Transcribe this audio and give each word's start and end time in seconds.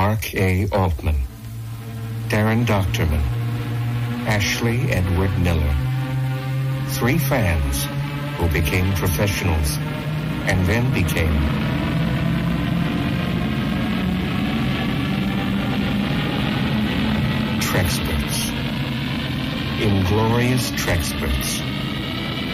Mark 0.00 0.34
A. 0.34 0.66
Altman, 0.72 1.16
Daren 2.28 2.64
Dochterman, 2.64 3.20
Ashley 4.26 4.90
Edward 4.90 5.38
Miller. 5.40 5.74
Three 6.96 7.18
fans 7.18 7.84
who 8.38 8.48
became 8.48 8.94
professionals 8.94 9.76
and 10.48 10.64
then 10.64 10.90
became 10.94 11.34
Treksperts. 17.60 18.38
Inglorious 19.82 20.70
Treksperts. 20.70 21.60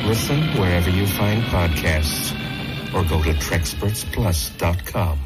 Listen 0.04 0.40
wherever 0.58 0.90
you 0.90 1.06
find 1.06 1.44
podcasts 1.44 2.34
or 2.92 3.04
go 3.04 3.22
to 3.22 3.34
TrekspertsPlus.com. 3.34 5.25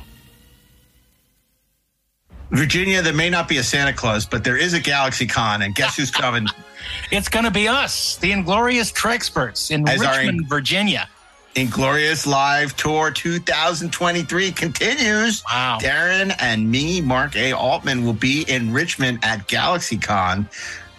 Virginia, 2.50 3.00
there 3.02 3.12
may 3.14 3.30
not 3.30 3.48
be 3.48 3.58
a 3.58 3.62
Santa 3.62 3.92
Claus, 3.92 4.26
but 4.26 4.42
there 4.44 4.56
is 4.56 4.74
a 4.74 4.80
Galaxy 4.80 5.26
Con, 5.26 5.62
and 5.62 5.74
guess 5.74 5.96
who's 5.96 6.10
coming? 6.10 6.46
It's 7.12 7.28
going 7.28 7.44
to 7.44 7.50
be 7.50 7.68
us, 7.68 8.16
the 8.16 8.32
Inglorious 8.32 8.90
Treksperts 8.90 9.70
in 9.70 9.86
As 9.88 10.00
Richmond, 10.00 10.40
in- 10.40 10.46
Virginia. 10.46 11.08
Inglorious 11.54 12.26
Live 12.26 12.76
Tour 12.76 13.10
2023 13.10 14.52
continues. 14.52 15.42
Wow. 15.44 15.78
Daren 15.80 16.34
and 16.40 16.70
me, 16.70 17.00
Mark 17.00 17.36
A. 17.36 17.52
Altman, 17.52 18.04
will 18.04 18.12
be 18.12 18.42
in 18.42 18.72
Richmond 18.72 19.20
at 19.24 19.46
GalaxyCon 19.48 20.46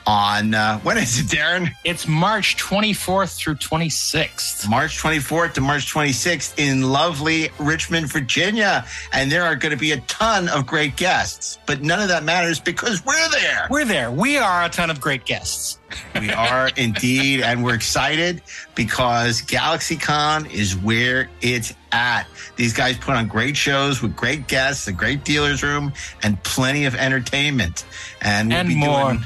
on, 0.08 0.54
uh, 0.54 0.80
when 0.80 0.98
is 0.98 1.20
it, 1.20 1.28
Daren? 1.36 1.70
It's 1.84 2.08
March 2.08 2.58
24th 2.58 3.36
through 3.38 3.56
26th. 3.56 4.70
March 4.70 4.98
24th 5.02 5.54
to 5.54 5.62
March 5.62 5.94
26th 5.94 6.58
in 6.58 6.82
lovely 6.84 7.50
Richmond, 7.60 8.12
Virginia. 8.12 8.86
And 9.14 9.32
there 9.32 9.44
are 9.44 9.56
going 9.56 9.72
to 9.72 9.78
be 9.78 9.92
a 9.92 10.00
ton 10.02 10.50
of 10.50 10.66
great 10.66 10.96
guests, 10.98 11.60
but 11.66 11.82
none 11.82 12.02
of 12.02 12.08
that 12.10 12.24
matters 12.24 12.60
because 12.60 13.06
we're 13.06 13.30
there. 13.32 13.68
We're 13.70 13.86
there. 13.86 14.12
We 14.12 14.38
are 14.38 14.64
a 14.66 14.70
ton 14.70 14.90
of 14.90 15.00
great 15.02 15.26
guests. 15.26 15.78
We 16.22 16.32
are 16.32 16.70
indeed, 16.78 17.42
and 17.42 17.66
we're 17.66 17.74
excited 17.74 18.42
because 18.76 19.42
GalaxyCon 19.42 20.50
is 20.50 20.78
where 20.78 21.30
it's 21.42 21.74
at. 21.92 22.28
These 22.56 22.72
guys 22.74 22.98
put 22.98 23.16
on 23.16 23.28
great 23.28 23.58
shows 23.58 24.02
with 24.02 24.16
great 24.16 24.48
guests, 24.48 24.88
a 24.88 24.94
great 24.94 25.26
dealer's 25.26 25.64
room, 25.64 25.92
and 26.24 26.42
plenty 26.44 26.86
of 26.86 26.96
entertainment. 26.96 27.86
And 28.22 28.50
we'll 28.50 28.58
And 28.60 28.70
be 28.70 28.76
more. 28.76 29.12
doing 29.14 29.26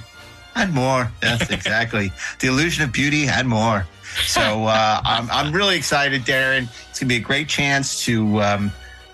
and 0.55 0.73
more. 0.73 1.11
Yes, 1.21 1.49
exactly 1.49 2.11
the 2.39 2.47
illusion 2.47 2.83
of 2.83 2.91
beauty 2.91 3.27
and 3.27 3.47
more. 3.47 3.85
So 4.25 4.65
uh, 4.65 5.01
I'm 5.03 5.29
I'm 5.29 5.51
really 5.51 5.77
excited, 5.77 6.23
Daren. 6.23 6.69
It's 6.89 6.99
gonna 6.99 7.09
be 7.09 7.17
a 7.17 7.19
great 7.19 7.47
chance 7.47 8.03
to. 8.05 8.41
Um, 8.41 8.71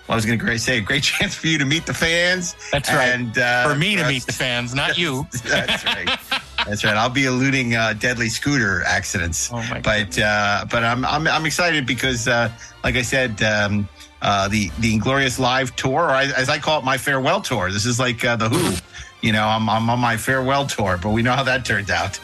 well, 0.08 0.14
I 0.14 0.16
was 0.16 0.26
going 0.26 0.38
to 0.38 0.58
say 0.58 0.78
a 0.78 0.80
great 0.80 1.02
chance 1.04 1.34
for 1.34 1.46
you 1.46 1.58
to 1.58 1.64
meet 1.64 1.86
the 1.86 1.94
fans. 1.94 2.56
That's 2.72 2.92
right. 2.92 3.10
And 3.10 3.38
uh, 3.38 3.68
For 3.68 3.76
me 3.76 3.94
to 3.96 4.06
meet 4.06 4.26
the 4.26 4.32
fans, 4.32 4.74
not 4.74 4.98
you. 5.02 5.26
That's 5.44 5.84
right. 5.84 6.18
That's 6.66 6.84
right. 6.84 6.96
I'll 6.96 7.08
be 7.08 7.26
eluding 7.26 7.76
uh, 7.76 7.94
deadly 7.94 8.28
scooter 8.28 8.82
accidents. 8.84 9.50
Oh 9.52 9.56
my 9.70 9.80
but 9.80 10.18
uh, 10.18 10.66
but 10.70 10.84
I'm, 10.84 11.04
I'm 11.04 11.26
I'm 11.28 11.46
excited 11.46 11.86
because, 11.86 12.26
uh, 12.28 12.50
like 12.84 12.96
I 12.96 13.02
said, 13.02 13.42
um, 13.42 13.88
uh, 14.22 14.48
the 14.48 14.70
the 14.80 14.92
Inglorious 14.92 15.38
Live 15.38 15.74
tour, 15.76 16.02
or 16.04 16.10
I, 16.10 16.24
as 16.24 16.48
I 16.48 16.58
call 16.58 16.80
it, 16.80 16.84
my 16.84 16.98
farewell 16.98 17.40
tour. 17.40 17.70
This 17.70 17.86
is 17.86 17.98
like 17.98 18.24
uh, 18.24 18.36
the 18.36 18.48
Who. 18.48 18.76
You 19.22 19.32
know, 19.32 19.46
I'm 19.46 19.68
I'm 19.68 19.88
on 19.88 19.98
my 20.00 20.16
farewell 20.16 20.66
tour, 20.66 20.98
but 21.00 21.10
we 21.10 21.22
know 21.22 21.32
how 21.32 21.44
that 21.44 21.64
turned 21.64 21.90
out. 21.90 22.18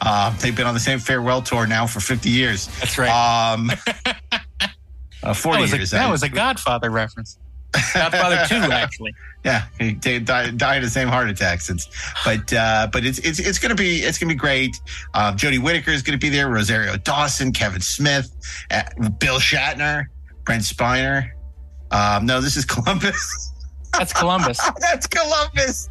Uh, 0.00 0.36
they've 0.38 0.54
been 0.56 0.66
on 0.66 0.74
the 0.74 0.80
same 0.80 0.98
farewell 0.98 1.42
tour 1.42 1.66
now 1.66 1.86
for 1.86 2.00
50 2.00 2.28
years. 2.28 2.66
That's 2.80 2.98
right. 2.98 3.08
Um, 3.52 3.70
uh, 5.22 5.32
40 5.32 5.56
that, 5.56 5.60
was 5.62 5.72
a, 5.72 5.76
years. 5.76 5.90
that 5.92 6.06
I- 6.06 6.10
was 6.10 6.22
a 6.22 6.28
Godfather 6.28 6.90
reference. 6.90 7.38
Godfather 7.94 8.44
2, 8.48 8.54
actually. 8.72 9.14
Yeah, 9.44 9.64
he 9.78 9.92
died, 9.94 10.58
died 10.58 10.76
of 10.76 10.82
the 10.84 10.90
same 10.90 11.08
heart 11.08 11.28
attack 11.28 11.62
since. 11.62 11.88
But 12.24 12.52
uh, 12.52 12.88
but 12.92 13.04
it's 13.04 13.18
it's 13.20 13.38
it's 13.40 13.58
gonna 13.58 13.74
be 13.74 14.00
it's 14.02 14.18
gonna 14.18 14.28
be 14.32 14.36
great. 14.38 14.76
Um, 15.14 15.36
Jodie 15.36 15.58
Whittaker 15.60 15.90
is 15.90 16.02
gonna 16.02 16.18
be 16.18 16.28
there. 16.28 16.48
Rosario 16.48 16.96
Dawson, 16.96 17.50
Kevin 17.50 17.80
Smith, 17.80 18.30
uh, 18.70 18.82
Bill 19.18 19.38
Shatner, 19.38 20.04
Brent 20.44 20.62
Spiner. 20.62 21.30
Um, 21.90 22.26
no, 22.26 22.40
this 22.40 22.56
is 22.56 22.64
Columbus. 22.64 23.52
That's 23.92 24.12
Columbus. 24.12 24.58
That's 24.78 25.06
Columbus. 25.06 25.88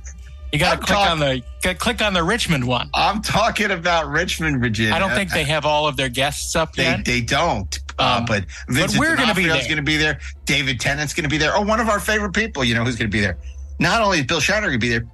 You 0.52 0.60
got 0.60 0.72
to 0.72 0.78
click 0.80 0.90
talk- 0.90 1.10
on 1.12 1.20
the 1.20 1.42
click 1.80 2.02
on 2.02 2.14
the 2.14 2.24
Richmond 2.24 2.68
one. 2.68 2.90
I'm 2.94 3.22
talking 3.22 3.72
about 3.72 4.08
Richmond, 4.10 4.60
Virginia. 4.60 4.94
I 4.94 5.00
don't 5.00 5.12
think 5.12 5.32
they 5.32 5.46
have 5.46 5.66
all 5.66 5.88
of 5.88 5.96
their 5.96 6.10
guests 6.10 6.56
up 6.56 6.74
They, 6.76 6.84
yet. 6.84 7.06
they 7.06 7.22
don't. 7.22 7.80
uh, 7.98 8.18
Um, 8.20 8.26
but 8.26 8.46
Vincent 8.68 9.00
we're 9.00 9.16
gonna 9.16 9.34
be 9.34 9.44
there. 9.48 9.62
going 9.64 9.78
to 9.78 9.82
be 9.82 9.96
there. 9.98 10.20
David 10.46 10.80
Tennant's 10.80 11.14
going 11.14 11.24
to 11.24 11.30
be 11.30 11.38
there. 11.38 11.56
Oh, 11.56 11.62
one 11.62 11.80
of 11.80 11.88
our 11.88 12.00
favorite 12.00 12.34
people. 12.34 12.64
You 12.66 12.76
know 12.76 12.84
who's 12.84 12.98
going 12.98 13.10
to 13.10 13.16
be 13.16 13.22
there? 13.22 13.38
Not 13.80 14.02
only 14.02 14.20
is 14.20 14.26
Bill 14.26 14.40
Shatner 14.42 14.62
going 14.64 14.74
to 14.74 14.78
be 14.80 14.90
there, 14.90 15.06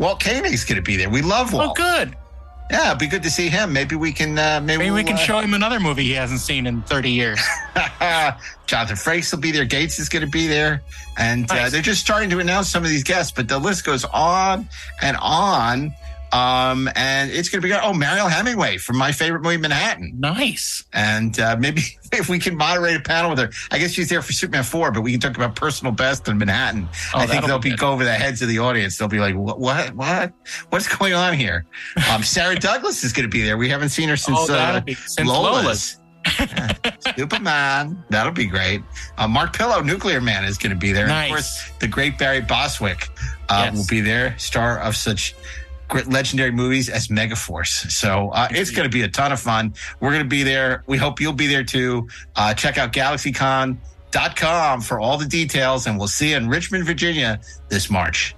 Walt 0.00 0.20
Koenig's 0.20 0.64
going 0.64 0.76
to 0.76 0.82
be 0.82 0.96
there. 0.96 1.08
We 1.08 1.22
love 1.22 1.52
Walt. 1.52 1.70
Oh, 1.70 1.74
good. 1.74 2.16
Yeah, 2.74 2.88
it'd 2.88 2.98
be 2.98 3.06
good 3.06 3.22
to 3.22 3.30
see 3.30 3.48
him. 3.48 3.72
Maybe 3.72 3.94
we 3.94 4.12
can. 4.12 4.36
Uh, 4.36 4.60
maybe 4.60 4.78
Maybe 4.78 4.90
we 4.90 4.96
we'll, 4.96 5.04
can 5.04 5.14
uh, 5.14 5.18
show 5.18 5.38
him 5.38 5.54
another 5.54 5.78
movie 5.78 6.02
he 6.02 6.12
hasn't 6.14 6.40
seen 6.40 6.66
in 6.66 6.82
30 6.82 7.08
years. 7.08 7.40
Jonathan 8.66 8.96
Frakes 8.96 9.30
will 9.30 9.38
be 9.38 9.52
there. 9.52 9.64
Gates 9.64 10.00
is 10.00 10.08
going 10.08 10.24
to 10.24 10.28
be 10.30 10.48
there, 10.48 10.82
and 11.16 11.48
uh, 11.52 11.68
they're 11.68 11.82
just 11.82 12.00
starting 12.00 12.28
to 12.30 12.40
announce 12.40 12.68
some 12.68 12.82
of 12.82 12.88
these 12.88 13.04
guests. 13.04 13.30
But 13.30 13.46
the 13.46 13.60
list 13.60 13.84
goes 13.84 14.04
on 14.06 14.68
and 15.00 15.16
on. 15.20 15.94
Um, 16.32 16.88
and 16.96 17.30
it's 17.30 17.48
going 17.48 17.62
to 17.62 17.68
be. 17.68 17.72
Oh, 17.74 17.92
Mariel 17.92 18.28
Hemingway 18.28 18.78
from 18.78 18.96
my 18.96 19.12
favorite 19.12 19.42
movie, 19.42 19.56
Manhattan. 19.56 20.14
Nice. 20.18 20.84
And 20.92 21.38
uh, 21.38 21.56
maybe 21.58 21.82
if 22.12 22.28
we 22.28 22.38
can 22.38 22.56
moderate 22.56 22.96
a 22.96 23.00
panel 23.00 23.30
with 23.30 23.38
her, 23.38 23.50
I 23.70 23.78
guess 23.78 23.92
she's 23.92 24.08
there 24.08 24.22
for 24.22 24.32
Superman 24.32 24.64
4, 24.64 24.90
but 24.90 25.02
we 25.02 25.12
can 25.12 25.20
talk 25.20 25.36
about 25.36 25.54
personal 25.54 25.92
best 25.92 26.26
in 26.26 26.38
Manhattan. 26.38 26.88
Oh, 27.14 27.18
I 27.20 27.26
think 27.26 27.44
they'll 27.46 27.58
be 27.58 27.70
be 27.70 27.76
go 27.76 27.92
over 27.92 28.04
the 28.04 28.12
heads 28.14 28.42
of 28.42 28.48
the 28.48 28.58
audience. 28.58 28.98
They'll 28.98 29.08
be 29.08 29.20
like, 29.20 29.36
what, 29.36 29.60
what, 29.60 29.94
what? 29.94 30.32
What's 30.70 30.88
going 30.88 31.14
on 31.14 31.34
here? 31.34 31.66
Um, 32.12 32.22
Sarah 32.22 32.56
Douglas 32.56 33.04
is 33.04 33.12
going 33.12 33.28
to 33.28 33.30
be 33.30 33.42
there. 33.42 33.56
We 33.56 33.68
haven't 33.68 33.90
seen 33.90 34.08
her 34.08 34.16
since, 34.16 34.50
oh, 34.50 34.54
uh, 34.54 34.80
be 34.80 34.94
since 34.94 35.28
Lola's. 35.28 35.62
Lola's. 35.64 36.00
Yeah. 36.38 36.72
Superman. 37.16 38.02
That'll 38.10 38.32
be 38.32 38.46
great. 38.46 38.82
Uh, 39.18 39.28
Mark 39.28 39.54
Pillow, 39.56 39.80
Nuclear 39.82 40.20
Man, 40.20 40.44
is 40.44 40.58
going 40.58 40.72
to 40.72 40.78
be 40.78 40.92
there. 40.92 41.06
And 41.06 41.12
of 41.12 41.28
course, 41.28 41.70
the 41.80 41.86
great 41.88 42.18
Barry 42.18 42.40
Bostwick 42.40 43.08
uh, 43.48 43.64
Yes. 43.66 43.76
will 43.76 43.86
be 43.86 44.00
there, 44.00 44.36
star 44.38 44.78
of 44.80 44.96
such 44.96 45.34
legendary 46.06 46.50
movies 46.50 46.88
as 46.88 47.08
Megaforce. 47.08 47.90
So 47.90 48.30
uh, 48.30 48.48
it's 48.50 48.70
going 48.70 48.88
to 48.88 48.92
be 48.92 49.02
a 49.02 49.08
ton 49.08 49.32
of 49.32 49.40
fun. 49.40 49.74
We're 50.00 50.10
going 50.10 50.22
to 50.22 50.28
be 50.28 50.42
there. 50.42 50.82
We 50.86 50.96
hope 50.96 51.20
you'll 51.20 51.32
be 51.32 51.46
there 51.46 51.64
too. 51.64 52.08
Uh, 52.36 52.54
check 52.54 52.78
out 52.78 52.92
GalaxyCon.com 52.92 54.80
for 54.80 55.00
all 55.00 55.18
the 55.18 55.26
details, 55.26 55.86
and 55.86 55.98
we'll 55.98 56.08
see 56.08 56.30
you 56.30 56.36
in 56.36 56.48
Richmond, 56.48 56.86
Virginia 56.86 57.40
this 57.68 57.90
March. 57.90 58.34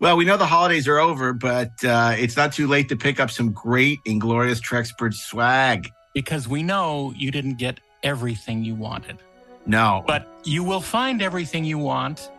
Well, 0.00 0.16
we 0.16 0.24
know 0.24 0.36
the 0.36 0.46
holidays 0.46 0.86
are 0.86 0.98
over, 0.98 1.32
but 1.32 1.72
uh, 1.84 2.14
it's 2.16 2.36
not 2.36 2.52
too 2.52 2.68
late 2.68 2.88
to 2.90 2.96
pick 2.96 3.18
up 3.18 3.30
some 3.32 3.50
great 3.50 3.98
Inglorious 4.04 4.60
Trekspert 4.60 5.12
swag. 5.12 5.88
Because 6.14 6.46
we 6.46 6.62
know 6.62 7.12
you 7.16 7.32
didn't 7.32 7.56
get 7.56 7.80
everything 8.04 8.64
you 8.64 8.76
wanted. 8.76 9.18
No, 9.66 10.02
But 10.06 10.26
you 10.44 10.64
will 10.64 10.80
find 10.80 11.20
everything 11.20 11.64
you 11.64 11.78
want 11.78 12.30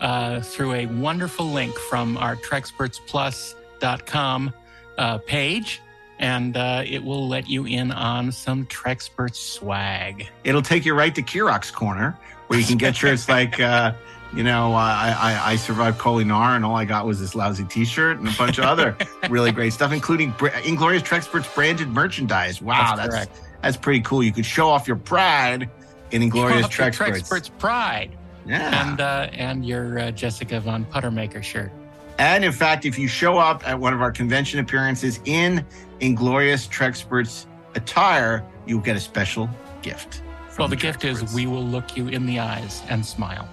uh, 0.00 0.40
through 0.40 0.72
a 0.72 0.86
wonderful 0.86 1.46
link 1.46 1.74
from 1.74 2.16
our 2.16 2.34
TrekspertsPlus.com 2.36 4.54
uh, 4.98 5.18
page, 5.18 5.80
and 6.18 6.56
uh, 6.56 6.82
it 6.86 7.04
will 7.04 7.28
let 7.28 7.48
you 7.48 7.66
in 7.66 7.92
on 7.92 8.32
some 8.32 8.66
Treksperts 8.66 9.36
swag. 9.36 10.26
it'll 10.44 10.62
take 10.62 10.84
you 10.84 10.94
right 10.94 11.14
to 11.14 11.22
Kirok's 11.22 11.70
Corner, 11.70 12.18
where 12.48 12.58
you 12.58 12.66
can 12.66 12.78
get 12.78 12.96
shirts 12.96 13.28
like, 13.28 13.60
uh, 13.60 13.92
you 14.34 14.42
know, 14.42 14.72
uh, 14.72 14.76
I, 14.76 15.14
I, 15.18 15.52
I 15.52 15.56
survived 15.56 15.98
Kolinar, 15.98 16.56
and 16.56 16.64
all 16.64 16.76
I 16.76 16.84
got 16.84 17.06
was 17.06 17.20
this 17.20 17.34
lousy 17.34 17.64
T-shirt 17.64 18.18
and 18.18 18.28
a 18.28 18.32
bunch 18.32 18.58
of 18.58 18.64
other 18.64 18.96
really 19.30 19.52
great 19.52 19.72
stuff, 19.72 19.92
including 19.92 20.32
Br- 20.38 20.48
Inglorious 20.64 21.02
Treksperts 21.02 21.52
branded 21.54 21.88
merchandise. 21.88 22.60
Wow, 22.62 22.94
That's 22.96 23.14
that's 23.14 23.40
that's 23.62 23.76
pretty 23.76 24.00
cool. 24.00 24.22
You 24.22 24.32
could 24.32 24.46
show 24.46 24.68
off 24.68 24.86
your 24.86 24.96
pride 24.96 25.68
in 26.10 26.22
Inglorious 26.22 26.68
Show 26.70 26.84
off 26.84 26.92
Treksperts. 26.92 27.28
Treksperts 27.28 27.50
Pride 27.58 28.10
Yeah. 28.46 28.90
and 28.90 29.00
uh, 29.00 29.28
and 29.32 29.64
your 29.64 29.98
uh, 29.98 30.10
Jessica 30.10 30.60
Von 30.60 30.84
Puttermaker 30.86 31.42
shirt. 31.42 31.70
And 32.18 32.44
in 32.44 32.52
fact, 32.52 32.84
if 32.84 32.98
you 32.98 33.08
show 33.08 33.38
up 33.38 33.66
at 33.66 33.78
one 33.78 33.94
of 33.94 34.02
our 34.02 34.12
convention 34.12 34.60
appearances 34.60 35.20
in 35.24 35.64
Inglorious 36.00 36.66
Treksperts 36.66 37.46
attire, 37.74 38.44
you'll 38.66 38.80
get 38.80 38.96
a 38.96 39.00
special 39.00 39.48
gift. 39.82 40.22
Well, 40.58 40.68
the 40.68 40.76
gift 40.76 41.04
is 41.04 41.32
we 41.32 41.46
will 41.46 41.64
look 41.64 41.96
you 41.96 42.08
in 42.08 42.26
the 42.26 42.38
eyes 42.40 42.82
and 42.90 43.04
smile. 43.04 43.48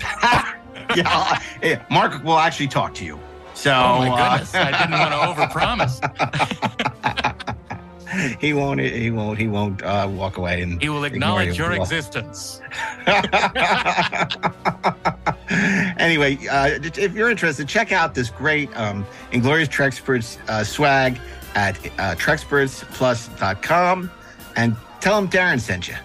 yeah, 0.94 1.40
yeah, 1.62 1.84
Mark 1.90 2.22
will 2.22 2.38
actually 2.38 2.68
talk 2.68 2.92
to 2.94 3.04
you. 3.04 3.18
So 3.54 3.72
Oh 3.72 3.98
my 4.00 4.10
uh! 4.10 4.44
I 4.54 4.70
didn't 4.78 4.98
want 4.98 5.12
to 5.12 5.96
overpromise. 6.06 7.54
he 8.40 8.52
won't. 8.52 8.80
He 8.80 9.10
won't. 9.10 9.38
He 9.38 9.48
won't 9.48 9.82
uh, 9.82 10.08
walk 10.10 10.36
away 10.36 10.62
and. 10.62 10.80
He 10.80 10.88
will 10.88 11.04
acknowledge 11.04 11.58
you. 11.58 11.64
your 11.64 11.72
existence. 11.72 12.60
anyway, 15.98 16.38
uh, 16.50 16.78
if 16.82 17.14
you're 17.14 17.30
interested, 17.30 17.68
check 17.68 17.92
out 17.92 18.14
this 18.14 18.30
great 18.30 18.74
um, 18.76 19.06
Inglorious 19.32 19.68
Treksperts 19.68 20.38
uh, 20.48 20.64
swag 20.64 21.18
at 21.54 21.76
uh, 21.98 22.14
TrekspertsPlus.com 22.16 24.10
and 24.56 24.76
tell 25.00 25.20
them 25.20 25.30
Daren 25.30 25.60
sent 25.60 25.88
you. 25.88 25.96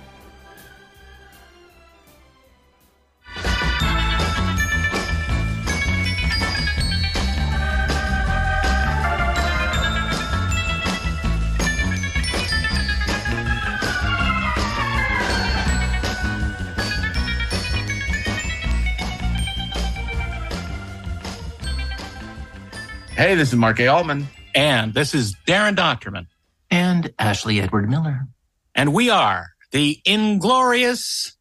Hey, 23.24 23.36
this 23.36 23.54
is 23.54 23.56
Mark 23.56 23.80
A. 23.80 23.88
Altman. 23.88 24.28
And 24.54 24.94
this 24.94 25.16
is 25.16 25.34
Daren 25.48 25.78
Dochterman. 25.78 26.28
And 26.70 27.14
Ashley 27.18 27.62
Edward 27.62 27.90
Miller. 27.90 28.28
And 28.76 28.94
we 28.94 29.10
are 29.10 29.48
the 29.72 29.98
Inglorious 30.04 31.32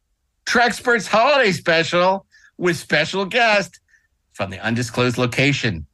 Treksperts 0.46 1.08
Holiday 1.08 1.50
Special 1.50 2.24
with 2.56 2.76
special 2.76 3.24
guest 3.24 3.80
from 4.32 4.50
the 4.50 4.60
undisclosed 4.60 5.18
location, 5.18 5.86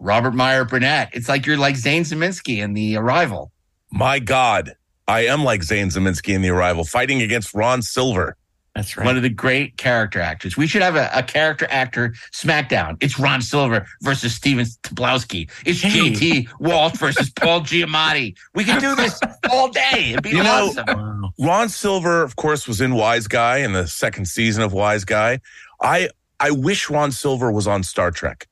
Robert 0.00 0.34
Meyer 0.34 0.64
Burnett. 0.64 1.10
It's 1.12 1.28
like 1.28 1.46
you're 1.46 1.56
like 1.56 1.76
Zane 1.76 2.02
Zaminsky 2.02 2.58
in 2.58 2.74
The 2.74 2.96
Arrival. 2.96 3.52
My 3.92 4.18
God, 4.18 4.72
I 5.06 5.26
am 5.26 5.44
like 5.44 5.62
Zane 5.62 5.90
Zaminsky 5.90 6.34
in 6.34 6.42
The 6.42 6.50
Arrival, 6.50 6.82
fighting 6.82 7.22
against 7.22 7.54
Ron 7.54 7.80
Silver. 7.82 8.36
That's 8.78 8.96
right. 8.96 9.04
One 9.04 9.16
of 9.16 9.22
the 9.24 9.28
great 9.28 9.76
character 9.76 10.20
actors. 10.20 10.56
We 10.56 10.68
should 10.68 10.82
have 10.82 10.94
a, 10.94 11.10
a 11.12 11.22
character 11.24 11.66
actor 11.68 12.14
SmackDown. 12.32 12.96
It's 13.00 13.18
Ron 13.18 13.42
Silver 13.42 13.86
versus 14.02 14.32
Stephen 14.34 14.66
Tobolowsky. 14.84 15.50
It's 15.66 15.82
Hey. 15.82 16.12
JT 16.12 16.48
Walsh 16.60 16.96
versus 16.96 17.28
Paul 17.30 17.62
Giamatti. 17.62 18.36
We 18.54 18.62
could 18.64 18.78
do 18.78 18.94
this 18.94 19.18
all 19.50 19.68
day. 19.68 20.10
It'd 20.12 20.22
be 20.22 20.30
You 20.30 20.44
know- 20.44 20.68
awesome. 20.68 20.84
Wow. 20.86 21.30
Ron 21.40 21.68
Silver, 21.68 22.22
of 22.22 22.36
course, 22.36 22.68
was 22.68 22.80
in 22.80 22.94
Wise 22.94 23.26
Guy 23.26 23.58
in 23.58 23.72
the 23.72 23.88
second 23.88 24.26
season 24.26 24.62
of 24.62 24.72
Wise 24.72 25.04
Guy. 25.04 25.40
I 25.82 26.08
I 26.38 26.52
wish 26.52 26.88
Ron 26.88 27.10
Silver 27.10 27.50
was 27.50 27.66
on 27.66 27.82
Star 27.82 28.12
Trek. 28.12 28.46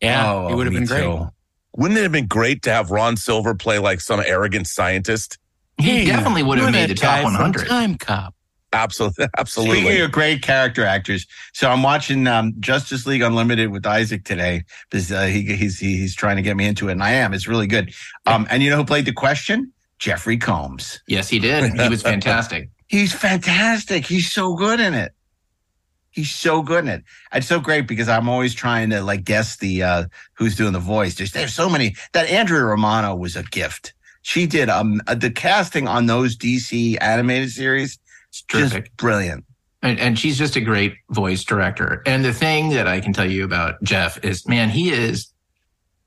Yeah, 0.00 0.30
Oh, 0.32 0.48
it 0.48 0.54
would 0.54 0.66
have 0.66 0.74
been 0.74 0.84
great. 0.84 1.00
too. 1.02 1.28
Wouldn't 1.76 1.98
it 1.98 2.02
have 2.04 2.12
been 2.12 2.26
great 2.28 2.62
to 2.62 2.70
have 2.72 2.90
Ron 2.92 3.16
Silver 3.16 3.54
play 3.54 3.78
like 3.80 4.00
some 4.00 4.20
arrogant 4.20 4.68
scientist? 4.68 5.38
He 5.78 5.84
Hey, 6.00 6.04
definitely 6.04 6.42
would 6.44 6.58
have 6.58 6.70
made 6.70 6.90
the 6.90 6.94
top 6.94 7.24
100. 7.24 7.66
Timecop. 7.66 8.30
Absolutely, 8.72 9.26
absolutely. 9.38 9.80
Speaking 9.80 10.02
of 10.02 10.12
great 10.12 10.42
character 10.42 10.84
actors, 10.84 11.26
so 11.52 11.70
I'm 11.70 11.82
watching 11.82 12.26
um, 12.26 12.54
Justice 12.60 13.06
League 13.06 13.22
Unlimited 13.22 13.70
with 13.70 13.86
Isaac 13.86 14.24
today. 14.24 14.64
Because 14.90 15.12
uh, 15.12 15.26
he, 15.26 15.42
he's 15.54 15.78
he, 15.78 15.98
he's 15.98 16.14
trying 16.14 16.36
to 16.36 16.42
get 16.42 16.56
me 16.56 16.66
into 16.66 16.88
it, 16.88 16.92
and 16.92 17.02
I 17.02 17.12
am. 17.12 17.34
It's 17.34 17.46
really 17.46 17.66
good. 17.66 17.94
Um, 18.26 18.46
and 18.50 18.62
you 18.62 18.70
know 18.70 18.76
who 18.76 18.84
played 18.84 19.04
the 19.04 19.12
question? 19.12 19.72
Jeffrey 19.98 20.36
Combs. 20.36 21.00
Yes, 21.06 21.28
he 21.28 21.38
did. 21.38 21.72
He 21.74 21.88
was 21.88 22.02
fantastic. 22.02 22.70
He's 22.88 23.14
fantastic. 23.14 24.04
He's 24.04 24.30
so 24.30 24.54
good 24.54 24.80
in 24.80 24.94
it. 24.94 25.12
He's 26.10 26.30
so 26.30 26.60
good 26.60 26.84
in 26.84 26.90
it. 26.90 27.04
It's 27.32 27.46
so 27.46 27.58
great 27.58 27.86
because 27.86 28.08
I'm 28.08 28.28
always 28.28 28.52
trying 28.52 28.90
to 28.90 29.00
like 29.00 29.24
guess 29.24 29.56
the 29.56 29.82
uh 29.82 30.04
who's 30.34 30.56
doing 30.56 30.72
the 30.72 30.78
voice. 30.78 31.14
There's 31.14 31.32
there's 31.32 31.54
so 31.54 31.70
many. 31.70 31.94
That 32.12 32.28
Andrea 32.28 32.64
Romano 32.64 33.14
was 33.14 33.34
a 33.34 33.44
gift. 33.44 33.94
She 34.20 34.46
did 34.46 34.68
um 34.68 35.00
the 35.06 35.30
casting 35.30 35.88
on 35.88 36.06
those 36.06 36.36
DC 36.36 36.98
animated 37.00 37.50
series. 37.50 37.98
It's 38.32 38.40
Just 38.42 38.72
terrific. 38.72 38.96
brilliant. 38.96 39.44
And, 39.82 40.00
and 40.00 40.18
she's 40.18 40.38
just 40.38 40.56
a 40.56 40.60
great 40.60 40.94
voice 41.10 41.44
director. 41.44 42.02
And 42.06 42.24
the 42.24 42.32
thing 42.32 42.70
that 42.70 42.88
I 42.88 43.00
can 43.00 43.12
tell 43.12 43.30
you 43.30 43.44
about 43.44 43.82
Jeff 43.82 44.22
is, 44.24 44.48
man, 44.48 44.70
he 44.70 44.90
is, 44.90 45.28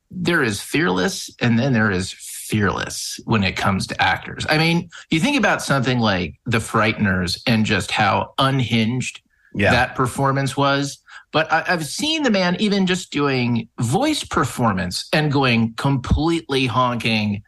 there 0.10 0.42
is 0.42 0.60
fearless 0.60 1.30
and 1.40 1.60
then 1.60 1.74
there 1.74 1.92
is 1.92 2.12
fearless 2.12 3.20
when 3.26 3.44
it 3.44 3.56
comes 3.56 3.86
to 3.88 4.02
actors. 4.02 4.44
I 4.50 4.58
mean, 4.58 4.90
you 5.12 5.20
think 5.20 5.38
about 5.38 5.62
something 5.62 6.00
like 6.00 6.36
The 6.48 6.58
Frighteners 6.60 7.40
and 7.46 7.64
just 7.66 7.92
how 7.92 8.34
unhinged 8.40 9.22
Yeah. 9.54 9.72
that 9.72 9.96
performance 9.96 10.58
was. 10.58 10.98
But 11.32 11.52
I, 11.52 11.66
I've 11.68 11.86
seen 11.86 12.24
the 12.24 12.32
man 12.32 12.56
even 12.60 12.88
just 12.88 13.12
doing 13.12 13.68
voice 13.82 14.24
performance 14.24 15.08
and 15.14 15.32
going 15.32 15.74
completely 15.76 16.66
honking, 16.66 17.44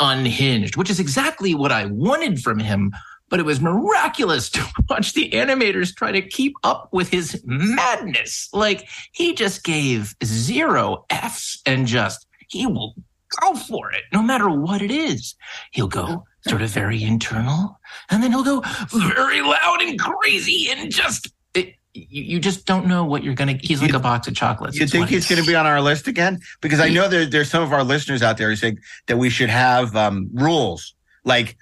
unhinged, 0.00 0.76
which 0.76 0.90
is 0.90 1.00
exactly 1.00 1.54
what 1.56 1.72
I 1.72 1.86
wanted 1.86 2.40
from 2.42 2.58
him. 2.60 2.92
But 3.32 3.40
it 3.40 3.46
was 3.46 3.62
miraculous 3.62 4.50
to 4.50 4.62
watch 4.90 5.14
the 5.14 5.30
animators 5.30 5.96
try 5.96 6.12
to 6.12 6.20
keep 6.20 6.52
up 6.64 6.90
with 6.92 7.08
his 7.08 7.42
madness. 7.46 8.50
Like 8.52 8.86
he 9.12 9.34
just 9.34 9.64
gave 9.64 10.14
zero 10.22 11.06
F's 11.08 11.62
and 11.64 11.86
just, 11.86 12.26
he 12.48 12.66
will 12.66 12.94
go 13.40 13.54
for 13.54 13.90
it 13.90 14.02
no 14.12 14.20
matter 14.22 14.50
what 14.50 14.82
it 14.82 14.90
is. 14.90 15.34
He'll 15.70 15.88
go 15.88 16.24
sort 16.46 16.60
of 16.60 16.68
very 16.68 17.02
internal 17.02 17.80
and 18.10 18.22
then 18.22 18.32
he'll 18.32 18.44
go 18.44 18.62
very 18.92 19.40
loud 19.40 19.80
and 19.80 19.98
crazy 19.98 20.68
and 20.70 20.92
just 20.92 21.32
it, 21.54 21.76
you, 21.94 22.22
you 22.24 22.38
just 22.38 22.66
don't 22.66 22.86
know 22.86 23.02
what 23.06 23.24
you're 23.24 23.32
gonna 23.32 23.58
he's 23.62 23.80
like 23.80 23.92
You- 23.92 23.96
a 23.96 24.00
box 24.00 24.28
of 24.28 24.34
chocolates 24.34 24.76
You 24.76 24.86
think 24.86 25.08
he's 25.08 25.26
going 25.26 25.40
to 25.40 25.46
be 25.46 25.54
on 25.54 25.64
our 25.66 25.80
list 25.80 26.06
again? 26.06 26.40
Because 26.60 26.80
I 26.80 26.90
know 26.90 27.08
there, 27.08 27.24
there's 27.24 27.50
some 27.50 27.62
of 27.62 27.72
our 27.72 27.82
listeners 27.82 28.22
out 28.22 28.36
there 28.36 28.50
who 28.50 28.56
think 28.56 28.80
that 29.06 29.16
we 29.16 29.30
should 29.30 29.48
have 29.48 29.96
um, 29.96 30.28
rules 30.34 30.92
like 31.24 31.56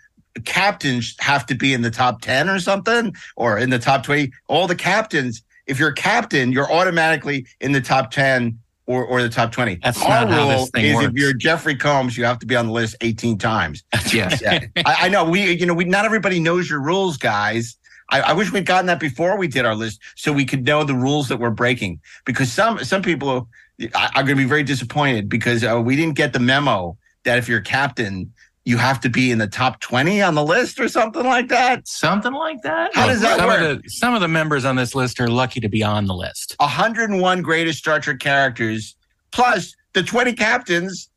captains 0.44 1.17
have 1.21 1.47
to 1.47 1.55
be 1.55 1.75
in 1.75 1.82
the 1.82 1.91
top 1.91 2.21
10 2.23 2.49
or 2.49 2.59
something 2.59 3.15
or 3.37 3.59
in 3.59 3.71
the 3.71 3.79
top 3.79 4.03
20. 4.05 4.31
All 4.49 4.67
the 4.67 4.77
captains, 4.77 5.43
if 5.67 5.79
you're 5.79 5.91
a 5.91 5.94
captain, 5.94 6.53
you're 6.53 6.71
automatically 6.71 7.47
in 7.61 7.73
the 7.73 7.81
top 7.81 8.11
10 8.11 8.59
or, 8.87 9.05
or 9.05 9.23
the 9.23 9.29
top 9.29 9.53
20. 9.53 9.77
That's 9.82 10.03
our 10.03 10.27
not 10.27 10.31
how 10.31 10.38
rule 10.38 10.49
this 10.49 10.71
thing 10.71 10.85
is 10.85 11.05
if 11.05 11.12
you're 11.15 11.32
Jeffrey 11.32 11.77
Combs, 11.77 12.17
you 12.17 12.25
have 12.25 12.38
to 12.41 12.47
be 12.47 12.56
on 12.56 12.67
the 12.67 12.73
list 12.73 12.97
18 13.00 13.38
times. 13.38 13.85
yes 14.12 14.41
Yeah. 14.43 14.67
I, 14.77 14.97
I 15.03 15.09
know 15.09 15.25
we, 15.25 15.53
you 15.53 15.67
know, 15.67 15.75
we, 15.75 15.85
not 15.85 16.05
everybody 16.05 16.41
knows 16.41 16.69
your 16.69 16.81
rules, 16.81 17.17
guys. 17.17 17.77
I, 18.11 18.21
I 18.21 18.32
wish 18.32 18.53
we'd 18.53 18.67
gotten 18.67 18.87
that 18.87 18.99
before 18.99 19.37
we 19.37 19.47
did 19.47 19.65
our 19.65 19.75
list 19.75 20.00
so 20.17 20.32
we 20.32 20.44
could 20.44 20.65
know 20.65 20.82
the 20.82 20.94
rules 20.94 21.29
that 21.29 21.38
we're 21.38 21.50
breaking 21.50 22.00
because 22.25 22.50
some, 22.50 22.82
some 22.82 23.03
people 23.03 23.49
are 23.94 24.11
going 24.15 24.29
to 24.29 24.35
be 24.35 24.44
very 24.44 24.65
disappointed 24.65 25.29
because 25.29 25.65
uh, 25.65 25.81
we 25.81 25.97
didn't 25.97 26.17
get 26.17 26.32
the 26.32 26.41
memo 26.41 26.97
that 27.25 27.38
if 27.38 27.49
you're 27.49 27.61
a 27.61 27.62
captain, 27.62 28.32
you 28.70 28.78
have 28.78 29.00
to 29.00 29.08
be 29.11 29.31
in 29.32 29.38
the 29.38 29.46
top 29.49 29.81
20 29.81 30.22
on 30.22 30.34
the 30.34 30.44
list 30.44 30.78
or 30.78 30.88
something 30.88 31.25
like 31.25 31.49
that. 31.49 31.87
something 31.88 32.32
like 32.32 32.62
that 32.62 32.94
How 32.94 33.06
does 33.08 33.20
that 33.20 33.37
some 33.38 33.46
work? 33.49 33.61
Of 33.61 33.82
the, 33.82 33.88
some 33.90 34.14
of 34.14 34.20
the 34.20 34.28
members 34.28 34.64
on 34.64 34.76
this 34.76 34.94
list 34.94 35.20
are 35.20 35.28
lucky 35.28 35.58
to 35.61 35.69
be 35.69 35.82
on 35.82 36.06
the 36.06 36.14
list. 36.14 36.55
101 36.61 37.43
greatest 37.43 37.81
Star 37.81 37.99
Trek 38.00 38.20
characters 38.20 38.94
plus 39.32 39.75
the 39.93 40.02
20 40.02 40.34
captains 40.34 41.11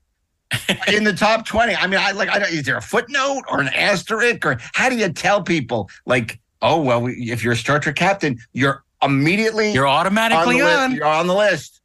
in 0.87 1.03
the 1.03 1.13
top 1.13 1.45
20. 1.45 1.75
I 1.75 1.87
mean, 1.87 1.99
I 1.99 2.11
like, 2.11 2.29
I 2.29 2.39
don't, 2.39 2.51
is 2.51 2.63
there 2.63 2.77
a 2.77 2.81
footnote 2.81 3.43
or 3.49 3.61
an 3.61 3.67
asterisk 3.69 4.45
or 4.45 4.57
how 4.73 4.89
do 4.89 4.95
you 4.97 5.09
tell 5.13 5.41
people 5.43 5.89
like, 6.05 6.39
oh, 6.61 6.81
well, 6.81 7.01
we, 7.03 7.13
if 7.31 7.43
you're 7.43 7.53
a 7.53 7.57
Star 7.57 7.79
Trek 7.79 7.95
captain, 7.95 8.37
you're 8.53 8.83
immediately 9.03 9.71
You're 9.73 9.85
on 9.85 9.93
the, 9.95 9.99
automatically 9.99 10.61
list, 10.61 10.77
on. 10.79 10.95
you're 10.95 11.05
on 11.05 11.27
the 11.27 11.35
list. 11.35 11.81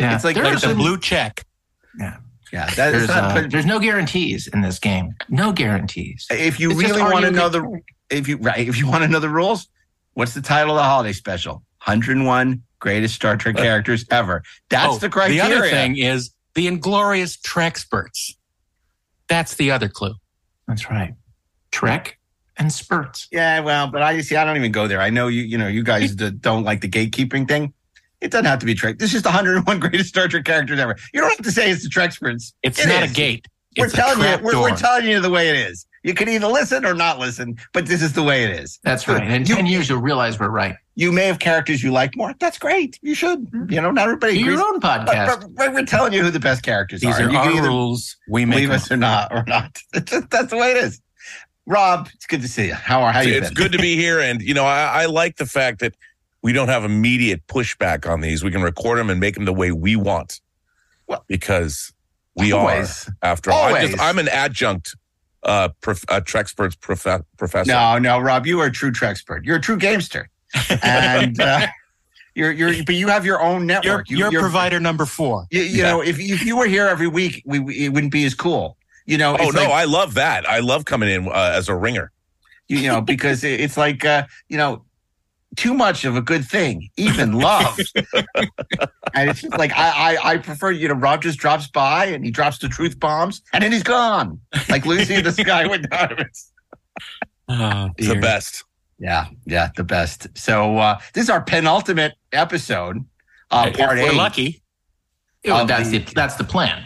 yeah 0.00 0.14
it's 0.14 0.24
like- 0.24 0.36
like 0.36 0.44
There's 0.44 0.64
a 0.64 0.74
blue 0.74 0.98
check. 0.98 1.44
Yeah. 1.98 2.16
That 2.52 2.68
is 2.68 2.76
there's, 2.76 3.08
not, 3.08 3.36
uh, 3.36 3.46
there's 3.48 3.66
no 3.66 3.78
guarantees 3.78 4.48
in 4.48 4.60
this 4.60 4.78
game 4.78 5.14
no 5.28 5.52
guarantees 5.52 6.26
if 6.30 6.58
you 6.58 6.70
It's 6.72 6.80
really 6.80 7.02
want 7.02 7.24
to 7.24 7.30
know 7.30 7.48
the, 7.48 7.80
if 8.10 8.26
you, 8.28 8.36
right, 8.38 8.66
if 8.68 8.76
you 8.78 8.88
want 8.88 9.02
to 9.02 9.08
know 9.08 9.20
the 9.20 9.28
rules, 9.28 9.68
what's 10.14 10.34
the 10.34 10.42
title 10.42 10.72
of 10.72 10.76
the 10.76 10.82
holiday 10.82 11.12
special? 11.12 11.62
101 11.84 12.62
greatest 12.80 13.14
Star 13.14 13.36
Trek 13.36 13.56
characters 13.56 14.04
ever. 14.10 14.42
That's 14.68 14.94
Oh, 14.94 14.98
the 14.98 15.08
criteria. 15.08 15.42
The 15.48 15.56
other 15.56 15.68
thing 15.68 15.96
is 15.98 16.34
the 16.54 16.66
Inglorious 16.66 17.36
Treksperts. 17.36 18.34
That's 19.28 19.54
the 19.54 19.70
other 19.70 19.88
clue. 19.88 20.14
that's 20.66 20.90
right 20.90 21.14
trek 21.72 22.18
and 22.58 22.72
spurts 22.72 23.28
Yeah, 23.30 23.60
well, 23.60 23.86
but 23.90 24.02
I 24.02 24.20
see. 24.22 24.36
I 24.36 24.44
don't 24.44 24.56
even 24.56 24.72
go 24.72 24.86
there. 24.88 25.00
I 25.00 25.10
know 25.10 25.28
you. 25.28 25.42
You 25.42 25.56
know, 25.56 25.68
you 25.68 25.82
guys 25.82 26.14
d- 26.14 26.30
don't 26.30 26.64
like 26.64 26.80
the 26.80 26.88
gatekeeping 26.88 27.46
thing. 27.48 27.72
It 28.20 28.30
doesn't 28.30 28.44
have 28.46 28.58
to 28.60 28.66
be 28.66 28.74
Trek. 28.74 28.98
This 28.98 29.14
is 29.14 29.22
the 29.22 29.28
101 29.30 29.80
greatest 29.80 30.10
Star 30.10 30.28
Trek 30.28 30.44
characters 30.44 30.78
ever. 30.78 30.96
You 31.14 31.20
don't 31.20 31.30
have 31.30 31.42
to 31.44 31.52
say 31.52 31.70
it's 31.70 31.82
the 31.82 31.88
Treksperts. 31.88 32.52
It's 32.62 32.78
It 32.78 32.88
not 32.88 33.02
is. 33.02 33.10
a 33.10 33.14
gate. 33.14 33.46
We're 33.78 33.84
It's 33.86 33.94
a 33.94 33.96
telling 33.96 34.18
you. 34.20 34.44
We're, 34.44 34.60
we're 34.60 34.76
telling 34.76 35.06
you 35.06 35.20
the 35.20 35.30
way 35.30 35.48
it 35.48 35.56
is. 35.56 35.86
You 36.02 36.14
can 36.14 36.28
either 36.28 36.46
listen 36.46 36.84
or 36.86 36.94
not 36.94 37.18
listen, 37.18 37.56
but 37.72 37.86
this 37.86 38.02
is 38.02 38.14
the 38.14 38.22
way 38.22 38.44
it 38.44 38.50
is. 38.50 38.78
that's 38.82 39.06
right 39.06 39.22
And 39.22 39.32
in 39.32 39.44
You- 39.46 39.54
10 39.54 39.66
years 39.66 39.88
you'll 39.88 40.00
realize 40.00 40.40
we're 40.40 40.48
right 40.48 40.74
You 40.96 41.12
may 41.12 41.26
have 41.26 41.38
characters 41.38 41.82
you 41.82 41.92
like 41.92 42.16
more. 42.16 42.34
That's 42.40 42.58
great. 42.58 42.98
You 43.02 43.14
should. 43.14 43.50
Mm-hmm. 43.50 43.72
You 43.72 43.80
know, 43.82 43.90
not 43.90 44.04
everybody 44.04 44.34
do 44.34 44.40
agrees. 44.40 44.58
your 44.58 44.66
own 44.66 44.80
But, 44.80 45.06
podcast 45.06 45.40
but- 45.42 45.54
but 45.56 45.72
we're 45.74 45.84
telling 45.84 46.12
you 46.14 46.22
who 46.22 46.30
the 46.30 46.40
best 46.40 46.62
characters 46.62 47.00
These 47.02 47.18
are. 47.20 47.24
are 47.26 47.30
You 47.30 47.36
our 47.38 47.50
either 47.50 47.68
rules. 47.68 48.16
We 48.28 48.44
make 48.44 48.56
believe 48.56 48.68
them. 48.70 48.76
us 48.76 48.90
or 48.90 48.96
not, 48.96 49.30
or 49.32 49.44
not. 49.46 49.78
It's 49.94 50.10
just- 50.10 50.30
That's 50.30 50.50
the 50.50 50.56
way 50.56 50.72
it 50.72 50.78
is. 50.78 51.00
Rob, 51.66 52.08
it's 52.14 52.26
good 52.26 52.40
to 52.42 52.48
see 52.48 52.66
you. 52.68 52.74
How 52.74 53.02
are 53.02 53.12
how 53.12 53.20
you 53.20 53.34
it's 53.34 53.48
been? 53.48 53.54
good 53.54 53.72
to 53.72 53.78
be 53.78 53.94
here, 54.04 54.18
and 54.20 54.40
you 54.42 54.54
know, 54.54 54.64
I, 54.64 55.02
I 55.02 55.06
like 55.06 55.36
the 55.36 55.46
fact 55.46 55.80
that 55.80 55.94
we 56.42 56.52
don't 56.52 56.68
have 56.68 56.84
immediate 56.84 57.46
pushback 57.46 58.08
on 58.10 58.20
these. 58.20 58.42
We 58.42 58.50
can 58.50 58.62
record 58.62 58.98
them 58.98 59.10
and 59.10 59.20
make 59.20 59.34
them 59.34 59.44
the 59.44 59.52
way 59.52 59.72
we 59.72 59.96
want, 59.96 60.40
Well, 61.06 61.24
because 61.26 61.92
we 62.34 62.52
always. 62.52 63.08
are. 63.08 63.12
After 63.22 63.50
all, 63.50 63.74
I'm, 63.74 63.88
just, 63.88 64.02
I'm 64.02 64.18
an 64.18 64.28
adjunct 64.28 64.96
uh, 65.42 65.68
prof, 65.80 66.04
uh 66.08 66.20
Treksperts 66.20 66.78
prof, 66.80 67.06
professor. 67.36 67.70
No, 67.72 67.98
no, 67.98 68.18
Rob, 68.18 68.46
you 68.46 68.60
are 68.60 68.66
a 68.66 68.72
true 68.72 68.92
Trekspert. 68.92 69.44
You're 69.44 69.56
a 69.56 69.60
true 69.60 69.76
gamester, 69.76 70.28
and 70.82 71.38
uh, 71.40 71.66
you're 72.34 72.52
you're. 72.52 72.84
But 72.84 72.94
you 72.94 73.08
have 73.08 73.24
your 73.26 73.40
own 73.40 73.60
You're, 73.60 73.82
network. 73.82 74.10
You, 74.10 74.18
you're 74.18 74.32
you're- 74.32 74.42
provider 74.42 74.80
number 74.80 75.04
four. 75.06 75.46
You, 75.50 75.62
you 75.62 75.82
know, 75.82 76.02
if 76.02 76.18
if 76.18 76.44
you 76.44 76.56
were 76.56 76.66
here 76.66 76.86
every 76.86 77.08
week, 77.08 77.42
we 77.44 77.58
we- 77.58 77.84
it 77.86 77.88
wouldn't 77.90 78.12
be 78.12 78.24
as 78.24 78.34
cool. 78.34 78.76
You 79.06 79.18
know. 79.18 79.36
Oh 79.40 79.50
no, 79.50 79.60
like- 79.62 79.70
I 79.70 79.84
love 79.84 80.14
that. 80.14 80.48
I 80.48 80.60
love 80.60 80.84
coming 80.84 81.08
in 81.10 81.26
uh, 81.28 81.52
as 81.54 81.68
a 81.68 81.74
ringer. 81.74 82.12
you 82.68 82.86
know, 82.88 83.00
because 83.00 83.42
it- 83.44 83.60
it's 83.60 83.76
like 83.76 84.04
uh, 84.04 84.26
you 84.48 84.56
know, 84.58 84.84
too 85.56 85.74
much 85.74 86.04
of 86.04 86.16
a 86.16 86.20
good 86.22 86.44
thing, 86.44 86.88
even 86.96 87.32
love. 87.32 87.78
and 89.14 89.30
it's 89.30 89.42
just 89.42 89.56
like 89.58 89.72
I, 89.76 90.16
I 90.16 90.30
I 90.32 90.36
prefer, 90.38 90.70
you 90.70 90.88
know, 90.88 90.94
Rob 90.94 91.22
just 91.22 91.38
drops 91.38 91.68
by 91.68 92.06
and 92.06 92.24
he 92.24 92.30
drops 92.30 92.58
the 92.58 92.68
truth 92.68 92.98
bombs 93.00 93.42
and 93.52 93.62
then 93.64 93.72
he's 93.72 93.82
gone. 93.82 94.40
Like 94.68 94.86
Lucy 94.86 95.14
in 95.14 95.24
the 95.24 95.32
Sky 95.44 95.66
with 95.66 95.88
Diamonds. 95.90 96.52
Oh, 97.48 97.90
the 97.98 98.16
best. 98.20 98.64
Yeah, 98.98 99.26
yeah, 99.46 99.70
the 99.76 99.84
best. 99.84 100.28
So 100.36 100.78
uh 100.78 100.98
this 101.14 101.24
is 101.24 101.30
our 101.30 101.42
penultimate 101.42 102.14
episode, 102.32 103.04
uh 103.50 103.66
If 103.68 103.78
part 103.78 103.96
we're 103.98 104.10
eight. 104.10 104.14
lucky. 104.16 104.62
Oh, 105.48 105.64
that's 105.66 105.88
the- 105.90 105.98
the 105.98 106.14
that's 106.14 106.36
the 106.36 106.44
plan. 106.44 106.84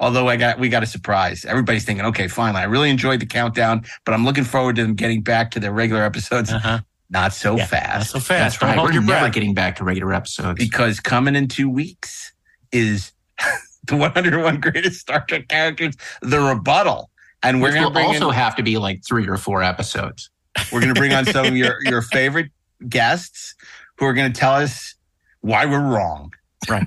Although 0.00 0.28
I 0.28 0.36
got 0.36 0.60
we 0.60 0.68
got 0.68 0.84
a 0.84 0.86
surprise. 0.86 1.44
Everybody's 1.44 1.84
thinking, 1.84 2.04
okay, 2.06 2.28
finally, 2.28 2.60
I 2.60 2.66
really 2.66 2.90
enjoyed 2.90 3.18
the 3.18 3.26
countdown, 3.26 3.84
but 4.04 4.14
I'm 4.14 4.24
looking 4.24 4.44
forward 4.44 4.76
to 4.76 4.82
them 4.82 4.94
getting 4.94 5.22
back 5.22 5.50
to 5.52 5.60
their 5.60 5.72
regular 5.72 6.04
episodes. 6.04 6.52
Uh-huh. 6.52 6.78
Not 7.10 7.32
so 7.32 7.52
Yeah, 7.56 7.62
Not 7.62 7.68
fast. 7.70 8.10
so 8.10 8.18
fast. 8.20 8.28
That's 8.28 8.58
Don't 8.58 8.68
right. 8.70 8.78
hold 8.78 8.88
We're 8.90 8.94
your 8.94 9.02
never 9.02 9.20
breath. 9.20 9.34
getting 9.34 9.54
back 9.54 9.76
to 9.76 9.84
regular 9.84 10.12
episodes. 10.12 10.58
because 10.58 11.00
coming 11.00 11.34
in 11.36 11.48
two 11.48 11.68
weeks 11.70 12.32
is 12.72 13.12
the 13.86 13.96
101 13.96 14.60
greatest 14.60 15.00
Star 15.00 15.24
Trek 15.26 15.48
characters, 15.48 15.94
the 16.20 16.40
rebuttal. 16.40 17.10
And 17.42 17.62
we're 17.62 17.72
gonna 17.72 17.98
also 18.00 18.28
in, 18.28 18.34
have 18.34 18.56
to 18.56 18.62
be 18.62 18.78
like 18.78 19.02
three 19.06 19.26
or 19.28 19.36
four 19.36 19.62
episodes. 19.62 20.28
we're 20.72 20.80
gonna 20.80 20.92
bring 20.94 21.12
on 21.14 21.24
some 21.32 21.46
of 21.46 21.56
your, 21.56 21.76
your 21.84 22.02
favorite 22.02 22.50
guests 22.88 23.54
who 23.96 24.04
are 24.06 24.12
gonna 24.12 24.30
tell 24.32 24.54
us 24.54 24.94
why 25.40 25.64
we're 25.64 25.80
wrong. 25.80 26.32
Right. 26.68 26.86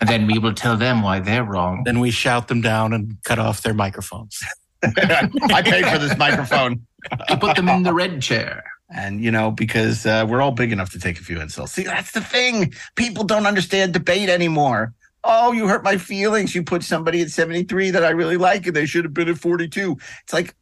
And 0.00 0.08
then 0.08 0.26
we 0.26 0.38
will 0.38 0.54
tell 0.54 0.76
them 0.78 1.02
why 1.02 1.20
they're 1.20 1.44
wrong. 1.44 1.82
Then 1.84 2.00
we 2.00 2.10
shout 2.10 2.48
them 2.48 2.62
down 2.62 2.92
and 2.94 3.18
cut 3.24 3.38
off 3.38 3.60
their 3.62 3.74
microphones. 3.74 4.40
I 4.82 5.62
paid 5.62 5.86
for 5.86 5.98
this 5.98 6.16
microphone. 6.16 6.86
We 7.28 7.36
put 7.36 7.56
them 7.56 7.68
in 7.68 7.82
the 7.82 7.92
red 7.94 8.20
chair. 8.22 8.64
And, 8.90 9.22
you 9.22 9.30
know, 9.30 9.50
because 9.50 10.06
uh, 10.06 10.24
we're 10.28 10.40
all 10.40 10.50
big 10.52 10.72
enough 10.72 10.90
to 10.92 10.98
take 10.98 11.20
a 11.20 11.22
few 11.22 11.40
insults. 11.40 11.72
See, 11.72 11.82
that's 11.82 12.12
the 12.12 12.22
thing. 12.22 12.72
People 12.96 13.24
don't 13.24 13.46
understand 13.46 13.92
debate 13.92 14.30
anymore. 14.30 14.94
Oh, 15.24 15.52
you 15.52 15.68
hurt 15.68 15.84
my 15.84 15.98
feelings. 15.98 16.54
You 16.54 16.62
put 16.62 16.82
somebody 16.82 17.20
at 17.20 17.28
73 17.30 17.90
that 17.90 18.02
I 18.04 18.10
really 18.10 18.38
like 18.38 18.66
and 18.66 18.74
they 18.74 18.86
should 18.86 19.04
have 19.04 19.12
been 19.12 19.28
at 19.28 19.36
42. 19.38 19.96
It's 20.24 20.32
like, 20.32 20.54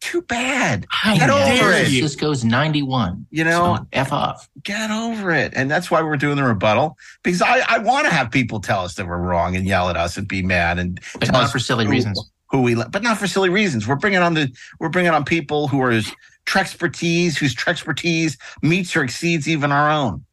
too 0.00 0.22
bad. 0.22 0.86
How 0.88 1.14
Get 1.16 1.28
over 1.28 1.70
it. 1.72 1.90
you? 1.90 2.02
Sisko's 2.02 2.42
91. 2.44 3.26
You 3.30 3.44
know, 3.44 3.76
So 3.76 3.86
F 3.92 4.12
off. 4.12 4.48
get 4.62 4.90
over 4.90 5.30
it. 5.30 5.52
And 5.54 5.70
that's 5.70 5.90
why 5.90 6.00
we're 6.02 6.16
doing 6.16 6.36
the 6.36 6.42
rebuttal 6.44 6.96
because 7.22 7.42
I, 7.42 7.60
I 7.68 7.78
want 7.80 8.06
to 8.06 8.12
have 8.12 8.30
people 8.30 8.60
tell 8.60 8.80
us 8.80 8.94
that 8.94 9.06
we're 9.06 9.18
wrong 9.18 9.54
and 9.56 9.66
yell 9.66 9.90
at 9.90 9.96
us 9.98 10.16
and 10.16 10.26
be 10.26 10.42
mad 10.42 10.78
and 10.78 10.98
But 11.12 11.26
tell 11.26 11.32
not 11.34 11.44
us 11.44 11.52
for 11.52 11.58
silly 11.58 11.86
reasons. 11.86 12.30
Who 12.50 12.62
we, 12.62 12.74
li- 12.74 12.86
but 12.90 13.02
not 13.02 13.18
for 13.18 13.26
silly 13.28 13.48
reasons. 13.48 13.86
We're 13.86 13.94
bringing 13.96 14.20
on 14.20 14.34
the, 14.34 14.52
we're 14.80 14.88
bringing 14.88 15.12
on 15.12 15.24
people 15.24 15.68
who 15.68 15.80
are 15.82 15.90
his 15.90 16.10
expertise, 16.56 17.38
whose 17.38 17.54
expertise 17.66 18.36
meets 18.62 18.96
or 18.96 19.04
exceeds 19.04 19.48
even 19.48 19.70
our 19.70 19.90
own. 19.90 20.24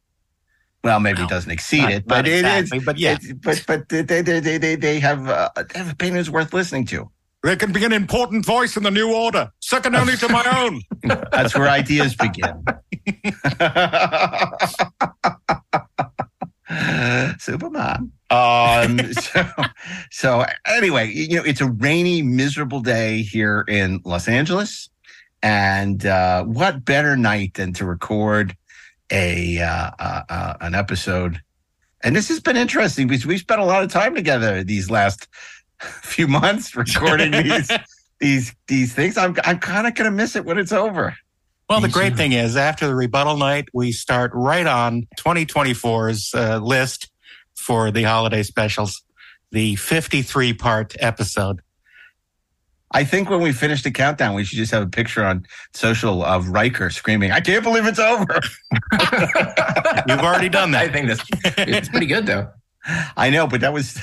Well, 0.82 1.00
maybe 1.00 1.22
it 1.22 1.28
doesn't 1.28 1.50
exceed 1.50 1.82
Not- 1.82 1.92
it, 1.92 2.06
but 2.06 2.16
not 2.16 2.26
it 2.28 2.44
is. 2.44 2.72
exactly, 2.72 2.78
But 2.80 2.98
yeah, 2.98 3.12
it's- 3.12 3.32
but 3.42 3.64
but 3.66 3.88
they 3.88 4.02
they 4.02 4.22
they 4.40 4.58
they, 4.58 4.76
they 4.76 5.00
have 5.00 5.28
uh, 5.28 5.50
they 5.56 5.78
have 5.78 5.90
opinions 5.92 6.30
worth 6.30 6.52
listening 6.52 6.86
to. 6.86 7.10
there 7.42 7.56
can 7.56 7.72
be 7.72 7.84
an 7.84 7.92
important 7.92 8.44
voice 8.44 8.76
in 8.76 8.82
the 8.82 8.90
new 8.90 9.12
order, 9.14 9.50
second 9.60 9.94
only 9.96 10.16
to 10.16 10.28
my 10.28 10.44
own. 10.56 10.82
That's 11.32 11.54
where 11.56 11.68
ideas 11.68 12.14
begin. 12.16 12.64
Superman. 17.38 18.12
Um, 18.30 19.12
so, 19.12 19.44
so 20.10 20.46
anyway, 20.66 21.10
you 21.12 21.36
know, 21.36 21.44
it's 21.44 21.60
a 21.60 21.70
rainy, 21.70 22.22
miserable 22.22 22.80
day 22.80 23.22
here 23.22 23.64
in 23.68 24.00
Los 24.04 24.28
Angeles, 24.28 24.90
and 25.42 26.04
uh, 26.04 26.44
what 26.44 26.84
better 26.84 27.16
night 27.16 27.54
than 27.54 27.72
to 27.74 27.84
record 27.84 28.56
a 29.10 29.58
uh, 29.60 29.90
uh, 29.98 30.22
uh, 30.28 30.54
an 30.60 30.74
episode? 30.74 31.40
And 32.02 32.14
this 32.14 32.28
has 32.28 32.40
been 32.40 32.56
interesting 32.56 33.08
because 33.08 33.26
we've 33.26 33.40
spent 33.40 33.60
a 33.60 33.64
lot 33.64 33.82
of 33.82 33.90
time 33.90 34.14
together 34.14 34.62
these 34.62 34.90
last 34.90 35.26
few 35.80 36.28
months 36.28 36.76
recording 36.76 37.30
these 37.42 37.70
these 38.20 38.54
these 38.66 38.92
things. 38.92 39.16
I'm 39.16 39.36
I'm 39.44 39.58
kind 39.58 39.86
of 39.86 39.94
gonna 39.94 40.10
miss 40.10 40.36
it 40.36 40.44
when 40.44 40.58
it's 40.58 40.72
over. 40.72 41.16
Well, 41.68 41.82
the 41.82 41.88
great 41.88 42.16
thing 42.16 42.32
is, 42.32 42.56
after 42.56 42.86
the 42.86 42.94
rebuttal 42.94 43.36
night, 43.36 43.68
we 43.74 43.92
start 43.92 44.30
right 44.32 44.66
on 44.66 45.06
2024's 45.18 46.34
uh, 46.34 46.58
list 46.60 47.10
for 47.58 47.90
the 47.90 48.04
holiday 48.04 48.42
specials, 48.42 49.02
the 49.50 49.76
53 49.76 50.52
part 50.54 50.94
episode. 51.00 51.60
I 52.92 53.04
think 53.04 53.28
when 53.28 53.42
we 53.42 53.52
finish 53.52 53.82
the 53.82 53.90
countdown, 53.90 54.34
we 54.34 54.44
should 54.44 54.56
just 54.56 54.72
have 54.72 54.82
a 54.82 54.88
picture 54.88 55.22
on 55.24 55.44
social 55.74 56.24
of 56.24 56.48
Riker 56.48 56.88
screaming, 56.88 57.32
"I 57.32 57.40
can't 57.40 57.62
believe 57.62 57.84
it's 57.84 57.98
over." 57.98 58.24
You've 60.08 60.20
already 60.20 60.48
done 60.48 60.70
that. 60.70 60.84
I 60.84 60.88
think 60.88 61.08
that's 61.08 61.22
it's 61.58 61.88
pretty 61.90 62.06
good 62.06 62.24
though. 62.26 62.48
I 63.16 63.28
know, 63.28 63.46
but 63.46 63.60
that 63.60 63.74
was 63.74 63.98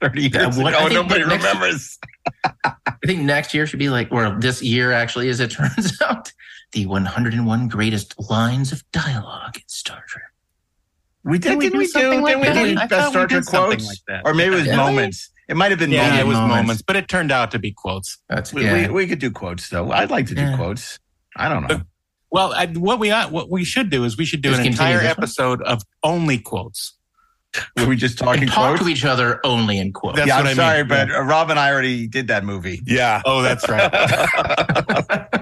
thirty 0.00 0.22
years 0.22 0.58
Yeah, 0.58 0.68
ago. 0.68 0.88
Nobody 0.88 1.22
remembers. 1.22 1.98
I 2.44 3.06
think 3.06 3.22
next 3.22 3.54
year 3.54 3.66
should 3.66 3.78
be 3.78 3.88
like, 3.88 4.08
or 4.12 4.36
this 4.38 4.62
year 4.62 4.92
actually, 4.92 5.30
as 5.30 5.40
it 5.40 5.50
turns 5.50 5.98
out, 6.02 6.32
the 6.72 6.86
101 6.86 7.68
greatest 7.68 8.14
lines 8.30 8.72
of 8.72 8.84
dialogue 8.92 9.56
in 9.56 9.62
Star 9.66 10.04
Trek. 10.06 10.29
We 11.22 11.38
did, 11.38 11.42
Didn't 11.42 11.58
we 11.58 11.64
didn't 11.66 11.72
do 11.72 11.78
we 11.78 11.84
do? 11.84 11.90
something 11.90 12.24
Didn't 12.24 12.62
we 12.62 12.68
do 12.70 12.74
best 12.76 12.90
thought 12.90 13.10
Star 13.10 13.26
Trek 13.26 13.44
quotes, 13.44 14.02
like 14.08 14.20
or 14.24 14.32
maybe 14.34 14.54
it 14.54 14.58
was 14.58 14.64
Really? 14.66 14.76
moments. 14.76 15.30
It 15.48 15.56
might 15.56 15.70
have 15.70 15.78
been 15.78 15.90
Yeah, 15.90 16.02
moments. 16.02 16.20
it 16.22 16.26
was 16.26 16.36
moments. 16.36 16.56
moments. 16.62 16.82
but 16.82 16.96
it 16.96 17.08
turned 17.08 17.30
out 17.32 17.50
to 17.50 17.58
be 17.58 17.72
quotes. 17.72 18.18
That's 18.28 18.52
We, 18.54 18.64
yeah. 18.64 18.86
we, 18.88 18.94
we 18.94 19.06
could 19.06 19.18
do 19.18 19.30
quotes 19.30 19.68
though. 19.68 19.90
I'd 19.92 20.10
like 20.10 20.26
to 20.28 20.34
do 20.34 20.42
Yeah. 20.42 20.56
quotes. 20.56 20.98
I 21.36 21.48
don't 21.48 21.68
know. 21.68 21.82
Well, 22.32 22.52
I, 22.54 22.66
what 22.68 22.98
we 23.00 23.10
ought- 23.10 23.32
what 23.32 23.50
we 23.50 23.64
should 23.64 23.90
do 23.90 24.04
is 24.04 24.16
we 24.16 24.24
should 24.24 24.40
do 24.42 24.50
Just 24.50 24.60
an 24.60 24.66
entire 24.68 24.98
this 24.98 25.02
one? 25.02 25.10
episode 25.10 25.62
of 25.62 25.82
only 26.02 26.38
quotes. 26.38 26.94
Were 27.76 27.86
we 27.86 27.96
just 27.96 28.16
talking 28.16 28.42
and 28.44 28.50
talk 28.52 28.76
quotes? 28.76 28.82
to 28.84 28.88
each 28.88 29.04
other 29.04 29.40
only 29.44 29.78
in 29.78 29.92
quotes. 29.92 30.16
That's 30.18 30.28
yeah, 30.28 30.36
what 30.36 30.46
I'm 30.46 30.52
I 30.52 30.54
sorry, 30.54 30.84
but 30.84 31.10
uh, 31.10 31.20
Rob 31.22 31.50
and 31.50 31.58
I 31.58 31.70
already 31.72 32.06
did 32.06 32.28
that 32.28 32.44
movie. 32.44 32.80
Yeah. 32.86 33.22
Oh, 33.24 33.42
that's 33.42 33.68
right. 33.68 33.90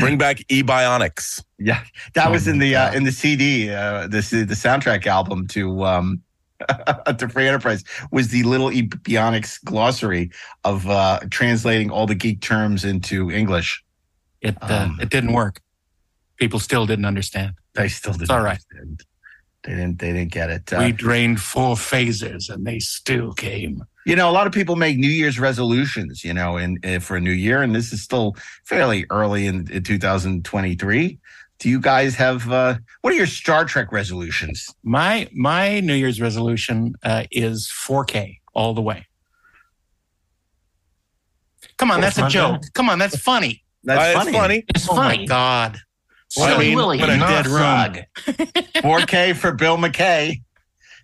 Bring 0.00 0.18
back 0.18 0.40
E 0.48 0.62
Bionics. 0.62 1.42
Yeah, 1.58 1.82
that 2.14 2.30
was 2.30 2.46
in 2.46 2.58
the 2.58 2.76
uh, 2.76 2.92
in 2.92 3.04
the 3.04 3.12
CD, 3.12 3.70
uh, 3.70 4.02
the 4.02 4.20
the 4.46 4.54
soundtrack 4.54 5.06
album 5.06 5.46
to 5.48 5.84
um 5.84 6.22
to 7.18 7.28
Free 7.28 7.48
Enterprise 7.48 7.84
was 8.10 8.28
the 8.28 8.42
little 8.42 8.70
E 8.70 8.82
Bionics 8.82 9.62
glossary 9.64 10.30
of 10.64 10.88
uh 10.88 11.20
translating 11.30 11.90
all 11.90 12.06
the 12.06 12.14
geek 12.14 12.40
terms 12.40 12.84
into 12.84 13.30
English. 13.30 13.82
It 14.40 14.56
uh, 14.62 14.88
Um, 14.90 14.98
it 15.00 15.10
didn't 15.10 15.32
work. 15.32 15.60
People 16.36 16.60
still 16.60 16.86
didn't 16.86 17.06
understand. 17.06 17.54
They 17.74 17.88
still 17.88 18.12
didn't. 18.12 18.22
It's 18.22 18.30
all 18.30 18.42
right. 18.42 18.60
understand. 18.72 19.04
They 19.68 19.74
didn't. 19.74 19.98
They 19.98 20.12
didn't 20.14 20.32
get 20.32 20.48
it. 20.48 20.72
Uh, 20.72 20.78
we 20.78 20.92
drained 20.92 21.42
four 21.42 21.76
phases, 21.76 22.48
and 22.48 22.66
they 22.66 22.78
still 22.78 23.34
came. 23.34 23.84
you 24.06 24.16
know, 24.16 24.30
a 24.30 24.32
lot 24.32 24.46
of 24.46 24.52
people 24.54 24.76
make 24.76 24.96
New 24.96 25.10
Year's 25.10 25.38
resolutions. 25.38 26.24
You 26.24 26.32
know, 26.32 26.56
in, 26.56 26.78
in 26.82 27.00
for 27.00 27.16
a 27.16 27.20
new 27.20 27.32
year, 27.32 27.60
and 27.60 27.74
this 27.74 27.92
is 27.92 28.02
still 28.02 28.34
fairly 28.64 29.04
early 29.10 29.46
in, 29.46 29.70
in 29.70 29.82
2023. 29.82 31.18
Do 31.58 31.68
you 31.68 31.80
guys 31.80 32.14
have 32.14 32.50
uh 32.50 32.76
what 33.02 33.12
are 33.12 33.16
your 33.16 33.26
Star 33.26 33.66
Trek 33.66 33.92
resolutions? 33.92 34.74
My 34.82 35.28
my 35.34 35.80
New 35.80 35.92
Year's 35.92 36.18
resolution 36.18 36.94
uh, 37.02 37.24
is 37.30 37.68
4K 37.68 38.38
all 38.54 38.72
the 38.72 38.80
way. 38.80 39.06
Come 41.76 41.90
on, 41.90 42.00
That's 42.00 42.16
that's 42.16 42.34
a 42.34 42.38
joke. 42.38 42.62
Come 42.72 42.88
on, 42.88 42.98
that's 42.98 43.18
funny. 43.18 43.62
That's 43.84 44.16
Uh, 44.16 44.20
It's 44.20 44.30
funny. 44.32 44.64
Oh 44.88 44.96
my 44.96 45.26
god! 45.26 45.78
Well, 46.38 46.56
I 46.56 46.58
mean, 46.58 46.76
Willy, 46.76 46.98
what 46.98 47.10
a 47.10 47.16
not 47.16 47.44
dead 47.44 47.46
room. 47.46 48.04
4K 48.82 49.36
for 49.36 49.52
Bill 49.52 49.76
McKay, 49.76 50.40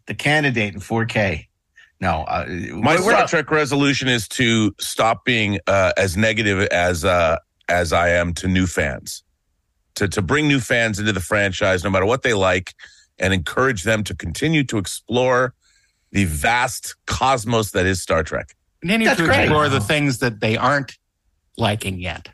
the 0.07 0.15
candidate 0.15 0.75
in 0.75 0.81
4K. 0.81 1.47
No, 2.01 2.23
uh, 2.29 2.47
My 2.73 2.97
we're- 2.97 3.03
Star 3.03 3.27
Trek 3.27 3.51
resolution 3.51 4.09
is 4.09 4.29
to 4.29 4.75
stop 4.79 5.25
being 5.25 5.59
uh, 5.67 5.93
as 5.97 6.17
negative 6.17 6.61
as 6.69 7.05
uh, 7.05 7.39
as 7.69 7.93
I 7.93 8.11
am 8.11 8.35
to 8.35 8.49
new 8.49 8.67
fans. 8.67 9.23
To 9.97 10.09
to 10.09 10.21
bring 10.23 10.49
new 10.49 10.61
fans 10.61 10.99
into 10.99 11.13
the 11.13 11.21
franchise, 11.21 11.85
no 11.85 11.91
matter 11.91 12.05
what 12.07 12.23
they 12.23 12.35
like, 12.35 12.75
and 13.19 13.33
encourage 13.33 13.85
them 13.85 14.03
to 14.05 14.15
continue 14.15 14.65
to 14.65 14.77
explore 14.79 15.55
the 16.11 16.25
vast 16.25 16.95
cosmos 17.07 17.71
that 17.71 17.87
is 17.87 18.03
Star 18.03 18.23
Trek. 18.23 18.55
Continue 18.83 19.07
That's 19.07 19.21
to 19.21 19.27
great. 19.27 19.41
explore 19.45 19.69
the 19.69 19.81
things 19.81 20.19
that 20.19 20.41
they 20.41 20.57
aren't 20.57 20.99
liking 21.57 21.99
yet. 22.01 22.29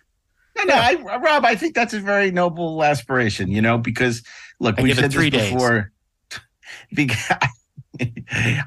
No, 0.65 0.75
no, 0.75 0.81
I, 1.11 1.19
Rob, 1.19 1.45
I 1.45 1.55
think 1.55 1.75
that's 1.75 1.95
a 1.95 2.01
very 2.01 2.31
noble 2.31 2.83
aspiration, 2.85 3.51
you 3.51 3.61
know, 3.63 3.79
because 3.79 4.23
look, 4.59 4.79
I 4.79 4.83
we've 4.83 4.95
give 4.97 5.03
said 5.03 5.13
three 5.13 5.31
this 5.31 5.43
days. 5.43 5.53
before. 5.53 5.93
because, 6.95 7.33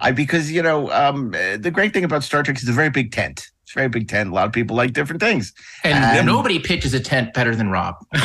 I, 0.02 0.12
because, 0.12 0.52
you 0.52 0.62
know, 0.62 0.92
um, 0.92 1.32
the 1.32 1.72
great 1.74 1.94
thing 1.94 2.04
about 2.04 2.24
Star 2.24 2.44
Trek 2.44 2.58
is 2.58 2.68
a 2.68 2.72
very 2.74 2.90
big 2.90 3.12
tent. 3.12 3.50
It's 3.64 3.72
a 3.74 3.76
very 3.76 3.90
big 3.90 4.08
tent. 4.08 4.30
A 4.30 4.34
lot 4.34 4.46
of 4.48 4.52
people 4.54 4.76
like 4.76 4.94
different 4.94 5.22
things. 5.22 5.54
And 5.84 5.94
And- 5.94 6.26
nobody 6.28 6.60
pitches 6.60 6.94
a 6.94 7.00
tent 7.00 7.34
better 7.34 7.56
than 7.56 7.70
Rob. 7.70 7.96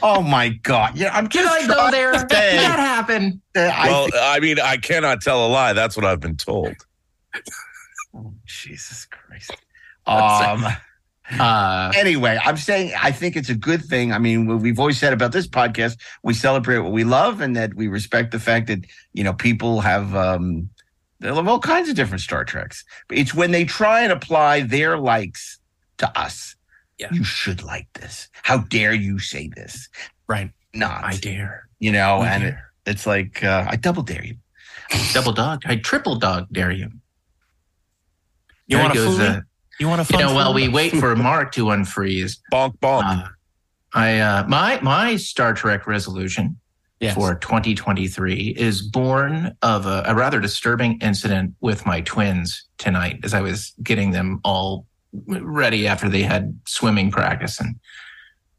Oh 0.00 0.22
my 0.22 0.50
God. 0.50 0.96
Yeah, 0.96 1.12
I'm 1.12 1.26
Can 1.26 1.44
I 1.44 1.66
go 1.66 1.90
there? 1.90 2.12
Did 2.12 2.30
say 2.30 2.56
that 2.56 2.78
happen? 2.78 3.42
that 3.54 3.74
I 3.76 3.88
well, 3.88 4.02
think- 4.04 4.14
I 4.16 4.38
mean, 4.38 4.60
I 4.60 4.76
cannot 4.76 5.20
tell 5.20 5.44
a 5.44 5.48
lie. 5.48 5.72
That's 5.72 5.96
what 5.96 6.04
I've 6.06 6.20
been 6.20 6.36
told. 6.36 6.72
oh, 8.14 8.32
Jesus 8.46 9.06
Christ. 9.06 9.56
Um, 10.06 10.64
Uh, 11.38 11.92
anyway, 11.96 12.38
I'm 12.44 12.56
saying 12.56 12.92
I 12.98 13.12
think 13.12 13.36
it's 13.36 13.50
a 13.50 13.54
good 13.54 13.84
thing. 13.84 14.12
I 14.12 14.18
mean, 14.18 14.46
we've 14.60 14.78
always 14.78 14.98
said 14.98 15.12
about 15.12 15.32
this 15.32 15.46
podcast, 15.46 15.98
we 16.22 16.32
celebrate 16.32 16.78
what 16.78 16.92
we 16.92 17.04
love 17.04 17.40
and 17.40 17.54
that 17.56 17.74
we 17.74 17.88
respect 17.88 18.30
the 18.30 18.38
fact 18.40 18.66
that, 18.68 18.84
you 19.12 19.24
know, 19.24 19.34
people 19.34 19.80
have 19.80 20.14
um 20.14 20.70
they 21.20 21.30
love 21.30 21.48
all 21.48 21.58
kinds 21.58 21.88
of 21.88 21.96
different 21.96 22.20
Star 22.22 22.44
Treks. 22.44 22.84
But 23.08 23.18
it's 23.18 23.34
when 23.34 23.50
they 23.50 23.64
try 23.64 24.02
and 24.02 24.12
apply 24.12 24.62
their 24.62 24.96
likes 24.98 25.58
to 25.98 26.18
us. 26.18 26.54
Yeah. 26.98 27.08
You 27.12 27.24
should 27.24 27.62
like 27.62 27.88
this. 27.94 28.28
How 28.42 28.58
dare 28.58 28.94
you 28.94 29.18
say 29.18 29.50
this? 29.54 29.88
Right. 30.28 30.50
Not. 30.74 31.04
I 31.04 31.16
dare. 31.16 31.68
you 31.78 31.92
know, 31.92 32.18
I 32.18 32.28
and 32.28 32.44
it, 32.44 32.54
it's 32.86 33.06
like 33.06 33.44
uh, 33.44 33.66
I 33.68 33.76
double 33.76 34.02
dare 34.02 34.24
you. 34.24 34.36
double 35.12 35.32
dog. 35.32 35.62
I 35.66 35.76
triple 35.76 36.16
dog 36.16 36.46
dare 36.52 36.70
you. 36.70 36.90
You 38.66 38.78
want 38.78 38.94
to 38.94 39.04
fool 39.04 39.18
me? 39.18 39.40
You 39.78 39.88
want 39.88 40.06
to 40.06 40.12
You 40.12 40.18
know, 40.18 40.34
while 40.34 40.52
we 40.52 40.68
wait 40.68 40.92
for 40.92 41.14
Mark 41.14 41.52
to 41.52 41.66
unfreeze, 41.66 42.38
Bonk 42.52 42.78
bonk. 42.78 43.04
uh, 43.04 43.28
I 43.94 44.18
uh, 44.18 44.46
my 44.48 44.80
my 44.80 45.16
Star 45.16 45.54
Trek 45.54 45.86
resolution 45.86 46.58
yes. 47.00 47.14
for 47.14 47.36
2023 47.36 48.54
is 48.58 48.82
born 48.82 49.56
of 49.62 49.86
a, 49.86 50.02
a 50.06 50.14
rather 50.14 50.40
disturbing 50.40 50.98
incident 51.00 51.54
with 51.60 51.86
my 51.86 52.00
twins 52.02 52.64
tonight 52.78 53.20
as 53.22 53.34
I 53.34 53.40
was 53.40 53.72
getting 53.82 54.10
them 54.10 54.40
all 54.44 54.86
ready 55.26 55.86
after 55.86 56.08
they 56.08 56.22
had 56.22 56.58
swimming 56.66 57.10
practice 57.10 57.60
and 57.60 57.76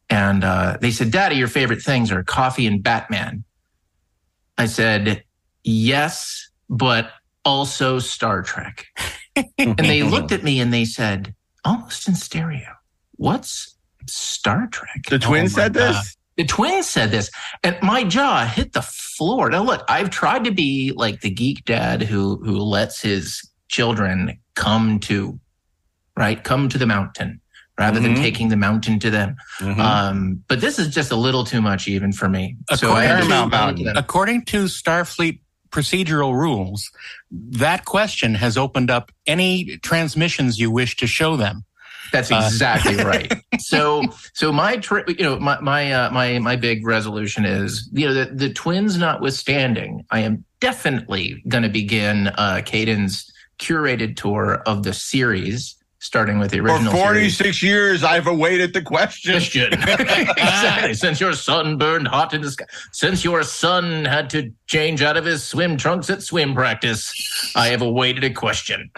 and 0.09 0.43
uh, 0.43 0.77
they 0.81 0.91
said, 0.91 1.11
"Daddy, 1.11 1.35
your 1.35 1.47
favorite 1.47 1.81
things 1.81 2.11
are 2.11 2.23
coffee 2.23 2.65
and 2.65 2.81
Batman." 2.81 3.43
I 4.57 4.65
said, 4.65 5.23
"Yes, 5.63 6.49
but 6.69 7.11
also 7.45 7.99
Star 7.99 8.41
Trek." 8.41 8.85
and 9.58 9.77
they 9.79 10.03
looked 10.03 10.31
at 10.31 10.43
me 10.43 10.60
and 10.60 10.74
they 10.74 10.86
said, 10.86 11.34
almost 11.65 12.08
in 12.08 12.15
stereo, 12.15 12.74
"What's 13.17 13.75
Star 14.08 14.67
Trek?" 14.67 15.03
The 15.10 15.19
twins 15.19 15.55
my 15.55 15.63
said 15.63 15.74
God. 15.74 15.93
this. 15.96 16.15
The 16.38 16.46
twins 16.46 16.88
said 16.88 17.12
this, 17.12 17.29
and 17.63 17.77
my 17.81 18.03
jaw 18.05 18.46
hit 18.46 18.72
the 18.72 18.81
floor. 18.81 19.50
Now, 19.50 19.62
look, 19.63 19.84
I've 19.89 20.10
tried 20.10 20.46
to 20.46 20.51
be 20.51 20.93
like 20.96 21.19
the 21.22 21.29
geek 21.29 21.65
dad 21.65 22.01
who 22.03 22.38
who 22.46 22.58
lets 22.60 23.01
his 23.01 23.41
children 23.67 24.39
come 24.55 25.00
to, 25.01 25.38
right, 26.17 26.41
come 26.43 26.69
to 26.69 26.77
the 26.77 26.86
mountain 26.86 27.41
rather 27.77 28.00
than 28.00 28.13
Mhm. 28.15 28.22
taking 28.22 28.50
the 28.50 28.58
mountain 28.58 29.00
to 29.00 29.10
them. 29.10 29.36
Mhm. 29.60 29.79
Um, 29.79 30.43
but 30.50 30.60
this 30.60 30.79
is 30.79 30.93
just 30.93 31.12
a 31.12 31.15
little 31.15 31.46
too 31.46 31.62
much 31.62 31.88
even 31.88 32.12
for 32.12 32.27
me. 32.27 32.58
So 32.75 32.88
According 32.89 32.98
I 32.98 33.03
had 33.05 33.22
to 33.22 33.27
to- 33.27 33.46
explain 33.46 33.86
to 33.93 34.00
According 34.00 34.46
to 34.46 34.63
Starfleet 34.65 35.39
procedural 35.71 36.33
rules, 36.33 36.89
that 37.31 37.85
question 37.85 38.35
has 38.35 38.57
opened 38.57 38.89
up 38.89 39.11
any 39.27 39.77
transmissions 39.77 40.59
you 40.59 40.71
wish 40.71 40.95
to 40.97 41.07
show 41.07 41.35
them. 41.38 41.65
That's 42.11 42.31
Uh, 42.31 42.41
exactly 42.45 42.95
right. 43.03 43.31
So, 43.59 44.03
so 44.33 44.51
my, 44.51 44.77
tri- 44.77 45.03
you 45.07 45.23
know, 45.23 45.39
my 45.39 45.59
my 45.59 45.91
uh, 45.91 46.09
my 46.11 46.39
my 46.39 46.55
big 46.55 46.85
resolution 46.85 47.45
is, 47.45 47.88
you 47.93 48.07
know, 48.07 48.13
the, 48.13 48.25
the 48.33 48.53
twins 48.53 48.97
notwithstanding, 48.97 50.05
I 50.09 50.21
am 50.21 50.43
definitely 50.59 51.43
going 51.47 51.63
to 51.63 51.69
begin 51.69 52.27
uh, 52.29 52.61
Caden's 52.65 53.31
curated 53.59 54.15
tour 54.15 54.63
of 54.65 54.83
the 54.83 54.93
series, 54.93 55.75
starting 56.00 56.39
with 56.39 56.51
the 56.51 56.60
For 56.60 56.65
original 56.68 56.91
series. 56.94 57.38
46 57.38 57.63
years, 57.63 58.03
I've 58.03 58.27
awaited 58.27 58.74
the 58.74 58.82
question. 58.82 59.34
Question. 59.34 59.74
exactly. 59.74 60.94
Since 60.94 61.20
your 61.20 61.34
son 61.34 61.77
burned 61.77 62.08
hot 62.08 62.34
in 62.34 62.41
the 62.41 62.51
sky, 62.51 62.65
since 62.91 63.24
your 63.24 63.44
son 63.44 64.06
had 64.06 64.29
to 64.32 64.51
change 64.68 65.01
out 65.01 65.18
of 65.18 65.25
his 65.25 65.44
swim 65.44 65.77
trunks 65.77 66.10
at 66.10 66.24
swim 66.24 66.53
practice, 66.53 67.51
I 67.56 67.68
have 67.68 67.82
awaited 67.82 68.24
a 68.24 68.32
question. 68.32 68.89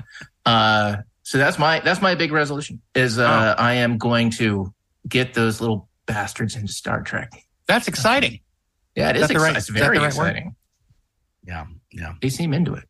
Uh, 0.45 0.97
so 1.23 1.37
that's 1.37 1.57
my 1.59 1.79
that's 1.79 2.01
my 2.01 2.15
big 2.15 2.31
resolution. 2.31 2.81
Is 2.95 3.17
uh, 3.19 3.55
I 3.57 3.73
am 3.75 3.97
going 3.97 4.29
to 4.31 4.73
get 5.07 5.33
those 5.33 5.61
little 5.61 5.87
bastards 6.05 6.55
into 6.55 6.71
Star 6.73 7.01
Trek. 7.01 7.31
That's 7.67 7.87
exciting. 7.87 8.39
Yeah, 8.95 9.09
it 9.09 9.15
Is 9.15 9.21
is. 9.23 9.27
that 9.29 9.33
the 9.35 9.39
right- 9.39 9.55
it's 9.55 9.69
very 9.69 9.97
the 9.97 10.03
right 10.03 10.13
word? 10.15 10.27
exciting. 10.27 10.55
Yeah, 11.47 11.65
yeah. 11.91 12.13
They 12.21 12.29
seem 12.29 12.53
into 12.53 12.73
it. 12.73 12.83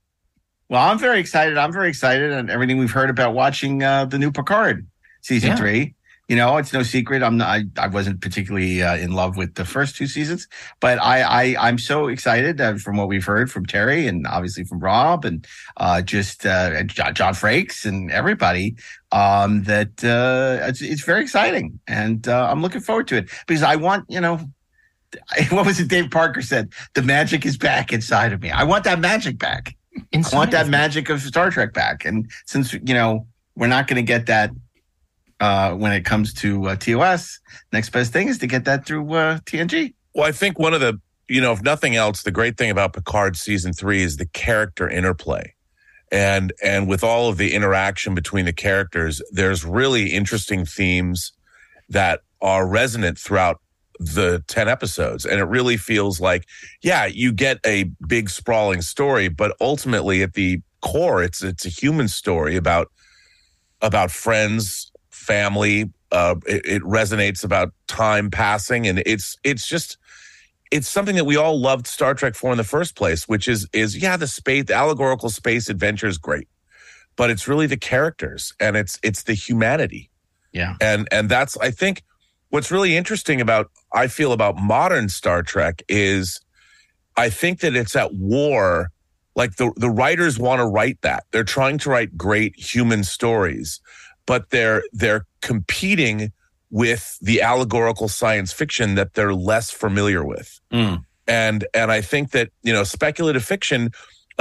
Well, 0.72 0.82
I'm 0.82 0.98
very 0.98 1.20
excited. 1.20 1.58
I'm 1.58 1.74
very 1.74 1.90
excited 1.90 2.32
and 2.32 2.50
everything 2.50 2.78
we've 2.78 2.90
heard 2.90 3.10
about 3.10 3.34
watching 3.34 3.84
uh, 3.84 4.06
the 4.06 4.18
new 4.18 4.32
Picard 4.32 4.88
season 5.20 5.50
Yeah. 5.50 5.56
three. 5.58 5.96
You 6.30 6.38
know, 6.38 6.56
it's 6.56 6.72
no 6.72 6.82
secret. 6.82 7.24
I'm 7.24 7.36
not. 7.36 7.50
I, 7.50 7.66
I 7.78 7.88
wasn't 7.88 8.22
particularly 8.22 8.82
uh, 8.82 8.96
in 8.96 9.12
love 9.12 9.36
with 9.36 9.56
the 9.56 9.66
first 9.66 9.98
two 9.98 10.08
seasons, 10.08 10.48
but 10.80 10.98
I, 11.02 11.24
I 11.24 11.68
I'm 11.68 11.78
so 11.78 12.08
excited 12.08 12.62
uh, 12.62 12.78
from 12.78 12.96
what 12.96 13.10
we've 13.10 13.26
heard 13.26 13.52
from 13.52 13.66
Terry 13.66 14.08
and 14.08 14.26
obviously 14.26 14.64
from 14.64 14.80
Rob 14.80 15.26
and 15.26 15.46
uh, 15.76 16.02
just 16.02 16.46
uh, 16.46 16.84
John, 16.84 17.14
John 17.16 17.34
Frakes 17.34 17.84
and 17.84 18.10
everybody. 18.10 18.78
Um, 19.12 19.64
that 19.64 20.02
uh, 20.06 20.66
it's, 20.70 20.82
it's 20.82 21.04
very 21.04 21.22
exciting, 21.22 21.82
and 21.86 22.26
uh, 22.30 22.48
I'm 22.50 22.62
looking 22.62 22.80
forward 22.80 23.10
to 23.10 23.18
it 23.18 23.30
because 23.46 23.62
I 23.62 23.76
want 23.76 24.06
you 24.08 24.22
know. 24.22 24.40
What 25.50 25.66
was 25.66 25.82
it 25.82 25.90
Dave 25.90 26.10
Parker 26.12 26.42
said? 26.42 26.72
The 26.94 27.02
magic 27.02 27.46
is 27.46 27.58
back 27.58 27.92
inside 27.92 28.32
of 28.32 28.42
me. 28.42 28.52
I 28.52 28.64
want 28.64 28.86
that 28.86 29.02
magic 29.02 29.38
back. 29.38 29.76
I 30.14 30.24
want 30.34 30.52
that 30.52 30.68
magic 30.68 31.10
of 31.10 31.22
Star 31.22 31.50
Trek 31.50 31.74
back. 31.74 32.06
And 32.06 32.30
since 32.46 32.74
you 32.74 32.94
know 32.94 33.26
we're 33.56 33.68
not 33.68 33.88
going 33.88 33.98
to 33.98 34.08
get 34.08 34.26
that 34.28 34.52
uh, 35.40 35.74
when 35.74 35.92
it 35.92 36.06
comes 36.06 36.34
to 36.36 36.68
uh, 36.68 36.76
TOS, 36.76 37.40
next 37.72 37.90
best 37.90 38.14
thing 38.14 38.28
is 38.28 38.38
to 38.40 38.48
get 38.48 38.66
that 38.66 38.86
through 38.86 39.14
uh, 39.14 39.38
TNG. 39.40 39.94
Well, 40.14 40.28
I 40.28 40.32
think 40.32 40.60
one 40.60 40.74
of 40.74 40.82
the, 40.82 41.00
you 41.28 41.42
know, 41.42 41.52
if 41.52 41.62
nothing 41.62 41.96
else, 41.96 42.24
the 42.24 42.32
great 42.32 42.58
thing 42.58 42.70
about 42.70 42.94
Picard 42.94 43.38
season 43.38 43.74
three 43.74 44.02
is 44.02 44.18
the 44.18 44.26
character 44.26 44.90
interplay. 44.90 45.54
And 46.12 46.52
and 46.62 46.90
with 46.90 47.06
all 47.06 47.30
of 47.30 47.38
the 47.38 47.54
interaction 47.54 48.14
between 48.14 48.44
the 48.44 48.54
characters, 48.54 49.22
there's 49.32 49.64
really 49.64 50.12
interesting 50.12 50.66
themes 50.66 51.32
that 51.88 52.22
are 52.42 52.68
resonant 52.68 53.18
throughout 53.18 53.61
the 54.02 54.44
10 54.48 54.68
episodes. 54.68 55.26
And 55.26 55.40
it 55.40 55.44
really 55.46 55.78
feels 55.78 56.20
like, 56.20 56.48
yeah, 56.82 57.06
you 57.06 57.32
get 57.32 57.60
a 57.66 57.86
big 58.08 58.30
sprawling 58.30 58.82
story, 58.82 59.28
but 59.30 59.56
ultimately 59.62 60.24
at 60.24 60.34
the 60.34 60.62
core, 60.82 61.22
it's 61.22 61.44
it's 61.44 61.66
a 61.66 61.70
human 61.70 62.08
story 62.08 62.56
about 62.56 62.92
about 63.82 64.12
friends, 64.12 64.92
family. 65.12 65.92
Uh, 66.12 66.36
it, 66.48 66.66
it 66.66 66.82
resonates 66.84 67.44
about 67.44 67.74
time 67.88 68.32
passing, 68.32 68.88
and 68.88 69.04
it's 69.06 69.38
it's 69.44 69.68
just 69.68 69.98
it's 70.72 70.88
something 70.88 71.16
that 71.16 71.26
we 71.26 71.38
all 71.38 71.60
loved 71.60 71.86
Star 71.86 72.14
Trek 72.14 72.34
for 72.36 72.52
in 72.52 72.58
the 72.58 72.64
first 72.64 72.96
place, 72.96 73.28
which 73.28 73.48
is 73.48 73.68
is 73.72 73.96
yeah, 74.02 74.18
the 74.18 74.28
space, 74.28 74.66
the 74.66 74.74
allegorical 74.74 75.30
space 75.30 75.70
adventure 75.70 76.08
is 76.08 76.18
great, 76.18 76.48
but 77.16 77.30
it's 77.30 77.48
really 77.48 77.68
the 77.68 77.78
characters 77.78 78.54
and 78.60 78.76
it's 78.76 79.00
it's 79.04 79.24
the 79.24 79.34
humanity, 79.36 80.10
Yeah. 80.52 80.76
and 80.82 81.08
and 81.12 81.30
that's 81.30 81.56
I 81.58 81.70
think 81.72 82.02
what's 82.52 82.70
really 82.70 82.96
interesting 82.96 83.42
about 83.42 83.72
I 83.92 84.08
feel 84.08 84.32
about 84.32 84.56
modern 84.58 85.10
Star 85.10 85.42
Trek 85.42 85.82
is 85.90 86.40
I 87.18 87.30
think 87.30 87.62
that 87.62 87.76
it's 87.76 87.96
at 87.96 88.14
war. 88.14 88.92
Like 89.36 89.56
the 89.56 89.72
the 89.78 89.90
writers 89.90 90.38
want 90.38 90.60
to 90.60 90.66
write 90.66 91.02
that 91.02 91.24
they're 91.32 91.44
trying 91.44 91.78
to 91.80 91.90
write 91.90 92.18
great 92.18 92.54
human 92.56 93.04
stories, 93.04 93.80
but 94.26 94.50
they're 94.50 94.84
they're 94.92 95.26
competing 95.42 96.32
with 96.70 97.18
the 97.22 97.42
allegorical 97.42 98.08
science 98.08 98.52
fiction 98.52 98.96
that 98.96 99.14
they're 99.14 99.34
less 99.34 99.72
familiar 99.72 100.26
with. 100.26 100.60
Mm. 100.72 101.06
And 101.28 101.66
and 101.74 101.92
I 101.92 102.02
think 102.02 102.32
that, 102.32 102.50
you 102.64 102.74
know, 102.74 102.84
speculative 102.84 103.44
fiction 103.44 103.92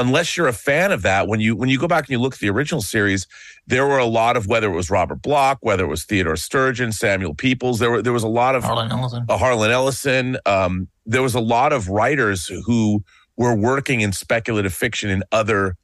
unless 0.01 0.37
you're 0.37 0.49
a 0.49 0.53
fan 0.53 0.93
of 0.93 1.03
that 1.03 1.29
when 1.29 1.41
you 1.41 1.55
when 1.55 1.69
you 1.69 1.79
go 1.79 1.87
back 1.87 2.05
and 2.05 2.11
you 2.11 2.19
look 2.19 2.35
at 2.35 2.41
the 2.41 2.49
original 2.51 2.81
series, 2.81 3.27
there 3.67 3.87
were 3.87 3.99
a 3.99 4.07
lot 4.07 4.37
of 4.37 4.47
whether 4.47 4.67
it 4.73 4.75
was 4.75 4.91
Robert 4.91 5.23
Bloch, 5.23 5.59
whether 5.61 5.85
it 5.85 5.89
was 5.89 6.05
Theodore 6.05 6.37
Sturgeon, 6.37 6.93
Samuel 6.93 7.35
Peeples, 7.35 7.79
there 7.79 7.91
were 7.91 8.03
there 8.03 8.13
was 8.13 8.23
a 8.23 8.29
lot 8.29 8.55
of 8.55 8.65
Harlan 8.65 8.91
Ellison. 8.91 9.27
uh, 9.29 9.37
Harlan 9.37 9.71
Ellison. 9.71 10.37
Um, 10.47 10.89
there 11.07 11.23
was 11.23 11.35
a 11.35 11.41
lot 11.41 11.73
of 11.73 11.89
writers 11.89 12.47
who 12.67 13.05
were 13.37 13.55
working 13.55 14.01
in 14.01 14.13
speculative 14.13 14.75
fiction 14.75 15.11
in 15.11 15.23
other 15.33 15.77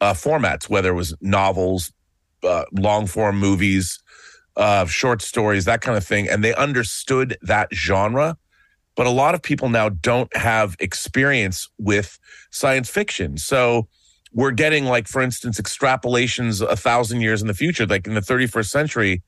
uh, 0.00 0.12
formats, 0.14 0.68
whether 0.68 0.90
it 0.90 0.94
was 0.94 1.14
novels, 1.20 1.92
uh, 2.42 2.64
long 2.72 3.06
form 3.06 3.38
movies, 3.38 4.00
uh, 4.56 4.86
short 4.86 5.22
stories, 5.22 5.64
that 5.64 5.80
kind 5.80 5.96
of 5.96 6.06
thing. 6.06 6.28
And 6.28 6.42
they 6.44 6.54
understood 6.54 7.36
that 7.42 7.68
genre. 7.72 8.36
But 8.96 9.06
a 9.06 9.10
lot 9.10 9.34
of 9.34 9.42
people 9.42 9.68
now 9.68 9.88
don't 9.88 10.34
have 10.36 10.76
experience 10.78 11.68
with 11.78 12.18
science 12.50 12.88
fiction. 12.88 13.36
So 13.38 13.88
we're 14.32 14.52
getting, 14.52 14.84
like, 14.84 15.08
for 15.08 15.20
instance, 15.20 15.60
extrapolations 15.60 16.60
a 16.66 16.76
thousand 16.76 17.20
years 17.20 17.40
in 17.40 17.48
the 17.48 17.54
future, 17.54 17.86
like 17.86 18.06
in 18.06 18.14
the 18.14 18.20
31st 18.20 18.68
century. 18.68 19.22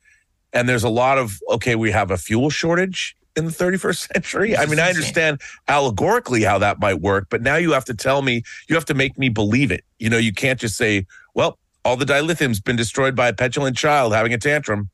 And 0.52 0.68
there's 0.68 0.84
a 0.84 0.88
lot 0.88 1.18
of, 1.18 1.40
okay, 1.50 1.74
we 1.74 1.90
have 1.90 2.10
a 2.10 2.16
fuel 2.16 2.50
shortage 2.50 3.16
in 3.36 3.44
the 3.44 3.50
31st 3.50 4.12
century. 4.14 4.56
I 4.56 4.66
mean, 4.66 4.78
I 4.78 4.88
understand 4.88 5.40
allegorically 5.68 6.42
how 6.42 6.58
that 6.58 6.80
might 6.80 7.00
work, 7.00 7.26
but 7.30 7.42
now 7.42 7.56
you 7.56 7.72
have 7.72 7.84
to 7.86 7.94
tell 7.94 8.22
me, 8.22 8.42
you 8.68 8.74
have 8.74 8.86
to 8.86 8.94
make 8.94 9.18
me 9.18 9.28
believe 9.28 9.70
it. 9.70 9.84
You 9.98 10.10
know, 10.10 10.18
you 10.18 10.32
can't 10.32 10.58
just 10.58 10.76
say, 10.76 11.06
well, 11.34 11.58
all 11.84 11.96
the 11.96 12.04
dilithium's 12.04 12.60
been 12.60 12.76
destroyed 12.76 13.14
by 13.14 13.28
a 13.28 13.32
petulant 13.32 13.76
child 13.76 14.12
having 14.12 14.32
a 14.32 14.38
tantrum 14.38 14.90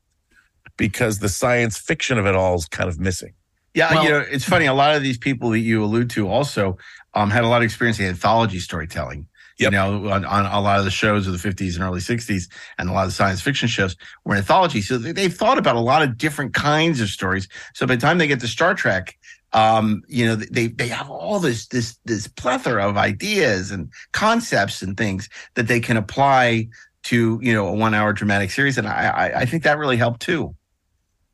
because 0.77 1.19
the 1.19 1.29
science 1.29 1.77
fiction 1.77 2.17
of 2.17 2.25
it 2.25 2.35
all 2.35 2.55
is 2.55 2.65
kind 2.65 2.89
of 2.89 2.99
missing. 2.99 3.33
Yeah, 3.73 3.93
Well- 3.93 4.03
you 4.03 4.09
know, 4.09 4.19
it's 4.19 4.45
funny. 4.45 4.65
A 4.65 4.73
lot 4.73 4.95
of 4.95 5.03
these 5.03 5.17
people 5.17 5.49
that 5.51 5.59
you 5.59 5.83
allude 5.83 6.09
to 6.11 6.27
also 6.29 6.77
um, 7.13 7.29
had 7.29 7.43
a 7.43 7.47
lot 7.47 7.57
of 7.57 7.63
experience 7.63 7.99
in 7.99 8.05
anthology 8.05 8.59
storytelling. 8.59 9.27
You 9.65 9.69
know, 9.69 10.09
on, 10.09 10.25
on 10.25 10.45
a 10.47 10.59
lot 10.59 10.79
of 10.79 10.85
the 10.85 10.91
shows 10.91 11.27
of 11.27 11.39
the 11.39 11.47
50s 11.49 11.75
and 11.75 11.83
early 11.83 11.99
60s, 11.99 12.49
and 12.79 12.89
a 12.89 12.91
lot 12.91 13.03
of 13.03 13.09
the 13.09 13.15
science 13.15 13.39
fiction 13.39 13.67
shows 13.67 13.95
were 14.25 14.35
anthology. 14.35 14.81
So 14.81 14.97
they, 14.97 15.11
they've 15.11 15.33
thought 15.33 15.59
about 15.59 15.75
a 15.75 15.79
lot 15.79 16.01
of 16.01 16.17
different 16.17 16.55
kinds 16.55 16.99
of 16.99 17.09
stories. 17.09 17.47
So 17.75 17.85
by 17.85 17.95
the 17.95 18.01
time 18.01 18.17
they 18.17 18.27
get 18.27 18.39
to 18.39 18.47
Star 18.47 18.73
Trek, 18.73 19.15
um, 19.53 20.01
you 20.07 20.25
know, 20.25 20.35
they 20.35 20.67
they 20.67 20.87
have 20.87 21.09
all 21.09 21.39
this 21.39 21.67
this 21.67 21.97
this 22.03 22.27
plethora 22.27 22.89
of 22.89 22.97
ideas 22.97 23.69
and 23.69 23.91
concepts 24.11 24.81
and 24.81 24.97
things 24.97 25.29
that 25.53 25.67
they 25.67 25.79
can 25.79 25.97
apply 25.97 26.67
to 27.03 27.39
you 27.43 27.53
know 27.53 27.67
a 27.67 27.73
one 27.73 27.93
hour 27.93 28.11
dramatic 28.11 28.49
series, 28.49 28.79
and 28.79 28.87
I 28.87 29.05
I, 29.07 29.39
I 29.41 29.45
think 29.45 29.63
that 29.63 29.77
really 29.77 29.97
helped 29.97 30.21
too. 30.21 30.55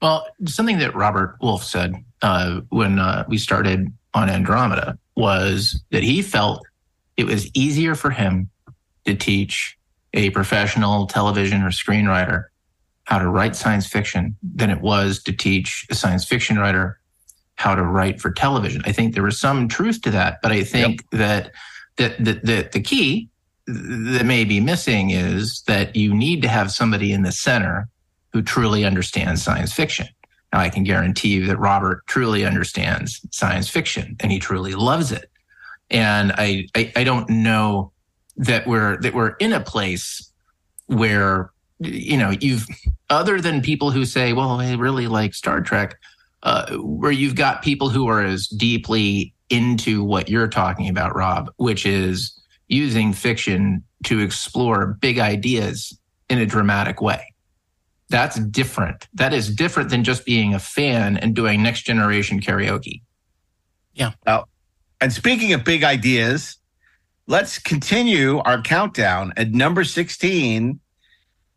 Well, 0.01 0.27
something 0.45 0.79
that 0.79 0.95
Robert 0.95 1.35
Wolfe 1.41 1.63
said 1.63 1.93
uh, 2.21 2.61
when 2.69 2.99
uh, 2.99 3.25
we 3.27 3.37
started 3.37 3.91
on 4.13 4.29
Andromeda 4.29 4.97
was 5.15 5.81
that 5.91 6.03
he 6.03 6.21
felt 6.21 6.65
it 7.17 7.25
was 7.25 7.49
easier 7.53 7.95
for 7.95 8.09
him 8.09 8.49
to 9.05 9.15
teach 9.15 9.77
a 10.13 10.29
professional 10.31 11.05
television 11.05 11.61
or 11.61 11.69
screenwriter 11.69 12.45
how 13.03 13.19
to 13.19 13.27
write 13.27 13.55
science 13.55 13.87
fiction 13.87 14.35
than 14.41 14.69
it 14.69 14.81
was 14.81 15.21
to 15.23 15.31
teach 15.31 15.85
a 15.89 15.95
science 15.95 16.25
fiction 16.25 16.57
writer 16.57 16.99
how 17.55 17.75
to 17.75 17.83
write 17.83 18.21
for 18.21 18.31
television. 18.31 18.81
I 18.85 18.91
think 18.91 19.13
there 19.13 19.23
was 19.23 19.39
some 19.39 19.67
truth 19.67 20.01
to 20.03 20.11
that, 20.11 20.39
but 20.41 20.51
I 20.51 20.63
think 20.63 21.01
yep. 21.11 21.19
that 21.19 21.51
that 21.97 22.23
the, 22.23 22.33
the, 22.41 22.69
the 22.71 22.79
key 22.79 23.27
that 23.67 24.25
may 24.25 24.45
be 24.45 24.59
missing 24.59 25.09
is 25.09 25.61
that 25.67 25.95
you 25.95 26.13
need 26.13 26.41
to 26.43 26.47
have 26.47 26.71
somebody 26.71 27.11
in 27.11 27.23
the 27.23 27.31
center 27.31 27.89
who 28.33 28.41
truly 28.41 28.85
understands 28.85 29.43
science 29.43 29.73
fiction. 29.73 30.07
Now, 30.53 30.59
I 30.59 30.69
can 30.69 30.83
guarantee 30.83 31.29
you 31.29 31.45
that 31.47 31.59
Robert 31.59 32.05
truly 32.07 32.45
understands 32.45 33.21
science 33.31 33.69
fiction 33.69 34.15
and 34.19 34.31
he 34.31 34.39
truly 34.39 34.73
loves 34.73 35.11
it. 35.11 35.29
And 35.91 36.31
I, 36.33 36.67
I, 36.75 36.91
I 36.95 37.03
don't 37.03 37.29
know 37.29 37.91
that 38.37 38.65
we're 38.65 38.97
that 39.01 39.13
we're 39.13 39.31
in 39.31 39.53
a 39.53 39.59
place 39.59 40.31
where 40.87 41.51
you 41.79 42.17
know 42.17 42.31
you've 42.31 42.65
other 43.09 43.39
than 43.39 43.61
people 43.61 43.91
who 43.91 44.05
say, 44.05 44.33
"Well, 44.33 44.59
I 44.59 44.73
really 44.73 45.07
like 45.07 45.33
Star 45.33 45.61
Trek," 45.61 45.95
uh, 46.43 46.75
where 46.77 47.11
you've 47.11 47.35
got 47.35 47.61
people 47.61 47.89
who 47.89 48.07
are 48.07 48.23
as 48.23 48.47
deeply 48.47 49.33
into 49.49 50.03
what 50.03 50.29
you're 50.29 50.47
talking 50.47 50.89
about, 50.89 51.15
Rob, 51.15 51.51
which 51.57 51.85
is 51.85 52.39
using 52.67 53.13
fiction 53.13 53.83
to 54.05 54.19
explore 54.19 54.97
big 55.01 55.19
ideas 55.19 55.97
in 56.29 56.37
a 56.37 56.45
dramatic 56.45 57.01
way. 57.01 57.33
That's 58.09 58.39
different. 58.39 59.07
That 59.13 59.33
is 59.33 59.53
different 59.53 59.89
than 59.89 60.03
just 60.03 60.25
being 60.25 60.53
a 60.53 60.59
fan 60.59 61.17
and 61.17 61.35
doing 61.35 61.61
next 61.61 61.83
generation 61.83 62.41
karaoke. 62.41 63.01
Yeah. 63.93 64.11
Oh, 64.25 64.45
and 65.01 65.13
speaking 65.13 65.53
of 65.53 65.63
big 65.63 65.83
ideas, 65.83 66.57
let's 67.27 67.59
continue 67.59 68.39
our 68.39 68.61
countdown 68.61 69.33
at 69.37 69.51
number 69.51 69.83
16. 69.83 70.79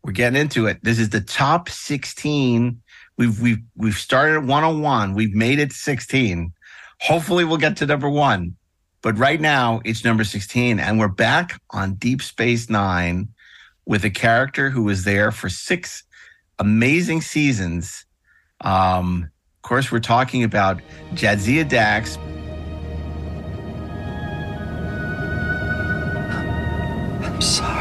We're 0.03 0.11
getting 0.11 0.39
into 0.39 0.67
it. 0.67 0.83
This 0.83 0.99
is 0.99 1.09
the 1.09 1.21
top 1.21 1.69
16. 1.69 2.81
We've 3.17 3.41
we've 3.41 3.63
we've 3.75 3.95
started 3.95 4.35
at 4.35 4.43
101. 4.43 5.13
We've 5.13 5.33
made 5.33 5.59
it 5.59 5.73
16. 5.73 6.53
Hopefully 7.01 7.45
we'll 7.45 7.57
get 7.57 7.77
to 7.77 7.85
number 7.85 8.09
1. 8.09 8.55
But 9.01 9.17
right 9.17 9.41
now 9.41 9.81
it's 9.83 10.05
number 10.05 10.23
16 10.23 10.79
and 10.79 10.99
we're 10.99 11.09
back 11.09 11.59
on 11.71 11.95
Deep 11.95 12.21
Space 12.21 12.69
9 12.69 13.27
with 13.85 14.05
a 14.05 14.09
character 14.09 14.69
who 14.69 14.83
was 14.83 15.03
there 15.03 15.31
for 15.31 15.49
6 15.49 16.03
amazing 16.63 17.21
seasons. 17.21 18.05
Um 18.61 19.29
of 19.57 19.69
course 19.69 19.91
we're 19.91 19.99
talking 19.99 20.43
about 20.43 20.81
Jadzia 21.13 21.67
Dax, 21.67 22.17
sorry. 27.39 27.72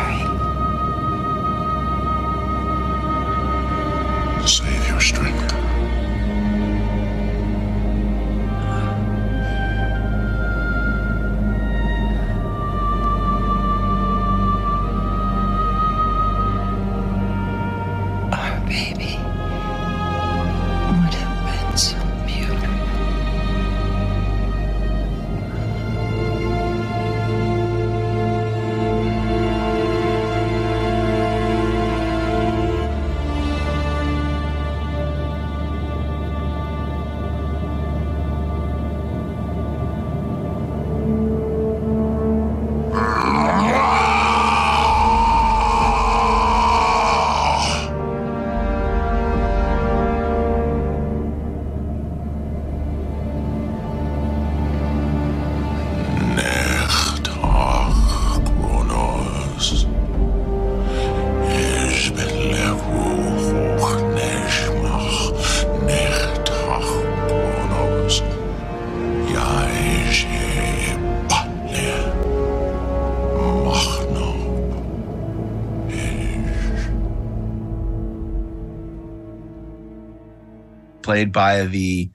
Played 81.03 81.33
by 81.33 81.65
the 81.65 82.11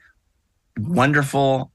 wonderful, 0.78 1.72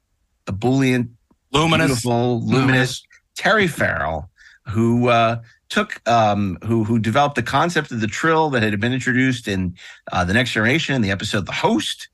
ebullient, 0.47 1.11
Luminous. 1.53 1.87
beautiful, 1.87 2.45
luminous 2.45 3.03
Terry 3.37 3.67
Farrell, 3.67 4.31
who 4.69 5.09
uh, 5.09 5.43
took 5.69 6.07
um, 6.09 6.59
who 6.65 6.85
who 6.85 6.99
developed 6.99 7.35
the 7.35 7.43
concept 7.43 7.91
of 7.91 8.01
the 8.01 8.07
trill 8.07 8.51
that 8.51 8.63
had 8.63 8.79
been 8.81 8.93
introduced 8.93 9.49
in 9.49 9.77
uh, 10.11 10.25
the 10.25 10.33
Next 10.33 10.53
Generation 10.53 10.95
in 10.95 11.03
the 11.03 11.11
episode 11.11 11.47
The 11.47 11.53
Host, 11.53 12.09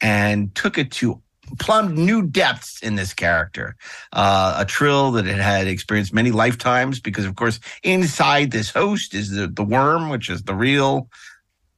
and 0.00 0.54
took 0.54 0.78
it 0.78 0.90
to 0.92 1.20
plumbed 1.58 1.96
new 1.96 2.22
depths 2.26 2.82
in 2.82 2.94
this 2.94 3.12
character. 3.12 3.76
Uh, 4.12 4.56
a 4.58 4.64
trill 4.64 5.12
that 5.12 5.26
it 5.26 5.36
had 5.36 5.66
experienced 5.66 6.12
many 6.12 6.30
lifetimes 6.30 7.00
because, 7.00 7.24
of 7.24 7.36
course, 7.36 7.60
inside 7.82 8.50
this 8.50 8.70
host 8.70 9.14
is 9.14 9.30
the, 9.30 9.46
the 9.46 9.64
worm, 9.64 10.08
which 10.08 10.30
is 10.30 10.42
the 10.42 10.54
real 10.54 11.08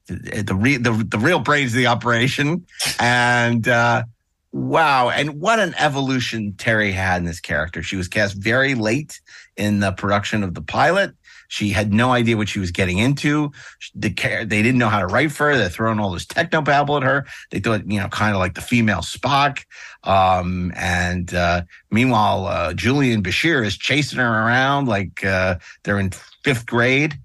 the 0.07 0.43
the, 0.43 0.55
re- 0.55 0.77
the, 0.77 0.91
the 0.91 1.19
real 1.19 1.39
brains 1.39 1.71
of 1.71 1.77
the 1.77 1.87
operation. 1.87 2.65
And 2.99 3.67
uh, 3.67 4.03
wow, 4.51 5.09
and 5.09 5.39
what 5.39 5.59
an 5.59 5.75
evolution 5.77 6.53
Terry 6.57 6.91
had 6.91 7.17
in 7.17 7.25
this 7.25 7.39
character. 7.39 7.83
She 7.83 7.95
was 7.95 8.07
cast 8.07 8.35
very 8.35 8.75
late 8.75 9.19
in 9.55 9.79
the 9.79 9.91
production 9.91 10.43
of 10.43 10.53
the 10.53 10.61
pilot. 10.61 11.13
She 11.49 11.69
had 11.69 11.93
no 11.93 12.11
idea 12.11 12.35
what 12.35 12.49
she 12.49 12.59
was 12.59 12.71
getting 12.71 12.97
into. 12.97 13.51
The 13.95 14.09
care 14.09 14.43
they 14.43 14.61
didn't 14.61 14.79
know 14.79 14.89
how 14.89 14.99
to 14.99 15.07
write 15.07 15.31
for 15.31 15.49
her. 15.49 15.57
They're 15.57 15.69
throwing 15.69 15.97
all 15.97 16.11
this 16.11 16.25
techno 16.25 16.61
babble 16.61 16.97
at 16.97 17.03
her. 17.03 17.25
They 17.51 17.59
thought, 17.59 17.89
you 17.89 18.01
know, 18.01 18.09
kind 18.09 18.33
of 18.33 18.39
like 18.39 18.55
the 18.55 18.61
female 18.61 18.99
Spock. 18.99 19.63
Um, 20.03 20.73
and 20.75 21.33
uh, 21.33 21.61
meanwhile, 21.89 22.47
uh, 22.47 22.73
Julian 22.73 23.23
Bashir 23.23 23.65
is 23.65 23.77
chasing 23.77 24.19
her 24.19 24.27
around 24.27 24.87
like 24.89 25.23
uh, 25.23 25.55
they're 25.83 25.99
in 25.99 26.11
fifth 26.43 26.65
grade. 26.65 27.17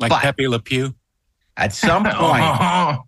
Like 0.00 0.10
But- 0.10 0.22
Pepe 0.22 0.48
Le 0.48 0.58
Pew. 0.58 0.94
At 1.56 1.72
some 1.72 2.04
point, 2.04 2.14
I 2.14 2.98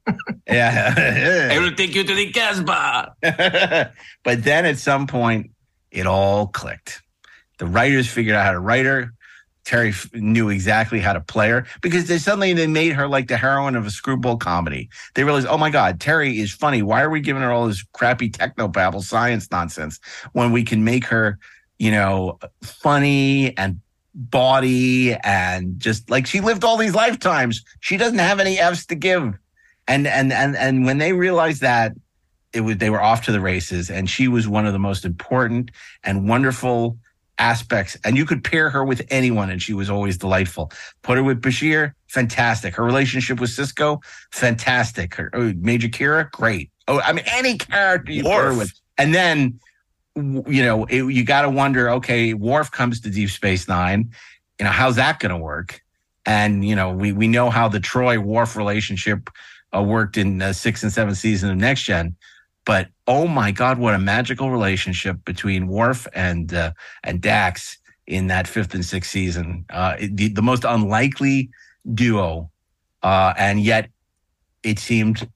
yeah. 0.46 1.58
will 1.60 1.74
take 1.74 1.94
you 1.94 2.04
to 2.04 2.14
the 2.14 2.30
Casbah. 2.30 3.14
but 4.22 4.44
then 4.44 4.66
at 4.66 4.78
some 4.78 5.06
point, 5.06 5.50
it 5.90 6.06
all 6.06 6.48
clicked. 6.48 7.02
The 7.58 7.66
writers 7.66 8.08
figured 8.08 8.34
out 8.34 8.44
how 8.44 8.52
to 8.52 8.60
write 8.60 8.84
her. 8.84 9.12
Terry 9.64 9.90
f- 9.90 10.12
knew 10.12 10.50
exactly 10.50 11.00
how 11.00 11.14
to 11.14 11.20
play 11.20 11.48
her 11.48 11.66
because 11.80 12.06
they 12.06 12.18
suddenly 12.18 12.52
they 12.52 12.66
made 12.66 12.92
her 12.92 13.08
like 13.08 13.28
the 13.28 13.36
heroine 13.38 13.76
of 13.76 13.86
a 13.86 13.90
screwball 13.90 14.36
comedy. 14.36 14.90
They 15.14 15.24
realized, 15.24 15.46
oh 15.46 15.56
my 15.56 15.70
God, 15.70 16.00
Terry 16.00 16.38
is 16.38 16.52
funny. 16.52 16.82
Why 16.82 17.00
are 17.00 17.08
we 17.08 17.20
giving 17.20 17.42
her 17.42 17.50
all 17.50 17.66
this 17.66 17.82
crappy 17.94 18.28
techno 18.28 18.68
babble 18.68 19.00
science 19.00 19.50
nonsense 19.50 20.00
when 20.32 20.52
we 20.52 20.64
can 20.64 20.84
make 20.84 21.06
her, 21.06 21.38
you 21.78 21.90
know, 21.90 22.38
funny 22.62 23.56
and 23.56 23.80
bawdy 24.14 25.14
and 25.14 25.78
just 25.78 26.08
like 26.08 26.26
she 26.26 26.40
lived 26.40 26.64
all 26.64 26.76
these 26.76 26.94
lifetimes. 26.94 27.64
She 27.80 27.96
doesn't 27.96 28.18
have 28.18 28.40
any 28.40 28.58
F's 28.58 28.86
to 28.86 28.94
give. 28.94 29.34
And 29.86 30.06
and 30.06 30.32
and 30.32 30.56
and 30.56 30.86
when 30.86 30.98
they 30.98 31.12
realized 31.12 31.60
that, 31.60 31.92
it 32.52 32.60
was 32.60 32.78
they 32.78 32.90
were 32.90 33.02
off 33.02 33.24
to 33.26 33.32
the 33.32 33.40
races 33.40 33.90
and 33.90 34.08
she 34.08 34.28
was 34.28 34.48
one 34.48 34.66
of 34.66 34.72
the 34.72 34.78
most 34.78 35.04
important 35.04 35.70
and 36.02 36.28
wonderful 36.28 36.96
aspects. 37.38 37.96
And 38.04 38.16
you 38.16 38.24
could 38.24 38.44
pair 38.44 38.70
her 38.70 38.84
with 38.84 39.02
anyone 39.10 39.50
and 39.50 39.60
she 39.60 39.74
was 39.74 39.90
always 39.90 40.16
delightful. 40.16 40.70
Put 41.02 41.18
her 41.18 41.24
with 41.24 41.42
bashir 41.42 41.92
fantastic. 42.06 42.76
Her 42.76 42.84
relationship 42.84 43.40
with 43.40 43.50
Sisko 43.50 44.02
fantastic. 44.30 45.16
Her 45.16 45.30
oh, 45.34 45.52
major 45.58 45.88
kira 45.88 46.30
great. 46.30 46.70
Oh 46.86 47.00
i 47.00 47.12
mean 47.12 47.24
any 47.26 47.58
character 47.58 48.12
you 48.12 48.22
put 48.22 48.36
her 48.36 48.56
with. 48.56 48.72
And 48.96 49.14
then 49.14 49.58
you 50.16 50.62
know 50.62 50.84
it, 50.84 51.04
you 51.12 51.24
got 51.24 51.42
to 51.42 51.50
wonder 51.50 51.90
okay 51.90 52.34
Worf 52.34 52.70
comes 52.70 53.00
to 53.00 53.10
deep 53.10 53.30
space 53.30 53.68
nine 53.68 54.10
you 54.58 54.64
know 54.64 54.70
how's 54.70 54.96
that 54.96 55.18
going 55.18 55.30
to 55.30 55.38
work 55.38 55.82
and 56.24 56.64
you 56.64 56.76
know 56.76 56.90
we 56.92 57.12
we 57.12 57.28
know 57.28 57.50
how 57.50 57.68
the 57.68 57.80
Troi 57.80 58.22
Worf 58.22 58.56
relationship 58.56 59.30
uh, 59.74 59.82
worked 59.82 60.16
in 60.16 60.40
uh, 60.40 60.52
sixth 60.52 60.82
and 60.82 60.92
seven 60.92 61.14
season 61.14 61.50
of 61.50 61.56
next 61.56 61.82
gen 61.82 62.16
but 62.64 62.88
oh 63.06 63.26
my 63.26 63.50
god 63.50 63.78
what 63.78 63.94
a 63.94 63.98
magical 63.98 64.50
relationship 64.50 65.24
between 65.24 65.66
Worf 65.66 66.06
and 66.14 66.54
uh, 66.54 66.72
and 67.02 67.20
Dax 67.20 67.78
in 68.06 68.26
that 68.28 68.46
fifth 68.46 68.74
and 68.74 68.84
sixth 68.84 69.10
season. 69.10 69.64
Uh, 69.70 69.96
the, 69.98 70.28
the 70.28 70.42
most 70.42 70.64
unlikely 70.64 71.50
duo, 71.94 72.50
uh, 73.02 73.34
and 73.36 73.60
yet 73.60 73.90
it 74.62 74.78
seemed 74.78 75.28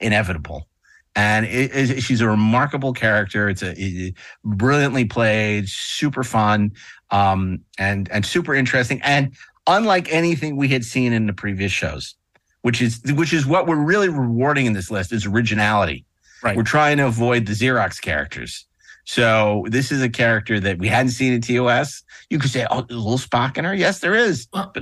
inevitable. 0.00 0.66
And 1.14 1.44
it, 1.44 1.74
it, 1.74 2.02
she's 2.02 2.22
a 2.22 2.28
remarkable 2.28 2.92
character. 2.92 3.48
It's 3.48 3.62
a 3.62 3.74
it, 3.76 4.14
brilliantly 4.44 5.04
played, 5.04 5.68
super 5.68 6.22
fun, 6.22 6.72
um, 7.10 7.60
and 7.78 8.10
and 8.10 8.24
super 8.24 8.54
interesting, 8.54 9.00
and 9.02 9.34
unlike 9.66 10.10
anything 10.12 10.56
we 10.56 10.68
had 10.68 10.84
seen 10.84 11.12
in 11.12 11.26
the 11.26 11.32
previous 11.32 11.70
shows, 11.70 12.14
which 12.62 12.80
is 12.80 13.00
which 13.14 13.32
is 13.32 13.46
what 13.46 13.66
we're 13.66 13.76
really 13.76 14.08
rewarding 14.08 14.66
in 14.66 14.72
this 14.72 14.90
list 14.90 15.12
is 15.12 15.26
originality. 15.26 16.04
Right. 16.42 16.56
We're 16.56 16.64
trying 16.64 16.96
to 16.96 17.06
avoid 17.06 17.46
the 17.46 17.52
Xerox 17.52 18.00
characters. 18.00 18.66
So 19.04 19.66
this 19.68 19.90
is 19.90 20.00
a 20.00 20.08
character 20.08 20.60
that 20.60 20.78
we 20.78 20.88
hadn't 20.88 21.10
seen 21.10 21.32
in 21.32 21.40
TOS. 21.40 22.02
You 22.30 22.38
could 22.38 22.50
say, 22.50 22.66
"Oh, 22.70 22.82
there's 22.82 22.98
a 22.98 23.02
little 23.02 23.18
Spock 23.18 23.58
in 23.58 23.64
her." 23.64 23.74
Yes, 23.74 23.98
there 23.98 24.14
is. 24.14 24.46
But 24.46 24.76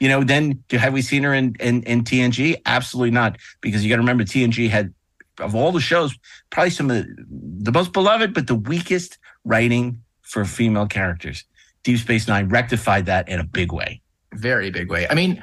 you 0.00 0.08
know, 0.08 0.24
then 0.24 0.62
have 0.70 0.92
we 0.92 1.02
seen 1.02 1.22
her 1.24 1.34
in 1.34 1.54
in, 1.60 1.82
in 1.82 2.02
TNG? 2.02 2.60
Absolutely 2.64 3.10
not, 3.10 3.36
because 3.60 3.84
you 3.84 3.90
got 3.90 3.96
to 3.96 4.02
remember 4.02 4.24
TNG 4.24 4.68
had 4.70 4.92
of 5.40 5.54
all 5.54 5.72
the 5.72 5.80
shows 5.80 6.16
probably 6.50 6.70
some 6.70 6.90
of 6.90 6.96
the, 6.96 7.26
the 7.62 7.72
most 7.72 7.92
beloved, 7.92 8.34
but 8.34 8.46
the 8.46 8.54
weakest 8.54 9.18
writing 9.44 10.02
for 10.22 10.44
female 10.44 10.86
characters. 10.86 11.44
Deep 11.82 11.98
Space 11.98 12.26
Nine 12.26 12.48
rectified 12.48 13.06
that 13.06 13.28
in 13.28 13.38
a 13.38 13.44
big 13.44 13.72
way. 13.72 14.00
very 14.34 14.70
big 14.70 14.90
way. 14.90 15.06
I 15.08 15.14
mean, 15.14 15.42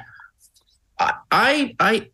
I 0.98 1.74
I 1.80 2.10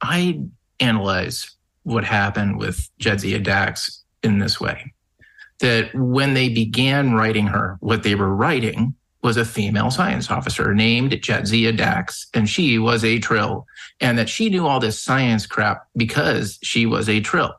I, 0.00 0.40
analyze 0.80 1.56
what 1.84 2.04
happened 2.04 2.58
with 2.58 2.90
Jadzia 3.00 3.42
Dax 3.42 4.02
in 4.22 4.38
this 4.38 4.60
way: 4.60 4.92
that 5.60 5.94
when 5.94 6.34
they 6.34 6.48
began 6.48 7.14
writing 7.14 7.46
her, 7.46 7.76
what 7.80 8.02
they 8.02 8.14
were 8.14 8.34
writing 8.34 8.94
was 9.24 9.36
a 9.38 9.44
female 9.44 9.90
science 9.90 10.30
officer 10.30 10.74
named 10.74 11.12
Jadzia 11.12 11.76
Dax, 11.76 12.28
and 12.34 12.48
she 12.48 12.78
was 12.78 13.02
a 13.04 13.18
Trill, 13.18 13.66
and 13.98 14.18
that 14.18 14.28
she 14.28 14.50
knew 14.50 14.66
all 14.66 14.78
this 14.78 15.00
science 15.00 15.46
crap 15.46 15.86
because 15.96 16.58
she 16.62 16.84
was 16.86 17.08
a 17.08 17.20
Trill, 17.20 17.52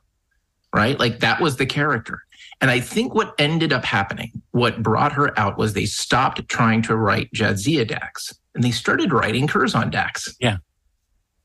right? 0.73 0.97
Like 0.97 1.19
that 1.19 1.41
was 1.41 1.57
the 1.57 1.65
character. 1.65 2.21
And 2.61 2.71
I 2.71 2.79
think 2.79 3.13
what 3.13 3.33
ended 3.37 3.73
up 3.73 3.83
happening, 3.83 4.31
what 4.51 4.81
brought 4.81 5.11
her 5.13 5.37
out 5.37 5.57
was 5.57 5.73
they 5.73 5.85
stopped 5.85 6.47
trying 6.47 6.81
to 6.83 6.95
write 6.95 7.31
Jadzia 7.33 7.85
Dax 7.85 8.33
and 8.53 8.63
they 8.63 8.71
started 8.71 9.11
writing 9.11 9.47
Curzon 9.47 9.89
Dax. 9.89 10.33
Yeah. 10.39 10.57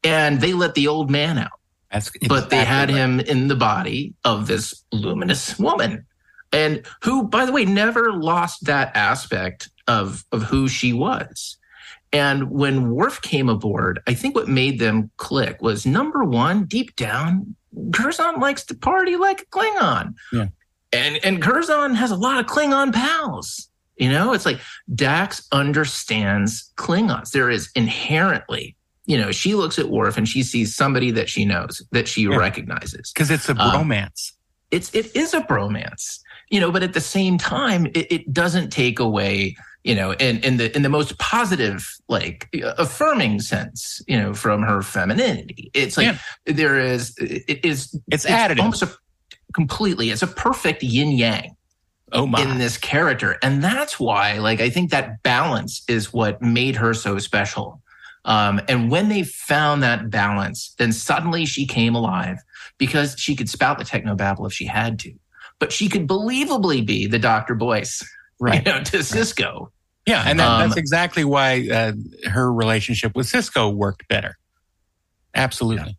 And 0.05 0.41
they 0.41 0.53
let 0.53 0.75
the 0.75 0.87
old 0.87 1.11
man 1.11 1.37
out, 1.37 1.59
That's 1.91 2.11
but 2.29 2.51
they 2.51 2.65
had 2.65 2.91
right. 2.91 2.97
him 2.97 3.21
in 3.21 3.49
the 3.49 3.57
body 3.57 4.15
of 4.25 4.47
this 4.47 4.85
luminous 4.93 5.59
woman. 5.59 6.07
And 6.53 6.87
who, 7.03 7.25
by 7.25 7.45
the 7.45 7.53
way, 7.53 7.65
never 7.65 8.13
lost 8.13 8.67
that 8.67 8.97
aspect 8.97 9.69
of, 9.99 10.25
of 10.33 10.43
who 10.45 10.69
she 10.69 10.93
was. 10.93 11.57
And 12.13 12.51
when 12.51 12.91
Worf 12.91 13.21
came 13.23 13.49
aboard, 13.49 14.01
I 14.07 14.15
think 14.15 14.35
what 14.35 14.49
made 14.49 14.79
them 14.79 15.11
click 15.17 15.61
was 15.63 15.87
number 15.87 16.25
one, 16.25 16.65
deep 16.65 16.97
down, 16.97 17.55
Curzon 17.93 18.41
likes 18.41 18.65
to 18.67 18.75
party 18.75 19.17
like 19.17 19.43
a 19.43 19.47
Klingon. 19.47 20.15
Yeah. 20.33 20.47
And 20.93 21.21
and 21.25 21.41
Curzon 21.41 21.95
has 21.95 22.11
a 22.11 22.17
lot 22.17 22.41
of 22.41 22.47
Klingon 22.47 22.93
pals. 22.93 23.69
You 23.97 24.09
know, 24.11 24.33
it's 24.33 24.45
like 24.47 24.59
Dax 24.95 25.47
understands 25.53 26.73
Klingons. 26.77 27.31
There 27.31 27.49
is 27.51 27.71
inherently, 27.77 28.75
you 29.07 29.17
know, 29.19 29.31
she 29.31 29.55
looks 29.55 29.79
at 29.79 29.89
Worf 29.91 30.17
and 30.17 30.29
she 30.29 30.43
sees 30.43 30.75
somebody 30.75 31.11
that 31.13 31.29
she 31.29 31.45
knows, 31.45 31.81
that 31.93 32.09
she 32.09 32.23
Yeah. 32.23 32.37
recognizes. 32.37 33.13
because 33.13 33.31
it's 33.31 33.49
a 33.49 33.57
Um, 33.57 33.73
romance. 33.79 34.33
It's 34.73 34.93
it 34.95 35.15
is 35.15 35.33
a 35.35 35.41
bromance, 35.43 36.19
you 36.51 36.59
know, 36.61 36.71
but 36.73 36.83
at 36.83 36.93
the 36.93 37.01
same 37.01 37.39
time, 37.39 37.87
it, 37.95 38.07
it 38.11 38.33
doesn't 38.33 38.71
take 38.71 38.99
away, 38.99 39.57
you 39.85 39.95
know, 39.95 40.13
in, 40.15 40.39
in 40.41 40.57
the 40.59 40.75
in 40.77 40.83
the 40.83 40.89
most 40.89 41.19
positive, 41.19 41.89
like 42.09 42.49
affirming 42.79 43.41
sense, 43.41 44.03
you 44.07 44.19
know, 44.19 44.35
from 44.35 44.63
her 44.63 44.83
femininity. 44.83 45.71
It's 45.73 45.97
like 45.97 46.07
Yeah. 46.07 46.19
there 46.47 46.79
is 46.79 47.17
it 47.19 47.65
is 47.65 47.99
It's 48.13 48.27
additive. 48.27 48.61
almost 48.61 48.83
a, 48.83 48.91
completely. 49.55 50.11
It's 50.11 50.23
a 50.23 50.27
perfect 50.27 50.83
yin 50.83 51.13
yang 51.13 51.57
oh 52.13 52.27
my! 52.27 52.43
in 52.43 52.59
this 52.59 52.77
character. 52.77 53.39
And 53.43 53.65
that's 53.65 53.99
why, 53.99 54.39
like, 54.39 54.61
I 54.61 54.69
think 54.69 54.91
that 54.91 55.23
balance 55.23 55.83
is 55.89 56.13
what 56.13 56.43
made 56.43 56.77
her 56.77 56.93
so 56.95 57.19
special. 57.19 57.81
Um, 58.27 58.61
and 58.69 58.91
when 58.91 59.09
they 59.09 59.23
found 59.23 59.83
that 59.83 60.11
balance, 60.11 60.75
then 60.77 60.93
suddenly 60.93 61.47
she 61.47 61.67
came 61.67 61.95
alive 61.95 62.37
because 62.77 63.15
she 63.19 63.35
could 63.35 63.49
spout 63.49 63.79
the 63.79 63.85
techno 63.85 64.15
technobabble 64.15 64.47
if 64.47 64.53
she 64.53 64.67
had 64.67 64.99
to, 65.01 65.15
but 65.59 65.73
she 65.73 65.89
could 65.89 66.07
believably 66.07 66.85
be 66.85 67.07
the 67.07 67.19
Dr. 67.19 67.55
Boyce, 67.55 68.03
right. 68.41 68.67
you 68.67 68.73
know, 68.73 68.83
to 68.83 68.99
Sisko. 68.99 69.69
Yeah, 70.07 70.25
and 70.27 70.41
that, 70.41 70.49
Um, 70.49 70.61
that's 70.69 70.79
exactly 70.79 71.25
why 71.25 71.69
uh, 71.69 71.93
her 72.29 72.53
relationship 72.53 73.15
with 73.15 73.27
Sisko 73.27 73.73
worked 73.75 74.09
better. 74.09 74.39
Absolutely. 75.35 75.97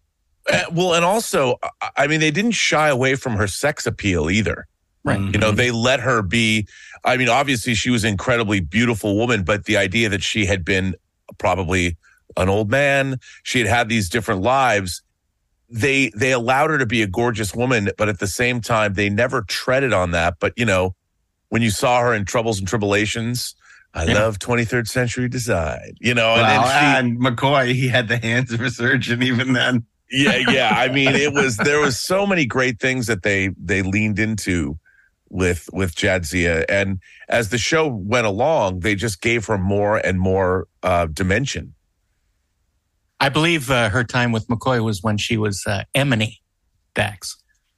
Uh, 0.52 0.64
well, 0.72 0.94
and 0.96 1.06
also, 1.06 1.56
I- 1.82 1.90
I 1.98 2.08
mean, 2.08 2.20
they 2.20 2.32
didn't 2.32 2.52
shy 2.52 2.90
away 2.90 3.16
from 3.16 3.34
her 3.34 3.48
sex 3.48 3.86
appeal 3.86 4.30
either. 4.30 4.68
Right. 5.04 5.20
You 5.20 5.26
Mm-hmm. 5.28 5.40
know, 5.40 5.52
they 5.52 5.72
let 5.72 6.00
her 6.02 6.22
be. 6.22 6.68
I 7.04 7.18
mean, 7.18 7.30
obviously, 7.30 7.74
she 7.74 7.90
was 7.90 8.04
an 8.04 8.10
incredibly 8.12 8.60
beautiful 8.60 9.16
woman, 9.18 9.44
but 9.44 9.66
the 9.66 9.78
idea 9.78 10.10
that 10.10 10.22
she 10.24 10.46
had 10.46 10.64
been 10.66 10.96
probably 11.40 11.98
an 12.38 12.50
old 12.50 12.70
man, 12.70 13.20
she 13.44 13.60
had 13.60 13.68
had 13.68 13.90
these 13.90 14.10
different 14.10 14.42
lives. 14.42 15.02
They 15.70 16.12
they 16.16 16.32
allowed 16.34 16.70
her 16.70 16.78
to 16.78 16.86
be 16.86 17.02
a 17.02 17.08
gorgeous 17.08 17.56
woman, 17.56 17.90
but 17.98 18.10
at 18.10 18.20
the 18.20 18.28
same 18.28 18.62
time, 18.62 18.94
they 18.94 19.10
never 19.10 19.42
treaded 19.42 19.94
on 19.94 20.12
that. 20.12 20.36
But 20.40 20.54
you 20.56 20.66
know, 20.66 20.96
when 21.52 21.62
you 21.62 21.70
saw 21.70 22.00
her 22.02 22.14
in 22.14 22.24
Troubles 22.26 22.60
and 22.60 22.68
Tribulations, 22.68 23.56
I 23.94 24.06
Yeah. 24.06 24.14
love 24.16 24.40
23rd 24.40 24.88
century 24.88 25.28
design. 25.28 25.94
You 26.00 26.14
know, 26.14 26.34
and 26.36 26.42
Well, 26.48 26.64
then 26.64 26.80
she, 26.80 26.86
and 27.00 27.20
McCoy, 27.20 27.74
he 27.74 27.88
had 27.90 28.08
the 28.08 28.18
hands 28.18 28.52
of 28.54 28.62
a 28.62 28.72
surgeon 28.72 29.22
even 29.22 29.52
then. 29.54 29.86
yeah 30.14 30.36
yeah 30.36 30.74
i 30.76 30.90
mean 30.90 31.16
it 31.16 31.32
was 31.32 31.56
there 31.70 31.80
was 31.80 31.98
so 31.98 32.28
many 32.28 32.46
great 32.46 32.80
things 32.82 33.08
that 33.08 33.24
they 33.24 33.50
they 33.58 33.82
leaned 33.82 34.20
into 34.20 34.78
with 35.30 35.70
with 35.72 35.96
jadzia 35.96 36.66
and 36.68 37.00
as 37.30 37.48
the 37.48 37.58
show 37.58 37.88
went 37.88 38.28
along 38.28 38.82
they 38.82 38.94
just 38.94 39.22
gave 39.22 39.46
her 39.46 39.58
more 39.58 39.98
and 40.06 40.20
more 40.20 40.68
uh 40.84 41.06
dimension 41.06 41.74
I 43.22 43.30
believe 43.30 43.70
uh, 43.72 43.88
her 43.90 44.04
time 44.04 44.32
with 44.34 44.48
McCoy 44.48 44.84
was 44.84 45.02
when 45.04 45.16
she 45.18 45.38
was 45.38 45.64
uh, 45.68 45.84
Emony 45.96 46.42
Dax. 46.96 47.38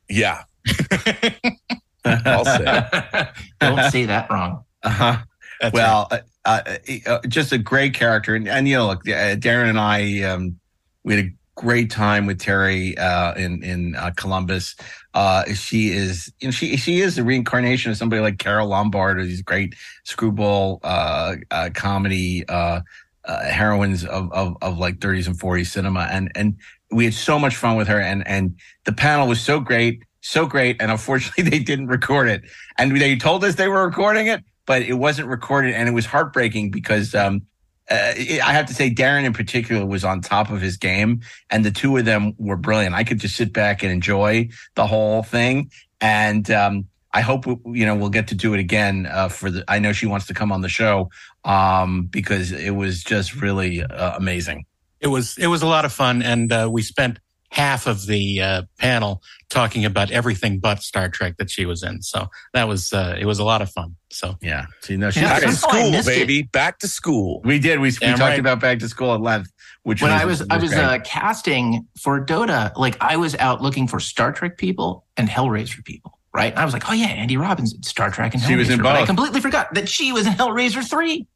yeah 0.10 0.44
i'll 2.26 2.46
say 2.46 3.30
Don't 3.60 3.92
say 3.92 4.06
that 4.06 4.30
wrong. 4.30 4.64
Uh-huh. 4.84 5.18
That's 5.62 5.74
well, 5.74 6.08
uh, 6.12 6.20
uh, 6.46 6.62
uh, 7.08 7.20
just 7.28 7.52
a 7.54 7.58
great 7.58 7.94
character, 7.94 8.36
and, 8.36 8.48
and 8.48 8.68
you 8.68 8.76
know, 8.76 8.88
look, 8.88 9.08
uh, 9.08 9.36
Daren 9.36 9.70
and 9.70 9.80
I, 9.80 10.22
um, 10.24 10.60
we 11.04 11.16
had 11.16 11.26
a 11.26 11.30
great 11.56 11.90
time 11.90 12.26
with 12.26 12.40
Terry 12.40 12.98
uh, 12.98 13.34
in 13.36 13.64
in 13.64 13.96
uh, 13.96 14.12
Columbus. 14.18 14.76
Uh, 15.14 15.46
she 15.54 15.90
is, 15.90 16.32
you 16.40 16.48
know, 16.48 16.52
she 16.52 16.76
she 16.76 17.00
is 17.00 17.16
the 17.16 17.24
reincarnation 17.24 17.92
of 17.92 17.98
somebody 17.98 18.22
like 18.22 18.40
Carole 18.40 18.68
Lombard, 18.68 19.20
or 19.20 19.24
these 19.24 19.42
great 19.42 19.76
screwball 20.04 20.80
uh, 20.84 21.36
uh, 21.52 21.70
comedy 21.74 22.44
uh, 22.50 22.82
uh, 23.26 23.44
heroines 23.46 24.04
of, 24.04 24.32
of 24.34 24.58
of 24.62 24.78
like 24.78 24.98
30s 24.98 25.28
and 25.28 25.40
40s 25.40 25.68
cinema, 25.68 26.10
and 26.12 26.32
and 26.36 26.58
we 26.92 27.06
had 27.06 27.14
so 27.14 27.40
much 27.40 27.56
fun 27.56 27.78
with 27.78 27.88
her, 27.88 28.02
and 28.02 28.28
and 28.28 28.60
the 28.84 28.94
panel 28.94 29.28
was 29.28 29.40
so 29.40 29.60
great. 29.60 30.04
So 30.26 30.46
great, 30.46 30.82
and 30.82 30.90
unfortunately, 30.90 31.44
they 31.50 31.60
didn't 31.60 31.88
record 31.88 32.30
it. 32.30 32.44
And 32.78 33.00
they 33.00 33.18
told 33.18 33.44
us 33.44 33.56
they 33.56 33.68
were 33.68 33.86
recording 33.86 34.28
it, 34.28 34.42
but 34.66 34.82
it 34.82 34.94
wasn't 34.94 35.28
recorded 35.28 35.74
and 35.76 35.90
it 35.90 35.92
was 35.92 36.06
heartbreaking 36.06 36.72
because 36.72 37.14
um 37.14 37.44
uh, 37.92 38.14
I 38.16 38.54
have 38.54 38.66
to 38.68 38.74
say 38.74 38.90
Daren 38.90 39.26
in 39.26 39.34
particular 39.34 39.86
was 39.86 40.06
on 40.06 40.22
top 40.22 40.50
of 40.50 40.62
his 40.62 40.78
game 40.78 41.20
and 41.50 41.66
the 41.66 41.72
two 41.72 41.98
of 41.98 42.06
them 42.06 42.34
were 42.38 42.56
brilliant. 42.56 42.96
I 42.96 43.04
could 43.04 43.20
just 43.20 43.36
sit 43.36 43.52
back 43.52 43.84
and 43.84 43.92
enjoy 43.92 44.48
the 44.76 44.88
whole 44.88 45.22
thing 45.24 45.70
and 46.00 46.50
um 46.50 46.86
I 47.14 47.20
hope 47.20 47.46
you 47.46 47.86
know 47.86 47.96
we'll 47.96 48.10
get 48.10 48.30
to 48.30 48.36
do 48.36 48.54
it 48.54 48.62
again 48.62 49.06
uh, 49.12 49.28
for 49.28 49.52
the 49.52 49.66
I 49.68 49.80
know 49.80 49.92
she 49.92 50.06
wants 50.06 50.28
to 50.28 50.34
come 50.34 50.54
on 50.54 50.62
the 50.62 50.70
show 50.70 51.10
um 51.44 52.04
because 52.06 52.54
it 52.54 52.72
was 52.72 53.04
just 53.04 53.36
really 53.36 53.84
uh, 53.84 54.16
amazing. 54.16 54.66
it 55.04 55.08
was 55.08 55.38
it 55.38 55.48
was 55.48 55.62
a 55.62 55.68
lot 55.68 55.84
of 55.84 55.92
fun, 55.92 56.22
and 56.22 56.52
uh, 56.52 56.70
we 56.72 56.82
spent 56.82 57.20
half 57.54 57.86
of 57.86 58.08
the 58.08 58.42
uh, 58.42 58.64
panel 58.80 59.22
talking 59.50 59.86
about 59.86 60.10
everything 60.10 60.58
but 60.58 60.82
Star 60.82 61.08
Trek 61.08 61.38
that 61.38 61.52
she 61.52 61.68
was 61.68 61.84
in. 61.84 62.02
So 62.02 62.28
that 62.54 62.68
was 62.68 62.92
uh, 62.92 63.16
it 63.20 63.26
was 63.26 63.38
a 63.38 63.44
lot 63.44 63.62
of 63.62 63.70
fun. 63.70 63.96
So 64.10 64.38
Yeah. 64.42 64.66
So 64.82 64.94
you 64.94 64.98
know 64.98 65.12
she's 65.12 65.22
back 65.22 65.44
to 65.44 65.52
school 65.52 65.92
missed 65.92 66.10
it. 66.10 66.28
baby 66.28 66.42
back 66.42 66.80
to 66.80 66.88
school 66.88 67.42
We 67.44 67.60
did. 67.60 67.80
We, 67.80 67.90
we 67.90 67.92
talked 67.92 68.20
right. 68.20 68.40
about 68.40 68.60
back 68.60 68.80
to 68.80 68.90
school 68.90 69.14
at 69.14 69.22
length, 69.22 69.52
which 69.84 70.02
when 70.02 70.12
was, 70.12 70.22
I 70.22 70.26
was 70.26 70.44
I 70.50 70.58
was 70.58 70.74
uh, 70.74 70.98
casting 71.06 71.88
for 72.00 72.26
Dota, 72.26 72.76
like 72.76 72.98
I 73.00 73.18
was 73.18 73.36
out 73.36 73.62
looking 73.62 73.88
for 73.88 74.00
Star 74.00 74.32
Trek 74.32 74.58
people 74.58 75.06
and 75.16 75.30
Hellraiser 75.30 75.86
people, 75.86 76.18
right? 76.34 76.52
And 76.52 76.60
I 76.60 76.66
was 76.66 76.74
like, 76.74 76.90
oh 76.90 76.94
yeah, 76.94 77.08
Andy 77.08 77.38
Robbins 77.38 77.76
Star 77.88 78.10
Trek 78.10 78.34
and 78.34 78.42
Hellraiser. 78.42 78.48
She 78.48 78.56
was 78.56 78.70
in 78.72 78.82
But 78.82 78.96
I 78.96 79.06
completely 79.06 79.42
forgot 79.42 79.76
that 79.76 79.88
she 79.88 80.12
was 80.12 80.26
in 80.26 80.34
Hellraiser 80.34 80.84
three. 80.90 81.28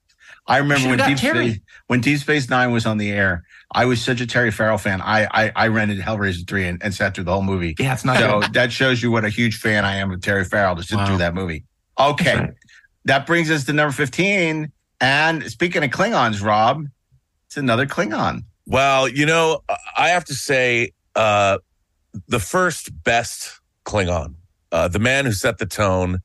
I 0.48 0.58
remember 0.58 0.90
when 0.90 0.98
Deep. 1.00 1.18
Space 1.18 1.60
when 1.88 2.02
Deep 2.02 2.20
Space 2.20 2.50
Nine 2.50 2.72
was 2.72 2.86
on 2.86 2.98
the 2.98 3.12
air. 3.12 3.44
I 3.74 3.86
was 3.86 4.02
such 4.02 4.22
a 4.22 4.26
Terry 4.28 4.52
Farrell 4.52 4.78
fan. 4.78 5.02
I 5.02 5.28
I, 5.30 5.52
I 5.56 5.68
rented 5.68 6.00
Hellraiser 6.00 6.48
three 6.48 6.66
and, 6.68 6.82
and 6.82 6.94
sat 6.94 7.16
through 7.16 7.26
the 7.26 7.34
whole 7.34 7.42
movie. 7.44 7.76
Yeah, 7.78 7.94
it's 7.94 8.06
not 8.06 8.18
So 8.18 8.40
good. 8.42 8.54
that 8.54 8.72
shows 8.72 9.04
you 9.04 9.12
what 9.12 9.26
a 9.26 9.30
huge 9.30 9.58
fan 9.60 9.84
I 9.86 9.96
am 9.98 10.12
of 10.12 10.22
Terry 10.22 10.46
Farrell 10.46 10.76
to 10.78 10.84
sit 10.84 10.98
Wow. 10.98 11.06
through 11.08 11.18
that 11.18 11.34
movie. 11.34 11.66
Okay, 12.00 12.36
right. 12.38 12.54
that 13.06 13.26
brings 13.26 13.50
us 13.52 13.66
to 13.66 13.74
number 13.74 13.92
15. 13.92 14.72
And 15.02 15.44
speaking 15.52 15.84
of 15.84 15.90
Klingons, 15.92 16.44
Rob, 16.44 16.86
it's 17.48 17.58
another 17.58 17.86
Klingon. 17.88 18.44
Well, 18.66 19.08
you 19.08 19.26
know, 19.26 19.62
I 19.98 20.10
have 20.10 20.26
to 20.26 20.34
say, 20.34 20.92
uh, 21.16 21.58
the 22.28 22.40
first 22.40 22.92
best 23.04 23.60
Klingon, 23.86 24.36
uh, 24.72 24.88
the 24.88 25.00
man 25.00 25.26
who 25.26 25.32
set 25.32 25.58
the 25.58 25.66
tone, 25.66 26.22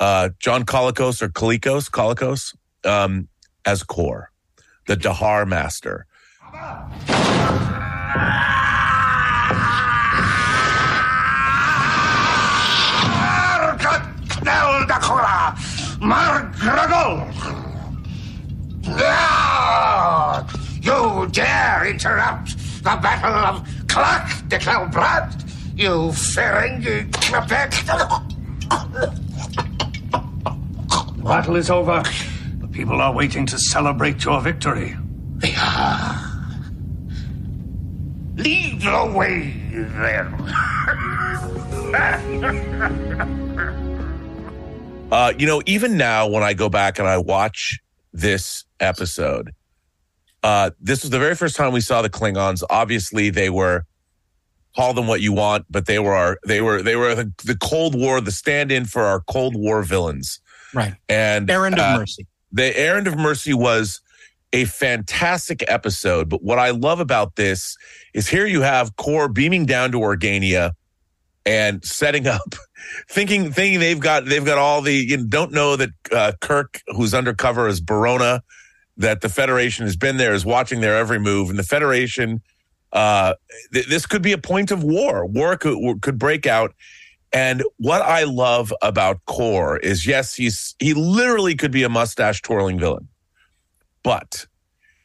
uh, 0.00 0.30
John 0.40 0.64
Colicos 0.64 1.22
or 1.22 1.28
Kalikos, 1.28 1.90
Colicos, 1.90 2.54
um, 2.88 3.28
as 3.64 3.82
Kor, 3.82 4.30
the 4.86 4.96
Dahar 4.96 5.46
master. 5.46 6.06
No! 18.86 20.46
You 20.82 21.26
dare 21.32 21.86
interrupt 21.86 22.56
the 22.84 22.98
Battle 23.02 23.32
of 23.32 23.66
Klach 23.86 24.46
D'Kel 24.48 24.86
Brakt? 24.88 25.40
You 25.76 26.12
Ferengi 26.12 27.10
Quebec! 27.26 27.70
The 31.16 31.22
battle 31.24 31.56
is 31.56 31.70
over. 31.70 32.02
The 32.74 32.80
people 32.80 33.00
are 33.00 33.12
waiting 33.12 33.46
to 33.46 33.56
celebrate 33.56 34.24
your 34.24 34.40
victory. 34.40 34.96
They 35.36 35.54
are. 35.60 36.20
Lead 38.34 38.80
the 38.80 39.12
way, 39.14 39.54
then. 39.70 40.34
Uh, 45.12 45.32
you 45.38 45.46
know, 45.46 45.62
even 45.64 45.96
now 45.96 46.26
when 46.26 46.42
I 46.42 46.54
go 46.54 46.68
back 46.68 46.98
and 46.98 47.06
I 47.06 47.18
watch 47.18 47.78
this 48.12 48.64
episode, 48.80 49.52
uh, 50.42 50.70
this 50.80 51.02
was 51.02 51.10
the 51.10 51.20
very 51.20 51.36
first 51.36 51.54
time 51.54 51.72
we 51.72 51.80
saw 51.80 52.02
the 52.02 52.10
Klingons. 52.10 52.64
Obviously, 52.68 53.30
they 53.30 53.48
were 53.48 53.84
call 54.74 54.92
them 54.92 55.06
what 55.06 55.20
you 55.20 55.32
want, 55.32 55.66
but 55.70 55.86
they 55.86 56.00
were 56.00 56.14
our 56.14 56.38
they 56.48 56.60
were 56.60 56.82
they 56.82 56.96
were 56.96 57.14
the, 57.14 57.32
the 57.44 57.56
Cold 57.56 57.94
War, 57.94 58.20
the 58.20 58.32
stand-in 58.32 58.86
for 58.86 59.02
our 59.02 59.20
Cold 59.20 59.54
War 59.54 59.84
villains. 59.84 60.40
Right. 60.72 60.94
And 61.08 61.48
Errand 61.48 61.78
of 61.78 61.80
uh, 61.80 61.98
Mercy. 61.98 62.26
The 62.54 62.76
Errand 62.78 63.08
of 63.08 63.18
Mercy 63.18 63.52
was 63.52 64.00
a 64.52 64.64
fantastic 64.64 65.64
episode. 65.66 66.28
But 66.28 66.42
what 66.42 66.60
I 66.60 66.70
love 66.70 67.00
about 67.00 67.34
this 67.34 67.76
is 68.14 68.28
here 68.28 68.46
you 68.46 68.62
have 68.62 68.94
Kor 68.94 69.28
beaming 69.28 69.66
down 69.66 69.90
to 69.90 69.98
Organia 69.98 70.70
and 71.44 71.84
setting 71.84 72.26
up, 72.28 72.54
thinking 73.10 73.50
thinking 73.52 73.80
they've 73.80 73.98
got 73.98 74.24
they've 74.26 74.44
got 74.44 74.56
all 74.56 74.80
the 74.80 74.94
you 74.94 75.16
know, 75.16 75.24
don't 75.28 75.52
know 75.52 75.74
that 75.74 75.90
uh, 76.12 76.32
Kirk, 76.40 76.80
who's 76.86 77.12
undercover 77.12 77.66
as 77.66 77.80
Baroner, 77.80 78.40
that 78.96 79.20
the 79.20 79.28
Federation 79.28 79.84
has 79.84 79.96
been 79.96 80.16
there, 80.16 80.32
is 80.32 80.46
watching 80.46 80.80
their 80.80 80.96
every 80.96 81.18
move, 81.18 81.50
and 81.50 81.58
the 81.58 81.64
Federation. 81.64 82.40
Uh, 82.92 83.34
th- 83.72 83.88
this 83.88 84.06
could 84.06 84.22
be 84.22 84.30
a 84.30 84.38
point 84.38 84.70
of 84.70 84.84
war. 84.84 85.26
War 85.26 85.56
could 85.56 86.00
could 86.00 86.20
break 86.20 86.46
out. 86.46 86.72
And 87.34 87.64
what 87.78 88.00
I 88.00 88.22
love 88.22 88.72
about 88.80 89.20
Kor 89.26 89.76
is, 89.78 90.06
yes, 90.06 90.34
he's 90.34 90.76
he 90.78 90.94
literally 90.94 91.56
could 91.56 91.72
be 91.72 91.82
a 91.82 91.88
mustache 91.88 92.40
twirling 92.42 92.78
villain, 92.78 93.08
but 94.04 94.46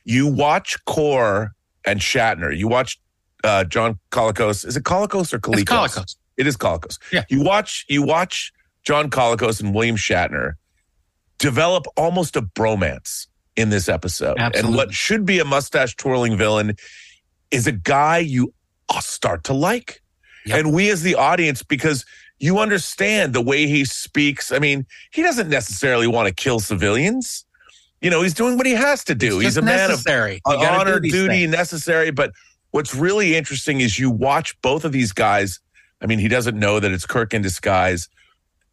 you 0.06 0.28
watch 0.28 0.78
Kor 0.86 1.54
and 1.86 2.00
Shatner. 2.00 2.56
You 2.56 2.68
watch 2.68 3.02
uh, 3.44 3.64
John 3.64 4.00
Colicos. 4.12 4.64
Is 4.64 4.78
it 4.78 4.84
Colicos 4.84 5.34
or 5.34 5.40
Colicos? 5.40 5.62
It's 5.62 5.72
Colicos. 5.72 6.16
It 6.38 6.48
is 6.48 6.56
Colicos. 6.56 7.00
Yeah. 7.12 7.24
You 7.30 7.44
watch 7.44 7.86
you 7.90 8.04
watch 8.04 8.54
John 8.84 9.10
Colicos 9.10 9.60
and 9.60 9.74
William 9.74 9.96
Shatner 9.96 10.54
develop 11.40 11.86
almost 11.98 12.36
a 12.36 12.44
bromance 12.44 13.26
in 13.56 13.70
this 13.70 13.90
episode. 13.90 14.38
And 14.40 14.76
what 14.76 14.94
should 14.94 15.26
be 15.26 15.40
a 15.40 15.46
mustache 15.46 15.96
twirling 15.96 16.38
villain 16.38 16.76
is 17.50 17.66
a 17.66 17.72
guy 17.72 18.20
you 18.20 18.54
start 19.00 19.44
to 19.46 19.54
like. 19.54 20.02
Yep. 20.46 20.60
And 20.60 20.74
we 20.74 20.90
as 20.90 21.02
the 21.02 21.16
audience, 21.16 21.64
because 21.64 22.06
you 22.40 22.60
understand 22.60 23.34
the 23.34 23.42
way 23.42 23.68
he 23.68 23.86
speaks. 23.86 24.52
I 24.52 24.60
mean, 24.60 24.86
he 25.12 25.22
doesn't 25.22 25.50
necessarily 25.50 26.08
want 26.08 26.28
to 26.28 26.34
kill 26.34 26.60
civilians. 26.60 27.46
You 28.02 28.10
know, 28.10 28.22
he's 28.22 28.34
doing 28.34 28.56
what 28.56 28.66
he 28.66 28.74
has 28.74 29.04
to 29.06 29.16
do. 29.16 29.40
He's 29.40 29.58
a 29.58 29.62
man 29.62 29.86
of 29.86 29.90
necessary. 29.92 30.42
Honor, 30.46 31.00
do 31.00 31.12
duty, 31.12 31.42
things. 31.42 31.52
necessary. 31.52 32.12
But 32.12 32.32
what's 32.72 32.96
really 32.96 33.36
interesting 33.36 33.82
is 33.82 34.00
you 34.00 34.10
watch 34.10 34.60
both 34.62 34.86
of 34.86 34.94
these 34.94 35.12
guys. 35.12 35.60
I 36.02 36.06
mean, 36.06 36.20
he 36.20 36.30
doesn't 36.30 36.58
know 36.58 36.80
that 36.80 36.92
it's 36.92 37.06
Kirk 37.06 37.34
in 37.34 37.42
disguise. 37.42 38.08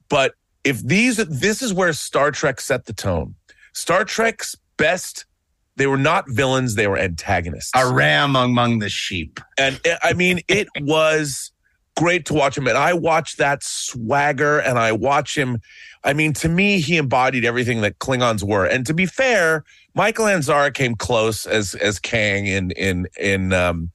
But 0.08 0.34
if 0.62 0.80
these, 0.80 1.16
this 1.16 1.60
is 1.60 1.74
where 1.74 1.92
Star 1.92 2.30
Trek 2.30 2.60
set 2.60 2.86
the 2.86 2.92
tone. 2.92 3.34
Star 3.72 4.04
Trek's 4.04 4.54
best, 4.76 5.26
they 5.74 5.88
were 5.88 5.98
not 5.98 6.30
villains, 6.30 6.76
they 6.76 6.86
were 6.86 6.98
antagonists. 6.98 7.72
A 7.74 7.92
ram 7.92 8.36
among 8.36 8.78
the 8.78 8.88
sheep. 8.88 9.40
And 9.58 9.80
I 10.02 10.12
mean, 10.12 10.40
it 10.46 10.68
was 10.80 11.50
great 11.96 12.26
to 12.26 12.34
watch 12.34 12.56
him. 12.56 12.66
And 12.68 12.76
I 12.78 12.92
watch 12.92 13.36
that 13.36 13.62
swagger 13.62 14.58
and 14.58 14.78
I 14.78 14.92
watch 14.92 15.36
him. 15.36 15.60
I 16.04 16.12
mean, 16.12 16.32
to 16.34 16.48
me, 16.48 16.78
he 16.80 16.96
embodied 16.98 17.44
everything 17.44 17.80
that 17.80 17.98
Klingons 17.98 18.42
were. 18.42 18.64
And 18.66 18.86
to 18.86 18.94
be 18.94 19.06
fair, 19.06 19.64
Michael 19.94 20.26
Ansara 20.26 20.72
came 20.72 20.94
close 20.94 21.46
as 21.46 21.74
as 21.74 21.98
Kang 21.98 22.46
in 22.46 22.70
in 22.72 23.06
in 23.18 23.52
um 23.52 23.90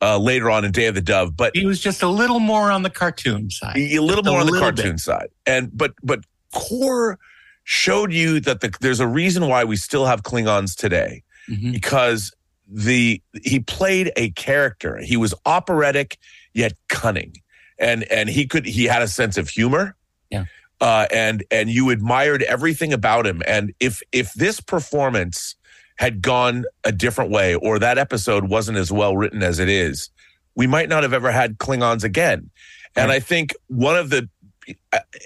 uh 0.00 0.18
later 0.18 0.50
on 0.50 0.64
in 0.64 0.72
Day 0.72 0.86
of 0.86 0.94
the 0.94 1.00
Dove, 1.00 1.36
but 1.36 1.54
He 1.56 1.66
was 1.66 1.80
just 1.80 2.02
a 2.02 2.08
little 2.08 2.40
more 2.40 2.70
on 2.70 2.82
the 2.82 2.90
cartoon 2.90 3.50
side. 3.50 3.76
a 3.76 3.98
little 4.00 4.22
Just 4.22 4.28
a 4.28 4.30
more 4.30 4.40
on 4.40 4.46
the 4.46 4.58
cartoon 4.58 4.92
bit. 4.92 5.00
side. 5.00 5.28
And 5.46 5.70
but 5.76 5.92
but 6.02 6.20
Kor 6.54 7.18
showed 7.64 8.12
you 8.12 8.40
that 8.40 8.60
the, 8.60 8.74
there's 8.80 9.00
a 9.00 9.06
reason 9.06 9.46
why 9.48 9.64
we 9.64 9.76
still 9.76 10.06
have 10.06 10.22
Klingons 10.22 10.74
today 10.74 11.22
Mhm. 11.50 11.72
because 11.72 12.32
the 12.66 13.20
he 13.42 13.60
played 13.60 14.12
a 14.16 14.30
character. 14.32 14.96
He 14.98 15.16
was 15.16 15.34
operatic 15.46 16.18
yet 16.58 16.74
cunning, 16.88 17.34
and 17.78 18.04
and 18.04 18.28
he 18.28 18.46
could 18.46 18.66
he 18.66 18.84
had 18.84 19.02
a 19.02 19.08
sense 19.08 19.38
of 19.38 19.48
humor. 19.48 19.94
Yeah. 20.30 20.44
Uh, 20.80 21.06
and 21.12 21.44
and 21.50 21.70
you 21.70 21.90
admired 21.90 22.42
everything 22.42 22.92
about 22.92 23.26
him. 23.26 23.42
And 23.46 23.72
if 23.80 24.02
if 24.12 24.32
this 24.34 24.60
performance 24.60 25.54
had 25.96 26.22
gone 26.22 26.64
a 26.84 26.92
different 26.92 27.30
way, 27.30 27.54
or 27.54 27.78
that 27.78 27.98
episode 27.98 28.48
wasn't 28.48 28.78
as 28.78 28.92
well 28.92 29.16
written 29.16 29.42
as 29.42 29.58
it 29.58 29.68
is, 29.68 30.10
we 30.54 30.66
might 30.66 30.88
not 30.88 31.02
have 31.02 31.12
ever 31.12 31.32
had 31.32 31.58
Klingons 31.58 32.04
again. 32.04 32.50
And 32.96 33.12
I 33.12 33.20
think 33.20 33.54
one 33.68 33.96
of 33.96 34.10
the 34.10 34.28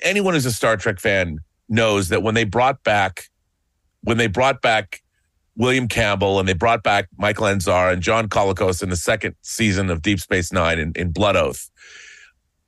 anyone 0.02 0.34
who's 0.34 0.46
a 0.46 0.52
Star 0.52 0.76
Trek 0.76 1.00
fan 1.00 1.38
knows 1.68 2.10
that 2.10 2.22
when 2.22 2.34
they 2.34 2.44
brought 2.44 2.82
back 2.84 3.30
when 4.02 4.18
they 4.18 4.26
brought 4.26 4.62
back 4.62 5.01
William 5.56 5.88
Campbell 5.88 6.38
and 6.38 6.48
they 6.48 6.54
brought 6.54 6.82
back 6.82 7.08
Michael 7.18 7.46
Ansara 7.46 7.92
and 7.92 8.02
John 8.02 8.28
Colicos 8.28 8.82
in 8.82 8.88
the 8.88 8.96
second 8.96 9.34
season 9.42 9.90
of 9.90 10.02
Deep 10.02 10.20
Space 10.20 10.52
Nine 10.52 10.78
in, 10.78 10.92
in 10.96 11.10
Blood 11.12 11.36
Oath. 11.36 11.70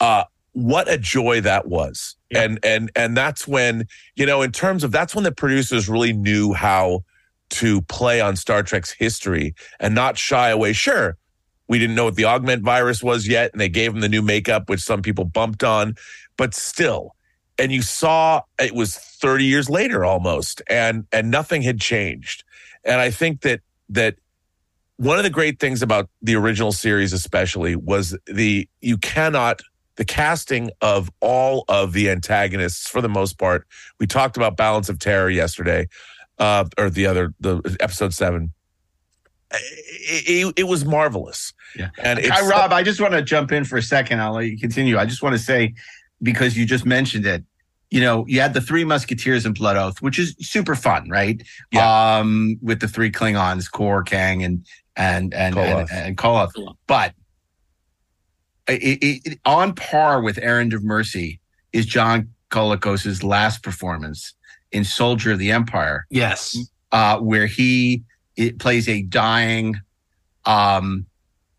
Uh, 0.01 0.25
what 0.53 0.91
a 0.91 0.99
joy 0.99 1.41
that 1.41 1.67
was. 1.67 2.17
Yeah. 2.31 2.43
And 2.43 2.59
and 2.65 2.91
and 2.95 3.17
that's 3.17 3.47
when, 3.47 3.87
you 4.17 4.27
know, 4.27 4.43
in 4.43 4.53
terms 4.53 4.85
of 4.85 4.93
that's 4.93 5.15
when 5.15 5.25
the 5.25 5.33
producers 5.33 5.89
really 5.89 6.13
knew 6.13 6.53
how 6.53 7.05
to 7.51 7.83
play 7.83 8.21
on 8.21 8.37
Star 8.37 8.63
Trek's 8.63 8.91
history 8.91 9.55
and 9.81 9.95
not 9.95 10.17
shy 10.17 10.51
away. 10.51 10.73
Sure, 10.73 11.17
we 11.69 11.79
didn't 11.79 11.97
know 11.97 12.05
what 12.05 12.15
the 12.15 12.25
augment 12.25 12.63
virus 12.63 13.03
was 13.03 13.27
yet, 13.27 13.53
and 13.53 13.61
they 13.61 13.69
gave 13.69 13.93
him 13.95 14.01
the 14.01 14.09
new 14.09 14.23
makeup, 14.23 14.69
which 14.69 14.81
some 14.81 15.03
people 15.03 15.25
bumped 15.25 15.65
on, 15.65 15.95
but 16.37 16.55
still. 16.55 17.15
And 17.59 17.71
you 17.71 17.83
saw 17.83 18.43
it 18.61 18.75
was 18.75 18.97
30 18.97 19.45
years 19.45 19.71
later 19.71 20.05
almost, 20.05 20.63
and 20.69 21.07
and 21.13 21.31
nothing 21.31 21.63
had 21.63 21.81
changed. 21.81 22.44
And 22.85 23.01
I 23.01 23.11
think 23.11 23.43
that 23.43 23.61
that 23.91 24.17
one 24.97 25.19
of 25.19 25.25
the 25.25 25.31
great 25.31 25.59
things 25.59 25.83
about 25.83 26.09
the 26.23 26.37
original 26.37 26.73
series, 26.73 27.13
especially, 27.13 27.77
was 27.77 28.17
the 28.27 28.69
you 28.81 28.97
cannot 28.97 29.61
the 29.97 30.05
casting 30.05 30.71
of 30.81 31.11
all 31.21 31.65
of 31.69 31.93
the 31.93 32.11
antagonists 32.11 32.89
for 32.89 33.01
the 33.01 33.09
most 33.09 33.39
part. 33.39 33.67
We 34.01 34.07
talked 34.07 34.37
about 34.37 34.57
Balance 34.57 34.89
of 34.89 34.99
Terror 34.99 35.31
yesterday, 35.31 35.89
uh, 36.39 36.65
or 36.79 36.91
the 36.91 37.07
other 37.07 37.35
the 37.41 37.77
episode 37.81 38.13
seven. 38.15 38.53
It, 39.53 40.47
it, 40.47 40.55
it 40.61 40.65
was 40.65 40.85
marvelous. 40.85 41.53
Yeah. 41.77 41.91
and 42.03 42.19
Hi, 42.25 42.47
Rob. 42.47 42.73
I 42.73 42.83
just 42.83 43.01
want 43.01 43.15
to 43.15 43.23
jump 43.23 43.53
in 43.53 43.65
for 43.65 43.77
a 43.77 43.83
second. 43.83 44.21
I'll 44.21 44.35
let 44.35 44.47
you 44.47 44.59
continue. 44.59 44.99
I 44.99 45.07
just 45.07 45.23
want 45.23 45.35
to 45.35 45.39
say, 45.39 45.75
because 46.23 46.57
you 46.57 46.67
just 46.67 46.85
mentioned 46.85 47.25
it, 47.25 47.45
you 47.95 48.01
know, 48.01 48.25
you 48.27 48.41
had 48.41 48.55
the 48.55 48.61
three 48.61 48.83
Musketeers 48.85 49.47
in 49.47 49.53
Blood 49.53 49.77
Oath, 49.77 50.03
which 50.03 50.19
is 50.19 50.35
super 50.41 50.75
fun, 50.75 51.09
right? 51.09 51.41
Yeah. 51.71 52.17
Um, 52.19 52.59
with 52.61 52.81
the 52.81 52.89
three 52.89 53.13
Klingons, 53.13 53.71
Kor, 53.71 54.03
Kang, 54.03 54.43
and 54.43 54.67
and 54.97 55.33
and 55.33 55.55
Koloth. 55.55 55.91
and, 55.93 56.07
and 56.07 56.17
Koloth. 56.17 56.51
But 56.89 57.15
it, 58.67 58.83
it, 58.83 59.21
it- 59.33 59.41
on 59.45 59.75
par 59.75 60.21
with 60.21 60.39
Errand 60.39 60.73
of 60.75 60.83
Mercy 60.83 61.39
is 61.73 61.87
John 61.87 62.31
Colicos's 62.51 63.23
last 63.23 63.63
performance 63.63 64.35
in 64.73 64.83
Soldier 64.85 65.33
of 65.33 65.39
the 65.39 65.53
Empire 65.53 66.05
Yes. 66.11 66.57
uh, 66.91 67.19
where 67.21 67.47
he 67.47 68.03
it 68.37 68.59
plays 68.59 68.89
a 68.89 69.03
dying 69.03 69.77
um, 70.47 71.07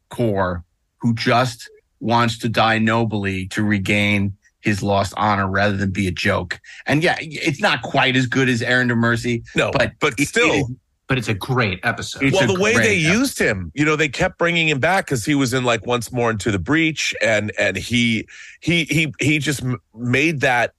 Kor 0.10 0.66
who 0.98 1.14
just 1.16 1.70
wants 2.02 2.38
to 2.40 2.50
die 2.50 2.78
nobly 2.80 3.48
to 3.48 3.64
regain 3.64 4.36
his 4.66 4.84
lost 4.84 5.14
honor 5.16 5.48
rather 5.50 5.78
than 5.78 5.92
be 5.92 6.08
a 6.08 6.12
joke. 6.12 6.60
And 6.86 7.02
yeah, 7.02 7.16
it's 7.22 7.62
not 7.62 7.82
quite 7.84 8.18
as 8.18 8.26
good 8.26 8.50
as 8.50 8.62
Errand 8.62 8.92
of 8.92 8.98
Mercy, 8.98 9.44
No, 9.56 9.72
but 9.72 9.94
but 10.02 10.20
it- 10.20 10.28
still. 10.28 10.52
it 10.54 10.58
is- 10.58 10.72
But 11.08 11.20
it's 11.20 11.28
a 11.30 11.36
great 11.36 11.80
episode. 11.84 12.24
It's 12.24 12.36
well, 12.36 12.48
the 12.52 12.60
way 12.60 12.74
they 12.74 12.98
episode. 12.98 13.20
used 13.20 13.38
him, 13.40 13.72
you 13.76 13.86
know, 13.86 13.96
they 13.96 14.10
kept 14.10 14.40
bringing 14.40 14.68
him 14.68 14.80
back 14.80 15.06
because 15.06 15.24
he 15.24 15.36
was 15.36 15.54
in 15.54 15.64
like 15.64 15.86
once 15.86 16.12
more 16.12 16.32
into 16.32 16.50
the 16.52 16.58
breach, 16.58 17.14
and 17.22 17.52
and 17.60 17.78
he 17.78 18.28
he 18.60 18.86
he 18.86 19.14
he 19.20 19.38
just 19.38 19.62
made 19.94 20.42
that 20.42 20.74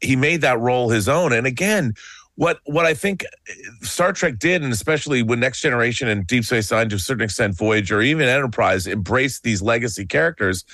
he 0.00 0.16
made 0.16 0.40
that 0.40 0.58
role 0.60 0.88
his 0.88 1.10
own. 1.10 1.34
And 1.34 1.46
again, 1.46 1.92
what 2.36 2.60
what 2.64 2.86
I 2.86 2.94
think 2.94 3.24
uh, 3.24 3.52
Star 3.82 4.14
Trek 4.14 4.38
did, 4.38 4.62
and 4.62 4.72
especially 4.72 5.22
when 5.22 5.40
Next 5.40 5.60
Generation 5.60 6.08
and 6.08 6.26
Deep 6.26 6.44
Space 6.46 6.70
Nine, 6.70 6.88
to 6.88 6.96
a 6.96 6.98
certain 6.98 7.24
extent, 7.24 7.54
Voyager, 7.54 8.00
even 8.00 8.28
Enterprise, 8.28 8.86
embraced 8.86 9.42
these 9.42 9.60
legacy 9.60 10.06
characters, 10.06 10.64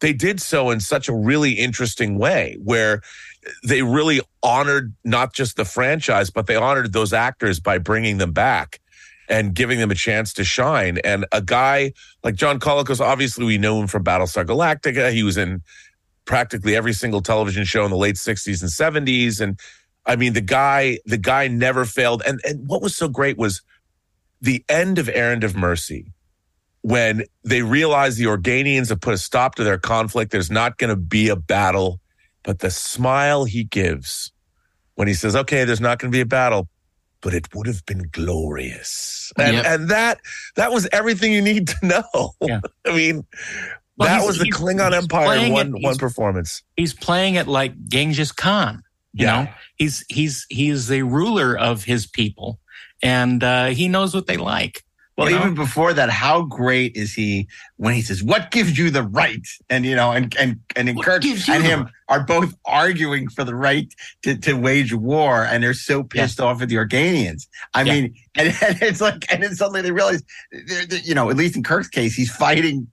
they 0.00 0.12
did 0.12 0.40
so 0.40 0.70
in 0.70 0.80
such 0.80 1.08
a 1.08 1.14
really 1.14 1.52
interesting 1.52 2.18
way, 2.18 2.56
where 2.62 3.02
they 3.64 3.82
really 3.82 4.20
honored 4.42 4.94
not 5.04 5.32
just 5.32 5.56
the 5.56 5.64
franchise, 5.64 6.30
but 6.30 6.46
they 6.46 6.56
honored 6.56 6.92
those 6.92 7.12
actors 7.12 7.60
by 7.60 7.78
bringing 7.78 8.18
them 8.18 8.32
back 8.32 8.80
and 9.28 9.54
giving 9.54 9.78
them 9.78 9.90
a 9.90 9.94
chance 9.94 10.32
to 10.34 10.44
shine. 10.44 10.98
And 11.04 11.26
a 11.32 11.42
guy 11.42 11.92
like 12.24 12.34
John 12.34 12.58
Colicos, 12.58 13.00
obviously 13.00 13.44
we 13.44 13.58
know 13.58 13.80
him 13.80 13.86
from 13.86 14.04
Battlestar 14.04 14.44
Galactica. 14.44 15.12
He 15.12 15.22
was 15.22 15.36
in 15.36 15.62
practically 16.24 16.76
every 16.76 16.92
single 16.92 17.20
television 17.20 17.64
show 17.64 17.84
in 17.84 17.90
the 17.90 17.96
late 17.96 18.16
60s 18.16 18.62
and 18.62 19.06
70s. 19.06 19.40
And 19.40 19.58
I 20.06 20.16
mean, 20.16 20.32
the 20.32 20.40
guy, 20.40 20.98
the 21.04 21.18
guy 21.18 21.48
never 21.48 21.84
failed. 21.84 22.22
And 22.26 22.40
and 22.44 22.66
what 22.68 22.82
was 22.82 22.96
so 22.96 23.08
great 23.08 23.36
was 23.36 23.62
the 24.40 24.64
end 24.68 24.98
of 24.98 25.08
Errand 25.08 25.44
of 25.44 25.56
Mercy. 25.56 26.12
When 26.82 27.24
they 27.44 27.62
realize 27.62 28.16
the 28.16 28.24
Organians 28.26 28.88
have 28.90 29.00
put 29.00 29.12
a 29.14 29.18
stop 29.18 29.56
to 29.56 29.64
their 29.64 29.78
conflict, 29.78 30.30
there's 30.30 30.50
not 30.50 30.78
going 30.78 30.90
to 30.90 30.96
be 30.96 31.28
a 31.28 31.36
battle. 31.36 32.00
But 32.44 32.60
the 32.60 32.70
smile 32.70 33.44
he 33.44 33.64
gives 33.64 34.32
when 34.94 35.08
he 35.08 35.14
says, 35.14 35.34
okay, 35.36 35.64
there's 35.64 35.80
not 35.80 35.98
going 35.98 36.10
to 36.10 36.16
be 36.16 36.20
a 36.20 36.26
battle, 36.26 36.68
but 37.20 37.34
it 37.34 37.52
would 37.54 37.66
have 37.66 37.84
been 37.84 38.08
glorious. 38.12 39.32
And, 39.36 39.56
Yep. 39.56 39.64
and 39.66 39.88
that 39.90 40.20
that 40.56 40.72
was 40.72 40.88
everything 40.92 41.32
you 41.32 41.42
need 41.42 41.68
to 41.68 41.76
know. 42.14 42.32
Yeah. 42.40 42.60
I 42.86 42.96
mean, 42.96 43.26
Well, 43.96 44.08
that 44.08 44.24
was 44.26 44.38
the 44.38 44.50
Klingon 44.50 44.94
Empire 44.94 45.36
in 45.38 45.46
it- 45.46 45.52
one 45.52 45.72
one 45.82 45.96
performance. 45.98 46.62
He's 46.76 46.94
playing 46.94 47.34
it 47.34 47.48
like 47.48 47.74
Genghis 47.88 48.32
Khan. 48.32 48.82
You 49.12 49.26
Yeah. 49.26 49.42
know, 49.44 49.50
he's 49.76 50.04
he's 50.08 50.46
he's 50.48 50.86
the 50.88 51.02
ruler 51.02 51.58
of 51.58 51.84
his 51.84 52.06
people, 52.06 52.60
and 53.02 53.42
uh, 53.42 53.66
he 53.66 53.88
knows 53.88 54.14
what 54.14 54.26
they 54.26 54.36
like. 54.36 54.84
Well, 55.18 55.28
you 55.30 55.34
know? 55.36 55.42
even 55.42 55.54
before 55.56 55.92
that, 55.94 56.10
how 56.10 56.42
great 56.42 56.94
is 56.96 57.12
he 57.12 57.48
when 57.76 57.92
he 57.94 58.02
says, 58.02 58.22
"What 58.22 58.52
gives 58.52 58.78
you 58.78 58.88
the 58.90 59.02
right?" 59.02 59.44
And 59.68 59.84
you 59.84 59.96
know, 59.96 60.12
and 60.12 60.34
and 60.38 60.60
and 60.76 60.96
What 60.96 61.04
Kirk 61.04 61.24
and 61.24 61.64
him 61.64 61.82
right? 61.82 61.92
are 62.08 62.20
both 62.24 62.54
arguing 62.64 63.28
for 63.28 63.42
the 63.42 63.56
right 63.56 63.92
to, 64.22 64.36
to 64.38 64.52
wage 64.54 64.94
war, 64.94 65.44
and 65.44 65.62
they're 65.62 65.74
so 65.74 66.04
pissed 66.04 66.40
off 66.40 66.62
at 66.62 66.68
the 66.68 66.76
Organians. 66.76 67.48
I 67.74 67.82
Yeah. 67.82 67.92
mean, 67.94 68.14
and, 68.36 68.48
and 68.62 68.80
it's 68.80 69.00
like, 69.00 69.24
and 69.32 69.42
then 69.42 69.56
suddenly 69.56 69.82
they 69.82 69.90
realize, 69.90 70.22
they're- 70.52 70.86
they're- 70.86 71.00
you 71.02 71.14
know, 71.16 71.30
at 71.30 71.36
least 71.36 71.56
in 71.56 71.64
Kirk's 71.64 71.88
case, 71.88 72.14
he's 72.14 72.30
fighting. 72.30 72.86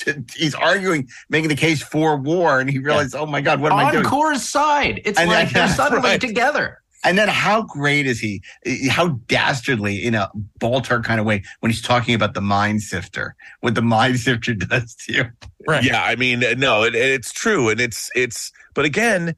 To, 0.00 0.22
he's 0.34 0.54
arguing, 0.54 1.08
making 1.30 1.48
the 1.48 1.56
case 1.56 1.82
for 1.82 2.16
war, 2.18 2.60
and 2.60 2.68
he 2.70 2.78
realizes, 2.78 3.14
"Oh 3.14 3.24
my 3.24 3.40
God, 3.40 3.60
what 3.60 3.72
am 3.72 3.78
I 3.78 3.90
doing?" 3.90 3.96
on 3.96 4.02
doing?" 4.02 4.04
Kor's 4.10 4.42
side. 4.42 5.00
It's 5.06 5.18
And 5.18 5.28
like 5.30 5.50
they're 5.50 5.68
suddenly 5.74 6.08
right. 6.10 6.20
together. 6.20 6.80
And 7.06 7.16
then 7.16 7.28
how 7.28 7.62
great 7.62 8.06
is 8.06 8.18
he? 8.18 8.42
How 8.90 9.08
dastardly 9.28 10.04
in 10.04 10.16
a 10.16 10.28
Baltar 10.58 11.04
kind 11.04 11.20
of 11.20 11.26
way 11.26 11.44
when 11.60 11.70
he's 11.70 11.80
talking 11.80 12.16
about 12.16 12.34
the 12.34 12.40
mind 12.40 12.82
sifter, 12.82 13.36
what 13.60 13.76
the 13.76 13.82
mind 13.82 14.18
sifter 14.28 14.54
does 14.54 14.96
to 15.06 15.12
you. 15.12 15.24
Right. 15.68 15.84
Yeah, 15.84 16.02
I 16.02 16.16
mean, 16.16 16.42
uh, 16.42 16.54
no, 16.58 16.82
it, 16.82 16.96
it's 16.96 17.32
true, 17.32 17.68
and 17.68 17.80
it's 17.80 18.10
it's. 18.16 18.50
But 18.74 18.84
again, 18.84 19.36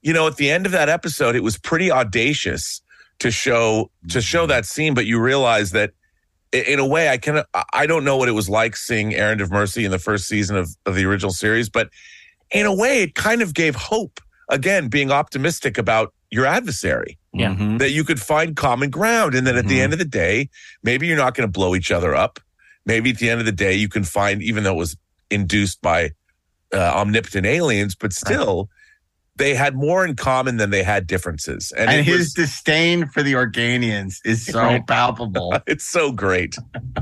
you 0.00 0.12
know, 0.12 0.28
at 0.28 0.36
the 0.36 0.48
end 0.48 0.64
of 0.64 0.72
that 0.72 0.88
episode, 0.88 1.34
it 1.34 1.42
was 1.42 1.58
pretty 1.58 1.90
audacious 1.90 2.80
to 3.18 3.32
show 3.32 3.90
to 4.10 4.20
show 4.20 4.46
that 4.46 4.64
scene. 4.64 4.94
But 4.94 5.06
you 5.06 5.20
realize 5.20 5.72
that, 5.72 5.92
in 6.52 6.78
a 6.78 6.86
way, 6.86 7.08
I 7.08 7.18
can 7.18 7.42
I 7.72 7.86
don't 7.86 8.04
know 8.04 8.16
what 8.16 8.28
it 8.28 8.32
was 8.32 8.48
like 8.48 8.76
seeing 8.76 9.12
Errand 9.12 9.40
of 9.40 9.50
Mercy 9.50 9.84
in 9.84 9.90
the 9.90 9.98
first 9.98 10.28
season 10.28 10.56
of 10.56 10.68
of 10.86 10.94
the 10.94 11.04
original 11.04 11.32
series, 11.32 11.68
but 11.68 11.90
in 12.52 12.64
a 12.64 12.74
way, 12.74 13.02
it 13.02 13.16
kind 13.16 13.42
of 13.42 13.54
gave 13.54 13.74
hope. 13.74 14.20
Again, 14.50 14.88
being 14.88 15.10
optimistic 15.10 15.76
about 15.76 16.14
your 16.30 16.44
adversary 16.46 17.18
Yeah. 17.32 17.54
Mhm. 17.54 17.78
that 17.78 17.90
you 17.90 18.04
could 18.04 18.20
find 18.20 18.54
common 18.56 18.90
ground. 18.90 19.34
And 19.34 19.46
then 19.46 19.56
at 19.56 19.66
the 19.66 19.78
Mhm. 19.78 19.82
end 19.82 19.92
of 19.94 19.98
the 19.98 20.04
day, 20.04 20.50
maybe 20.82 21.06
you're 21.06 21.16
not 21.16 21.34
going 21.34 21.46
to 21.48 21.52
blow 21.52 21.74
each 21.74 21.90
other 21.90 22.14
up. 22.14 22.38
Maybe 22.84 23.10
at 23.10 23.18
the 23.18 23.30
end 23.30 23.40
of 23.40 23.46
the 23.46 23.52
day, 23.52 23.74
you 23.74 23.88
can 23.88 24.04
find, 24.04 24.42
even 24.42 24.64
though 24.64 24.72
it 24.74 24.78
was 24.78 24.96
induced 25.30 25.80
by 25.82 26.10
uh, 26.74 26.76
omnipotent 26.78 27.46
aliens, 27.46 27.94
but 27.94 28.12
still, 28.12 28.68
they 29.36 29.54
had 29.54 29.74
more 29.74 30.04
in 30.04 30.14
common 30.14 30.58
than 30.58 30.68
they 30.68 30.82
had 30.82 31.06
differences. 31.06 31.72
And, 31.74 31.88
And 31.88 32.00
it 32.00 32.04
his 32.04 32.18
was- 32.18 32.32
disdain 32.34 33.06
for 33.08 33.22
the 33.22 33.32
Organians 33.32 34.16
is 34.26 34.44
so 34.44 34.58
Right. 34.60 34.86
palpable. 34.86 35.58
it's 35.66 35.86
so 35.86 36.12
great. 36.12 36.56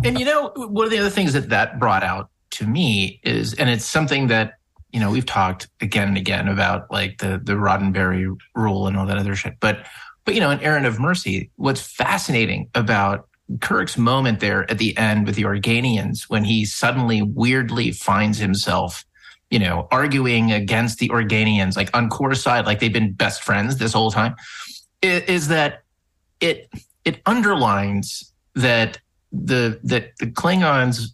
And 0.05 0.21
you 0.21 0.25
know, 0.25 0.53
one 0.55 0.85
of 0.85 0.93
the 0.93 0.99
other 0.99 1.11
things 1.11 1.33
that 1.33 1.49
that 1.49 1.81
brought 1.81 2.05
out 2.05 2.31
to 2.53 2.67
me 2.67 3.19
is, 3.25 3.55
and 3.55 3.69
it's 3.69 3.85
something 3.85 4.29
that 4.29 4.53
you 4.97 5.01
know 5.03 5.11
we've 5.11 5.27
talked 5.27 5.69
again 5.83 6.09
and 6.09 6.17
again 6.17 6.49
about, 6.49 6.91
like 6.91 7.19
the 7.19 7.39
the 7.45 7.53
Roddenberry 7.53 8.35
rule 8.55 8.87
and 8.87 8.97
all 8.97 9.05
that 9.05 9.19
other 9.19 9.37
shit. 9.37 9.61
But 9.61 9.87
but 10.25 10.33
you 10.33 10.41
know, 10.41 10.49
in 10.49 10.59
Errand 10.61 10.87
of 10.87 10.99
Mercy, 10.99 11.51
what's 11.57 11.83
fascinating 11.83 12.71
about 12.75 13.29
Kirk's 13.61 13.99
moment 13.99 14.41
there 14.41 14.69
at 14.71 14.79
the 14.79 14.97
end 14.97 15.27
with 15.27 15.35
the 15.35 15.43
Organians 15.43 16.31
when 16.31 16.45
he 16.45 16.65
suddenly 16.65 17.21
weirdly 17.21 17.93
finds 17.93 18.39
himself, 18.39 19.05
you 19.51 19.59
know, 19.59 19.87
arguing 19.91 20.51
against 20.51 20.99
the 20.99 21.11
Organians, 21.11 21.77
like 21.77 21.95
on 21.95 22.09
Kor's 22.09 22.43
side, 22.43 22.65
like 22.65 22.81
they've 22.81 22.91
been 22.91 23.13
best 23.13 23.43
friends 23.43 23.77
this 23.77 23.93
whole 23.93 24.11
time, 24.11 24.35
is 25.03 25.49
that 25.49 25.83
it 26.41 26.71
it 27.05 27.21
underlines 27.27 28.33
that 28.55 28.99
the 29.31 29.79
that 29.85 30.17
the 30.21 30.27
Klingons 30.29 31.09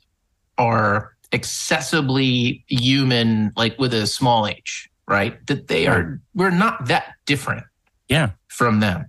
are 0.56 1.11
accessibly 1.32 2.62
human, 2.66 3.52
like 3.56 3.78
with 3.78 3.94
a 3.94 4.06
small 4.06 4.46
h, 4.46 4.88
right? 5.08 5.44
That 5.46 5.68
they 5.68 5.86
are 5.86 6.20
we're 6.34 6.50
not 6.50 6.86
that 6.86 7.14
different, 7.26 7.64
Yeah. 8.08 8.30
from 8.48 8.80
them. 8.80 9.06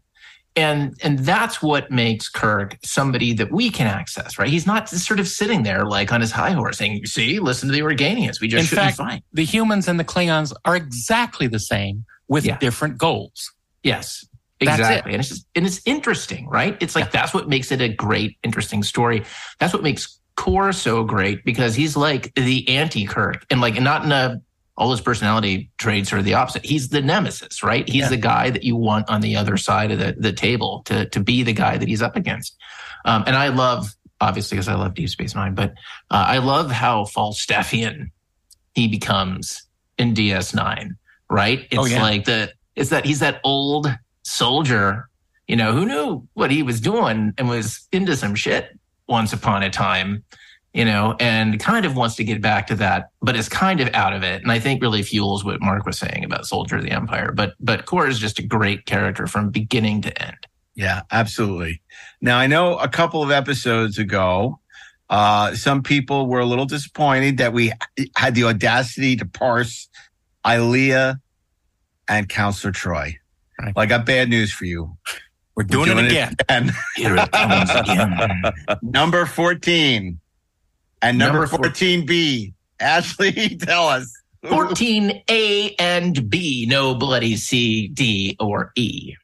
And 0.55 0.95
and 1.03 1.17
that's 1.19 1.63
what 1.63 1.89
makes 1.89 2.29
Kirk 2.29 2.77
somebody 2.83 3.33
that 3.33 3.51
we 3.51 3.71
can 3.71 3.87
access, 3.87 4.37
right? 4.37 4.49
He's 4.49 4.67
not 4.67 4.87
just 4.87 5.05
sort 5.07 5.19
of 5.19 5.27
sitting 5.27 5.63
there 5.63 5.83
like 5.85 6.13
on 6.13 6.21
his 6.21 6.31
high 6.31 6.51
horse 6.51 6.77
saying, 6.77 7.05
"See, 7.07 7.39
listen 7.39 7.69
to 7.69 7.73
the 7.73 7.81
Organians. 7.81 8.39
We 8.39 8.47
just 8.47 8.61
In 8.61 8.67
should 8.67 8.77
fact, 8.77 8.97
be 8.99 9.03
fine." 9.03 9.21
The 9.33 9.45
humans 9.45 9.87
and 9.87 9.99
the 9.99 10.03
Klingons 10.03 10.53
are 10.63 10.75
exactly 10.75 11.47
the 11.47 11.59
same 11.59 12.05
with 12.27 12.45
Yeah. 12.45 12.57
different 12.59 12.99
goals. 12.99 13.51
Yes, 13.81 14.23
That's 14.61 14.77
it. 14.77 14.81
exactly. 14.81 15.13
And 15.13 15.19
it's 15.21 15.29
just, 15.29 15.47
and 15.55 15.65
it's 15.65 15.81
interesting, 15.85 16.47
right? 16.47 16.77
It's 16.79 16.95
like 16.95 17.09
that's 17.11 17.33
what 17.33 17.49
makes 17.49 17.71
it 17.71 17.81
a 17.81 17.89
great, 17.89 18.37
interesting 18.43 18.83
story. 18.83 19.23
That's 19.59 19.73
what 19.73 19.81
makes 19.81 20.19
Kor 20.35 20.71
so 20.73 21.03
great 21.03 21.45
because 21.45 21.75
he's 21.75 21.95
like 21.95 22.33
the 22.35 22.67
anti 22.69 23.05
Kirk, 23.05 23.45
and 23.49 23.61
like 23.61 23.79
not 23.79 24.03
in 24.05 24.11
a 24.11 24.41
all 24.75 24.89
his 24.89 25.01
personality 25.01 25.69
traits 25.77 26.11
are 26.11 26.23
the 26.23 26.33
opposite. 26.33 26.65
He's 26.65 26.89
the 26.89 27.01
nemesis, 27.01 27.61
right? 27.61 27.87
He's 27.87 28.03
Yeah. 28.03 28.09
the 28.09 28.17
guy 28.17 28.49
that 28.49 28.63
you 28.63 28.75
want 28.75 29.07
on 29.07 29.21
the 29.21 29.35
other 29.35 29.55
side 29.55 29.91
of 29.91 29.99
the, 29.99 30.15
the 30.17 30.33
table 30.33 30.81
to 30.85 31.07
to 31.09 31.19
be 31.19 31.43
the 31.43 31.53
guy 31.53 31.77
that 31.77 31.87
he's 31.87 32.01
up 32.01 32.15
against. 32.15 32.55
Um, 33.05 33.23
and 33.27 33.35
I 33.35 33.49
love, 33.49 33.93
obviously, 34.19 34.55
because 34.55 34.67
I 34.67 34.73
love 34.75 34.95
Deep 34.95 35.09
Space 35.09 35.35
Nine, 35.35 35.53
but 35.53 35.71
uh, 36.09 36.25
I 36.27 36.39
love 36.39 36.71
how 36.71 37.03
Falstaffian 37.03 38.09
he 38.73 38.87
becomes 38.87 39.63
in 39.99 40.15
DS9, 40.15 40.95
right? 41.29 41.67
It's 41.69 41.77
Oh, 41.79 41.85
yeah. 41.85 42.01
like 42.01 42.25
the 42.25 42.51
it's 42.75 42.89
that 42.89 43.05
he's 43.05 43.19
that 43.19 43.39
old 43.43 43.87
soldier, 44.23 45.07
you 45.47 45.55
know, 45.55 45.73
who 45.73 45.85
knew 45.85 46.27
what 46.33 46.49
he 46.49 46.63
was 46.63 46.81
doing 46.81 47.33
and 47.37 47.47
was 47.47 47.87
into 47.91 48.15
some 48.17 48.33
shit 48.33 48.79
once 49.07 49.33
upon 49.33 49.63
a 49.63 49.69
time, 49.69 50.23
you 50.73 50.85
know, 50.85 51.15
and 51.19 51.59
kind 51.59 51.85
of 51.85 51.95
wants 51.95 52.15
to 52.15 52.23
get 52.23 52.41
back 52.41 52.67
to 52.67 52.75
that, 52.75 53.09
but 53.21 53.35
is 53.35 53.49
kind 53.49 53.79
of 53.79 53.89
out 53.93 54.13
of 54.13 54.23
it. 54.23 54.41
And 54.41 54.51
I 54.51 54.59
think 54.59 54.81
really 54.81 55.03
fuels 55.03 55.43
what 55.43 55.61
Mark 55.61 55.85
was 55.85 55.97
saying 55.97 56.23
about 56.23 56.45
Soldier 56.45 56.77
of 56.77 56.83
the 56.83 56.91
Empire. 56.91 57.31
But 57.31 57.53
but 57.59 57.85
Kor 57.85 58.07
is 58.07 58.19
just 58.19 58.39
a 58.39 58.43
great 58.43 58.85
character 58.85 59.27
from 59.27 59.49
beginning 59.49 60.01
to 60.03 60.21
end. 60.21 60.47
Yeah, 60.75 61.01
absolutely. 61.11 61.81
Now 62.21 62.37
I 62.37 62.47
know 62.47 62.77
a 62.77 62.87
couple 62.87 63.21
of 63.21 63.29
episodes 63.29 63.99
ago, 63.99 64.59
uh, 65.09 65.53
some 65.53 65.83
people 65.83 66.27
were 66.27 66.39
a 66.39 66.45
little 66.45 66.65
disappointed 66.65 67.37
that 67.37 67.53
we 67.53 67.71
had 68.15 68.33
the 68.33 68.45
audacity 68.45 69.15
to 69.17 69.25
parse 69.25 69.87
Ilia 70.47 71.19
and 72.07 72.27
Counselor 72.27 72.73
Troi. 72.73 73.15
Right. 73.59 73.75
Well, 73.75 73.83
I 73.83 73.85
got 73.85 74.05
bad 74.05 74.29
news 74.29 74.51
for 74.51 74.65
you. 74.65 74.97
We're 75.55 75.63
doing, 75.63 75.85
doing 75.85 75.99
it 75.99 76.05
it. 76.05 76.11
again. 76.11 76.35
And 76.49 76.71
Here 76.95 77.15
it 77.15 77.31
comes 77.31 77.69
again. 77.69 78.41
number 78.81 79.25
14 79.25 80.19
and 81.01 81.17
number, 81.17 81.39
Number 81.41 81.47
four- 81.47 81.59
14B. 81.65 82.53
Ashley, 82.79 83.31
tell 83.61 83.87
us. 83.87 84.11
14A 84.43 85.75
and 85.79 86.29
B, 86.29 86.65
no 86.67 86.95
bloody 86.95 87.35
C, 87.37 87.87
D, 87.87 88.35
or 88.41 88.71
E. 88.75 89.15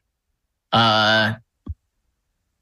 Uh, 0.72 1.34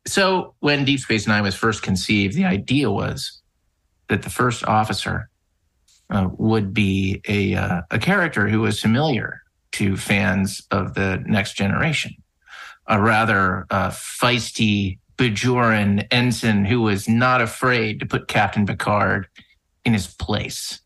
so 0.06 0.54
when 0.60 0.84
Deep 0.84 0.98
Space 1.00 1.28
Nine 1.28 1.42
was 1.44 1.54
first 1.54 1.82
conceived, 1.82 2.34
the 2.34 2.46
idea 2.46 2.90
was 2.90 3.40
that 4.08 4.22
the 4.22 4.30
first 4.30 4.64
officer 4.64 5.28
uh, 6.10 6.28
would 6.38 6.72
be 6.74 7.20
a 7.28 7.54
uh, 7.54 7.82
a 7.92 7.98
character 8.00 8.48
who 8.48 8.60
was 8.60 8.80
familiar 8.80 9.42
to 9.72 9.96
fans 9.96 10.62
of 10.72 10.94
the 10.94 11.22
next 11.26 11.52
generation. 11.54 12.12
A 12.88 13.00
rather 13.00 13.66
uh, 13.70 13.90
feisty 13.90 14.98
Bajoran 15.18 16.06
ensign 16.10 16.64
who 16.64 16.80
was 16.82 17.08
not 17.08 17.40
afraid 17.40 18.00
to 18.00 18.06
put 18.06 18.28
Captain 18.28 18.66
Picard 18.66 19.28
in 19.84 19.92
his 19.92 20.06
place, 20.06 20.80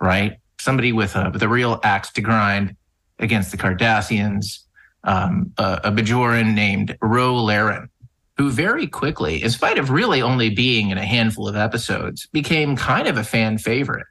right? 0.00 0.38
Somebody 0.58 0.92
with 0.92 1.16
a, 1.16 1.30
with 1.32 1.42
a 1.42 1.48
real 1.48 1.80
axe 1.82 2.10
to 2.12 2.20
grind 2.20 2.76
against 3.18 3.52
the 3.52 3.56
Cardassians, 3.56 4.64
um, 5.04 5.52
a, 5.56 5.80
a 5.84 5.92
Bajoran 5.92 6.54
named 6.54 6.96
Ro 7.00 7.36
Laren, 7.36 7.88
who 8.36 8.50
very 8.50 8.86
quickly, 8.86 9.42
in 9.42 9.50
spite 9.50 9.78
of 9.78 9.90
really 9.90 10.20
only 10.20 10.50
being 10.50 10.90
in 10.90 10.98
a 10.98 11.04
handful 11.04 11.48
of 11.48 11.56
episodes, 11.56 12.26
became 12.32 12.76
kind 12.76 13.06
of 13.06 13.16
a 13.16 13.24
fan 13.24 13.56
favorite. 13.56 14.06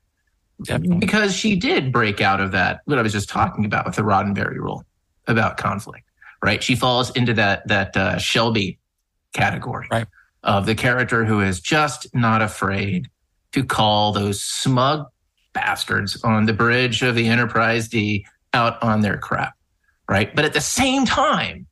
Definitely. 0.63 0.97
Because 0.97 1.35
she 1.35 1.55
did 1.55 1.91
break 1.91 2.21
out 2.21 2.41
of 2.41 2.51
that, 2.51 2.81
what 2.85 2.99
I 2.99 3.01
was 3.01 3.13
just 3.13 3.29
talking 3.29 3.65
about 3.65 3.85
with 3.85 3.95
the 3.95 4.01
Roddenberry 4.01 4.55
rule 4.55 4.83
about 5.27 5.57
conflict, 5.57 6.08
right? 6.43 6.61
She 6.63 6.75
falls 6.75 7.11
into 7.11 7.33
that, 7.35 7.67
that 7.67 7.95
uh, 7.97 8.17
Shelby 8.17 8.79
category 9.33 9.87
Right. 9.91 10.07
of 10.43 10.65
the 10.65 10.75
character 10.75 11.25
who 11.25 11.41
is 11.41 11.59
just 11.59 12.13
not 12.15 12.41
afraid 12.41 13.09
to 13.51 13.63
call 13.63 14.11
those 14.11 14.41
smug 14.41 15.07
bastards 15.53 16.21
on 16.23 16.45
the 16.45 16.53
bridge 16.53 17.01
of 17.01 17.15
the 17.15 17.27
Enterprise 17.27 17.87
D 17.87 18.25
out 18.53 18.81
on 18.83 19.01
their 19.01 19.17
crap, 19.17 19.53
right? 20.07 20.33
But 20.35 20.45
at 20.45 20.53
the 20.53 20.61
same 20.61 21.05
time, 21.05 21.65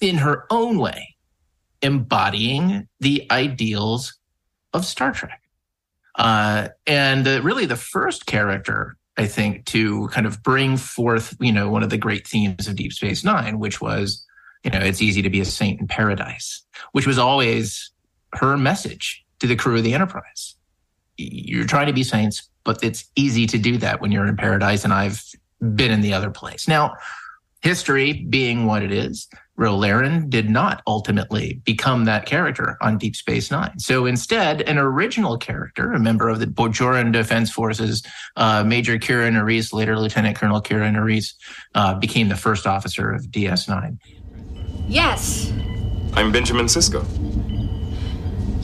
in 0.00 0.16
her 0.18 0.46
own 0.50 0.78
way, 0.78 1.16
embodying 1.82 2.88
the 3.00 3.26
ideals 3.30 4.14
of 4.72 4.84
Star 4.84 5.12
Trek. 5.12 5.40
Uh, 6.14 6.68
and 6.86 7.26
uh, 7.26 7.40
really, 7.42 7.66
the 7.66 7.76
first 7.76 8.26
character, 8.26 8.96
I 9.18 9.26
think, 9.26 9.66
to 9.66 10.08
kind 10.08 10.26
of 10.26 10.42
bring 10.42 10.76
forth, 10.76 11.36
you 11.40 11.52
know, 11.52 11.68
one 11.68 11.82
of 11.82 11.90
the 11.90 11.98
great 11.98 12.26
themes 12.26 12.68
of 12.68 12.76
Deep 12.76 12.92
Space 12.92 13.24
Nine, 13.24 13.58
which 13.58 13.80
was, 13.80 14.24
you 14.64 14.70
know, 14.70 14.78
it's 14.78 15.02
easy 15.02 15.22
to 15.22 15.30
be 15.30 15.40
a 15.40 15.44
saint 15.44 15.80
in 15.80 15.88
paradise, 15.88 16.62
which 16.92 17.06
was 17.06 17.18
always 17.18 17.90
her 18.34 18.56
message 18.56 19.24
to 19.40 19.46
the 19.46 19.56
crew 19.56 19.76
of 19.76 19.84
the 19.84 19.92
Enterprise. 19.92 20.54
You're 21.16 21.66
trying 21.66 21.88
to 21.88 21.92
be 21.92 22.04
saints, 22.04 22.48
but 22.62 22.82
it's 22.82 23.04
easy 23.16 23.46
to 23.46 23.58
do 23.58 23.76
that 23.78 24.00
when 24.00 24.12
you're 24.12 24.26
in 24.26 24.36
paradise. 24.36 24.84
And 24.84 24.92
I've 24.92 25.22
been 25.74 25.90
in 25.90 26.00
the 26.00 26.12
other 26.12 26.30
place. 26.30 26.68
Now, 26.68 26.94
history 27.60 28.24
being 28.30 28.66
what 28.66 28.82
it 28.84 28.92
is, 28.92 29.28
Ro 29.58 29.76
Laren 29.76 30.30
did 30.30 30.48
not 30.48 30.82
ultimately 30.86 31.60
become 31.64 32.04
that 32.04 32.26
character 32.26 32.78
on 32.80 32.96
Deep 32.96 33.16
Space 33.16 33.50
Nine. 33.50 33.76
So 33.80 34.06
instead, 34.06 34.62
an 34.62 34.78
original 34.78 35.36
character, 35.36 35.92
a 35.92 35.98
member 35.98 36.28
of 36.28 36.38
the 36.38 36.46
Bajoran 36.46 37.12
Defense 37.12 37.50
Forces, 37.50 38.04
uh, 38.36 38.62
Major 38.62 38.98
Kira 38.98 39.28
Nerys, 39.32 39.72
later 39.72 39.98
Lieutenant 39.98 40.36
Colonel 40.36 40.62
Kira 40.62 40.88
Nerys, 40.94 41.34
uh, 41.74 41.94
became 41.94 42.28
the 42.28 42.36
first 42.36 42.68
officer 42.68 43.10
of 43.10 43.22
DS9. 43.26 43.98
Yes. 44.86 45.52
I'm 46.14 46.30
Benjamin 46.30 46.66
Sisko. 46.66 47.04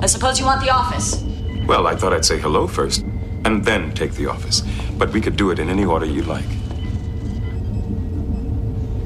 I 0.00 0.06
suppose 0.06 0.38
you 0.38 0.46
want 0.46 0.62
the 0.62 0.70
office. 0.70 1.24
Well, 1.66 1.88
I 1.88 1.96
thought 1.96 2.12
I'd 2.12 2.24
say 2.24 2.38
hello 2.38 2.68
first, 2.68 3.02
and 3.44 3.64
then 3.64 3.92
take 3.94 4.12
the 4.12 4.26
office. 4.26 4.62
But 4.96 5.12
we 5.12 5.20
could 5.20 5.36
do 5.36 5.50
it 5.50 5.58
in 5.58 5.68
any 5.68 5.84
order 5.84 6.06
you 6.06 6.22
like. 6.22 6.44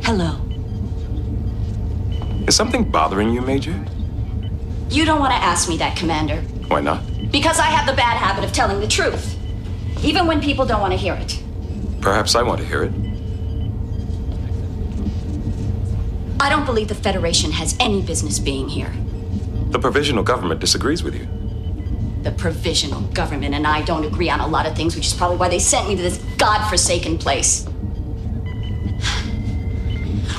Hello. 0.05 0.47
Is 2.49 2.57
something 2.57 2.90
bothering 2.90 3.30
you, 3.30 3.42
Major? 3.42 3.78
You 4.88 5.05
don't 5.05 5.20
want 5.20 5.32
to 5.32 5.38
ask 5.38 5.68
me 5.68 5.76
that, 5.76 5.99
Commander. 5.99 6.36
Why 6.68 6.80
not? 6.80 7.03
Because 7.30 7.61
I 7.61 7.66
have 7.66 7.86
the 7.86 7.92
bad 7.92 8.16
habit 8.16 8.42
of 8.42 8.55
telling 8.55 8.80
the 8.80 8.88
truth. 8.88 9.36
Even 10.03 10.26
when 10.26 10.40
people 10.40 10.64
don't 10.64 10.80
want 10.80 10.94
to 10.94 10.96
hear 10.96 11.12
it. 11.12 11.42
Perhaps 12.01 12.34
I 12.34 12.42
want 12.42 12.59
to 12.61 12.66
hear 12.66 12.84
it. 12.84 12.92
I 16.40 16.49
don't 16.49 16.64
believe 16.64 16.88
the 16.88 16.94
Federation 16.94 17.51
has 17.51 17.76
any 17.80 18.01
business 18.01 18.38
being 18.38 18.66
here. 18.66 18.94
The 19.68 19.78
provisional 19.78 20.22
government 20.22 20.59
disagrees 20.59 21.03
with 21.03 21.14
you. 21.14 21.28
The 22.22 22.30
provisional 22.30 23.03
government 23.09 23.55
and 23.57 23.66
I 23.66 23.82
don't 23.82 24.07
agree 24.07 24.30
on 24.30 24.40
a 24.40 24.46
lot 24.46 24.64
of 24.64 24.74
things, 24.74 24.96
which 24.96 25.09
is 25.09 25.12
probably 25.12 25.36
why 25.36 25.51
they 25.51 25.59
sent 25.59 25.86
me 25.86 25.96
to 25.96 26.03
this 26.03 26.16
godforsaken 26.38 27.18
place. 27.18 27.66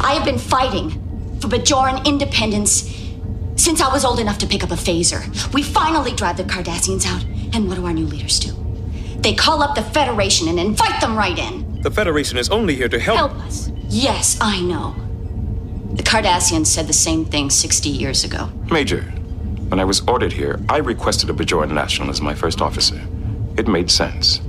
I 0.01 0.15
have 0.15 0.25
been 0.25 0.39
fighting 0.39 1.05
for 1.39 1.47
Bajoran 1.47 2.05
independence 2.05 2.95
since 3.55 3.81
I 3.81 3.91
was 3.91 4.05
old 4.05 4.19
enough 4.19 4.37
to 4.39 4.47
pick 4.47 4.63
up 4.63 4.71
a 4.71 4.75
phaser. 4.75 5.53
We 5.53 5.63
finally 5.63 6.13
drive 6.13 6.37
the 6.37 6.43
Cardassians 6.43 7.05
out, 7.05 7.23
and 7.53 7.67
what 7.67 7.75
do 7.75 7.85
our 7.85 7.93
new 7.93 8.05
leaders 8.05 8.39
do? 8.39 8.55
They 9.21 9.33
call 9.33 9.61
up 9.61 9.75
the 9.75 9.81
Federation 9.81 10.47
and 10.47 10.59
invite 10.59 11.01
them 11.01 11.17
right 11.17 11.37
in. 11.37 11.81
The 11.81 11.91
Federation 11.91 12.37
is 12.37 12.49
only 12.49 12.75
here 12.75 12.87
to 12.87 12.99
help. 12.99 13.17
Help 13.17 13.35
us. 13.45 13.69
Yes, 13.89 14.37
I 14.39 14.61
know. 14.61 14.95
The 15.93 16.03
Cardassians 16.03 16.67
said 16.67 16.87
the 16.87 16.93
same 16.93 17.25
thing 17.25 17.49
60 17.49 17.89
years 17.89 18.23
ago. 18.23 18.49
Major, 18.71 19.01
when 19.67 19.79
I 19.79 19.85
was 19.85 20.01
ordered 20.07 20.31
here, 20.31 20.59
I 20.69 20.77
requested 20.77 21.29
a 21.29 21.33
Bajoran 21.33 21.71
national 21.71 22.09
as 22.09 22.21
my 22.21 22.33
first 22.33 22.61
officer. 22.61 23.01
It 23.57 23.67
made 23.67 23.91
sense. 23.91 24.39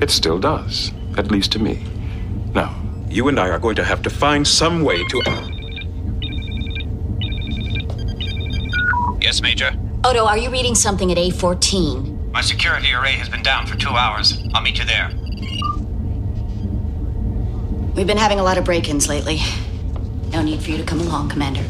It 0.00 0.10
still 0.10 0.38
does, 0.38 0.92
at 1.16 1.30
least 1.30 1.52
to 1.52 1.58
me. 1.58 1.84
Now, 2.54 2.80
you 3.08 3.28
and 3.28 3.40
I 3.40 3.48
are 3.48 3.58
going 3.58 3.76
to 3.76 3.84
have 3.84 4.02
to 4.02 4.10
find 4.10 4.46
some 4.46 4.82
way 4.82 5.02
to. 5.08 5.51
Yes, 9.22 9.40
Major. 9.40 9.72
Odo, 10.02 10.26
are 10.26 10.36
you 10.36 10.50
reading 10.50 10.74
something 10.74 11.12
at 11.12 11.16
A14? 11.16 12.32
My 12.32 12.40
security 12.40 12.92
array 12.92 13.12
has 13.12 13.28
been 13.28 13.42
down 13.42 13.66
for 13.68 13.76
two 13.76 13.90
hours. 13.90 14.42
I'll 14.52 14.62
meet 14.62 14.80
you 14.80 14.84
there. 14.84 15.10
We've 17.94 18.06
been 18.06 18.18
having 18.18 18.40
a 18.40 18.42
lot 18.42 18.58
of 18.58 18.64
break 18.64 18.88
ins 18.88 19.08
lately. 19.08 19.38
No 20.32 20.42
need 20.42 20.60
for 20.60 20.70
you 20.70 20.76
to 20.76 20.82
come 20.82 20.98
along, 21.00 21.28
Commander. 21.28 21.64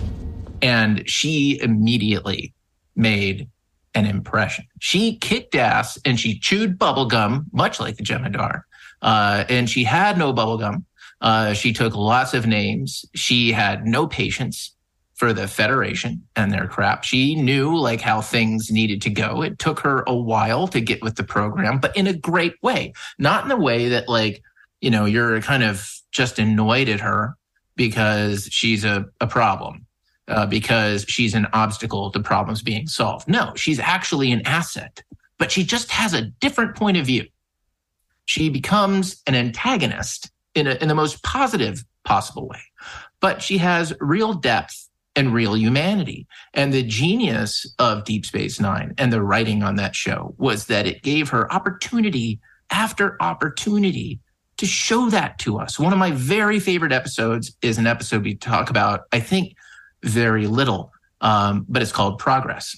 And 0.63 1.07
she 1.07 1.61
immediately 1.61 2.55
made 2.97 3.51
an 3.95 4.07
impression. 4.07 4.65
She 4.81 5.19
kicked 5.19 5.55
ass 5.55 5.99
and 6.07 6.19
she 6.19 6.39
chewed 6.39 6.79
bubblegum, 6.79 7.45
much 7.53 7.79
like 7.79 7.99
the 7.99 8.03
Jem'Hadar. 8.03 8.63
Uh, 9.03 9.45
and 9.51 9.69
she 9.69 9.85
had 9.85 10.17
no 10.17 10.33
bubblegum. 10.33 10.85
Uh, 11.21 11.53
she 11.53 11.75
took 11.75 11.95
lots 11.95 12.33
of 12.33 12.47
names. 12.47 13.05
She 13.15 13.53
had 13.53 13.85
no 13.85 14.07
patience 14.07 14.75
for 15.23 15.33
the 15.33 15.47
Federation 15.47 16.21
and 16.35 16.51
their 16.51 16.67
crap. 16.67 17.05
She 17.05 17.37
knew 17.37 17.79
like 17.79 18.01
how 18.01 18.21
things 18.21 18.73
needed 18.73 19.01
to 19.03 19.11
go. 19.11 19.41
It 19.41 19.61
took 19.61 19.79
her 19.79 20.03
a 20.09 20.17
while 20.17 20.67
to 20.67 20.81
get 20.81 21.01
with 21.01 21.15
the 21.15 21.23
program, 21.23 21.79
but 21.79 21.97
in 21.97 22.09
a 22.09 22.13
great 22.13 22.61
way, 22.61 22.93
not 23.21 23.45
in 23.45 23.49
the 23.49 23.57
way 23.57 23.89
that 23.91 24.09
like, 24.09 24.43
you 24.81 24.91
know, 24.91 25.05
you're 25.05 25.41
kind 25.41 25.63
of 25.63 25.89
just 26.11 26.41
annoyed 26.41 26.89
at 26.89 26.99
her 26.99 27.37
because 27.77 28.49
she's 28.51 28.85
a, 28.85 29.07
a 29.21 29.29
problem, 29.29 29.87
uh, 30.27 30.45
because 30.47 31.05
she's 31.07 31.35
an 31.35 31.47
obstacle 31.53 32.11
to 32.11 32.19
problems 32.19 32.61
being 32.61 32.89
solved. 32.89 33.29
No, 33.29 33.53
she's 33.55 33.79
actually 33.79 34.33
an 34.33 34.45
asset, 34.45 35.05
but 35.39 35.53
she 35.53 35.63
just 35.63 35.93
has 35.93 36.15
a 36.15 36.23
different 36.41 36.75
point 36.75 36.97
of 36.97 37.07
view. 37.07 37.29
She 38.25 38.49
becomes 38.49 39.23
an 39.29 39.37
antagonist 39.37 40.33
in, 40.57 40.67
a, 40.67 40.73
in 40.83 40.89
the 40.89 40.97
most 40.97 41.23
positive 41.23 41.85
possible 42.03 42.49
way, 42.49 42.63
but 43.21 43.41
she 43.41 43.59
has 43.59 43.95
real 44.01 44.33
depth 44.33 44.82
and 45.15 45.35
real 45.35 45.57
humanity. 45.57 46.27
And 46.55 46.73
the 46.73 46.83
genius 46.83 47.67
of 47.79 48.05
Deep 48.05 48.25
Space 48.25 48.61
Nine 48.61 48.95
and 48.99 49.13
the 49.13 49.23
writing 49.23 49.63
on 49.63 49.77
that 49.77 49.95
show 49.95 50.35
was 50.39 50.67
that 50.67 50.87
it 50.87 51.03
gave 51.03 51.29
her 51.31 51.53
opportunity 51.53 52.41
after 52.71 53.17
opportunity 53.21 54.21
to 54.57 54.67
show 54.67 55.11
that 55.11 55.39
to 55.41 55.59
us. 55.59 55.79
One 55.79 55.93
of 55.93 55.99
my 55.99 56.13
very 56.13 56.61
favorite 56.61 56.93
episodes 56.93 57.57
is 57.63 57.79
an 57.79 57.87
episode 57.87 58.25
we 58.25 58.35
talk 58.35 58.71
about, 58.71 59.03
I 59.13 59.21
think, 59.21 59.55
very 60.03 60.47
little, 60.47 60.93
um, 61.21 61.67
but 61.69 61.83
it's 61.83 61.93
called 61.93 62.19
Progress. 62.19 62.77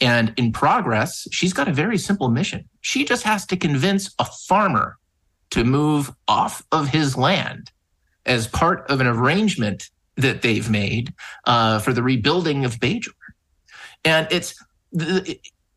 And 0.00 0.32
in 0.36 0.52
Progress, 0.52 1.26
she's 1.30 1.52
got 1.52 1.68
a 1.68 1.72
very 1.72 1.98
simple 1.98 2.28
mission. 2.28 2.68
She 2.80 3.04
just 3.04 3.22
has 3.24 3.46
to 3.46 3.56
convince 3.56 4.14
a 4.18 4.24
farmer 4.24 4.98
to 5.50 5.64
move 5.64 6.12
off 6.26 6.64
of 6.72 6.88
his 6.88 7.16
land 7.16 7.70
as 8.26 8.46
part 8.46 8.90
of 8.90 9.00
an 9.00 9.06
arrangement 9.06 9.90
that 10.16 10.42
they've 10.42 10.68
made 10.70 11.12
uh, 11.44 11.78
for 11.78 11.92
the 11.92 12.02
rebuilding 12.02 12.64
of 12.64 12.76
Bajor. 12.76 13.12
And 14.04 14.28
it's 14.30 14.54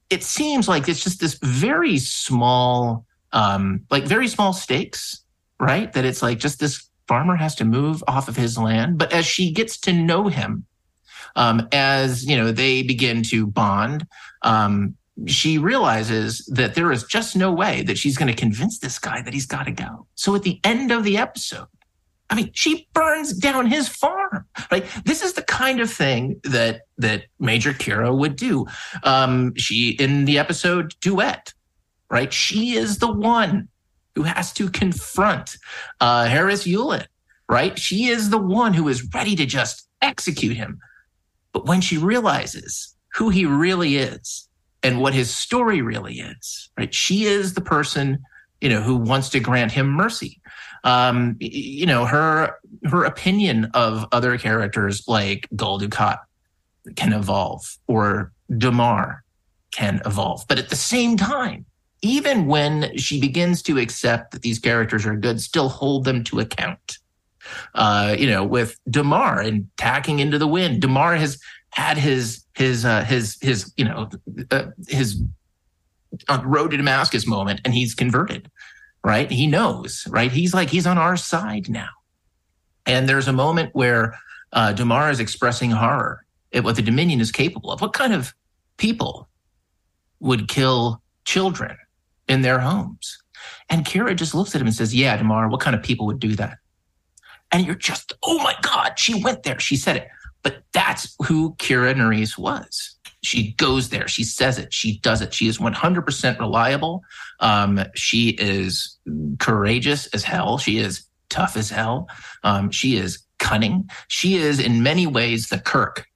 it 0.09 0.23
seems 0.23 0.67
like 0.67 0.88
it's 0.88 1.03
just 1.03 1.19
this 1.19 1.38
very 1.41 1.97
small, 1.97 3.05
um, 3.33 3.81
like 3.89 4.03
very 4.05 4.27
small 4.27 4.53
stakes, 4.53 5.23
right? 5.59 5.91
That 5.93 6.05
it's 6.05 6.21
like 6.21 6.39
just 6.39 6.59
this 6.59 6.89
farmer 7.07 7.35
has 7.35 7.55
to 7.55 7.65
move 7.65 8.03
off 8.07 8.27
of 8.27 8.35
his 8.35 8.57
land. 8.57 8.97
But 8.97 9.11
as 9.11 9.25
she 9.25 9.51
gets 9.51 9.77
to 9.81 9.93
know 9.93 10.27
him, 10.27 10.65
um, 11.35 11.67
as 11.71 12.25
you 12.25 12.38
know, 12.38 12.51
they 12.51 12.83
begin 12.83 13.23
to 13.23 13.47
bond. 13.47 14.07
Um, 14.43 14.95
she 15.25 15.57
realizes 15.57 16.45
that 16.53 16.75
there 16.75 16.91
is 16.91 17.03
just 17.03 17.35
no 17.35 17.51
way 17.51 17.81
that 17.83 17.97
she's 17.97 18.17
going 18.17 18.27
to 18.27 18.39
convince 18.39 18.79
this 18.79 18.99
guy 18.99 19.21
that 19.23 19.33
he's 19.33 19.47
got 19.47 19.63
to 19.63 19.71
go. 19.71 20.05
So 20.15 20.35
at 20.35 20.43
the 20.43 20.59
end 20.63 20.91
of 20.91 21.03
the 21.03 21.17
episode, 21.17 21.67
I 22.30 22.36
mean, 22.36 22.51
she 22.53 22.88
burns 22.93 23.34
down 23.34 23.67
his 23.67 23.88
farm. 23.88 24.45
Right? 24.71 24.86
This 25.05 25.23
is 25.23 25.34
the 25.34 25.43
kind 25.43 25.80
of 25.80 25.91
thing 25.91 26.39
that 26.43 26.82
that 26.97 27.23
Major 27.39 27.73
Kira 27.73 28.17
would 28.17 28.36
do. 28.36 28.65
Um, 29.03 29.55
she 29.55 29.91
in 29.91 30.25
the 30.25 30.38
episode 30.38 30.95
duet, 30.99 31.53
right? 32.09 32.32
She 32.34 32.73
is 32.73 32.99
the 32.99 33.11
one 33.11 33.69
who 34.15 34.23
has 34.23 34.51
to 34.53 34.69
confront 34.69 35.57
uh, 36.01 36.25
Harris 36.25 36.63
Hewlett 36.63 37.07
right? 37.49 37.78
She 37.78 38.07
is 38.07 38.30
the 38.30 38.38
one 38.38 38.73
who 38.73 38.88
is 38.88 39.07
ready 39.13 39.36
to 39.36 39.45
just 39.45 39.88
execute 40.01 40.57
him. 40.57 40.80
But 41.53 41.65
when 41.65 41.82
she 41.82 41.97
realizes 41.97 42.95
who 43.13 43.30
he 43.30 43.45
really 43.45 43.97
is 43.97 44.47
and 44.84 45.01
what 45.01 45.13
his 45.13 45.36
story 45.36 45.82
really 45.82 46.19
is, 46.19 46.69
right? 46.78 46.93
She 46.93 47.25
is 47.25 47.53
the 47.53 47.61
person, 47.61 48.19
you 48.61 48.69
know, 48.69 48.82
who 48.82 48.95
wants 48.95 49.30
to 49.30 49.39
grant 49.39 49.71
him 49.71 49.88
mercy. 49.88 50.39
Um, 50.88 51.35
you 51.41 51.85
know, 51.85 52.05
her 52.05 52.55
her 52.85 53.03
opinion 53.03 53.65
of 53.73 54.05
other 54.13 54.38
characters 54.38 55.05
like 55.05 55.45
Gul 55.53 55.81
Dukat 55.81 56.19
can 56.95 57.11
evolve 57.11 57.77
or 57.88 58.31
Damar 58.57 59.25
can 59.71 60.01
evolve. 60.05 60.45
But 60.47 60.59
at 60.59 60.69
the 60.69 60.77
same 60.77 61.17
time, 61.17 61.65
even 62.01 62.47
when 62.47 62.95
she 62.97 63.19
begins 63.19 63.61
to 63.63 63.77
accept 63.77 64.31
that 64.31 64.43
these 64.43 64.59
characters 64.59 65.05
are 65.05 65.17
good, 65.17 65.41
still 65.41 65.67
hold 65.67 66.05
them 66.05 66.23
to 66.23 66.39
account. 66.39 66.99
Uh, 67.75 68.15
you 68.17 68.29
know, 68.29 68.45
with 68.45 68.79
Damar 68.89 69.41
and 69.41 69.67
tacking 69.75 70.19
into 70.19 70.38
the 70.38 70.47
wind, 70.47 70.81
Damar 70.81 71.15
has 71.15 71.38
had 71.71 71.97
his 71.97 72.45
his 72.55 72.85
uh, 72.85 73.03
his 73.03 73.38
his 73.41 73.73
you 73.75 73.83
know 73.83 74.09
uh, 74.51 74.67
his 74.88 75.21
uh, 76.29 76.41
road 76.45 76.71
to 76.71 76.77
Damascus 76.77 77.27
moment, 77.27 77.59
and 77.65 77.73
he's 77.73 77.93
converted. 77.93 78.49
Right? 79.07 79.31
He 79.31 79.47
knows. 79.47 80.05
Right? 80.09 80.29
He's 80.29 80.53
like 80.53 80.69
he's 80.69 80.85
on 80.85 80.97
our 80.97 81.15
side 81.15 81.69
now. 81.69 81.87
And 82.85 83.07
there's 83.07 83.29
a 83.29 83.33
moment 83.33 83.69
where 83.71 84.19
uh, 84.51 84.73
Damar 84.73 85.09
is 85.09 85.21
expressing 85.21 85.71
horror 85.71 86.25
at 86.51 86.65
what 86.65 86.75
the 86.75 86.81
Dominion 86.81 87.21
is 87.21 87.31
capable 87.31 87.71
of. 87.71 87.79
What 87.79 87.93
kind 87.93 88.13
of 88.13 88.33
people 88.75 89.29
would 90.19 90.49
kill 90.49 91.01
children 91.23 91.77
in 92.27 92.41
their 92.41 92.59
homes? 92.59 93.17
And 93.69 93.85
Kira 93.85 94.13
just 94.13 94.35
looks 94.35 94.53
at 94.55 94.59
him 94.59 94.67
and 94.67 94.75
says, 94.75 94.93
Yeah, 94.93 95.15
Damar, 95.15 95.47
what 95.47 95.61
kind 95.61 95.73
of 95.73 95.81
people 95.81 96.05
would 96.07 96.19
do 96.19 96.35
that? 96.35 96.57
And 97.53 97.65
you're 97.65 97.75
just, 97.75 98.11
oh 98.23 98.39
my 98.39 98.55
God, 98.61 98.99
she 98.99 99.23
went 99.23 99.43
there. 99.43 99.57
She 99.57 99.77
said 99.77 99.95
it. 99.95 100.09
But 100.43 100.63
that's 100.73 101.15
who 101.25 101.55
Kira 101.55 101.95
Nerys 101.95 102.37
was. 102.37 102.96
She 103.28 103.51
goes 103.57 103.89
there. 103.89 104.07
She 104.07 104.23
says 104.23 104.57
it. 104.57 104.73
She 104.73 104.99
does 104.99 105.21
it. 105.21 105.34
She 105.34 105.47
is 105.49 105.57
100% 105.57 106.39
reliable. 106.39 107.01
Um, 107.41 107.84
she 107.93 108.30
is 108.30 108.97
courageous 109.39 110.07
as 110.07 110.23
hell. 110.23 110.57
She 110.57 110.78
is 110.78 111.03
tough 111.30 111.57
as 111.57 111.69
hell. 111.69 112.07
Um, 112.45 112.71
she 112.71 112.95
is 112.95 113.19
cunning. 113.38 113.89
She 114.07 114.36
is, 114.36 114.59
in 114.61 114.82
many 114.82 115.07
ways, 115.07 115.49
the 115.49 115.59
Kirk 115.59 116.07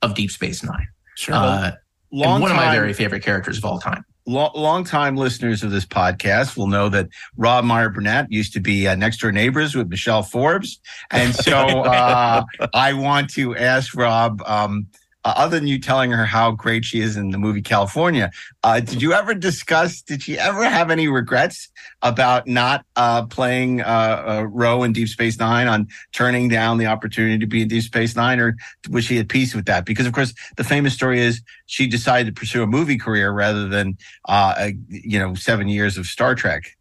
of 0.00 0.14
Deep 0.14 0.30
Space 0.30 0.62
Nine. 0.62 0.88
Sure. 1.16 1.34
Uh, 1.34 1.72
Long 2.12 2.40
one 2.40 2.50
of 2.50 2.56
my 2.56 2.64
time- 2.64 2.74
very 2.74 2.94
favorite 2.94 3.22
characters 3.22 3.58
of 3.58 3.64
all 3.66 3.78
time. 3.78 4.02
Lo- 4.26 4.52
long-time 4.54 5.16
listeners 5.16 5.62
of 5.62 5.70
this 5.70 5.84
podcast 5.84 6.56
will 6.56 6.66
know 6.66 6.88
that 6.88 7.08
Rob 7.36 7.64
Meyer 7.64 7.88
Burnett 7.88 8.26
used 8.30 8.52
to 8.52 8.60
be 8.60 8.86
uh, 8.86 8.94
next 8.94 9.18
door 9.18 9.32
neighbors 9.32 9.74
with 9.74 9.88
Michelle 9.88 10.22
Forbes, 10.22 10.78
and 11.10 11.34
so 11.34 11.56
uh, 11.56 12.44
I 12.74 12.92
want 12.92 13.30
to 13.30 13.56
ask 13.56 13.94
Rob. 13.96 14.40
Um, 14.46 14.86
uh, 15.24 15.34
other 15.36 15.58
than 15.58 15.66
you 15.66 15.78
telling 15.78 16.10
her 16.10 16.24
how 16.24 16.50
great 16.50 16.84
she 16.84 17.00
is 17.00 17.16
in 17.16 17.30
the 17.30 17.38
movie 17.38 17.62
Kalifornia, 17.62 18.30
uh, 18.62 18.80
did 18.80 19.02
you 19.02 19.12
ever 19.12 19.34
discuss? 19.34 20.00
Did 20.00 20.22
she 20.22 20.38
ever 20.38 20.64
have 20.64 20.90
any 20.90 21.08
regrets 21.08 21.68
about 22.02 22.46
not 22.46 22.84
uh, 22.96 23.26
playing 23.26 23.82
uh, 23.82 23.84
uh, 24.26 24.46
Ro 24.48 24.82
in 24.82 24.92
Deep 24.92 25.08
Space 25.08 25.38
Nine, 25.38 25.68
on 25.68 25.88
turning 26.12 26.48
down 26.48 26.78
the 26.78 26.86
opportunity 26.86 27.38
to 27.38 27.46
be 27.46 27.62
in 27.62 27.68
Deep 27.68 27.82
Space 27.82 28.16
Nine, 28.16 28.40
or 28.40 28.56
was 28.88 29.04
she 29.04 29.18
at 29.18 29.28
peace 29.28 29.54
with 29.54 29.66
that? 29.66 29.84
Because 29.84 30.06
of 30.06 30.12
course, 30.12 30.32
the 30.56 30.64
famous 30.64 30.94
story 30.94 31.20
is 31.20 31.42
she 31.66 31.86
decided 31.86 32.34
to 32.34 32.38
pursue 32.38 32.62
a 32.62 32.66
movie 32.66 32.98
career 32.98 33.30
rather 33.30 33.68
than 33.68 33.98
uh, 34.28 34.54
a, 34.56 34.74
you 34.88 35.18
know 35.18 35.34
seven 35.34 35.68
years 35.68 35.98
of 35.98 36.06
Star 36.06 36.34
Trek. 36.34 36.76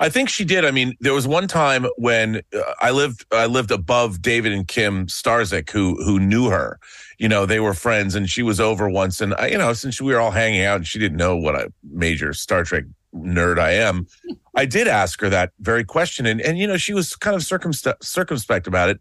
I 0.00 0.08
think 0.08 0.28
she 0.28 0.44
did. 0.44 0.64
I 0.64 0.72
mean, 0.72 0.96
there 0.98 1.14
was 1.14 1.28
one 1.28 1.46
time 1.46 1.86
when 1.96 2.42
uh, 2.52 2.60
I 2.80 2.90
lived 2.90 3.24
I 3.30 3.46
lived 3.46 3.70
above 3.70 4.20
David 4.20 4.50
and 4.52 4.66
Kim 4.66 5.06
Starzik, 5.06 5.70
who 5.70 6.02
who 6.04 6.18
knew 6.18 6.48
her. 6.48 6.80
You 7.22 7.28
know, 7.28 7.46
they 7.46 7.60
were 7.60 7.72
friends, 7.72 8.16
and 8.16 8.28
she 8.28 8.42
was 8.42 8.58
over 8.58 8.90
once. 8.90 9.20
And 9.20 9.32
I, 9.34 9.46
you 9.46 9.56
know, 9.56 9.72
since 9.74 10.00
we 10.02 10.12
were 10.12 10.18
all 10.18 10.32
hanging 10.32 10.64
out, 10.64 10.78
and 10.78 10.86
she 10.88 10.98
didn't 10.98 11.18
know 11.18 11.36
what 11.36 11.54
a 11.54 11.72
major 11.88 12.32
Star 12.32 12.64
Trek 12.64 12.82
nerd 13.14 13.60
I 13.60 13.74
am, 13.74 14.08
I 14.56 14.66
did 14.66 14.88
ask 14.88 15.20
her 15.20 15.28
that 15.28 15.52
very 15.60 15.84
question, 15.84 16.26
and 16.26 16.40
and 16.40 16.58
you 16.58 16.66
know, 16.66 16.76
she 16.76 16.92
was 16.92 17.14
kind 17.14 17.36
of 17.36 17.44
circumspect 17.44 18.02
circumspect 18.02 18.66
about 18.66 18.88
it. 18.88 18.98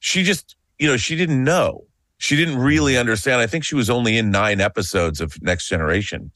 She 0.00 0.22
just, 0.22 0.54
you 0.78 0.86
know, 0.86 0.98
she 0.98 1.16
didn't 1.16 1.42
know. 1.42 1.86
She 2.18 2.36
didn't 2.36 2.58
really 2.58 2.98
understand. 2.98 3.40
I 3.40 3.46
think 3.46 3.64
she 3.64 3.74
was 3.74 3.88
only 3.88 4.18
in 4.18 4.30
nine 4.30 4.60
episodes 4.60 5.22
of 5.22 5.42
Next 5.42 5.66
Generation, 5.66 6.30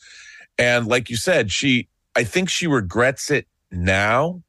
and 0.57 0.87
like 0.87 1.11
you 1.11 1.16
said, 1.16 1.53
she. 1.53 1.87
I 2.16 2.24
think 2.24 2.49
she 2.49 2.66
regrets 2.66 3.30
it 3.30 3.47
now, 3.70 4.43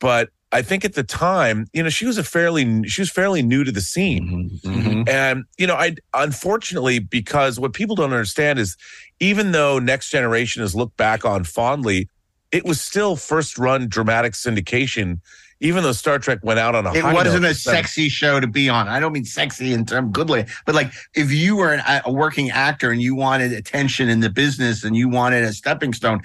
but 0.00 0.28
I 0.54 0.62
think 0.62 0.84
at 0.84 0.94
the 0.94 1.02
time, 1.02 1.66
you 1.72 1.82
know, 1.82 1.88
she 1.88 2.06
was 2.06 2.16
a 2.16 2.22
fairly 2.22 2.86
she 2.88 3.02
was 3.02 3.10
fairly 3.10 3.42
new 3.42 3.64
to 3.64 3.72
the 3.72 3.80
scene. 3.80 4.60
Mm-hmm. 4.64 4.72
Mm-hmm. 4.72 5.08
And, 5.08 5.44
you 5.58 5.66
know, 5.66 5.74
I 5.74 5.96
unfortunately, 6.14 7.00
because 7.00 7.58
what 7.58 7.72
people 7.72 7.96
don't 7.96 8.12
understand 8.12 8.60
is 8.60 8.76
even 9.18 9.50
though 9.50 9.80
Next 9.80 10.10
Generation 10.10 10.62
is 10.62 10.76
looked 10.76 10.96
back 10.96 11.24
on 11.24 11.42
fondly, 11.42 12.08
it 12.52 12.64
was 12.64 12.80
still 12.80 13.16
first 13.16 13.58
run 13.58 13.88
dramatic 13.88 14.34
syndication, 14.34 15.18
even 15.58 15.82
though 15.82 15.90
Star 15.90 16.20
Trek 16.20 16.38
went 16.44 16.60
out 16.60 16.76
on 16.76 16.86
a 16.86 16.94
It 16.94 17.02
high 17.02 17.14
wasn't 17.14 17.42
note. 17.42 17.50
a 17.50 17.54
sexy 17.54 18.08
show 18.08 18.38
to 18.38 18.46
be 18.46 18.68
on. 18.68 18.86
I 18.86 19.00
don't 19.00 19.12
mean 19.12 19.24
sexy 19.24 19.72
in 19.72 19.84
terms 19.84 20.12
goodly, 20.12 20.46
but 20.66 20.76
like 20.76 20.92
if 21.14 21.32
you 21.32 21.56
were 21.56 21.72
an, 21.72 22.00
a 22.04 22.12
working 22.12 22.52
actor 22.52 22.92
and 22.92 23.02
you 23.02 23.16
wanted 23.16 23.52
attention 23.52 24.08
in 24.08 24.20
the 24.20 24.30
business 24.30 24.84
and 24.84 24.94
you 24.94 25.08
wanted 25.08 25.42
a 25.42 25.52
stepping 25.52 25.92
stone, 25.92 26.20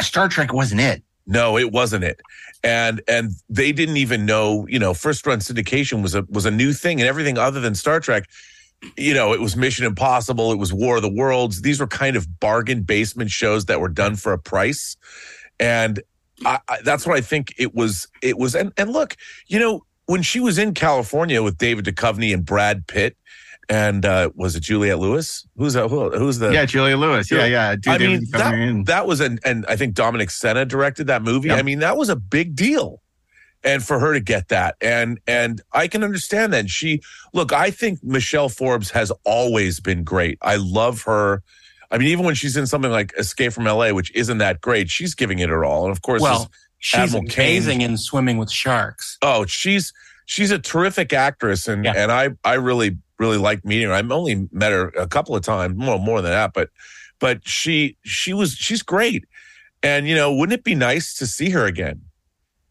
Star 0.00 0.28
Trek 0.28 0.52
wasn't 0.52 0.80
it. 0.80 1.04
No, 1.26 1.56
it 1.56 1.72
wasn't 1.72 2.04
it. 2.04 2.20
And 2.62 3.00
and 3.08 3.32
they 3.48 3.72
didn't 3.72 3.96
even 3.96 4.26
know, 4.26 4.66
you 4.68 4.78
know, 4.78 4.94
first 4.94 5.26
run 5.26 5.38
syndication 5.38 6.02
was 6.02 6.14
a 6.14 6.22
was 6.28 6.46
a 6.46 6.50
new 6.50 6.72
thing 6.72 7.00
and 7.00 7.08
everything 7.08 7.38
other 7.38 7.60
than 7.60 7.74
Star 7.74 8.00
Trek. 8.00 8.28
You 8.96 9.14
know, 9.14 9.32
it 9.32 9.40
was 9.40 9.56
Mission 9.56 9.86
Impossible, 9.86 10.52
it 10.52 10.58
was 10.58 10.72
War 10.72 10.96
of 10.96 11.02
the 11.02 11.12
Worlds. 11.12 11.62
These 11.62 11.80
were 11.80 11.86
kind 11.86 12.16
of 12.16 12.40
bargain 12.40 12.82
basement 12.82 13.30
shows 13.30 13.64
that 13.66 13.80
were 13.80 13.88
done 13.88 14.16
for 14.16 14.32
a 14.32 14.38
price. 14.38 14.96
And 15.58 16.02
I, 16.44 16.58
I, 16.68 16.78
that's 16.82 17.06
what 17.06 17.16
I 17.16 17.20
think 17.22 17.54
it 17.58 17.74
was 17.74 18.08
it 18.22 18.38
was 18.38 18.54
and 18.54 18.72
and 18.76 18.90
look, 18.90 19.16
you 19.46 19.58
know, 19.58 19.84
when 20.06 20.22
she 20.22 20.40
was 20.40 20.58
in 20.58 20.74
Kalifornia 20.74 21.42
with 21.42 21.56
David 21.56 21.86
Duchovny 21.86 22.34
and 22.34 22.44
Brad 22.44 22.86
Pitt 22.86 23.16
and 23.68 24.04
uh 24.04 24.30
was 24.34 24.56
it 24.56 24.60
Juliette 24.64 24.98
Lewis? 24.98 25.46
Who's 25.56 25.74
that 25.74 25.88
who, 25.88 26.10
who's 26.10 26.38
the 26.38 26.52
yeah, 26.52 26.64
Julia 26.66 26.96
Lewis. 26.96 27.30
Yeah, 27.30 27.46
yeah. 27.46 27.74
Dude, 27.76 27.88
I 27.88 27.98
mean, 27.98 28.24
that, 28.32 28.82
that 28.86 29.06
was 29.06 29.20
an, 29.20 29.38
and 29.44 29.64
I 29.66 29.76
think 29.76 29.94
Dominic 29.94 30.30
Sena 30.30 30.64
directed 30.64 31.06
that 31.08 31.22
movie. 31.22 31.48
Yep. 31.48 31.58
I 31.58 31.62
mean, 31.62 31.78
that 31.80 31.96
was 31.96 32.08
a 32.08 32.16
big 32.16 32.54
deal. 32.54 33.00
And 33.66 33.82
for 33.82 33.98
her 33.98 34.12
to 34.12 34.20
get 34.20 34.48
that, 34.48 34.76
and 34.82 35.18
and 35.26 35.62
I 35.72 35.88
can 35.88 36.04
understand 36.04 36.52
that. 36.52 36.68
She 36.68 37.00
look, 37.32 37.50
I 37.50 37.70
think 37.70 38.04
Michelle 38.04 38.50
Forbes 38.50 38.90
has 38.90 39.10
always 39.24 39.80
been 39.80 40.04
great. 40.04 40.36
I 40.42 40.56
love 40.56 41.02
her. 41.04 41.42
I 41.90 41.96
mean, 41.96 42.08
even 42.08 42.26
when 42.26 42.34
she's 42.34 42.58
in 42.58 42.66
something 42.66 42.90
like 42.90 43.14
Escape 43.16 43.54
from 43.54 43.64
LA, 43.64 43.92
which 43.92 44.14
isn't 44.14 44.36
that 44.36 44.60
great, 44.60 44.90
she's 44.90 45.14
giving 45.14 45.38
it 45.38 45.48
her 45.48 45.64
all. 45.64 45.84
And 45.84 45.92
of 45.92 46.02
course, 46.02 46.20
Well, 46.20 46.50
she's 46.78 47.00
Admiral 47.14 47.22
Cain- 47.30 47.56
amazing 47.56 47.80
in 47.80 47.96
swimming 47.96 48.36
with 48.36 48.50
sharks. 48.50 49.16
Oh, 49.22 49.46
she's 49.46 49.94
she's 50.26 50.50
a 50.50 50.58
terrific 50.58 51.14
actress, 51.14 51.66
and 51.66 51.86
and 51.86 52.12
I 52.12 52.30
I 52.44 52.54
really 52.54 52.98
really 53.18 53.38
like 53.38 53.64
meeting 53.64 53.88
her. 53.88 53.94
I've 53.94 54.10
only 54.10 54.48
met 54.52 54.72
her 54.72 54.88
a 54.88 55.06
couple 55.06 55.36
of 55.36 55.42
times, 55.42 55.76
more 55.76 55.98
more 55.98 56.20
than 56.20 56.32
that, 56.32 56.52
but 56.52 56.70
but 57.18 57.46
she 57.46 57.96
she 58.02 58.32
was 58.32 58.52
she's 58.54 58.82
great, 58.82 59.24
and 59.82 60.06
you 60.08 60.14
know, 60.14 60.34
wouldn't 60.34 60.58
it 60.58 60.64
be 60.64 60.74
nice 60.74 61.14
to 61.14 61.26
see 61.26 61.50
her 61.50 61.64
again? 61.66 62.02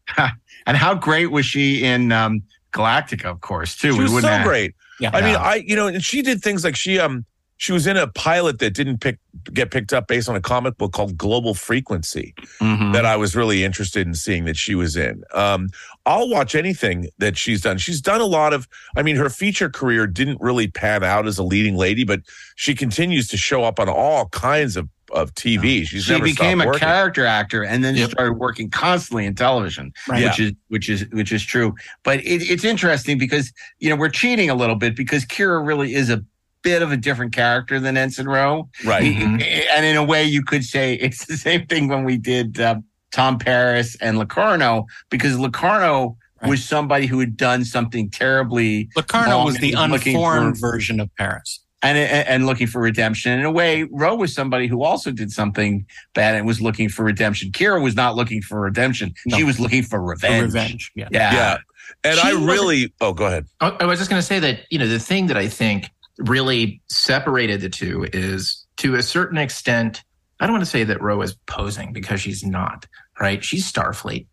and 0.66 0.76
how 0.76 0.94
great 0.94 1.26
was 1.26 1.46
she 1.46 1.84
in 1.84 2.12
um, 2.12 2.42
Galactica, 2.72 3.26
of 3.26 3.40
course, 3.40 3.76
too. 3.76 3.92
She 3.94 4.00
was 4.00 4.22
so 4.22 4.28
have- 4.28 4.46
great. 4.46 4.74
Yeah. 5.00 5.10
I 5.12 5.22
mean, 5.22 5.34
I 5.36 5.56
you 5.66 5.74
know, 5.74 5.88
and 5.88 6.04
she 6.04 6.22
did 6.22 6.40
things 6.40 6.62
like 6.62 6.76
she 6.76 7.00
um 7.00 7.24
she 7.56 7.72
was 7.72 7.86
in 7.86 7.96
a 7.96 8.06
pilot 8.08 8.58
that 8.58 8.74
didn't 8.74 8.98
pick 8.98 9.18
get 9.52 9.70
picked 9.70 9.92
up 9.92 10.06
based 10.08 10.28
on 10.28 10.36
a 10.36 10.40
comic 10.40 10.76
book 10.76 10.92
called 10.92 11.16
Global 11.16 11.54
Frequency 11.54 12.34
Mhm. 12.60 12.92
that 12.92 13.04
I 13.04 13.16
was 13.16 13.36
really 13.36 13.64
interested 13.64 14.06
in 14.06 14.14
seeing 14.14 14.44
that 14.44 14.56
she 14.56 14.74
was 14.74 14.96
in. 14.96 15.22
Um, 15.32 15.68
I'll 16.06 16.28
watch 16.28 16.54
anything 16.54 17.08
that 17.18 17.36
she's 17.36 17.60
done. 17.62 17.78
She's 17.78 18.00
done 18.00 18.20
a 18.20 18.26
lot 18.26 18.52
of. 18.52 18.66
I 18.96 19.02
mean, 19.02 19.16
her 19.16 19.30
feature 19.30 19.68
career 19.70 20.06
didn't 20.06 20.40
really 20.40 20.68
pan 20.68 21.04
out 21.04 21.26
as 21.26 21.38
a 21.38 21.42
leading 21.42 21.76
lady, 21.76 22.04
but 22.04 22.20
she 22.56 22.74
continues 22.74 23.28
to 23.28 23.36
show 23.36 23.64
up 23.64 23.78
on 23.80 23.88
all 23.88 24.28
kinds 24.28 24.76
of 24.76 24.88
of 25.12 25.32
TV. 25.34 25.86
She's 25.86 26.04
she 26.04 26.20
became 26.20 26.60
a 26.60 26.76
character 26.78 27.24
actor 27.24 27.62
and 27.62 27.84
then 27.84 27.94
started 28.08 28.32
working 28.32 28.68
constantly 28.70 29.26
in 29.26 29.34
television 29.36 29.92
Right. 30.08 30.24
which 30.24 30.38
Yeah. 30.40 30.46
is 30.46 30.52
which 30.68 30.88
is 30.88 31.06
which 31.12 31.30
is 31.30 31.44
true 31.44 31.74
but 32.02 32.18
it, 32.20 32.42
it's 32.50 32.64
interesting 32.64 33.18
because 33.18 33.52
you 33.78 33.90
know 33.90 33.96
we're 33.96 34.08
cheating 34.08 34.50
a 34.50 34.54
little 34.56 34.74
bit 34.74 34.96
because 34.96 35.24
kira 35.24 35.64
really 35.64 35.94
is 35.94 36.10
a 36.10 36.24
bit 36.64 36.82
of 36.82 36.90
a 36.90 36.96
different 36.96 37.32
character 37.32 37.78
than 37.78 37.96
ensign 37.96 38.26
Ro 38.26 38.68
Right. 38.84 39.04
He- 39.04 39.12
Mhm. 39.14 39.66
and 39.76 39.86
in 39.86 39.94
a 39.96 40.02
way 40.02 40.24
you 40.24 40.42
could 40.42 40.64
say 40.64 40.94
it's 41.06 41.26
the 41.26 41.36
same 41.36 41.66
thing 41.66 41.86
when 41.88 42.02
we 42.04 42.16
did 42.16 42.58
uh, 42.58 42.76
tom 43.12 43.38
paris 43.38 43.96
and 44.00 44.18
locarno 44.18 44.86
because 45.10 45.38
locarno 45.38 46.16
was 46.46 46.64
somebody 46.64 47.06
who 47.06 47.20
had 47.20 47.36
done 47.36 47.64
something 47.64 48.10
terribly 48.10 48.88
Locarno 48.96 49.44
was 49.44 49.56
the 49.58 49.72
unformed 49.74 50.58
for- 50.58 50.72
version 50.72 50.98
of 51.00 51.08
Paris. 51.16 51.60
and, 51.82 51.96
and 51.96 52.26
and 52.28 52.46
looking 52.46 52.66
for 52.66 52.80
redemption. 52.80 53.32
In 53.38 53.44
a 53.44 53.50
way, 53.50 53.84
Ro 53.90 54.14
was 54.14 54.34
somebody 54.34 54.66
who 54.66 54.82
also 54.82 55.10
did 55.10 55.30
something 55.30 55.84
bad 56.14 56.34
and 56.34 56.46
was 56.46 56.60
looking 56.60 56.88
for 56.90 57.02
redemption. 57.04 57.50
Kira 57.52 57.82
was 57.82 57.94
not 57.94 58.16
looking 58.16 58.40
for 58.42 58.60
redemption; 58.60 59.12
No. 59.26 59.36
she 59.36 59.44
was 59.44 59.58
looking 59.60 59.82
for 59.82 59.98
For 59.98 60.02
revenge. 60.14 60.42
revenge. 60.42 60.90
Yeah. 60.94 61.08
Yeah, 61.10 61.32
Yeah. 61.34 61.56
And 62.02 62.18
She 62.18 62.28
I 62.28 62.30
really, 62.32 62.92
oh, 63.02 63.12
go 63.14 63.26
ahead. 63.26 63.44
I 63.60 63.68
I 63.80 63.84
was 63.84 63.98
just 63.98 64.08
going 64.10 64.20
to 64.20 64.26
say 64.26 64.38
that, 64.40 64.60
you 64.70 64.78
know, 64.78 64.86
the 64.88 64.98
thing 64.98 65.26
that 65.28 65.36
I 65.38 65.48
think 65.48 65.90
really 66.18 66.80
separated 66.88 67.60
the 67.60 67.68
two 67.68 68.06
is 68.12 68.64
to 68.78 68.94
a 68.94 69.02
certain 69.02 69.38
extent, 69.38 70.02
I 70.40 70.46
don't 70.46 70.54
want 70.54 70.64
to 70.64 70.70
say 70.70 70.84
that 70.84 71.00
Ro 71.02 71.22
is 71.22 71.34
posing 71.46 71.92
because 71.92 72.20
she's 72.20 72.44
not, 72.44 72.86
right? 73.20 73.42
She's 73.44 73.70
Starfleet, 73.70 74.26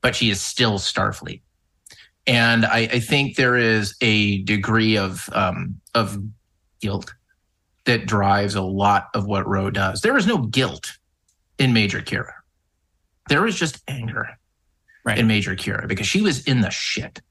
but 0.00 0.14
she 0.14 0.30
is 0.30 0.40
still 0.40 0.78
Starfleet. 0.78 1.40
And 2.26 2.64
I, 2.66 2.78
I 2.78 3.00
think 3.00 3.36
there 3.36 3.56
is 3.56 3.94
a 4.00 4.42
degree 4.42 4.96
of 4.98 5.28
um, 5.32 5.80
of 5.94 6.18
guilt 6.80 7.14
that 7.84 8.06
drives 8.06 8.54
a 8.56 8.62
lot 8.62 9.08
of 9.14 9.26
what 9.26 9.46
Ro 9.46 9.70
does. 9.70 10.00
There 10.00 10.16
is 10.16 10.26
no 10.26 10.38
guilt 10.38 10.92
in 11.58 11.72
Major 11.72 12.00
Kira. 12.00 12.32
There 13.28 13.46
is 13.46 13.56
just 13.56 13.82
anger 13.88 14.28
Right. 15.04 15.18
in 15.18 15.28
Major 15.28 15.54
Kira 15.54 15.86
because 15.86 16.08
she 16.08 16.20
was 16.20 16.42
in 16.48 16.62
the 16.62 16.70
shit, 16.70 17.22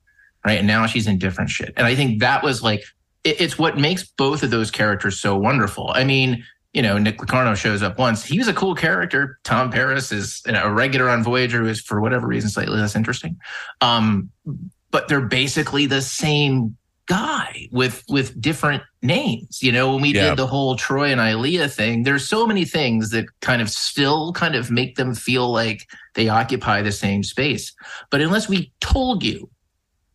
right? 0.46 0.58
And 0.60 0.66
now 0.66 0.86
she's 0.88 1.08
in 1.08 1.18
different 1.18 1.50
shit. 1.50 1.74
And 1.76 1.86
I 1.86 1.94
think 1.94 2.22
that 2.22 2.42
was 2.42 2.64
like 2.64 2.82
it, 3.26 3.42
it's 3.42 3.58
what 3.60 3.78
makes 3.78 4.04
both 4.06 4.44
of 4.44 4.52
those 4.52 4.72
characters 4.72 5.20
so 5.20 5.36
wonderful. 5.38 5.92
I 5.94 6.06
mean, 6.06 6.46
you 6.74 6.82
know, 6.82 6.98
Nick 6.98 7.20
Locarno 7.20 7.56
shows 7.56 7.82
up 7.82 7.98
once. 7.98 8.24
He 8.24 8.38
was 8.38 8.48
a 8.48 8.54
cool 8.54 8.76
character. 8.76 9.40
Tom 9.44 9.72
Paris 9.72 10.12
is 10.12 10.42
you 10.46 10.54
know, 10.54 10.64
a 10.66 10.72
regular 10.72 11.10
on 11.10 11.24
Voyager 11.24 11.60
who 11.64 11.68
is 11.68 11.82
for 11.82 12.00
whatever 12.02 12.28
reason 12.28 12.50
slightly 12.50 12.78
less 12.78 12.96
interesting. 12.96 13.38
Um, 13.82 14.30
but 14.92 15.08
they're 15.08 15.22
basically 15.22 15.86
the 15.86 16.02
same 16.02 16.78
guy 17.08 17.68
with 17.72 18.04
with 18.10 18.40
different 18.42 18.82
names. 19.02 19.62
You 19.62 19.72
know, 19.72 19.94
when 19.94 20.02
we 20.02 20.14
Yeah. 20.14 20.30
did 20.30 20.38
the 20.38 20.48
whole 20.48 20.76
Troi 20.76 21.12
and 21.12 21.22
Ilia 21.22 21.70
thing, 21.70 22.04
there's 22.04 22.28
so 22.28 22.46
many 22.48 22.66
things 22.66 23.12
that 23.12 23.26
kind 23.42 23.62
of 23.62 23.70
still 23.70 24.34
kind 24.34 24.56
of 24.56 24.72
make 24.72 24.96
them 24.96 25.14
feel 25.14 25.52
like 25.52 25.88
they 26.16 26.28
occupy 26.30 26.82
the 26.82 26.92
same 26.92 27.24
space. 27.24 27.74
But 28.10 28.22
unless 28.22 28.50
we 28.50 28.74
told 28.82 29.24
you 29.24 29.50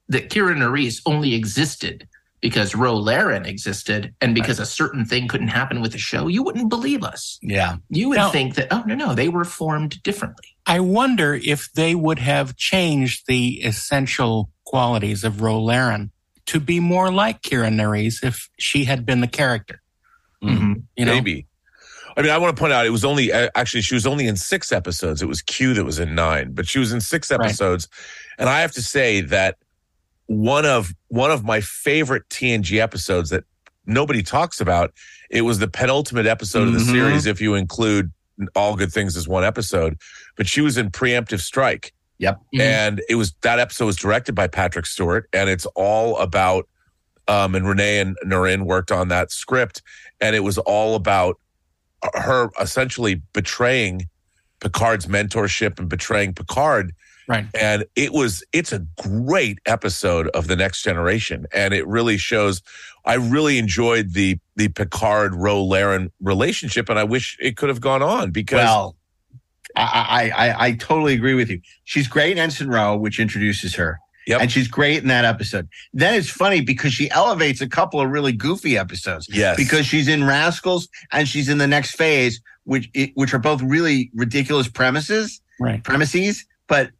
that 0.09 0.31
Kira 0.31 0.57
Nerys 0.57 1.01
only 1.07 1.35
existed 1.35 2.09
because 2.41 2.75
Ro 2.75 2.95
Laren 2.97 3.45
existed 3.47 4.15
and 4.21 4.35
because 4.35 4.59
a 4.59 4.67
certain 4.67 5.05
thing 5.05 5.29
couldn't 5.29 5.49
happen 5.49 5.81
with 5.81 5.93
the 5.93 5.99
show, 5.99 6.27
you 6.27 6.43
wouldn't 6.43 6.69
believe 6.71 7.03
us. 7.05 7.39
yeah. 7.43 7.77
You 7.91 8.09
would 8.09 8.17
No. 8.19 8.31
think 8.31 8.55
that, 8.55 8.69
oh, 8.71 8.83
no, 8.87 8.95
no, 8.95 9.15
they 9.15 9.29
were 9.29 9.45
formed 9.45 10.03
differently. 10.03 10.47
I 10.67 10.81
wonder 10.81 11.35
if 11.35 11.71
they 11.73 11.95
would 11.95 12.19
have 12.19 12.57
changed 12.57 13.25
the 13.27 13.61
essential 13.65 14.51
qualities 14.65 15.25
of 15.25 15.41
Ro 15.43 15.63
Laren 15.63 16.11
to 16.47 16.61
be 16.61 16.81
more 16.81 17.11
like 17.13 17.43
Kira 17.43 17.71
Nerys 17.73 18.25
if 18.25 18.49
she 18.59 18.85
had 18.85 19.05
been 19.05 19.21
the 19.21 19.27
character. 19.29 19.83
Mhm. 20.43 20.85
You 20.97 21.05
know, 21.05 21.15
Maybe. 21.15 21.47
I 22.17 22.23
mean, 22.23 22.31
I 22.33 22.39
want 22.39 22.57
to 22.57 22.61
point 22.61 22.73
out 22.73 22.87
it 22.87 22.91
was 22.91 23.05
only 23.05 23.33
uh, 23.33 23.49
actually 23.55 23.83
she 23.83 23.95
was 23.95 24.07
only 24.07 24.27
in 24.27 24.37
six 24.37 24.73
episodes. 24.73 25.23
It 25.23 25.27
was 25.29 25.43
Q 25.43 25.75
that 25.75 25.85
was 25.85 25.99
in 25.99 26.15
nine, 26.15 26.53
but 26.53 26.67
she 26.67 26.79
was 26.79 26.93
in 26.93 27.01
six 27.01 27.31
Right. 27.31 27.41
episodes, 27.41 27.87
and 28.39 28.49
I 28.49 28.61
have 28.63 28.73
to 28.73 28.83
say 28.83 29.21
that 29.21 29.57
one 30.31 30.65
of 30.65 30.95
one 31.09 31.33
of 31.33 31.43
my 31.43 31.61
favorite 31.61 32.23
TNG 32.31 32.79
episodes 32.81 33.31
that 33.31 33.43
nobody 33.85 34.23
talks 34.23 34.61
about. 34.61 34.93
It 35.29 35.43
was 35.43 35.59
the 35.59 35.67
penultimate 35.67 36.27
episode 36.27 36.69
of 36.69 36.75
the 36.75 36.79
Mhm. 36.79 36.93
series, 36.93 37.27
if 37.27 37.41
you 37.41 37.57
include 37.57 38.13
all 38.55 38.77
good 38.77 38.93
things 38.93 39.17
as 39.17 39.27
one 39.27 39.43
episode. 39.43 39.97
But 40.37 40.47
she 40.47 40.61
was 40.61 40.79
in 40.79 40.91
preemptive 40.93 41.41
strike. 41.41 41.93
Yep. 42.19 42.39
Mhm. 42.55 42.61
And 42.61 43.03
it 43.09 43.17
was 43.17 43.35
that 43.41 43.59
episode 43.59 43.87
was 43.87 43.97
directed 43.97 44.37
by 44.37 44.47
Patrick 44.47 44.87
Stewart, 44.87 45.29
and 45.33 45.51
it's 45.51 45.67
all 45.75 46.17
about 46.19 46.69
um, 47.27 47.55
and 47.57 47.67
Renee 47.69 47.99
and 48.01 48.17
Naren 48.25 48.63
worked 48.67 48.91
on 48.93 49.09
that 49.09 49.31
script, 49.33 49.83
and 50.21 50.35
it 50.37 50.41
was 50.41 50.59
all 50.59 50.95
about 50.97 51.39
her 52.15 52.51
essentially 52.61 53.23
betraying 53.33 54.09
Picard's 54.61 55.07
mentorship 55.07 55.79
and 55.79 55.89
betraying 55.89 56.35
Picard. 56.35 56.93
Right. 57.31 57.47
And 57.55 57.85
it 57.95 58.13
was 58.13 58.43
it's 58.53 58.73
a 58.73 58.81
great 59.01 59.61
episode 59.65 60.27
of 60.29 60.49
the 60.49 60.57
next 60.57 60.83
generation. 60.83 61.47
And 61.55 61.73
it 61.73 61.87
really 61.87 62.19
shows 62.19 62.61
I 63.05 63.15
really 63.15 63.57
enjoyed 63.57 64.15
the 64.15 64.41
the 64.57 64.67
Picard 64.67 65.37
Ro 65.37 65.65
Laren 65.65 66.11
relationship 66.21 66.89
and 66.89 66.99
I 66.99 67.05
wish 67.05 67.37
it 67.39 67.57
could 67.57 67.69
have 67.69 67.81
gone 67.81 68.03
on 68.03 68.33
because 68.33 68.57
Well, 68.57 68.97
I, 69.77 70.33
I, 70.35 70.49
I, 70.49 70.67
I 70.67 70.73
totally 70.73 71.15
agree 71.15 71.35
with 71.35 71.51
you. 71.51 71.61
She's 71.85 72.09
great 72.09 72.33
in 72.33 72.39
Ensign 72.39 72.67
Ro, 72.67 72.97
which 72.97 73.21
introduces 73.21 73.77
her. 73.77 74.01
Yep. 74.27 74.41
And 74.41 74.51
she's 74.51 74.67
great 74.67 75.01
in 75.01 75.09
that 75.09 75.25
episode. 75.25 75.69
Then 75.93 76.15
it's 76.15 76.29
funny 76.29 76.63
because 76.63 76.93
she 76.93 77.13
elevates 77.13 77.61
a 77.61 77.69
couple 77.69 78.01
of 78.01 78.11
really 78.11 78.33
goofy 78.33 78.77
episodes. 78.77 79.29
yes. 79.31 79.57
Because 79.57 79.87
she's 79.87 80.09
in 80.09 80.25
Rascals 80.25 80.89
and 81.13 81.29
she's 81.29 81.49
in 81.49 81.59
the 81.59 81.69
next 81.69 81.93
phase, 81.93 82.41
which 82.65 82.91
which 83.15 83.33
are 83.33 83.39
both 83.39 83.63
really 83.63 84.11
ridiculous 84.15 84.67
premises, 84.67 85.41
right. 85.61 85.85
premises, 85.85 86.45
but 86.67 86.91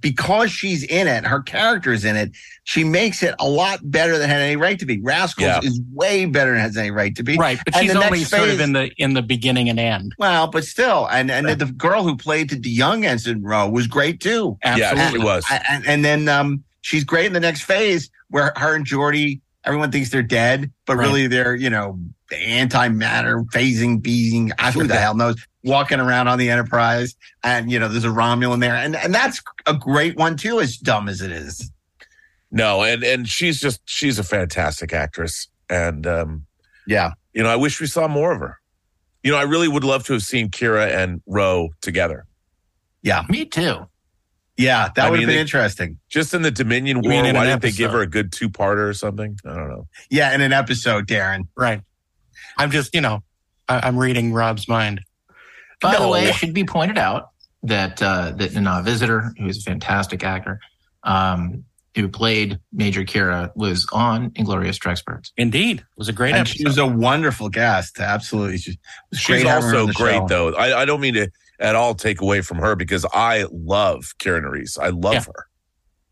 because 0.00 0.50
she's 0.50 0.82
in 0.84 1.06
it, 1.06 1.24
her 1.24 1.40
character 1.40 1.92
is 1.92 2.04
in 2.04 2.14
it, 2.16 2.30
she 2.64 2.84
makes 2.84 3.22
it 3.22 3.34
a 3.38 3.48
lot 3.48 3.80
better 3.90 4.18
than 4.18 4.28
had 4.28 4.40
any 4.42 4.56
right 4.56 4.78
to 4.78 4.84
be. 4.86 5.00
Rascals 5.00 5.46
Yeah. 5.46 5.60
is 5.62 5.80
way 5.92 6.26
better 6.26 6.50
than 6.50 6.60
it 6.60 6.62
has 6.62 6.76
any 6.76 6.90
right 6.90 7.14
to 7.16 7.22
be. 7.22 7.36
Right. 7.38 7.58
But 7.64 7.76
And 7.76 7.86
she's 7.86 7.96
only 7.96 8.18
next 8.18 8.30
sort 8.30 8.50
of 8.50 8.60
in 8.60 8.72
the 8.74 8.90
in 8.98 9.14
the 9.14 9.22
beginning 9.22 9.68
and 9.70 9.80
end. 9.80 10.14
Well, 10.18 10.46
but 10.48 10.64
still, 10.64 11.06
and 11.10 11.30
and 11.30 11.48
the 11.48 11.66
girl 11.66 12.02
who 12.02 12.16
played 12.16 12.50
the 12.50 12.70
young 12.70 13.04
Ensign 13.06 13.42
Ro 13.42 13.68
was 13.68 13.86
great 13.86 14.20
too. 14.20 14.58
yeah, 14.64 14.76
Absolutely. 14.92 15.20
she 15.20 15.24
was. 15.24 15.44
And, 15.70 15.86
and 15.86 16.04
then 16.04 16.28
um, 16.28 16.62
she's 16.82 17.04
great 17.04 17.26
in 17.26 17.32
the 17.32 17.40
next 17.40 17.62
phase 17.62 18.10
where 18.28 18.52
her 18.56 18.74
and 18.74 18.86
Geordi, 18.86 19.40
everyone 19.64 19.90
thinks 19.90 20.10
they're 20.10 20.22
dead, 20.22 20.70
but 20.86 20.96
Right. 20.96 21.06
really 21.06 21.26
they're 21.28 21.56
you 21.56 21.70
know 21.70 21.98
antimatter 22.30 23.44
phasing, 23.46 24.02
being 24.02 24.52
who 24.74 24.86
the 24.86 24.96
hell 24.96 25.14
knows, 25.14 25.36
walking 25.68 26.00
around 26.00 26.26
on 26.28 26.38
the 26.38 26.50
Enterprise, 26.50 27.14
and 27.44 27.70
you 27.70 27.78
know 27.78 27.86
there's 27.88 28.04
a 28.04 28.08
Romulan 28.08 28.60
there, 28.60 28.74
and 28.74 28.96
and 28.96 29.14
that's 29.14 29.40
a 29.66 29.74
great 29.74 30.16
one 30.16 30.36
too, 30.36 30.60
as 30.60 30.76
dumb 30.76 31.08
as 31.08 31.20
it 31.20 31.30
is. 31.30 31.70
no, 32.50 32.82
and 32.82 33.04
and 33.04 33.28
she's 33.28 33.60
just 33.60 33.80
she's 33.84 34.18
a 34.18 34.24
fantastic 34.24 34.92
actress. 34.92 35.48
And 35.70 36.06
um, 36.06 36.46
Yeah, 36.86 37.12
you 37.34 37.42
know, 37.42 37.50
I 37.50 37.56
wish 37.56 37.80
we 37.80 37.86
saw 37.86 38.08
more 38.08 38.32
of 38.32 38.40
her. 38.40 38.58
You 39.22 39.32
know, 39.32 39.38
I 39.38 39.42
really 39.42 39.68
would 39.68 39.84
love 39.84 40.04
to 40.06 40.14
have 40.14 40.22
seen 40.22 40.48
Kira 40.48 40.90
and 40.90 41.20
Ro 41.26 41.68
together. 41.82 42.24
Yeah, 43.02 43.24
me 43.28 43.44
too. 43.44 43.86
yeah, 44.56 44.88
that 44.96 45.06
I 45.06 45.10
would 45.10 45.18
mean, 45.18 45.22
have 45.22 45.28
been 45.28 45.36
they- 45.36 45.40
interesting. 45.40 45.98
Just 46.08 46.32
in 46.34 46.42
the 46.42 46.50
Dominion 46.50 47.02
You 47.04 47.10
War, 47.10 47.22
why 47.22 47.44
didn't 47.44 47.62
they 47.62 47.70
give 47.72 47.90
her 47.92 48.00
a 48.00 48.06
good 48.06 48.32
two 48.32 48.48
parter 48.48 48.88
or 48.88 48.94
something? 48.94 49.38
I 49.44 49.54
don't 49.54 49.68
know. 49.68 49.86
Yeah, 50.10 50.34
in 50.34 50.40
an 50.40 50.52
episode, 50.52 51.06
Daren. 51.06 51.48
Right. 51.56 51.82
I'm 52.56 52.70
just, 52.70 52.94
you 52.94 53.00
know, 53.00 53.22
I, 53.68 53.80
I'm 53.86 53.98
reading 53.98 54.32
Rob's 54.32 54.66
mind. 54.68 55.00
By 55.80 55.96
the 55.98 56.08
way, 56.08 56.24
it 56.28 56.34
should 56.34 56.54
be 56.54 56.64
pointed 56.64 56.98
out 56.98 57.30
that 57.62 58.02
uh, 58.02 58.32
that 58.36 58.52
Nana 58.54 58.82
Visitor, 58.82 59.32
who 59.38 59.46
is 59.46 59.58
a 59.58 59.62
fantastic 59.62 60.24
actor, 60.24 60.60
um, 61.04 61.64
who 61.94 62.08
played 62.08 62.58
Major 62.72 63.02
Kira, 63.04 63.50
was 63.56 63.86
on 63.92 64.32
Inglorious 64.36 64.78
Treksperts. 64.78 65.30
Indeed. 65.36 65.80
It 65.80 65.84
was 65.96 66.08
a 66.08 66.12
great 66.12 66.30
And 66.30 66.40
episode. 66.40 66.56
she 66.56 66.64
was 66.64 66.78
a 66.78 66.86
wonderful 66.86 67.48
guest. 67.48 67.98
Absolutely, 68.00 68.58
she, 68.58 68.78
was 69.10 69.18
She's 69.20 69.26
great 69.42 69.46
having 69.46 69.68
her 69.70 69.76
on 69.76 69.80
also 69.88 69.92
great, 69.92 70.14
show. 70.16 70.26
though. 70.28 70.54
I, 70.54 70.82
I 70.82 70.84
don't 70.84 71.00
mean 71.00 71.14
to 71.14 71.28
at 71.60 71.74
all 71.74 71.94
take 71.94 72.20
away 72.20 72.40
from 72.40 72.58
her 72.58 72.76
because 72.76 73.04
I 73.12 73.46
love 73.50 74.14
Kira 74.20 74.40
Nerys. 74.42 74.78
I 74.80 74.88
love 74.90 75.14
Yeah. 75.14 75.24
her. 75.26 75.46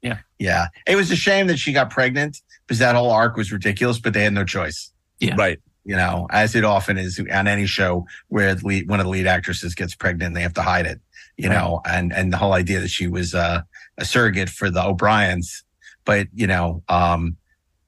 Yeah, 0.02 0.18
yeah. 0.38 0.66
It 0.86 0.96
was 0.96 1.10
a 1.10 1.16
shame 1.16 1.46
that 1.48 1.58
she 1.58 1.72
got 1.72 1.90
pregnant 1.90 2.40
because 2.66 2.78
that 2.80 2.94
whole 2.94 3.10
arc 3.10 3.36
was 3.36 3.50
ridiculous, 3.50 3.98
but 3.98 4.12
they 4.12 4.22
had 4.24 4.32
no 4.32 4.44
choice. 4.44 4.92
Yeah. 5.20 5.34
Right. 5.36 5.58
You 5.86 5.94
know, 5.94 6.26
as 6.30 6.56
it 6.56 6.64
often 6.64 6.98
is 6.98 7.20
on 7.32 7.46
any 7.46 7.64
show 7.64 8.06
where 8.26 8.52
lead, 8.56 8.88
one 8.88 8.98
of 8.98 9.06
the 9.06 9.10
lead 9.10 9.28
actresses 9.28 9.76
gets 9.76 9.94
pregnant, 9.94 10.34
they 10.34 10.42
have 10.42 10.54
to 10.54 10.62
hide 10.62 10.84
it, 10.84 11.00
you 11.36 11.48
know, 11.48 11.80
and, 11.84 12.12
and 12.12 12.32
the 12.32 12.36
whole 12.36 12.54
idea 12.54 12.80
that 12.80 12.90
she 12.90 13.06
was 13.06 13.36
uh, 13.36 13.60
a 13.96 14.04
surrogate 14.04 14.50
for 14.50 14.68
the 14.68 14.84
O'Briens, 14.84 15.62
but, 16.04 16.26
you 16.34 16.48
know, 16.48 16.82
um, 16.88 17.36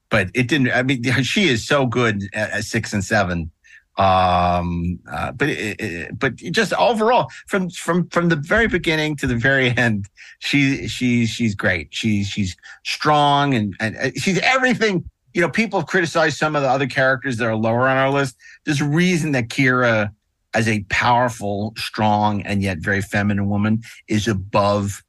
but 0.09 0.29
it 0.33 0.47
didn't, 0.47 0.71
I 0.71 0.81
mean, 0.81 1.03
she 1.23 1.49
is 1.49 1.67
so 1.67 1.85
good 1.85 2.23
at, 2.33 2.51
at 2.51 2.63
six 2.63 2.93
and 2.93 3.03
seven. 3.03 3.51
Um, 3.97 4.97
uh, 5.11 5.33
but, 5.33 5.49
it, 5.49 5.81
it, 5.81 6.17
but 6.17 6.37
just 6.37 6.71
overall 6.75 7.29
from, 7.47 7.69
from, 7.69 8.07
from 8.07 8.29
the 8.29 8.37
very 8.37 8.69
beginning 8.69 9.17
to 9.17 9.27
the 9.27 9.35
very 9.35 9.75
end, 9.75 10.07
she, 10.39 10.87
she, 10.87 11.25
she's 11.25 11.53
great. 11.53 11.89
She, 11.91 12.23
she's 12.23 12.55
strong 12.85 13.53
and, 13.53 13.75
and 13.81 13.97
uh, 13.97 14.11
she's 14.15 14.39
everything 14.39 15.03
you 15.33 15.41
know, 15.41 15.49
people 15.49 15.79
have 15.79 15.87
criticized 15.87 16.37
some 16.37 16.55
of 16.55 16.61
the 16.61 16.69
other 16.69 16.87
characters 16.87 17.37
that 17.37 17.45
are 17.45 17.55
lower 17.55 17.87
on 17.87 17.97
our 17.97 18.09
list. 18.09 18.35
There's 18.65 18.81
a 18.81 18.87
reason 18.87 19.31
that 19.33 19.49
Kira, 19.49 20.11
as 20.53 20.67
a 20.67 20.83
powerful, 20.89 21.73
strong, 21.77 22.41
and 22.41 22.63
yet 22.63 22.79
very 22.79 23.01
feminine 23.01 23.49
woman, 23.49 23.83
is 24.07 24.27
above 24.27 25.03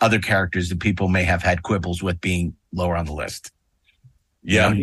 other 0.00 0.18
characters 0.18 0.68
that 0.68 0.80
people 0.80 1.08
may 1.08 1.24
have 1.24 1.42
had 1.42 1.62
quibbles 1.62 2.02
with 2.02 2.20
being 2.20 2.54
lower 2.72 2.96
on 2.96 3.06
the 3.06 3.12
list. 3.12 3.52
Yeah. 4.42 4.74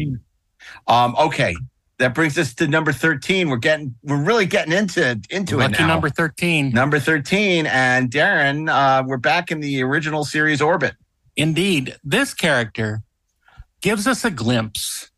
Um, 0.88 1.16
okay. 1.20 1.55
That 1.99 2.16
brings 2.16 2.38
us 2.38 2.53
to 2.55 2.68
number 2.68 2.91
13. 2.91 3.49
We're 3.49 3.57
getting, 3.57 3.95
we're 4.03 4.24
really 4.24 4.45
getting 4.45 4.74
into, 4.74 5.22
into 5.30 5.59
it 5.61 5.80
now. 5.80 5.88
number 5.88 6.09
13. 6.09 6.72
number 6.72 6.99
13. 6.99 7.68
And 7.68 8.09
Darren, 8.09 8.70
uh, 8.70 9.03
we're 9.05 9.18
back 9.18 9.51
in 9.51 9.59
the 9.59 9.84
original 9.84 10.26
series 10.26 10.61
orbit. 10.61 10.95
Indeed. 11.36 11.95
This 12.03 12.34
character 12.34 13.03
gives 13.84 14.07
us 14.07 14.23
a 14.23 14.31
glimpse 14.31 15.11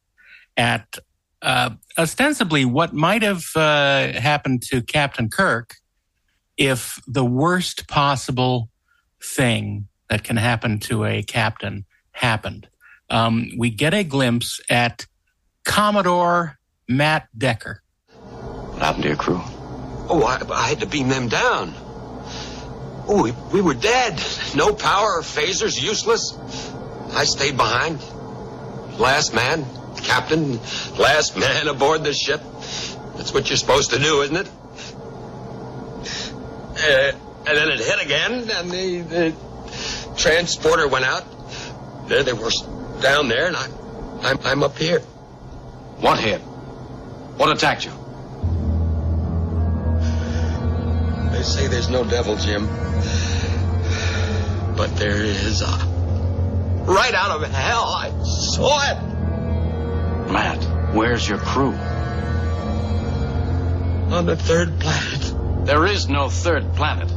at 0.57 0.97
uh, 1.41 1.69
ostensibly 1.97 2.65
what 2.65 2.93
might 2.93 3.21
have 3.21 3.45
uh, 3.55 4.11
happened 4.13 4.63
to 4.63 4.81
Captain 4.81 5.29
Kirk 5.29 5.75
if 6.57 6.99
the 7.07 7.23
worst 7.23 7.87
possible 7.87 8.69
thing 9.21 9.87
that 10.09 10.23
can 10.23 10.35
happen 10.35 10.79
to 10.79 11.05
a 11.05 11.21
captain 11.21 11.85
happened. 12.11 12.67
Um, 13.09 13.51
we 13.55 13.69
get 13.69 13.93
a 13.93 14.03
glimpse 14.03 14.59
at 14.67 15.05
Commodore 15.63 16.57
Matt 16.87 17.27
Decker. 17.37 17.83
What 18.09 18.81
happened 18.81 19.03
to 19.03 19.09
your 19.09 19.17
crew? 19.17 19.41
Oh, 20.09 20.23
I, 20.23 20.41
I 20.51 20.69
had 20.69 20.79
to 20.79 20.87
beam 20.87 21.07
them 21.09 21.27
down. 21.27 21.73
Oh, 23.07 23.21
we, 23.23 23.31
we 23.53 23.61
were 23.61 23.75
dead. 23.75 24.19
No 24.55 24.73
power, 24.73 25.21
phasers, 25.21 25.79
useless. 25.79 26.35
I 27.13 27.25
stayed 27.25 27.57
behind. 27.57 27.99
Last 28.97 29.33
man, 29.33 29.65
captain, 30.03 30.59
last 30.97 31.37
man 31.37 31.67
aboard 31.67 32.03
the 32.03 32.13
ship. 32.13 32.41
That's 33.15 33.33
what 33.33 33.49
you're 33.49 33.57
supposed 33.57 33.91
to 33.91 33.99
do, 33.99 34.21
isn't 34.21 34.35
it? 34.35 34.49
Uh, 36.77 37.11
and 37.47 37.57
then 37.57 37.69
it 37.69 37.79
hit 37.79 38.01
again, 38.03 38.49
and 38.49 38.71
the, 38.71 39.01
the 39.01 40.15
transporter 40.17 40.87
went 40.87 41.05
out. 41.05 41.25
There 42.07 42.23
they 42.23 42.33
were 42.33 42.51
down 43.01 43.27
there, 43.27 43.47
and 43.47 43.55
I, 43.55 43.67
I'm, 44.21 44.39
I'm 44.43 44.63
up 44.63 44.77
here. 44.77 44.99
What 45.99 46.19
hit? 46.19 46.39
What 46.39 47.51
attacked 47.51 47.85
you? 47.85 47.91
They 51.31 51.43
say 51.43 51.67
there's 51.67 51.89
no 51.89 52.03
devil, 52.03 52.37
Jim. 52.37 52.67
But 54.75 54.95
there 54.97 55.21
is 55.21 55.61
a. 55.61 55.94
Right 56.85 57.13
out 57.15 57.31
of 57.31 57.49
hell, 57.49 57.83
I 57.83 58.11
saw 58.23 58.91
it. 58.91 60.31
Matt, 60.31 60.93
where's 60.93 61.27
your 61.27 61.39
crew? 61.39 61.73
On 64.13 64.25
the 64.25 64.35
third 64.35 64.79
planet. 64.79 65.65
There 65.65 65.85
is 65.87 66.07
no 66.09 66.29
third 66.29 66.75
planet. 66.75 67.09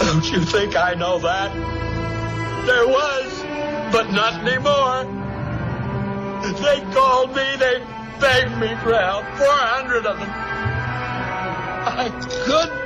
Don't 0.00 0.32
you 0.32 0.40
think 0.40 0.76
I 0.76 0.94
know 0.94 1.20
that? 1.20 1.54
There 2.66 2.86
was, 2.88 3.42
but 3.92 4.10
not 4.10 4.44
anymore. 4.44 5.04
They 6.60 6.80
called 6.92 7.30
me, 7.36 7.56
they 7.58 7.78
begged 8.18 8.58
me 8.58 8.74
for 8.82 8.92
help. 8.92 9.24
400 9.36 10.06
of 10.06 10.18
them. 10.18 10.28
I 11.86 12.10
couldn't. 12.44 12.80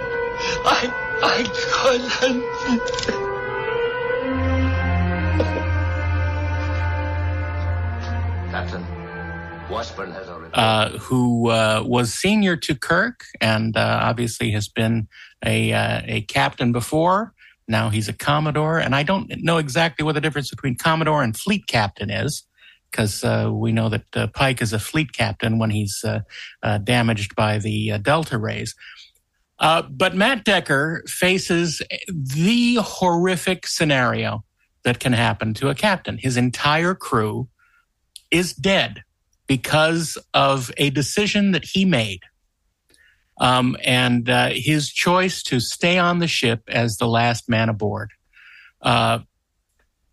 I, 0.67 1.04
I 1.23 1.45
couldn't. 1.73 2.45
Captain, 8.51 8.85
Washburn 9.71 10.13
has 10.13 10.29
already. 10.29 10.55
uh, 10.55 10.91
who 10.99 11.51
uh, 11.51 11.83
was 11.85 12.15
senior 12.15 12.57
to 12.57 12.75
Kirk 12.75 13.25
and 13.41 13.77
uh, 13.77 14.01
obviously 14.03 14.51
has 14.53 14.69
been 14.69 15.09
a 15.45 15.73
uh, 15.73 16.03
a 16.05 16.21
captain 16.23 16.73
before. 16.73 17.33
Now 17.67 17.89
he's 17.89 18.09
a 18.09 18.13
commodore, 18.13 18.79
and 18.79 18.95
I 18.95 19.03
don't 19.03 19.33
know 19.43 19.59
exactly 19.59 20.05
what 20.05 20.15
the 20.15 20.21
difference 20.21 20.51
between 20.51 20.77
commodore 20.77 21.23
and 21.23 21.37
fleet 21.37 21.67
captain 21.67 22.11
is, 22.11 22.47
because 22.91 23.25
uh, 23.25 23.51
we 23.53 23.73
know 23.73 23.89
that 23.89 24.17
uh, 24.17 24.27
Pike 24.29 24.61
is 24.63 24.73
a 24.73 24.79
fleet 24.79 25.13
captain 25.13 25.59
when 25.59 25.71
he's 25.71 26.05
uh, 26.05 26.21
uh, 26.63 26.79
damaged 26.79 27.35
by 27.35 27.59
the 27.59 27.93
uh, 27.93 27.99
delta 27.99 28.39
rays. 28.39 28.75
Uh, 29.65 29.81
but 29.81 30.15
Matt 30.15 30.45
Decker 30.45 31.03
faces 31.07 31.81
the 32.07 32.75
horrific 32.83 33.67
scenario 33.67 34.45
that 34.83 35.01
can 35.01 35.15
happen 35.15 35.55
to 35.55 35.71
a 35.71 35.75
captain. 35.75 36.19
His 36.19 36.37
entire 36.37 36.95
crew 36.95 37.49
is 38.31 38.53
dead 38.53 39.05
because 39.47 40.19
of 40.35 40.71
a 40.77 40.91
decision 40.91 41.53
that 41.53 41.65
he 41.65 41.87
made. 41.87 42.21
Um, 43.41 43.75
and 43.83 44.29
uh, 44.29 44.51
his 44.53 44.91
choice 44.91 45.43
to 45.45 45.61
stay 45.61 45.97
on 45.97 46.19
the 46.19 46.29
ship 46.29 46.65
as 46.69 46.99
the 46.99 47.09
last 47.09 47.49
man 47.49 47.71
aboard. 47.71 48.11
Uh, 48.83 49.21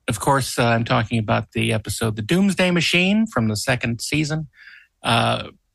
of 0.08 0.22
course, 0.22 0.58
uh, 0.58 0.64
I'm 0.64 0.86
talking 0.86 1.20
about 1.20 1.52
the 1.52 1.74
episode 1.74 2.16
The 2.16 2.22
Doomsday 2.22 2.72
Machine 2.72 3.28
from 3.28 3.50
the 3.50 3.58
second 3.58 4.00
season. 4.00 4.48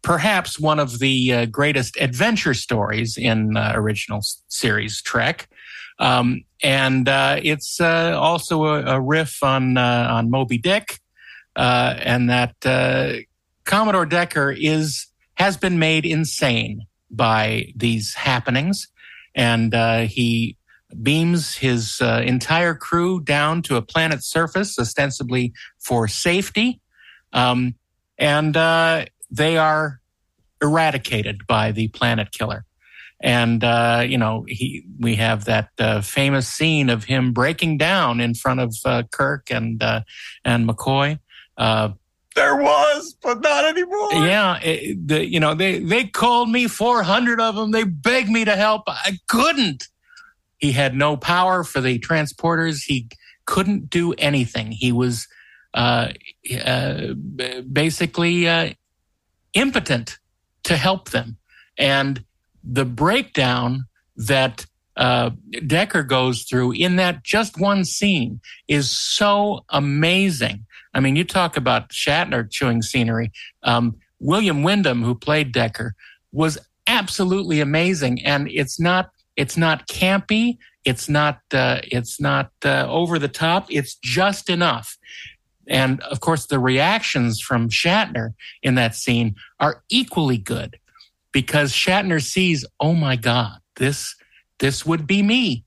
Perhaps 0.07 0.61
one 0.61 0.79
of 0.79 1.01
the 1.01 1.33
uh, 1.33 1.47
greatest 1.47 1.97
adventure 2.01 2.55
stories 2.55 3.17
in 3.17 3.57
uh, 3.57 3.73
original 3.75 4.21
series 4.47 5.03
Trek. 5.03 5.49
Um, 5.99 6.45
and 6.63 7.09
uh, 7.09 7.41
it's 7.43 7.81
uh, 7.81 8.17
also 8.17 8.67
a, 8.67 8.85
a 8.85 9.01
riff 9.01 9.43
on 9.43 9.77
uh, 9.77 10.07
on 10.09 10.31
Moby 10.31 10.59
Dick, 10.59 11.01
uh, 11.57 11.97
and 11.99 12.31
that 12.31 12.55
Commodore 13.65 14.07
Decker 14.07 14.55
is 14.57 15.09
has 15.35 15.57
been 15.57 15.81
made 15.81 16.07
insane 16.07 16.87
by 17.11 17.73
these 17.75 18.15
happenings, 18.15 18.87
and 19.35 19.75
he 20.09 20.57
beams 21.03 21.57
his 21.57 22.01
entire 22.01 22.77
crew 22.77 23.21
down 23.21 23.61
to 23.63 23.75
a 23.75 23.83
planet's 23.83 24.31
surface, 24.31 24.79
ostensibly 24.79 25.53
for 25.81 26.07
safety, 26.07 26.81
um, 27.33 27.75
and 28.19 28.57
they 29.31 29.57
are 29.59 30.01
eradicated 30.62 31.47
by 31.47 31.72
the 31.72 31.89
planet 31.89 32.33
killer. 32.33 32.64
And 33.20 33.64
uh, 33.64 34.05
you 34.07 34.18
know, 34.18 34.45
he 34.47 34.85
we 35.01 35.16
have 35.16 35.47
that 35.47 35.70
uh, 35.79 36.03
famous 36.03 36.49
scene 36.49 36.91
of 36.91 37.05
him 37.05 37.33
breaking 37.33 37.79
down 37.79 38.20
in 38.20 38.35
front 38.35 38.61
of 38.61 38.77
uh, 38.85 39.05
Kirk 39.11 39.51
and 39.51 39.83
uh, 39.83 40.03
and 40.45 40.68
McCoy. 40.68 41.18
Uh, 41.57 41.91
There 42.35 42.57
was, 42.57 43.16
but 43.22 43.41
not 43.41 43.64
anymore. 43.64 44.12
yeah, 44.12 44.59
it, 44.62 45.09
the, 45.09 45.27
you 45.27 45.41
know 45.41 45.55
they 45.55 45.79
they 45.79 46.05
called 46.05 46.51
me 46.51 46.68
400 46.68 47.41
of 47.41 47.57
them. 47.57 47.70
They 47.70 47.85
begged 47.85 48.29
me 48.29 48.45
to 48.45 48.55
help. 48.55 48.83
I 48.87 49.18
couldn't. 49.29 49.85
He 50.59 50.72
had 50.72 50.95
no 50.95 51.16
power 51.16 51.64
for 51.64 51.81
the 51.81 51.99
transporters. 51.99 52.83
He 52.85 53.09
couldn't 53.47 53.89
do 53.89 54.12
anything. 54.18 54.72
He 54.72 54.93
was 54.93 55.27
uh, 55.72 56.09
uh, 56.64 57.14
basically 57.72 58.47
uh, 58.49 58.74
impotent 59.57 60.19
to 60.65 60.77
help 60.77 61.11
them. 61.11 61.37
And 61.79 62.25
the 62.63 62.85
breakdown 62.85 63.87
that 64.17 64.67
uh, 64.97 65.31
Decker 65.67 66.03
goes 66.03 66.45
through 66.45 66.73
in 66.73 66.97
that 66.97 67.23
just 67.23 67.59
one 67.59 67.85
scene 67.85 68.41
is 68.69 68.91
so 68.91 69.65
amazing. 69.69 70.65
I 70.95 71.01
mean, 71.01 71.17
you 71.17 71.25
talk 71.25 71.57
about 71.57 71.91
Shatner 71.91 72.51
chewing 72.51 72.83
scenery. 72.83 73.31
Um, 73.63 73.97
William 74.19 74.63
Windom, 74.63 75.03
who 75.03 75.15
played 75.15 75.53
Decker, 75.53 75.95
was 76.33 76.59
absolutely 76.87 77.61
amazing, 77.61 78.25
and 78.25 78.49
it's 78.51 78.81
not 78.81 79.11
it's 79.37 79.57
not 79.57 79.87
campy. 79.89 80.57
It's 80.87 81.09
not 81.09 81.41
uh, 81.53 81.81
it's 81.85 82.19
not 82.19 82.51
uh, 82.65 82.87
over 82.89 83.19
the 83.19 83.29
top. 83.29 83.67
It's 83.69 83.97
just 83.97 84.49
enough. 84.49 84.97
And 85.69 86.01
of 86.03 86.21
course, 86.21 86.47
the 86.47 86.59
reactions 86.59 87.41
from 87.41 87.69
Shatner 87.69 88.35
in 88.62 88.77
that 88.77 88.95
scene 88.95 89.35
are 89.59 89.83
equally 89.89 90.39
good 90.39 90.79
because 91.33 91.73
Shatner 91.73 92.23
sees, 92.23 92.64
oh 92.81 92.95
my 92.95 93.17
God, 93.17 93.59
this 93.77 94.14
this 94.59 94.87
would 94.87 95.07
be 95.07 95.23
me, 95.23 95.64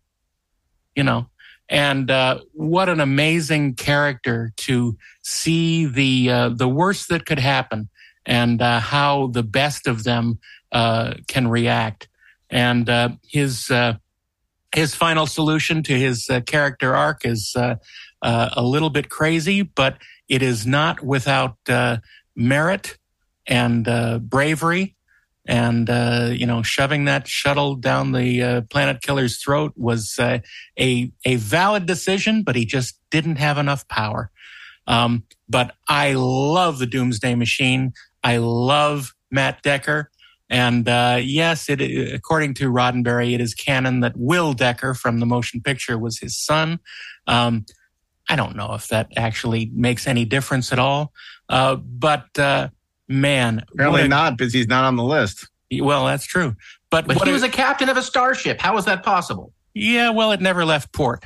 you 0.95 1.03
know. 1.03 1.27
And 1.69 2.09
uh, 2.09 2.39
what 2.53 2.89
an 2.89 2.99
amazing 2.99 3.75
character 3.75 4.51
to 4.57 4.97
see 5.21 5.85
the 5.85 6.31
uh, 6.31 6.49
the 6.49 6.67
worst 6.67 7.09
that 7.09 7.27
could 7.27 7.37
happen, 7.37 7.89
and 8.25 8.61
uh, 8.61 8.79
how 8.79 9.27
the 9.27 9.43
best 9.43 9.85
of 9.85 10.03
them 10.03 10.39
uh, 10.71 11.13
can 11.27 11.47
react. 11.47 12.07
And 12.49 12.89
uh, 12.89 13.09
his 13.27 13.69
uh, 13.69 13.97
his 14.73 14.95
final 14.95 15.27
solution 15.27 15.83
to 15.83 15.93
his 15.93 16.27
character 16.47 16.95
arc 16.95 17.25
is 17.25 17.55
uh, 18.21 18.49
a 18.53 18.63
little 18.63 18.89
bit 18.89 19.09
crazy, 19.09 19.61
but 19.61 19.97
it 20.27 20.41
is 20.41 20.65
not 20.65 21.03
without 21.03 21.57
uh, 21.67 21.97
merit 22.35 22.97
and 23.47 23.87
uh, 23.87 24.19
bravery. 24.19 24.95
And 25.47 25.89
uh, 25.89 26.29
you 26.31 26.45
know, 26.45 26.61
shoving 26.61 27.05
that 27.05 27.27
shuttle 27.27 27.75
down 27.75 28.11
the 28.11 28.43
uh, 28.43 28.61
planet 28.69 29.01
killer's 29.01 29.41
throat 29.41 29.73
was 29.75 30.15
uh, 30.19 30.39
a 30.79 31.11
a 31.25 31.35
valid 31.37 31.87
decision, 31.87 32.43
but 32.43 32.55
he 32.55 32.65
just 32.65 32.99
didn't 33.09 33.37
have 33.37 33.57
enough 33.57 33.87
power. 33.87 34.29
Um, 34.85 35.23
but 35.47 35.75
I 35.87 36.13
love 36.13 36.77
the 36.77 36.85
Doomsday 36.85 37.35
Machine. 37.35 37.93
I 38.23 38.37
love 38.37 39.13
Matt 39.31 39.61
Decker. 39.63 40.11
And 40.49 40.89
uh, 40.89 41.19
yes, 41.21 41.69
it, 41.69 41.79
according 42.13 42.55
to 42.55 42.71
Roddenberry, 42.71 43.33
it 43.33 43.41
is 43.41 43.53
canon 43.53 43.99
that 43.99 44.13
Will 44.15 44.53
Decker 44.53 44.95
from 44.95 45.19
the 45.19 45.25
motion 45.25 45.61
picture 45.61 45.97
was 45.97 46.19
his 46.19 46.37
son. 46.37 46.79
Um, 47.27 47.65
I 48.29 48.35
don't 48.35 48.55
know 48.55 48.73
if 48.75 48.87
that 48.89 49.11
actually 49.17 49.71
makes 49.73 50.07
any 50.07 50.23
difference 50.23 50.71
at 50.71 50.79
all. 50.79 51.11
Uh, 51.49 51.75
but 51.75 52.25
uh, 52.37 52.69
man, 53.07 53.65
Apparently 53.73 54.03
a- 54.03 54.07
not, 54.07 54.37
because 54.37 54.53
he's 54.53 54.67
not 54.67 54.83
on 54.85 54.95
the 54.95 55.03
list. 55.03 55.47
Well, 55.71 56.05
that's 56.05 56.25
true. 56.25 56.55
But, 56.91 57.07
But 57.07 57.23
he 57.23 57.29
a- 57.31 57.33
was 57.33 57.43
a 57.43 57.49
captain 57.49 57.89
of 57.89 57.97
a 57.97 58.01
starship. 58.03 58.61
How 58.61 58.73
was 58.75 58.85
that 58.85 59.03
possible? 59.03 59.53
yeah, 59.73 60.09
well, 60.09 60.31
it 60.31 60.41
never 60.41 60.65
left 60.65 60.91
port. 60.93 61.25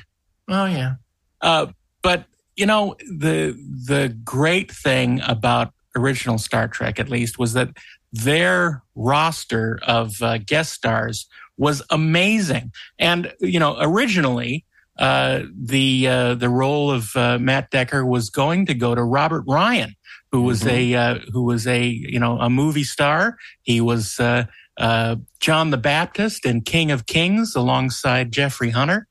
Oh 0.50 0.66
yeah. 0.66 0.96
Uh, 1.42 1.68
but 2.02 2.26
you 2.56 2.66
know 2.66 2.96
the 3.10 3.58
the 3.88 4.16
great 4.24 4.70
thing 4.72 5.22
about 5.26 5.74
original 5.96 6.38
Star 6.38 6.68
Trek, 6.68 7.00
at 7.00 7.10
least, 7.10 7.40
was 7.40 7.54
that 7.54 7.70
their 8.12 8.84
roster 8.96 9.80
of 9.84 10.22
uh, 10.22 10.38
guest 10.40 10.74
stars 10.74 11.28
was 11.58 11.82
amazing. 11.90 12.72
And 13.00 13.34
you 13.40 13.60
know, 13.60 13.78
originally 13.80 14.66
the 14.98 16.08
uh, 16.08 16.36
the 16.36 16.50
role 16.50 16.92
of 16.92 17.16
uh, 17.16 17.38
Matt 17.40 17.70
Decker 17.72 18.06
was 18.06 18.30
going 18.30 18.66
to 18.68 18.74
go 18.74 18.96
to 18.96 19.04
Robert 19.04 19.44
Ryan, 19.48 19.96
who 20.32 20.44
was 20.44 20.66
a 20.66 20.94
uh, 20.94 21.20
who 21.32 21.44
was 21.44 21.68
a 21.68 21.86
you 21.86 22.20
know 22.20 22.40
a 22.40 22.50
movie 22.50 22.84
star. 22.84 23.38
He 23.62 23.82
was 23.82 24.20
uh, 24.20 24.46
uh, 24.78 25.18
John 25.40 25.70
the 25.70 25.78
Baptist 25.78 26.46
and 26.46 26.66
King 26.66 26.92
of 26.92 27.06
Kings 27.06 27.56
alongside 27.56 28.32
Jeffrey 28.32 28.72
Hunter, 28.72 29.08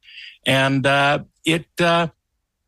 and 0.46 0.86
uh, 0.86 1.20
it 1.44 1.66
uh, 1.80 2.08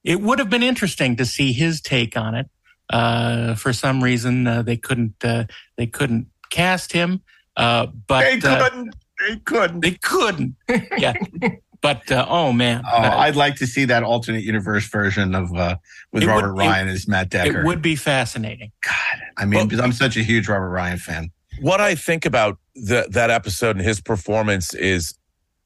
it 0.04 0.20
would 0.20 0.38
have 0.38 0.50
been 0.50 0.62
interesting 0.62 1.16
to 1.16 1.24
see 1.24 1.52
his 1.52 1.80
take 1.80 2.16
on 2.16 2.34
it. 2.34 2.48
Uh, 2.90 3.54
for 3.54 3.72
some 3.72 4.04
reason, 4.04 4.46
uh, 4.46 4.62
they 4.62 4.76
couldn't 4.76 5.14
uh, 5.24 5.44
they 5.76 5.86
couldn't 5.86 6.28
cast 6.50 6.92
him, 6.92 7.22
uh, 7.56 7.86
but 7.86 8.20
They 8.40 8.48
uh, 8.48 8.68
couldn't. 8.68 8.96
They 9.26 9.36
couldn't. 9.36 9.80
they 9.80 9.92
couldn't. 9.92 10.56
Yeah, 10.98 11.14
but 11.84 12.10
uh, 12.10 12.24
oh 12.28 12.50
man, 12.52 12.82
Oh, 12.90 12.96
Uh, 12.96 13.14
I'd 13.18 13.36
like 13.36 13.56
to 13.56 13.66
see 13.66 13.84
that 13.84 14.02
alternate 14.02 14.42
universe 14.42 14.88
version 14.88 15.34
of 15.34 15.54
uh, 15.54 15.76
with 16.12 16.22
It 16.22 16.26
would- 16.26 16.32
Robert 16.32 16.48
it- 16.56 16.58
Ryan 16.66 16.88
as 16.88 17.06
Matt 17.06 17.28
Decker. 17.28 17.60
it 17.60 17.64
would 17.66 17.82
be 17.82 17.94
fascinating. 17.94 18.72
God, 18.82 19.18
I 19.36 19.44
mean, 19.44 19.68
because 19.68 19.84
I'm 19.84 19.92
such 19.92 20.16
a 20.16 20.22
huge 20.22 20.48
Robert 20.48 20.70
Ryan 20.70 20.98
fan. 20.98 21.30
what 21.60 21.80
I 21.82 21.94
think 21.94 22.24
about 22.24 22.58
the, 22.74 23.06
that 23.10 23.30
episode 23.30 23.76
and 23.76 23.84
his 23.84 24.00
performance 24.00 24.72
is 24.74 25.14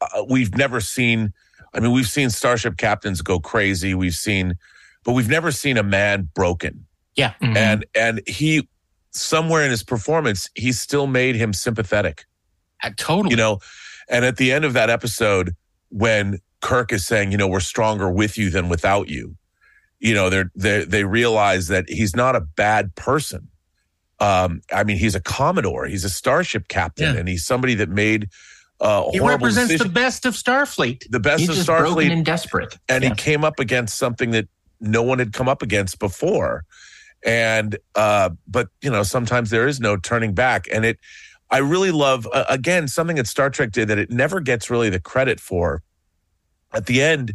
uh, 0.01 0.25
we've 0.29 0.55
never 0.57 0.81
seen. 0.81 1.33
I 1.75 1.81
mean, 1.81 1.93
we've 1.93 2.09
seen 2.09 2.31
starship 2.31 2.77
captains 2.79 3.23
go 3.23 3.39
crazy. 3.39 3.95
We've 3.95 4.15
seen, 4.15 4.55
but 5.05 5.13
we've 5.13 5.29
never 5.29 5.53
seen 5.53 5.77
a 5.79 5.83
man 5.85 6.29
broken. 6.35 6.85
Yeah, 7.15 7.35
And 7.43 7.85
and 7.95 8.21
he 8.27 8.69
somewhere 9.13 9.63
in 9.65 9.71
his 9.71 9.83
performance, 9.85 10.51
he 10.55 10.73
still 10.73 11.07
made 11.07 11.35
him 11.37 11.53
sympathetic. 11.53 12.25
Uh, 12.83 12.91
totally. 12.97 13.31
You 13.31 13.37
know, 13.37 13.59
and 14.09 14.25
at 14.25 14.37
the 14.37 14.53
end 14.53 14.65
of 14.65 14.73
that 14.75 14.89
episode, 14.91 15.55
when 15.91 16.39
Kirk 16.61 16.93
is 16.93 17.07
saying, 17.07 17.33
you 17.33 17.39
know, 17.39 17.49
we're 17.49 17.61
stronger 17.61 18.11
with 18.11 18.37
you 18.37 18.51
than 18.51 18.69
without 18.69 19.09
you, 19.09 19.37
you 20.01 20.15
know, 20.15 20.29
they're 20.31 20.51
they 20.55 20.85
they 20.85 21.05
realize 21.05 21.69
that 21.69 21.89
he's 21.89 22.15
not 22.15 22.37
a 22.37 22.41
bad 22.41 22.95
person. 22.95 23.49
Um, 24.21 24.63
I 24.73 24.83
mean, 24.85 24.97
he's 24.99 25.15
a 25.15 25.21
commodore, 25.21 25.87
he's 25.87 26.05
a 26.05 26.11
starship 26.11 26.69
captain, 26.69 27.15
Yeah. 27.15 27.21
and 27.21 27.29
he's 27.29 27.45
somebody 27.45 27.75
that 27.77 27.89
made 27.89 28.29
uh, 28.81 29.11
he 29.11 29.19
represents 29.19 29.69
decisions 29.73 29.89
the 29.89 29.93
best 29.93 30.25
of 30.25 30.35
Starfleet. 30.35 31.05
the 31.11 31.19
best 31.19 31.41
He's 31.41 31.49
of 31.49 31.55
just 31.57 31.67
broken 31.67 31.95
Starfleet, 31.95 32.13
and 32.13 32.25
desperate. 32.25 32.79
and 32.89 33.03
Yeah. 33.03 33.11
he 33.11 33.15
came 33.17 33.45
up 33.45 33.59
against 33.59 33.99
something 33.99 34.31
that 34.33 34.47
no 34.81 35.03
one 35.03 35.19
had 35.19 35.33
come 35.33 35.49
up 35.49 35.63
against 35.63 35.99
before. 35.99 36.65
And 37.25 37.77
uh, 37.97 38.31
but 38.47 38.69
you 38.81 38.91
know, 38.91 39.03
sometimes 39.03 39.51
there 39.51 39.67
is 39.67 39.81
no 39.81 39.97
turning 39.97 40.35
back, 40.35 40.67
and 40.73 40.85
it. 40.85 40.99
I 41.51 41.59
really 41.59 41.91
love 41.91 42.27
uh, 42.33 42.45
again 42.49 42.89
something 42.89 43.17
that 43.17 43.27
Star 43.27 43.51
Trek 43.51 43.71
did 43.71 43.89
that 43.89 43.99
it 43.99 44.11
never 44.11 44.41
gets 44.41 44.71
really 44.71 44.91
the 44.91 45.01
credit 45.01 45.41
for. 45.41 45.83
At 46.75 46.87
the 46.87 47.03
end, 47.03 47.35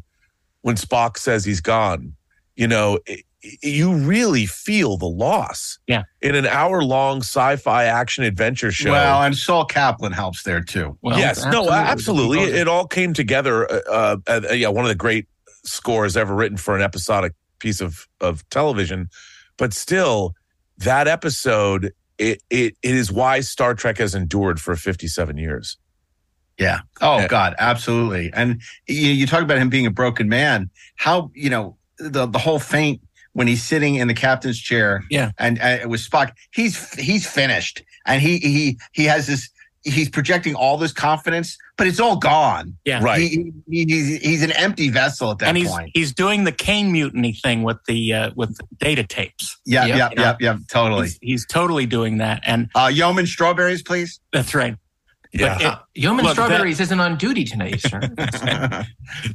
when 0.61 0.75
Spock 0.75 1.17
says 1.17 1.43
he's 1.43 1.61
gone, 1.61 2.15
you 2.55 2.67
know, 2.67 2.99
it, 3.07 3.25
you 3.61 3.93
really 3.93 4.45
feel 4.45 4.95
the 4.95 5.07
loss. 5.07 5.77
Yeah. 5.87 6.03
In 6.21 6.35
an 6.35 6.45
hour-long 6.45 7.17
sci-fi 7.19 7.85
action 7.85 8.23
adventure 8.23 8.71
show. 8.71 8.91
Well, 8.91 9.23
and 9.23 9.35
Sol 9.35 9.65
Kaplan 9.65 10.13
helps 10.13 10.43
there 10.43 10.61
too. 10.61 10.97
Well, 11.01 11.17
yes, 11.17 11.43
no, 11.45 11.69
absolutely. 11.69 12.39
It, 12.39 12.55
it 12.55 12.67
all 12.67 12.87
came 12.87 13.13
together. 13.13 13.69
Uh, 13.69 14.17
uh, 14.27 14.41
uh, 14.49 14.53
yeah, 14.53 14.69
one 14.69 14.85
of 14.85 14.89
the 14.89 14.95
great 14.95 15.27
scores 15.65 16.15
ever 16.15 16.33
written 16.33 16.57
for 16.57 16.75
an 16.75 16.81
episodic 16.81 17.33
piece 17.59 17.81
of 17.81 18.07
of 18.21 18.47
television. 18.49 19.09
But 19.57 19.73
still, 19.73 20.35
that 20.77 21.07
episode, 21.07 21.91
it 22.17 22.41
it, 22.49 22.75
it 22.81 22.95
is 22.95 23.11
why 23.11 23.39
Star 23.41 23.73
Trek 23.73 23.97
has 23.97 24.15
endured 24.15 24.59
for 24.59 24.75
fifty 24.75 25.07
seven 25.07 25.37
years. 25.37 25.77
Yeah. 26.59 26.81
Oh 27.01 27.19
Yeah. 27.19 27.27
God, 27.27 27.55
absolutely. 27.57 28.31
And 28.33 28.61
you, 28.87 28.95
you 29.11 29.25
talk 29.27 29.41
about 29.41 29.57
him 29.57 29.69
being 29.69 29.85
a 29.87 29.91
broken 29.91 30.29
man. 30.29 30.69
How 30.95 31.31
you 31.33 31.49
know 31.49 31.77
the 31.97 32.25
the 32.25 32.39
whole 32.39 32.59
faint 32.59 33.01
when 33.33 33.47
he's 33.47 33.63
sitting 33.63 33.95
in 33.95 34.07
the 34.07 34.13
captain's 34.13 34.59
chair. 34.59 35.03
Yeah. 35.09 35.31
And 35.39 35.59
uh, 35.59 35.87
with 35.87 36.01
Spock, 36.07 36.33
he's 36.51 36.93
he's 36.93 37.27
finished, 37.27 37.83
and 38.05 38.21
he 38.21 38.37
he 38.37 38.77
he 38.91 39.05
has 39.05 39.27
this. 39.27 39.49
He's 39.83 40.09
projecting 40.09 40.55
all 40.55 40.77
this 40.77 40.93
confidence, 40.93 41.57
but 41.77 41.87
it's 41.87 41.99
all 41.99 42.15
gone. 42.17 42.77
Yeah. 42.85 43.03
Right. 43.03 43.19
He, 43.19 43.51
he, 43.69 43.83
he's 43.85 44.21
he's 44.21 44.43
an 44.43 44.51
empty 44.53 44.89
vessel 44.89 45.31
at 45.31 45.39
that 45.39 45.49
and 45.49 45.57
he's 45.57 45.69
point. 45.69 45.91
he's 45.93 46.13
doing 46.13 46.45
the 46.45 46.51
Caine 46.53 46.91
mutiny 46.91 47.33
thing 47.33 47.63
with 47.63 47.77
the 47.87 48.13
uh, 48.13 48.31
with 48.35 48.55
the 48.57 48.63
data 48.77 49.03
tapes. 49.03 49.59
Yeah, 49.65 49.85
Yep. 49.85 49.97
yeah, 49.97 50.09
yeah, 50.17 50.35
yeah, 50.39 50.57
totally. 50.71 51.07
He's, 51.07 51.19
he's 51.21 51.45
totally 51.45 51.85
doing 51.85 52.19
that, 52.19 52.41
and 52.45 52.69
Uh, 52.75 52.89
yeoman 52.93 53.25
strawberries, 53.27 53.83
please. 53.83 54.19
that's 54.31 54.53
right. 54.55 54.77
Yeah. 55.35 55.57
But 55.57 55.61
it, 55.95 56.01
Yeoman 56.01 56.25
Look, 56.25 56.33
Strawberries 56.33 56.79
isn't 56.79 56.99
on 56.99 57.17
duty 57.17 57.43
tonight, 57.43 57.81
sir. 57.81 57.99
but 58.15 58.85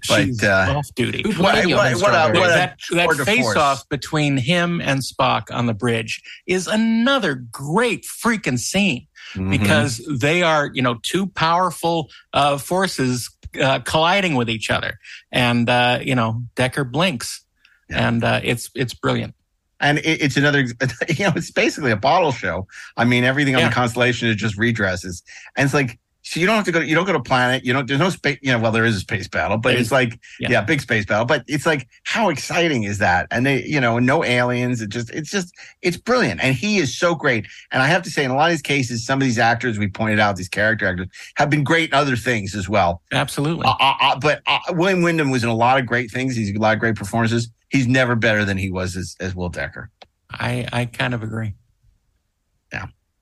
she's 0.05 0.45
uh, 0.45 0.75
off 0.77 0.87
duty. 0.95 1.23
Who's 1.25 1.37
What- 1.37 1.55
playing 1.55 1.71
what- 1.75 1.93
what 2.01 2.15
a- 2.15 2.39
what 2.39 2.51
a- 2.51 2.55
that 2.55 2.79
that 2.93 3.25
face-off 3.27 3.89
between 3.89 4.37
him 4.37 4.81
and 4.81 5.01
Spock 5.01 5.53
on 5.53 5.67
the 5.67 5.75
bridge 5.75 6.23
is 6.47 6.69
another 6.69 7.35
great 7.51 8.05
freaking 8.25 8.61
scene 8.61 9.08
mhm. 9.35 9.51
because 9.51 9.99
they 10.20 10.43
are 10.43 10.70
you 10.74 10.83
know 10.83 10.99
two 11.03 11.26
powerful 11.26 12.11
uh, 12.33 12.59
forces 12.59 13.31
uh, 13.61 13.81
colliding 13.81 14.35
with 14.35 14.49
each 14.51 14.70
other, 14.70 14.99
and 15.33 15.68
uh, 15.68 15.99
you 16.03 16.14
know 16.14 16.43
Decker 16.55 16.85
blinks, 16.85 17.45
Yeah. 17.91 18.09
and 18.09 18.24
uh, 18.24 18.41
it's 18.43 18.70
it's 18.74 18.95
brilliant. 18.95 19.35
and 19.81 19.99
it, 19.99 20.20
it's 20.22 20.37
another 20.37 20.61
you 21.09 21.24
know 21.24 21.33
it's 21.37 21.51
basically 21.53 21.93
a 21.93 21.97
bottle 21.97 22.33
show 22.33 22.66
i 22.97 23.05
mean 23.05 23.22
everything 23.24 23.55
on 23.55 23.61
Yeah. 23.61 23.68
the 23.68 23.74
constellation 23.74 24.29
is 24.29 24.35
just 24.37 24.59
redresses 24.59 25.22
and 25.57 25.64
it's 25.66 25.74
like 25.74 25.99
so 26.29 26.39
you 26.39 26.47
don't 26.47 26.57
have 26.57 26.64
to 26.64 26.72
go 26.72 26.81
you 26.81 26.95
don't 26.95 27.07
go 27.07 27.12
to 27.12 27.20
planet 27.20 27.64
you 27.64 27.72
don't 27.72 27.87
there's 27.87 27.99
no 28.01 28.11
space 28.11 28.39
you 28.43 28.53
know 28.53 28.59
well 28.59 28.72
there 28.72 28.85
is 28.85 28.97
a 28.97 29.01
space 29.01 29.29
battle 29.29 29.57
but 29.57 29.72
it's 29.72 29.83
is. 29.83 29.93
like 29.93 30.18
Yeah. 30.39 30.51
yeah. 30.51 30.61
big 30.62 30.81
space 30.81 31.07
battle 31.07 31.24
but 31.24 31.43
it's 31.47 31.64
like 31.64 31.89
how 32.05 32.29
exciting 32.29 32.85
is 32.85 32.99
that 32.99 33.26
and 33.31 33.47
they 33.47 33.64
you 33.64 33.81
know 33.81 33.99
no 33.99 34.24
aliens 34.24 34.83
it 34.83 34.91
just 34.91 35.11
it's 35.11 35.31
just 35.31 35.55
it's 35.83 35.97
brilliant 35.97 36.43
and 36.43 36.55
he 36.55 36.79
is 36.79 36.97
so 36.97 37.14
great 37.14 37.47
and 37.72 37.83
i 37.83 37.87
have 37.87 38.03
to 38.03 38.11
say 38.11 38.24
in 38.24 38.31
a 38.31 38.35
lot 38.35 38.47
of 38.47 38.53
these 38.53 38.62
cases 38.62 39.07
some 39.07 39.18
of 39.18 39.24
these 39.24 39.39
actors 39.39 39.79
we 39.79 39.89
pointed 39.89 40.20
out 40.20 40.37
these 40.37 40.49
character 40.49 40.87
actors 40.87 41.09
have 41.37 41.49
been 41.49 41.64
great 41.64 41.91
in 41.91 41.95
other 41.95 42.16
things 42.16 42.55
as 42.55 42.68
well 42.68 43.03
Absolutely. 43.12 43.66
uh, 43.66 43.74
uh, 43.81 43.95
uh, 44.01 44.18
but 44.20 44.43
uh, 44.47 44.59
William 44.70 45.03
Windom 45.03 45.31
was 45.31 45.43
in 45.43 45.49
a 45.49 45.55
lot 45.55 45.79
of 45.79 45.87
great 45.87 46.11
things. 46.11 46.37
He's 46.37 46.55
a 46.55 46.59
lot 46.59 46.74
of 46.74 46.81
great 46.81 46.97
performances. 46.97 47.49
He's 47.70 47.87
never 47.87 48.14
better 48.14 48.45
than 48.45 48.57
he 48.57 48.70
was 48.70 48.97
as, 48.97 49.16
as 49.20 49.35
Will 49.35 49.49
Decker. 49.49 49.91
I 50.31 50.68
I 50.72 50.85
kind 50.87 51.14
of 51.14 51.22
agree. 51.22 51.55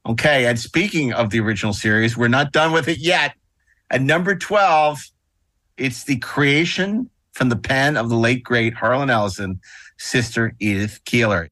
Okay, 0.06 0.46
and 0.46 0.56
speaking 0.56 1.12
of 1.12 1.30
the 1.30 1.40
original 1.40 1.72
series, 1.72 2.16
we're 2.16 2.28
not 2.28 2.52
done 2.52 2.70
with 2.70 2.86
it 2.86 2.98
yet. 2.98 3.34
At 3.90 4.02
number 4.02 4.36
12, 4.36 5.00
it's 5.78 6.04
the 6.04 6.18
creation 6.18 7.10
from 7.32 7.48
the 7.48 7.56
pen 7.56 7.96
of 7.96 8.08
the 8.08 8.14
late 8.14 8.44
great 8.44 8.72
Harlan 8.72 9.10
Ellison, 9.10 9.60
sister 9.98 10.54
Edith 10.60 11.00
Keeler. 11.06 11.48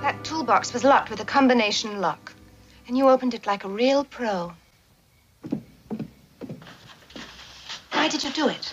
That 0.00 0.18
toolbox 0.24 0.72
was 0.72 0.82
locked 0.82 1.10
with 1.10 1.20
a 1.20 1.26
combination 1.26 2.00
lock, 2.00 2.32
and 2.88 2.96
you 2.96 3.10
opened 3.10 3.34
it 3.34 3.46
like 3.46 3.64
a 3.64 3.68
real 3.68 4.02
pro. 4.04 4.54
Why 7.96 8.08
did 8.08 8.22
you 8.22 8.30
do 8.30 8.48
it? 8.48 8.70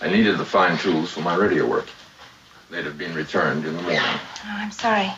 I 0.00 0.08
needed 0.08 0.38
the 0.38 0.44
fine 0.44 0.76
tools 0.78 1.12
for 1.12 1.20
my 1.20 1.34
radio 1.36 1.66
work. 1.66 1.86
They'd 2.70 2.84
have 2.84 2.98
been 2.98 3.14
returned 3.14 3.64
in 3.64 3.76
the 3.76 3.82
morning. 3.82 4.00
Oh, 4.02 4.20
I'm 4.46 4.70
sorry. 4.72 5.12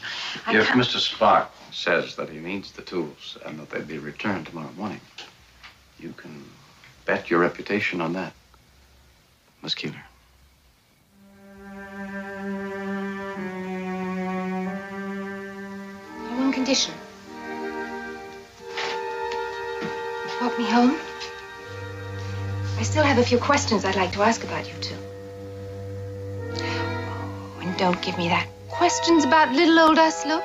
I 0.47 0.57
If 0.57 0.66
can't- 0.66 0.81
Mr. 0.81 0.99
Spock 0.99 1.49
says 1.72 2.16
that 2.16 2.29
he 2.29 2.39
needs 2.39 2.72
the 2.72 2.83
tools 2.83 3.39
and 3.47 3.59
that 3.61 3.70
they'll 3.70 3.83
be 3.85 3.99
returned 3.99 4.47
tomorrow 4.47 4.70
morning, 4.77 5.01
you 5.99 6.12
can 6.16 6.45
bet 7.05 7.31
your 7.31 7.41
reputation 7.41 8.01
on 8.01 8.12
that, 8.14 8.33
Miss 9.62 9.74
Keeler. 9.74 10.03
On 16.31 16.39
one 16.39 16.53
condition. 16.53 16.93
Walk 20.41 20.59
me 20.59 20.64
home. 20.66 20.99
I 22.79 22.83
still 22.83 23.05
have 23.05 23.16
a 23.18 23.24
few 23.24 23.39
questions 23.39 23.85
I'd 23.85 23.97
like 23.97 24.12
to 24.12 24.22
ask 24.22 24.45
about 24.45 24.68
you 24.68 24.74
two. 24.81 24.95
Oh, 26.59 27.59
and 27.62 27.77
don't 27.79 28.01
give 28.03 28.18
me 28.18 28.29
that. 28.29 28.47
Questions 28.68 29.24
about 29.24 29.53
little 29.53 29.79
old 29.79 29.99
us, 29.99 30.27
look. 30.27 30.45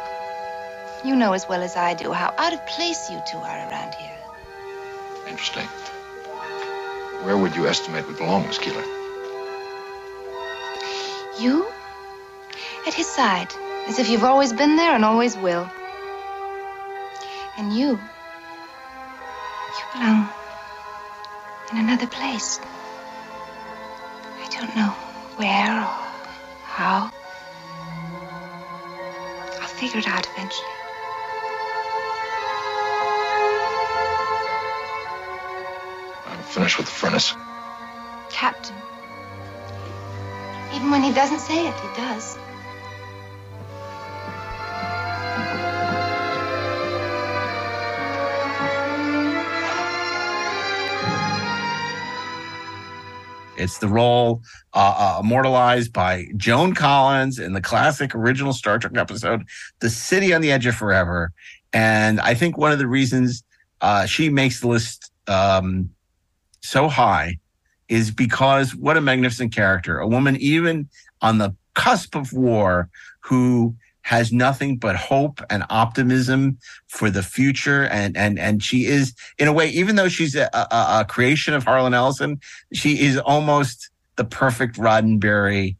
You 1.03 1.15
know 1.15 1.33
as 1.33 1.49
well 1.49 1.61
as 1.61 1.75
I 1.75 1.93
do 1.93 2.13
how 2.13 2.33
out 2.37 2.53
of 2.53 2.65
place 2.67 3.09
you 3.09 3.21
two 3.29 3.37
are 3.37 3.57
around 3.67 3.93
here. 3.95 4.17
Interesting. 5.27 5.67
Where 7.25 7.37
would 7.37 7.55
you 7.55 7.67
estimate 7.67 8.07
we 8.07 8.13
belong, 8.13 8.47
Miss 8.47 8.57
Keeler? 8.57 8.83
You? 11.37 11.67
At 12.87 12.93
his 12.93 13.07
side, 13.07 13.53
as 13.87 13.99
if 13.99 14.09
you've 14.09 14.23
always 14.23 14.53
been 14.53 14.77
there 14.77 14.95
and 14.95 15.03
always 15.03 15.35
will. 15.35 15.69
And 17.57 17.73
you, 17.73 17.89
you 17.89 17.99
belong 19.93 20.29
in 21.71 21.77
another 21.77 22.07
place. 22.07 22.59
I 22.59 24.47
don't 24.49 24.75
know 24.75 24.89
where 25.37 25.71
or 25.71 25.97
how. 26.65 27.11
I'll 29.61 29.67
figure 29.67 29.99
it 29.99 30.07
out 30.07 30.27
eventually. 30.33 30.67
I'm 36.27 36.43
finished 36.43 36.77
with 36.77 36.87
the 36.87 36.91
furnace. 36.91 37.33
Captain. 38.29 38.75
Even 40.73 40.91
when 40.91 41.03
he 41.03 41.13
doesn't 41.13 41.39
say 41.39 41.67
it, 41.67 41.79
he 41.79 41.87
does. 41.95 42.37
It's 53.57 53.77
the 53.79 53.87
role 53.87 54.41
uh, 54.73 54.95
uh, 54.97 55.21
immortalized 55.21 55.93
by 55.93 56.27
Joan 56.37 56.73
Collins 56.73 57.39
in 57.39 57.53
the 57.53 57.61
classic 57.61 58.15
original 58.15 58.53
Star 58.53 58.79
Trek 58.79 58.95
episode, 58.95 59.43
The 59.79 59.89
City 59.89 60.33
on 60.33 60.41
the 60.41 60.51
Edge 60.51 60.65
of 60.65 60.75
Forever. 60.75 61.31
And 61.73 62.19
I 62.19 62.33
think 62.33 62.57
one 62.57 62.71
of 62.71 62.79
the 62.79 62.87
reasons 62.87 63.43
uh, 63.81 64.05
she 64.05 64.29
makes 64.29 64.61
the 64.61 64.67
list 64.67 65.11
um, 65.27 65.89
so 66.61 66.87
high 66.87 67.37
is 67.89 68.11
because 68.11 68.75
what 68.75 68.97
a 68.97 69.01
magnificent 69.01 69.53
character. 69.53 69.99
A 69.99 70.07
woman, 70.07 70.37
even 70.37 70.87
on 71.21 71.37
the 71.37 71.55
cusp 71.73 72.15
of 72.15 72.33
war, 72.33 72.89
who 73.19 73.75
has 74.03 74.31
nothing 74.31 74.77
but 74.77 74.95
hope 74.95 75.41
and 75.49 75.63
optimism 75.69 76.57
for 76.87 77.09
the 77.09 77.23
future. 77.23 77.85
And, 77.85 78.17
and, 78.17 78.39
and 78.39 78.63
she 78.63 78.85
is 78.85 79.13
in 79.37 79.47
a 79.47 79.53
way, 79.53 79.69
even 79.69 79.95
though 79.95 80.09
she's 80.09 80.35
a, 80.35 80.49
a, 80.53 81.01
a 81.01 81.05
creation 81.07 81.53
of 81.53 81.63
Harlan 81.63 81.93
Ellison, 81.93 82.39
she 82.73 83.01
is 83.01 83.17
almost 83.17 83.89
the 84.15 84.25
perfect 84.25 84.77
Roddenberry 84.77 85.77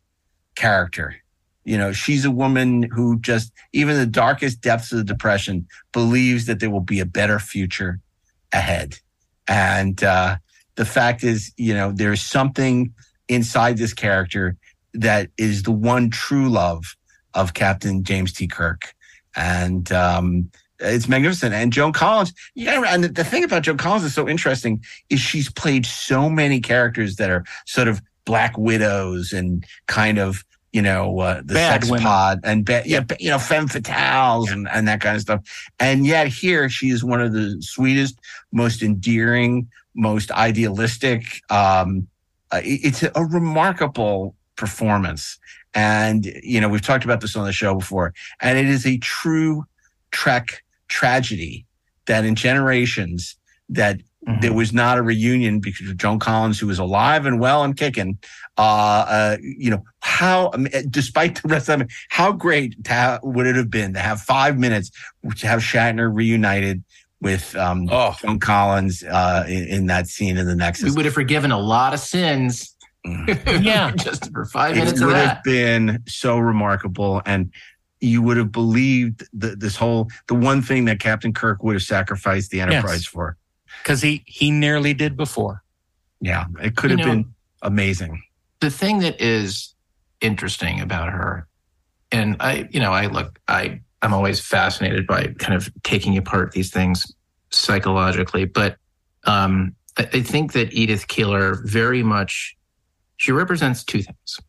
character. 0.55 1.15
You 1.63 1.77
know, 1.77 1.91
she's 1.91 2.25
a 2.25 2.31
woman 2.31 2.83
who 2.83 3.19
just, 3.19 3.51
even 3.73 3.95
the 3.95 4.05
darkest 4.05 4.61
depths 4.61 4.91
of 4.91 4.99
the 4.99 5.03
depression, 5.03 5.67
believes 5.91 6.45
that 6.45 6.59
there 6.59 6.69
will 6.69 6.79
be 6.79 6.99
a 6.99 7.05
better 7.05 7.39
future 7.39 7.99
ahead. 8.51 8.97
And, 9.47 10.03
uh, 10.03 10.37
the 10.75 10.85
fact 10.85 11.23
is, 11.23 11.51
you 11.57 11.73
know, 11.73 11.91
there's 11.91 12.21
something 12.21 12.93
inside 13.27 13.77
this 13.77 13.93
character 13.93 14.57
that 14.93 15.29
is 15.37 15.63
the 15.63 15.71
one 15.71 16.09
true 16.09 16.49
love 16.49 16.95
of 17.33 17.53
Captain 17.53 18.03
James 18.03 18.33
T. 18.33 18.47
Kirk. 18.47 18.93
And 19.35 19.91
um, 19.91 20.49
it's 20.79 21.07
magnificent. 21.07 21.53
And 21.53 21.71
Joan 21.71 21.93
Collins, 21.93 22.33
yeah, 22.55 22.81
and 22.87 23.03
the 23.05 23.23
thing 23.23 23.43
about 23.43 23.63
Joan 23.63 23.77
Collins 23.77 24.03
is 24.03 24.13
so 24.13 24.27
interesting 24.27 24.83
is 25.09 25.19
she's 25.19 25.49
played 25.49 25.85
so 25.85 26.29
many 26.29 26.59
characters 26.59 27.15
that 27.17 27.29
are 27.29 27.43
sort 27.65 27.87
of 27.87 28.01
black 28.25 28.57
widows 28.57 29.31
and 29.31 29.65
kind 29.87 30.19
of 30.19 30.43
you 30.73 30.81
know 30.81 31.19
uh, 31.19 31.41
the 31.43 31.53
Bad 31.55 31.73
sex 31.81 31.89
women. 31.89 32.03
pod 32.03 32.39
and 32.43 32.65
ba- 32.65 32.83
yeah, 32.85 33.03
you 33.19 33.29
know 33.29 33.39
femme 33.39 33.67
fatales 33.67 34.51
and, 34.51 34.67
and 34.69 34.87
that 34.87 35.01
kind 35.01 35.15
of 35.15 35.21
stuff. 35.21 35.41
And 35.79 36.05
yet 36.05 36.27
here 36.27 36.69
she 36.69 36.89
is 36.89 37.03
one 37.03 37.21
of 37.21 37.33
the 37.33 37.57
sweetest, 37.61 38.19
most 38.51 38.81
endearing, 38.81 39.67
most 39.95 40.31
idealistic. 40.31 41.41
Um, 41.49 42.07
uh, 42.51 42.61
it- 42.63 42.81
it's 42.83 43.03
a 43.03 43.25
remarkable 43.25 44.35
performance. 44.55 45.37
And, 45.73 46.25
you 46.43 46.59
know, 46.59 46.69
we've 46.69 46.81
talked 46.81 47.05
about 47.05 47.21
this 47.21 47.35
on 47.35 47.45
the 47.45 47.53
show 47.53 47.75
before, 47.75 48.13
and 48.41 48.57
it 48.57 48.67
is 48.67 48.85
a 48.85 48.97
true 48.97 49.65
Trek 50.11 50.63
tragedy 50.89 51.65
that 52.05 52.25
in 52.25 52.35
generations 52.35 53.37
that 53.69 54.01
there 54.39 54.53
was 54.53 54.71
not 54.71 54.97
a 54.97 55.01
reunion 55.01 55.59
because 55.59 55.89
of 55.89 55.97
Joan 55.97 56.19
Collins, 56.19 56.59
who 56.59 56.67
was 56.67 56.77
alive 56.77 57.25
and 57.25 57.39
well 57.39 57.63
and 57.63 57.75
kicking. 57.75 58.19
Uh, 58.57 59.05
uh, 59.07 59.37
you 59.41 59.71
know, 59.71 59.83
how, 60.01 60.51
despite 60.89 61.41
the 61.41 61.47
rest 61.47 61.69
of 61.69 61.81
it, 61.81 61.87
how 62.09 62.31
great 62.31 62.83
to 62.83 62.91
have, 62.91 63.19
would 63.23 63.47
it 63.47 63.55
have 63.55 63.71
been 63.71 63.93
to 63.93 63.99
have 63.99 64.21
five 64.21 64.59
minutes 64.59 64.91
to 65.37 65.47
have 65.47 65.61
Shatner 65.61 66.13
reunited 66.13 66.83
with 67.19 67.55
um, 67.55 67.87
Joan 67.87 68.39
Collins 68.39 69.03
uh, 69.03 69.45
in, 69.47 69.67
in 69.67 69.85
that 69.87 70.07
scene 70.07 70.37
in 70.37 70.45
the 70.45 70.55
Nexus? 70.55 70.91
We 70.91 70.95
would 70.97 71.05
have 71.05 71.15
forgiven 71.15 71.51
a 71.51 71.59
lot 71.59 71.93
of 71.93 71.99
sins. 71.99 72.70
yeah. 73.61 73.91
Just 73.95 74.31
for 74.31 74.45
five 74.45 74.73
it 74.75 74.79
minutes 74.79 75.01
of 75.01 75.07
would 75.07 75.15
that. 75.15 75.35
have 75.37 75.43
been 75.43 76.03
so 76.07 76.37
remarkable 76.37 77.21
and 77.25 77.51
you 77.99 78.21
would 78.21 78.37
have 78.37 78.51
believed 78.51 79.27
the, 79.33 79.55
this 79.55 79.75
whole 79.75 80.09
the 80.27 80.33
one 80.35 80.61
thing 80.61 80.85
that 80.85 80.99
captain 80.99 81.33
kirk 81.33 81.63
would 81.63 81.73
have 81.73 81.83
sacrificed 81.83 82.49
the 82.51 82.61
enterprise 82.61 83.05
for 83.05 83.37
because 83.83 84.01
he 84.01 84.23
he 84.25 84.49
nearly 84.51 84.93
did 84.93 85.15
before. 85.17 85.63
Yeah, 86.19 86.45
it 86.61 86.75
could 86.75 86.91
You 86.91 86.97
have 86.97 87.07
know- 87.07 87.13
been 87.13 87.33
amazing. 87.63 88.21
the 88.59 88.69
thing 88.71 88.99
that 88.99 89.19
is 89.21 89.73
interesting 90.19 90.79
about 90.81 91.09
her 91.11 91.47
and 92.11 92.35
i 92.39 92.67
you 92.71 92.79
know 92.79 92.91
i 92.91 93.07
look 93.07 93.39
i 93.47 93.79
i'm 94.03 94.13
always 94.13 94.39
fascinated 94.39 95.07
by 95.07 95.27
kind 95.39 95.55
of 95.55 95.67
taking 95.83 96.15
apart 96.17 96.51
these 96.51 96.69
things 96.71 97.11
psychologically 97.51 98.45
but 98.45 98.77
um 99.25 99.75
i, 99.97 100.03
I 100.13 100.21
think 100.21 100.53
that 100.53 100.73
edith 100.73 101.07
keeler 101.07 101.61
very 101.65 102.03
much 102.03 102.55
she 103.21 103.31
represents 103.31 103.83
two 103.83 104.01
things 104.01 104.39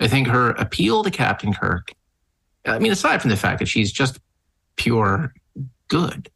i 0.00 0.08
think 0.08 0.26
her 0.26 0.50
appeal 0.50 1.02
to 1.02 1.10
captain 1.10 1.52
kirk 1.52 1.92
i 2.66 2.78
mean 2.78 2.92
aside 2.92 3.20
from 3.20 3.30
the 3.30 3.36
fact 3.36 3.58
that 3.58 3.66
she's 3.68 3.92
just 3.92 4.18
pure 4.76 5.32
good 5.88 6.30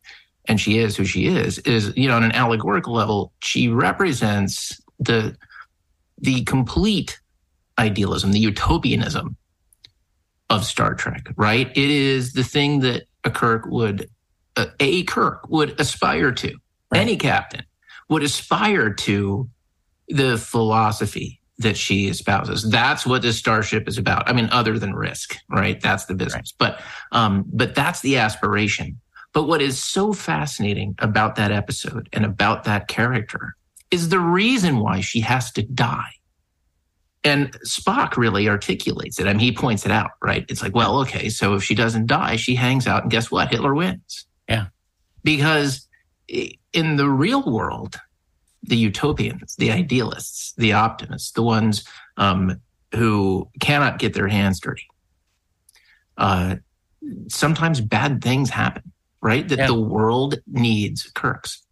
and 0.47 0.61
she 0.61 0.79
is 0.79 0.97
who 0.97 1.05
she 1.05 1.27
is 1.27 1.59
is 1.61 1.93
you 1.97 2.09
know 2.09 2.17
on 2.17 2.25
an 2.25 2.33
allegorical 2.33 2.93
level 2.93 3.33
she 3.41 3.69
represents 3.69 4.81
the 4.99 5.37
the 6.19 6.43
complete 6.45 7.21
idealism, 7.79 8.33
the 8.33 8.39
utopianism 8.39 9.37
of 10.51 10.65
Star 10.65 10.95
Trek, 10.95 11.29
right? 11.37 11.71
It 11.71 11.91
is 11.91 12.33
the 12.33 12.45
thing 12.45 12.81
that 12.81 13.05
a 13.25 13.31
Kirk 13.31 13.67
would, 13.67 14.09
uh, 14.57 14.67
a 14.81 15.03
Kirk 15.05 15.49
would 15.49 15.79
aspire 15.81 16.33
to. 16.33 16.57
Any 16.95 17.17
captain 17.17 17.65
would 18.09 18.23
aspire 18.23 18.93
to 18.93 19.49
the 20.09 20.39
philosophy 20.39 21.41
that 21.59 21.77
she 21.77 22.09
espouses. 22.09 22.69
That's 22.69 23.07
what 23.07 23.23
this 23.23 23.39
starship 23.39 23.87
is 23.87 23.99
about. 23.99 24.29
I 24.29 24.33
mean, 24.33 24.49
other 24.51 24.79
than 24.79 24.95
risk, 24.95 25.37
right? 25.49 25.81
That's 25.81 26.07
the 26.07 26.15
business. 26.15 26.53
But, 26.57 26.81
um, 27.13 27.45
but 27.47 27.75
that's 27.75 28.01
the 28.01 28.17
aspiration. 28.17 29.01
But 29.33 29.45
what 29.45 29.63
is 29.63 29.83
so 29.83 30.13
fascinating 30.13 30.95
about 30.99 31.37
that 31.37 31.53
episode 31.53 32.09
and 32.13 32.25
about 32.25 32.65
that 32.65 32.89
character 32.89 33.57
is 33.91 34.09
the 34.09 34.21
reason 34.21 34.79
why 34.79 35.01
she 35.01 35.21
has 35.21 35.53
to 35.53 35.63
die. 35.63 36.11
And 37.23 37.53
Spock 37.63 38.17
really 38.17 38.49
articulates 38.49 39.19
it. 39.19 39.27
I 39.27 39.33
mean, 39.33 39.41
he 39.41 39.53
points 39.53 39.87
it 39.87 39.93
out, 39.93 40.11
right? 40.23 40.45
It's 40.49 40.63
like, 40.63 40.75
well, 40.75 41.01
okay, 41.01 41.29
so 41.31 41.55
if 41.55 41.65
she 41.65 41.75
doesn't 41.75 42.07
die, 42.07 42.37
she 42.37 42.55
hangs 42.55 42.87
out, 42.87 43.03
and 43.03 43.11
guess 43.11 43.31
what? 43.31 43.51
Hitler 43.51 43.75
wins. 43.75 44.27
Yeah. 44.49 44.67
Because 45.23 45.89
in 46.29 46.97
the 46.97 47.09
real 47.09 47.51
world, 47.51 47.97
the 48.67 48.77
utopians, 48.77 49.57
the 49.57 49.71
idealists, 49.71 50.53
the 50.57 50.73
optimists, 50.73 51.33
the 51.33 51.43
ones 51.43 51.85
um, 52.17 52.61
who 52.95 53.49
cannot 53.61 53.99
get 53.99 54.15
their 54.15 54.29
hands 54.29 54.61
dirty, 54.61 54.87
uh, 56.17 56.57
sometimes 57.29 57.81
bad 57.81 58.23
things 58.23 58.51
happen, 58.51 58.93
right? 59.21 59.49
That 59.49 59.67
the 59.67 59.81
world 59.81 60.37
needs 60.47 61.11
Kirks. 61.15 61.63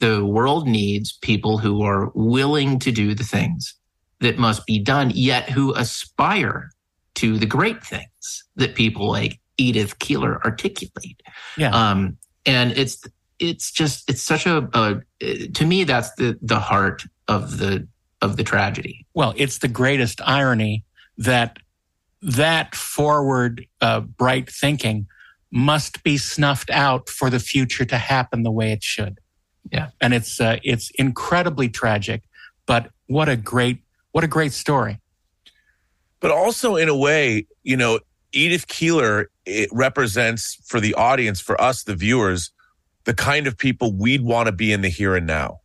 The 0.00 0.24
world 0.24 0.68
needs 0.68 1.18
people 1.18 1.58
who 1.58 1.82
are 1.82 2.10
willing 2.14 2.78
to 2.80 2.92
do 2.92 3.14
the 3.14 3.24
things 3.24 3.74
that 4.20 4.38
must 4.38 4.64
be 4.66 4.78
done, 4.78 5.10
yet 5.14 5.50
who 5.50 5.74
aspire 5.74 6.70
to 7.16 7.36
the 7.36 7.46
great 7.46 7.84
things 7.84 8.44
that 8.56 8.74
people 8.74 9.08
like 9.08 9.40
Edith 9.56 9.98
Keeler 9.98 10.40
articulate. 10.44 11.20
Yeah. 11.56 11.70
Um, 11.70 12.16
and 12.46 12.72
it's 12.72 13.04
it's 13.38 13.70
just 13.70 14.08
it's 14.10 14.22
such 14.22 14.46
a, 14.46 14.68
a 14.74 15.02
to 15.48 15.66
me 15.66 15.84
that's 15.84 16.14
the 16.14 16.38
the 16.42 16.58
heart 16.58 17.04
of 17.28 17.58
the 17.58 17.86
of 18.20 18.36
the 18.36 18.44
tragedy. 18.44 19.06
Well, 19.14 19.34
it's 19.36 19.58
the 19.58 19.68
greatest 19.68 20.20
irony 20.24 20.84
that 21.16 21.58
that 22.20 22.74
forward, 22.74 23.64
uh, 23.80 24.00
bright 24.00 24.50
thinking 24.50 25.06
must 25.50 26.02
be 26.02 26.18
snuffed 26.18 26.70
out 26.70 27.08
for 27.08 27.30
the 27.30 27.38
future 27.38 27.84
to 27.84 27.96
happen 27.96 28.42
the 28.42 28.50
way 28.50 28.72
it 28.72 28.82
should. 28.82 29.18
Yeah, 29.70 29.90
and 30.00 30.14
it's 30.14 30.40
uh, 30.40 30.58
it's 30.64 30.90
incredibly 30.98 31.68
tragic, 31.68 32.22
but 32.66 32.90
what 33.06 33.28
a 33.28 33.36
great 33.36 33.82
what 34.12 34.24
a 34.24 34.28
great 34.28 34.52
story. 34.52 34.98
but 36.20 36.30
also 36.30 36.76
in 36.76 36.88
a 36.88 36.96
way, 36.96 37.46
you 37.62 37.76
know, 37.76 38.00
Edith 38.32 38.66
Keeler 38.66 39.30
it 39.46 39.68
represents 39.72 40.58
for 40.66 40.80
the 40.80 40.94
audience, 40.94 41.40
for 41.40 41.60
us, 41.60 41.84
the 41.84 41.94
viewers, 41.94 42.50
the 43.08 43.14
kind 43.14 43.46
of 43.46 43.56
people 43.56 43.90
we'd 43.90 44.20
want 44.20 44.48
to 44.48 44.52
be 44.52 44.70
in 44.70 44.82
the 44.82 44.90
here 44.90 45.16
and 45.16 45.26
now. 45.26 45.60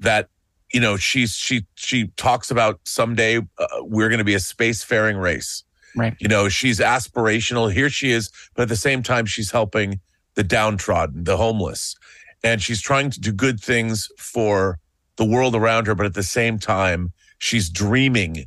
That 0.00 0.28
you 0.72 0.80
know, 0.80 0.96
she's 0.96 1.30
she 1.30 1.64
she 1.76 2.08
talks 2.16 2.50
about 2.50 2.80
someday 2.82 3.38
uh, 3.38 3.66
we're 3.82 4.08
going 4.08 4.18
to 4.18 4.24
be 4.24 4.34
a 4.34 4.38
spacefaring 4.38 5.22
race. 5.22 5.62
Right. 5.94 6.16
You 6.18 6.26
know, 6.26 6.48
she's 6.48 6.80
aspirational. 6.80 7.72
Here 7.72 7.88
she 7.88 8.10
is, 8.10 8.28
but 8.56 8.62
at 8.62 8.68
the 8.68 8.76
same 8.76 9.04
time, 9.04 9.24
she's 9.24 9.52
helping 9.52 10.00
the 10.34 10.42
downtrodden, 10.42 11.22
the 11.22 11.36
homeless. 11.36 11.94
And 12.42 12.60
she's 12.60 12.82
trying 12.82 13.10
to 13.10 13.20
do 13.20 13.30
good 13.30 13.60
things 13.60 14.08
for 14.18 14.80
the 15.14 15.24
world 15.24 15.54
around 15.54 15.86
her, 15.86 15.94
but 15.94 16.06
at 16.06 16.14
the 16.14 16.24
same 16.24 16.58
time, 16.58 17.12
she's 17.38 17.70
dreaming 17.70 18.46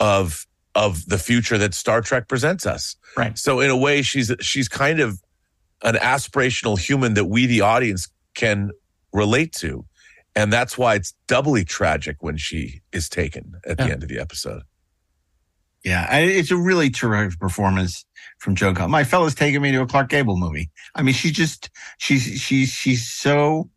of 0.00 0.46
of 0.74 1.04
the 1.08 1.18
future 1.18 1.58
that 1.58 1.74
Star 1.74 2.00
Trek 2.00 2.26
presents 2.26 2.64
us. 2.64 2.96
Right. 3.18 3.36
So 3.36 3.60
in 3.60 3.68
a 3.68 3.76
way, 3.76 4.00
she's 4.00 4.32
she's 4.40 4.66
kind 4.66 4.98
of 4.98 5.20
an 5.86 5.94
aspirational 5.94 6.78
human 6.78 7.14
that 7.14 7.24
we, 7.26 7.46
the 7.46 7.62
audience, 7.62 8.08
can 8.34 8.70
relate 9.14 9.52
to. 9.54 9.86
And 10.34 10.52
that's 10.52 10.76
why 10.76 10.96
it's 10.96 11.14
doubly 11.28 11.64
tragic 11.64 12.16
when 12.20 12.36
she 12.36 12.82
is 12.92 13.08
taken 13.08 13.54
at 13.66 13.78
the 13.78 13.84
end 13.84 14.02
of 14.02 14.10
the 14.10 14.18
episode. 14.18 14.62
Yeah, 15.84 16.06
I- 16.10 16.20
it's 16.20 16.50
a 16.50 16.56
really 16.56 16.90
terrific 16.90 17.38
performance 17.38 18.04
from 18.38 18.54
Joe. 18.54 18.74
Cobb. 18.74 18.90
My 18.90 19.04
fella's 19.04 19.34
taking 19.34 19.62
me 19.62 19.70
to 19.72 19.80
a 19.82 19.86
Clark 19.86 20.08
Gable 20.10 20.36
movie. 20.36 20.68
I 20.94 21.02
mean, 21.02 21.14
she's 21.14 21.32
just 21.32 21.70
she's 21.98 22.22
she's 22.40 22.68
she's 22.70 23.06
so 23.08 23.70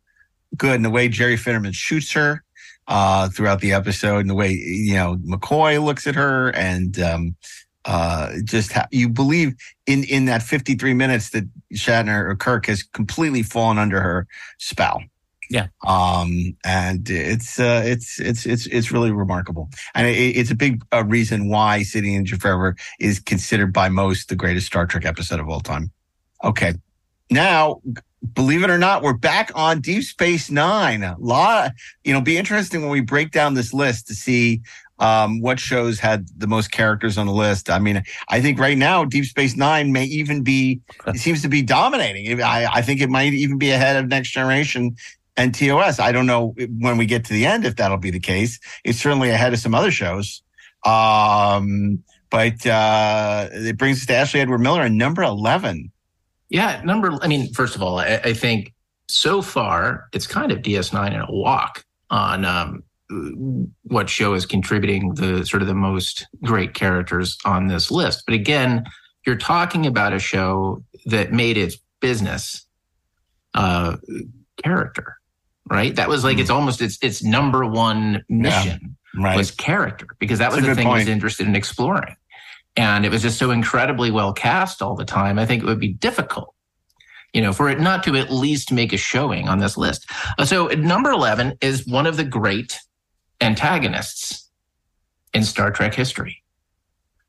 good 0.56 0.74
in 0.74 0.82
the 0.82 0.90
way 0.90 1.08
Jerry 1.08 1.36
Finnerman 1.36 1.72
shoots 1.72 2.12
her 2.12 2.42
uh, 2.88 3.28
throughout 3.28 3.60
the 3.60 3.72
episode, 3.72 4.18
and 4.18 4.28
the 4.28 4.34
way 4.34 4.50
you 4.52 4.94
know 4.94 5.16
McCoy 5.24 5.82
looks 5.82 6.06
at 6.08 6.16
her, 6.16 6.48
and 6.50 6.98
um, 6.98 7.36
uh, 7.84 8.32
just 8.44 8.72
ha- 8.72 8.88
you 8.90 9.08
believe 9.08 9.54
in 9.86 10.04
in 10.04 10.26
that 10.26 10.42
fifty 10.42 10.74
three 10.74 10.94
minutes 10.94 11.30
that 11.30 11.48
Shatner 11.74 12.28
or 12.28 12.36
Kirk 12.36 12.66
has 12.66 12.82
completely 12.82 13.42
fallen 13.42 13.78
under 13.78 14.00
her 14.00 14.26
spell. 14.58 15.02
Yeah. 15.52 15.66
Um, 15.84 16.56
and 16.64 17.10
it's, 17.10 17.58
uh, 17.58 17.82
it's, 17.84 18.20
it's, 18.20 18.46
it's, 18.46 18.66
it's 18.66 18.92
really 18.92 19.10
remarkable. 19.10 19.68
And 19.96 20.06
it, 20.06 20.12
it's 20.12 20.52
a 20.52 20.54
big 20.54 20.84
uh, 20.92 21.02
reason 21.04 21.48
why 21.48 21.82
City 21.82 22.14
in 22.14 22.24
Forever 22.24 22.76
is 23.00 23.18
considered 23.18 23.72
by 23.72 23.88
most 23.88 24.28
the 24.28 24.36
greatest 24.36 24.68
Star 24.68 24.86
Trek 24.86 25.04
episode 25.04 25.40
of 25.40 25.48
all 25.48 25.58
time. 25.58 25.90
Okay. 26.44 26.74
Now, 27.32 27.80
believe 28.32 28.62
it 28.62 28.70
or 28.70 28.78
not, 28.78 29.02
we're 29.02 29.12
back 29.12 29.50
on 29.56 29.80
Deep 29.80 30.04
Space 30.04 30.52
Nine. 30.52 31.02
A 31.02 31.16
lot, 31.18 31.72
you 32.04 32.12
know, 32.12 32.20
be 32.20 32.38
interesting 32.38 32.82
when 32.82 32.90
we 32.90 33.00
break 33.00 33.32
down 33.32 33.54
this 33.54 33.74
list 33.74 34.06
to 34.06 34.14
see 34.14 34.60
um, 35.00 35.40
what 35.40 35.58
shows 35.58 35.98
had 35.98 36.28
the 36.36 36.46
most 36.46 36.70
characters 36.70 37.18
on 37.18 37.26
the 37.26 37.32
list. 37.32 37.70
I 37.70 37.78
mean, 37.78 38.02
I 38.28 38.40
think 38.40 38.58
right 38.58 38.78
now 38.78 39.04
Deep 39.04 39.24
Space 39.24 39.56
Nine 39.56 39.92
may 39.92 40.04
even 40.04 40.42
be, 40.42 40.80
it 41.06 41.16
seems 41.16 41.42
to 41.42 41.48
be 41.48 41.62
dominating. 41.62 42.40
I, 42.42 42.66
I 42.66 42.82
think 42.82 43.00
it 43.00 43.08
might 43.08 43.32
even 43.32 43.58
be 43.58 43.70
ahead 43.70 43.96
of 43.96 44.08
Next 44.08 44.30
Generation 44.30 44.94
and 45.36 45.54
TOS. 45.54 45.98
I 45.98 46.12
don't 46.12 46.26
know 46.26 46.54
when 46.78 46.98
we 46.98 47.06
get 47.06 47.24
to 47.24 47.32
the 47.32 47.46
end 47.46 47.64
if 47.64 47.76
that'll 47.76 47.96
be 47.96 48.10
the 48.10 48.20
case. 48.20 48.60
It's 48.84 49.00
certainly 49.00 49.30
ahead 49.30 49.54
of 49.54 49.58
some 49.58 49.74
other 49.74 49.90
shows. 49.90 50.42
Um, 50.84 52.02
but 52.30 52.64
uh, 52.66 53.48
it 53.52 53.78
brings 53.78 54.00
us 54.00 54.06
to 54.06 54.14
Ashley 54.14 54.40
Edward 54.40 54.58
Miller 54.58 54.82
and 54.82 54.98
number 54.98 55.22
11. 55.22 55.90
Yeah, 56.50 56.82
number. 56.84 57.18
I 57.22 57.26
mean, 57.26 57.52
first 57.54 57.74
of 57.74 57.82
all, 57.82 57.98
I, 57.98 58.20
I 58.24 58.32
think 58.34 58.74
so 59.08 59.40
far 59.40 60.08
it's 60.12 60.26
kind 60.26 60.52
of 60.52 60.58
DS9 60.58 61.14
in 61.14 61.20
a 61.20 61.30
walk 61.30 61.84
on 62.10 62.44
um, 62.44 62.82
what 63.82 64.08
show 64.08 64.34
is 64.34 64.46
contributing 64.46 65.14
the 65.14 65.44
sort 65.44 65.62
of 65.62 65.68
the 65.68 65.74
most 65.74 66.26
great 66.44 66.74
characters 66.74 67.36
on 67.44 67.66
this 67.66 67.90
list. 67.90 68.22
But 68.26 68.34
again, 68.34 68.84
you're 69.26 69.36
talking 69.36 69.86
about 69.86 70.12
a 70.12 70.18
show 70.18 70.82
that 71.06 71.32
made 71.32 71.56
its 71.56 71.76
business 72.00 72.66
uh, 73.54 73.96
character, 74.62 75.16
right? 75.68 75.94
That 75.94 76.08
was 76.08 76.24
like 76.24 76.38
it's 76.38 76.50
almost 76.50 76.80
its 76.80 76.98
its 77.02 77.22
number 77.22 77.66
one 77.66 78.24
mission 78.28 78.96
right. 79.18 79.36
was 79.36 79.50
character 79.50 80.06
because 80.18 80.38
that 80.38 80.50
That's 80.50 80.62
was 80.62 80.66
the 80.66 80.74
thing 80.74 80.86
I 80.86 80.98
was 80.98 81.08
interested 81.08 81.46
in 81.46 81.56
exploring. 81.56 82.16
And 82.76 83.04
it 83.04 83.10
was 83.10 83.22
just 83.22 83.38
so 83.38 83.50
incredibly 83.50 84.10
well 84.10 84.32
cast 84.32 84.80
all 84.80 84.94
the 84.94 85.04
time. 85.04 85.38
I 85.38 85.46
think 85.46 85.62
it 85.62 85.66
would 85.66 85.80
be 85.80 85.92
difficult, 85.92 86.54
you 87.32 87.42
know, 87.42 87.52
for 87.52 87.68
it 87.68 87.80
not 87.80 88.04
to 88.04 88.16
at 88.16 88.30
least 88.30 88.70
make 88.70 88.92
a 88.92 88.96
showing 88.96 89.48
on 89.48 89.58
this 89.58 89.76
list. 89.76 90.08
Uh, 90.38 90.44
So 90.44 90.68
number 90.68 91.10
11 91.10 91.58
is 91.60 91.86
one 91.86 92.06
of 92.06 92.16
the 92.16 92.24
great 92.24 92.78
antagonists 93.40 94.48
in 95.32 95.44
Star 95.44 95.70
Trek 95.70 95.94
history. 95.94 96.42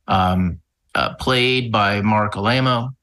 Um, 0.08 0.60
uh, 0.94 1.14
played 1.16 1.72
by 1.72 2.02
Marc 2.02 2.34
Alaimo, 2.34 2.94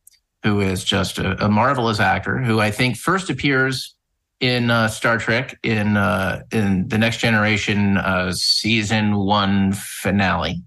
who 0.43 0.61
is 0.61 0.85
just 0.85 1.19
a, 1.19 1.45
a 1.45 1.49
marvelous 1.49 2.01
actor, 2.01 2.39
who 2.39 2.61
I 2.61 2.71
think 2.71 2.97
first 2.97 3.31
appears 3.31 3.95
in 4.41 4.71
uh, 4.71 4.89
Star 4.89 5.19
Trek 5.19 5.59
in 5.63 5.97
uh, 5.97 6.43
in 6.53 6.89
the 6.89 6.99
Next 6.99 7.19
Generation 7.19 7.97
uh, 7.97 8.33
season 8.33 9.17
one 9.17 9.73
finale, 9.73 10.63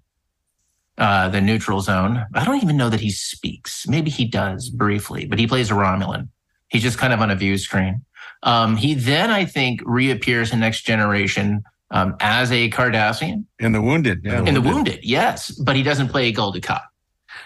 uh, 0.98 1.30
the 1.30 1.42
Neutral 1.42 1.82
Zone. 1.82 2.26
I 2.34 2.44
don't 2.44 2.62
even 2.62 2.78
know 2.78 2.90
that 2.90 3.00
he 3.00 3.12
speaks. 3.12 3.88
Maybe 3.88 4.10
he 4.10 4.26
does 4.26 4.70
briefly, 4.70 5.26
but 5.26 5.40
he 5.40 5.48
plays 5.48 5.72
a 5.72 5.76
Romulan. 5.76 6.30
He's 6.70 6.84
just 6.84 6.98
kind 6.98 7.14
of 7.14 7.22
on 7.22 7.32
a 7.32 7.36
view 7.36 7.58
screen. 7.58 8.04
Um, 8.44 8.76
he 8.76 8.94
then, 8.94 9.30
I 9.30 9.46
think, 9.46 9.82
reappears 9.86 10.52
in 10.52 10.60
Next 10.60 10.82
Generation 10.82 11.64
um, 11.92 12.16
as 12.20 12.52
a 12.52 12.70
Cardassian 12.70 13.46
In 13.60 13.72
the 13.74 13.82
Wounded. 13.82 14.22
Yeah. 14.24 14.44
in 14.44 14.54
the 14.54 14.62
wounded, 14.62 15.00
yes, 15.04 15.52
but 15.52 15.76
he 15.76 15.84
doesn't 15.84 16.08
play 16.08 16.32
Gul 16.32 16.54
Dukat. 16.54 16.82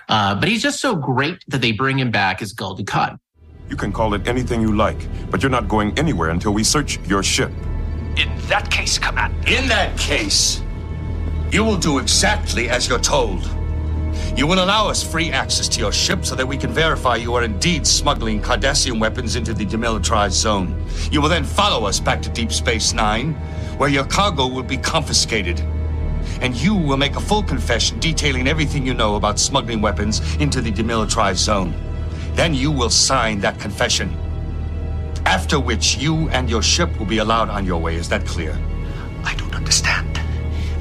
Uh, 0.08 0.36
but 0.36 0.48
he's 0.48 0.62
just 0.62 0.80
so 0.80 0.96
great 0.96 1.44
that 1.48 1.62
they 1.62 1.72
bring 1.72 2.00
him 2.00 2.12
back 2.12 2.42
as 2.42 2.54
Gul 2.54 2.78
Dukat. 2.78 3.18
You 3.70 3.76
can 3.76 3.92
call 3.92 4.14
it 4.14 4.28
anything 4.28 4.62
you 4.62 4.76
like, 4.76 4.98
but 5.32 5.42
you're 5.42 5.50
not 5.50 5.68
going 5.68 5.98
anywhere 5.98 6.30
until 6.30 6.54
we 6.54 6.64
search 6.64 7.00
your 7.08 7.24
ship. 7.24 7.52
In 8.16 8.30
that 8.48 8.70
case, 8.70 8.98
Commander. 8.98 9.36
In 9.50 9.68
that 9.68 9.98
case, 9.98 10.62
you 11.52 11.64
will 11.64 11.78
do 11.78 11.98
exactly 11.98 12.70
as 12.70 12.88
you're 12.88 13.00
told. 13.00 13.50
You 14.38 14.48
will 14.48 14.64
allow 14.64 14.88
us 14.88 15.04
free 15.04 15.32
access 15.32 15.68
to 15.70 15.80
your 15.80 15.92
ship 15.92 16.26
so 16.26 16.36
that 16.36 16.48
we 16.48 16.58
can 16.58 16.72
verify 16.72 17.16
you 17.16 17.34
are 17.36 17.44
indeed 17.44 17.88
smuggling 17.88 18.42
Cardassian 18.42 19.00
weapons 19.00 19.36
into 19.36 19.54
the 19.54 19.66
demilitarized 19.66 20.32
zone. 20.32 20.86
You 21.12 21.22
will 21.22 21.30
then 21.30 21.44
follow 21.44 21.86
us 21.86 22.00
back 22.00 22.22
to 22.22 22.30
Deep 22.30 22.52
Space 22.52 22.94
Nine, 22.94 23.36
where 23.78 23.90
your 23.90 24.06
cargo 24.06 24.48
will 24.48 24.64
be 24.64 24.78
confiscated. 24.78 25.60
And 26.42 26.56
you 26.56 26.76
will 26.76 26.98
make 26.98 27.16
a 27.16 27.22
full 27.22 27.44
confession 27.44 28.00
detailing 28.00 28.48
everything 28.48 28.86
you 28.86 28.94
know 28.94 29.16
about 29.16 29.40
smuggling 29.40 29.82
weapons 29.82 30.22
into 30.38 30.62
the 30.62 30.72
demilitarized 30.72 31.38
zone. 31.38 31.74
Then 32.34 32.54
you 32.54 32.72
will 32.72 32.90
sign 32.90 33.40
that 33.42 33.60
confession. 33.60 34.16
After 35.26 35.60
which 35.60 35.98
you 35.98 36.30
and 36.30 36.50
your 36.50 36.62
ship 36.62 36.98
will 37.00 37.06
be 37.06 37.20
allowed 37.20 37.50
on 37.50 37.66
your 37.66 37.82
way. 37.82 37.96
Is 37.96 38.10
that 38.10 38.26
clear? 38.26 38.58
I 39.24 39.34
don't 39.36 39.56
understand. 39.56 40.20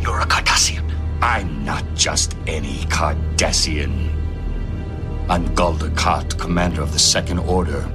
You're 0.01 0.21
a 0.21 0.27
Cardassian. 0.27 0.91
I'm 1.23 1.65
not 1.65 1.85
just 1.95 2.37
any 2.47 2.79
Cardassian. 2.87 4.11
I'm 5.31 5.55
Gul 5.55 5.75
Dukat, 5.75 6.39
commander 6.39 6.83
of 6.83 6.93
the 6.93 6.99
Second 6.99 7.39
Order. 7.39 7.91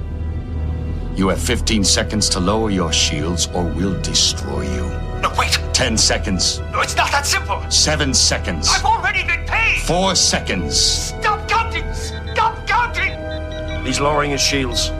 You 1.16 1.28
have 1.28 1.40
15 1.40 1.84
seconds 1.84 2.28
to 2.30 2.40
lower 2.40 2.70
your 2.70 2.92
shields 2.92 3.48
or 3.54 3.64
we'll 3.64 4.00
destroy 4.00 4.62
you. 4.62 4.86
No, 5.20 5.32
wait. 5.38 5.58
10 5.72 5.96
seconds. 5.96 6.60
No, 6.72 6.80
it's 6.80 6.96
not 6.96 7.10
that 7.10 7.26
simple. 7.26 7.62
7 7.70 8.14
seconds. 8.14 8.68
I've 8.70 8.84
already 8.84 9.24
been 9.26 9.46
paid. 9.46 9.80
4 9.82 10.14
seconds. 10.14 10.78
Stop 10.78 11.48
counting. 11.48 11.92
Stop 11.94 12.66
counting. 12.66 13.84
He's 13.84 14.00
lowering 14.00 14.30
his 14.30 14.40
shields. 14.40 14.90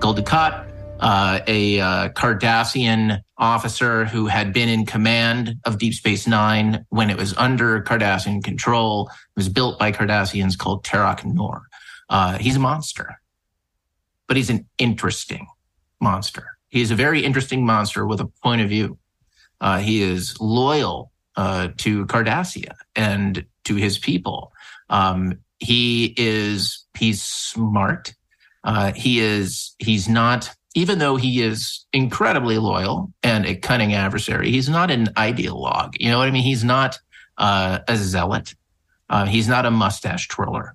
Gul 0.00 0.14
Dukat, 0.14 0.70
uh, 1.00 1.40
a 1.46 1.80
uh, 1.80 2.08
Cardassian 2.10 3.20
officer 3.36 4.04
who 4.04 4.26
had 4.26 4.52
been 4.52 4.68
in 4.68 4.86
command 4.86 5.56
of 5.64 5.78
Deep 5.78 5.94
Space 5.94 6.26
Nine 6.26 6.84
when 6.90 7.10
it 7.10 7.16
was 7.16 7.36
under 7.36 7.82
Cardassian 7.82 8.42
control. 8.44 9.08
It 9.08 9.38
was 9.38 9.48
built 9.48 9.78
by 9.78 9.92
Cardassians 9.92 10.56
called 10.56 10.84
Terok 10.84 11.24
Nor. 11.24 11.62
Uh, 12.08 12.38
he's 12.38 12.56
a 12.56 12.60
monster, 12.60 13.20
but 14.26 14.36
he's 14.36 14.50
an 14.50 14.66
interesting 14.78 15.46
monster. 16.00 16.56
He's 16.68 16.90
a 16.90 16.96
very 16.96 17.24
interesting 17.24 17.64
monster 17.64 18.06
with 18.06 18.20
a 18.20 18.26
point 18.42 18.60
of 18.60 18.68
view. 18.68 18.98
Uh, 19.60 19.78
he 19.78 20.02
is 20.02 20.38
loyal 20.40 21.12
uh, 21.36 21.68
to 21.78 22.06
Cardassia 22.06 22.74
and 22.96 23.44
to 23.64 23.76
his 23.76 23.98
people. 23.98 24.52
Um, 24.90 25.38
he 25.58 26.14
is 26.16 26.84
he's 26.98 27.22
smart. 27.22 28.14
Uh, 28.62 28.92
he 28.92 29.20
is 29.20 29.74
he's 29.78 30.08
not 30.08 30.54
even 30.74 30.98
though 30.98 31.16
he 31.16 31.42
is 31.42 31.86
incredibly 31.92 32.58
loyal 32.58 33.12
and 33.22 33.46
a 33.46 33.54
cunning 33.54 33.94
adversary. 33.94 34.50
He's 34.50 34.68
not 34.68 34.90
an 34.90 35.06
ideologue. 35.14 35.94
You 36.00 36.10
know 36.10 36.18
what 36.18 36.28
I 36.28 36.32
mean? 36.32 36.42
He's 36.42 36.64
not 36.64 36.98
uh, 37.38 37.78
a 37.86 37.96
zealot. 37.96 38.54
Uh, 39.08 39.26
he's 39.26 39.48
not 39.48 39.66
a 39.66 39.70
mustache 39.70 40.28
twirler. 40.28 40.74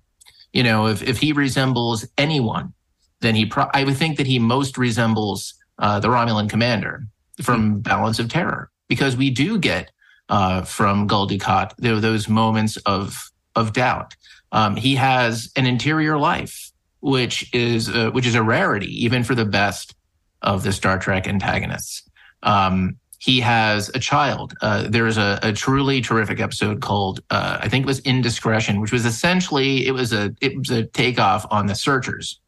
You 0.54 0.64
know, 0.64 0.88
if 0.88 1.04
if 1.04 1.20
he 1.20 1.34
resembles 1.34 2.08
anyone, 2.18 2.74
then 3.22 3.36
he 3.36 3.46
pro- 3.46 3.70
I 3.74 3.84
would 3.84 3.98
think 3.98 4.18
that 4.18 4.28
he 4.28 4.40
most 4.40 4.78
resembles 4.78 5.54
uh, 5.78 6.00
the 6.00 6.08
Romulan 6.08 6.50
commander 6.50 7.06
from 7.42 7.80
Balance 7.80 8.20
of 8.20 8.30
Terror 8.30 8.70
because 8.88 9.16
we 9.16 9.30
do 9.30 9.58
get 9.58 9.92
uh, 10.30 10.64
from 10.64 11.08
Gul 11.08 11.28
Dukat 11.28 11.74
those 11.78 12.28
moments 12.30 12.78
of 12.86 13.32
of 13.56 13.74
doubt. 13.74 14.16
Um, 14.52 14.76
he 14.76 14.96
has 14.96 15.52
an 15.56 15.66
interior 15.66 16.18
life, 16.18 16.72
which 17.02 17.54
is 17.54 17.90
uh, 17.90 18.12
which 18.12 18.26
is 18.26 18.36
a 18.36 18.44
rarity 18.44 19.04
even 19.04 19.24
for 19.24 19.36
the 19.36 19.46
best 19.46 19.96
of 20.42 20.64
the 20.64 20.72
Star 20.72 20.98
Trek 20.98 21.28
antagonists. 21.28 22.04
Um, 22.44 22.98
he 23.20 23.42
has 23.42 23.90
a 23.94 24.00
child. 24.00 24.54
Uh, 24.62 24.88
there 24.88 25.06
is 25.06 25.18
a, 25.18 25.40
a 25.44 25.52
truly 25.52 26.00
terrific 26.00 26.40
episode 26.40 26.82
called 26.82 27.20
uh, 27.30 27.58
I 27.60 27.68
think 27.68 27.84
it 27.84 27.88
was 27.88 28.00
Indiscretion, 28.00 28.80
which 28.80 28.94
was 28.94 29.06
essentially 29.06 29.86
it 29.86 29.92
was 29.92 30.14
a 30.14 30.34
it 30.42 30.58
was 30.58 30.70
a 30.70 30.84
takeoff 30.84 31.46
on 31.52 31.68
the 31.68 31.76
Searchers, 31.76 32.40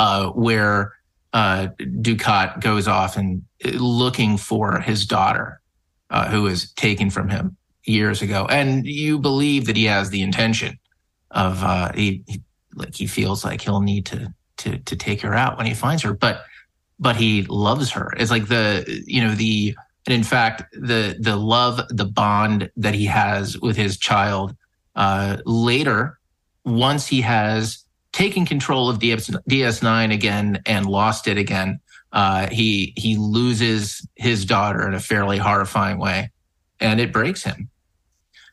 uh, 0.00 0.30
where 0.30 0.94
uh, 1.34 1.68
Dukat 1.78 2.60
goes 2.60 2.88
off 2.88 3.18
and 3.18 3.42
uh, 3.62 3.68
looking 3.72 4.38
for 4.38 4.80
his 4.80 5.04
daughter, 5.04 5.60
uh, 6.08 6.26
who 6.30 6.42
was 6.42 6.72
taken 6.72 7.10
from 7.10 7.28
him 7.28 7.58
years 7.84 8.22
ago, 8.22 8.46
and 8.48 8.86
you 8.86 9.18
believe 9.18 9.66
that 9.66 9.76
he 9.76 9.84
has 9.84 10.08
the 10.08 10.22
intention 10.22 10.78
of 11.32 11.62
uh, 11.62 11.92
he, 11.92 12.24
he 12.26 12.40
like 12.74 12.94
he 12.94 13.06
feels 13.06 13.44
like 13.44 13.60
he'll 13.60 13.82
need 13.82 14.06
to 14.06 14.32
to 14.56 14.78
to 14.78 14.96
take 14.96 15.20
her 15.20 15.34
out 15.34 15.58
when 15.58 15.66
he 15.66 15.74
finds 15.74 16.02
her, 16.02 16.14
but 16.14 16.44
but 16.98 17.16
he 17.16 17.42
loves 17.42 17.90
her. 17.90 18.14
It's 18.16 18.30
like 18.30 18.48
the 18.48 19.02
you 19.06 19.20
know 19.20 19.34
the 19.34 19.76
and 20.06 20.14
in 20.14 20.24
fact 20.24 20.62
the 20.72 21.14
the 21.20 21.36
love 21.36 21.78
the 21.90 22.06
bond 22.06 22.70
that 22.78 22.94
he 22.94 23.04
has 23.04 23.58
with 23.58 23.76
his 23.76 23.98
child 23.98 24.56
uh, 24.96 25.36
later 25.44 26.18
once 26.64 27.06
he 27.06 27.20
has 27.20 27.79
taken 28.12 28.44
control 28.44 28.88
of 28.88 28.98
DS, 28.98 29.30
DS9 29.48 30.12
again 30.12 30.62
and 30.66 30.86
lost 30.86 31.28
it 31.28 31.38
again, 31.38 31.80
uh, 32.12 32.48
he 32.48 32.92
he 32.96 33.16
loses 33.16 34.06
his 34.16 34.44
daughter 34.44 34.86
in 34.86 34.94
a 34.94 35.00
fairly 35.00 35.38
horrifying 35.38 35.98
way, 35.98 36.30
and 36.80 37.00
it 37.00 37.12
breaks 37.12 37.44
him, 37.44 37.70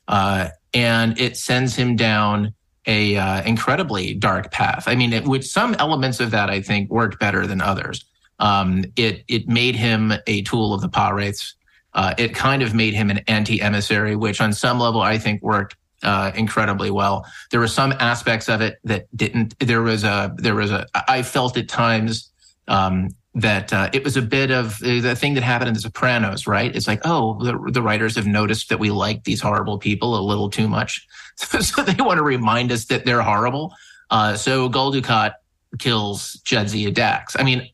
uh, 0.07 0.49
and 0.73 1.19
it 1.19 1.37
sends 1.37 1.75
him 1.75 1.95
down 1.95 2.53
a 2.85 3.17
uh, 3.17 3.43
incredibly 3.43 4.13
dark 4.13 4.51
path. 4.51 4.85
I 4.87 4.95
mean, 4.95 5.11
it, 5.11 5.25
with 5.25 5.45
some 5.45 5.75
elements 5.75 6.19
of 6.19 6.31
that, 6.31 6.49
I 6.49 6.61
think 6.61 6.89
worked 6.89 7.19
better 7.19 7.47
than 7.47 7.61
others. 7.61 8.05
Um, 8.39 8.85
it 8.95 9.23
it 9.27 9.47
made 9.47 9.75
him 9.75 10.13
a 10.27 10.43
tool 10.43 10.73
of 10.73 10.81
the 10.81 10.89
Pah-wraiths. 10.89 11.55
Uh, 11.93 12.13
it 12.19 12.35
kind 12.35 12.61
of 12.61 12.75
made 12.75 12.93
him 12.93 13.09
an 13.09 13.19
anti 13.27 13.59
emissary, 13.59 14.15
which 14.15 14.39
on 14.39 14.53
some 14.53 14.79
level 14.79 15.01
I 15.01 15.17
think 15.17 15.41
worked 15.41 15.75
uh, 16.03 16.31
incredibly 16.35 16.91
well. 16.91 17.25
There 17.51 17.59
were 17.59 17.67
some 17.67 17.91
aspects 17.93 18.49
of 18.49 18.61
it 18.61 18.79
that 18.83 19.07
didn't. 19.15 19.57
There 19.59 19.81
was 19.81 20.03
a 20.03 20.33
there 20.37 20.55
was 20.55 20.71
a. 20.71 20.85
I 21.07 21.23
felt 21.23 21.57
at 21.57 21.67
times 21.67 22.31
um, 22.67 23.15
that 23.35 23.71
uh, 23.73 23.89
it 23.93 24.03
was 24.03 24.17
a 24.17 24.21
bit 24.21 24.51
of 24.51 24.79
the 24.79 25.15
thing 25.15 25.33
that 25.35 25.43
happened 25.43 25.69
in 25.69 25.73
The 25.73 25.81
Sopranos. 25.81 26.47
Right? 26.47 26.75
It's 26.75 26.87
like, 26.87 27.01
oh, 27.05 27.43
the, 27.43 27.71
the 27.71 27.81
writers 27.81 28.15
have 28.15 28.27
noticed 28.27 28.69
that 28.69 28.79
we 28.79 28.91
like 28.91 29.23
these 29.23 29.41
horrible 29.41 29.77
people 29.77 30.17
a 30.17 30.21
little 30.21 30.49
too 30.49 30.67
much, 30.67 31.05
so 31.35 31.81
they 31.81 32.01
want 32.01 32.17
to 32.17 32.23
remind 32.23 32.71
us 32.71 32.85
that 32.85 33.05
they're 33.05 33.21
horrible. 33.21 33.73
Uh, 34.09 34.35
so 34.35 34.69
Gul 34.69 34.93
Dukat 34.93 35.33
kills 35.79 36.39
Jadzia 36.45 36.93
Dax. 36.93 37.35
I 37.37 37.43
mean, 37.43 37.67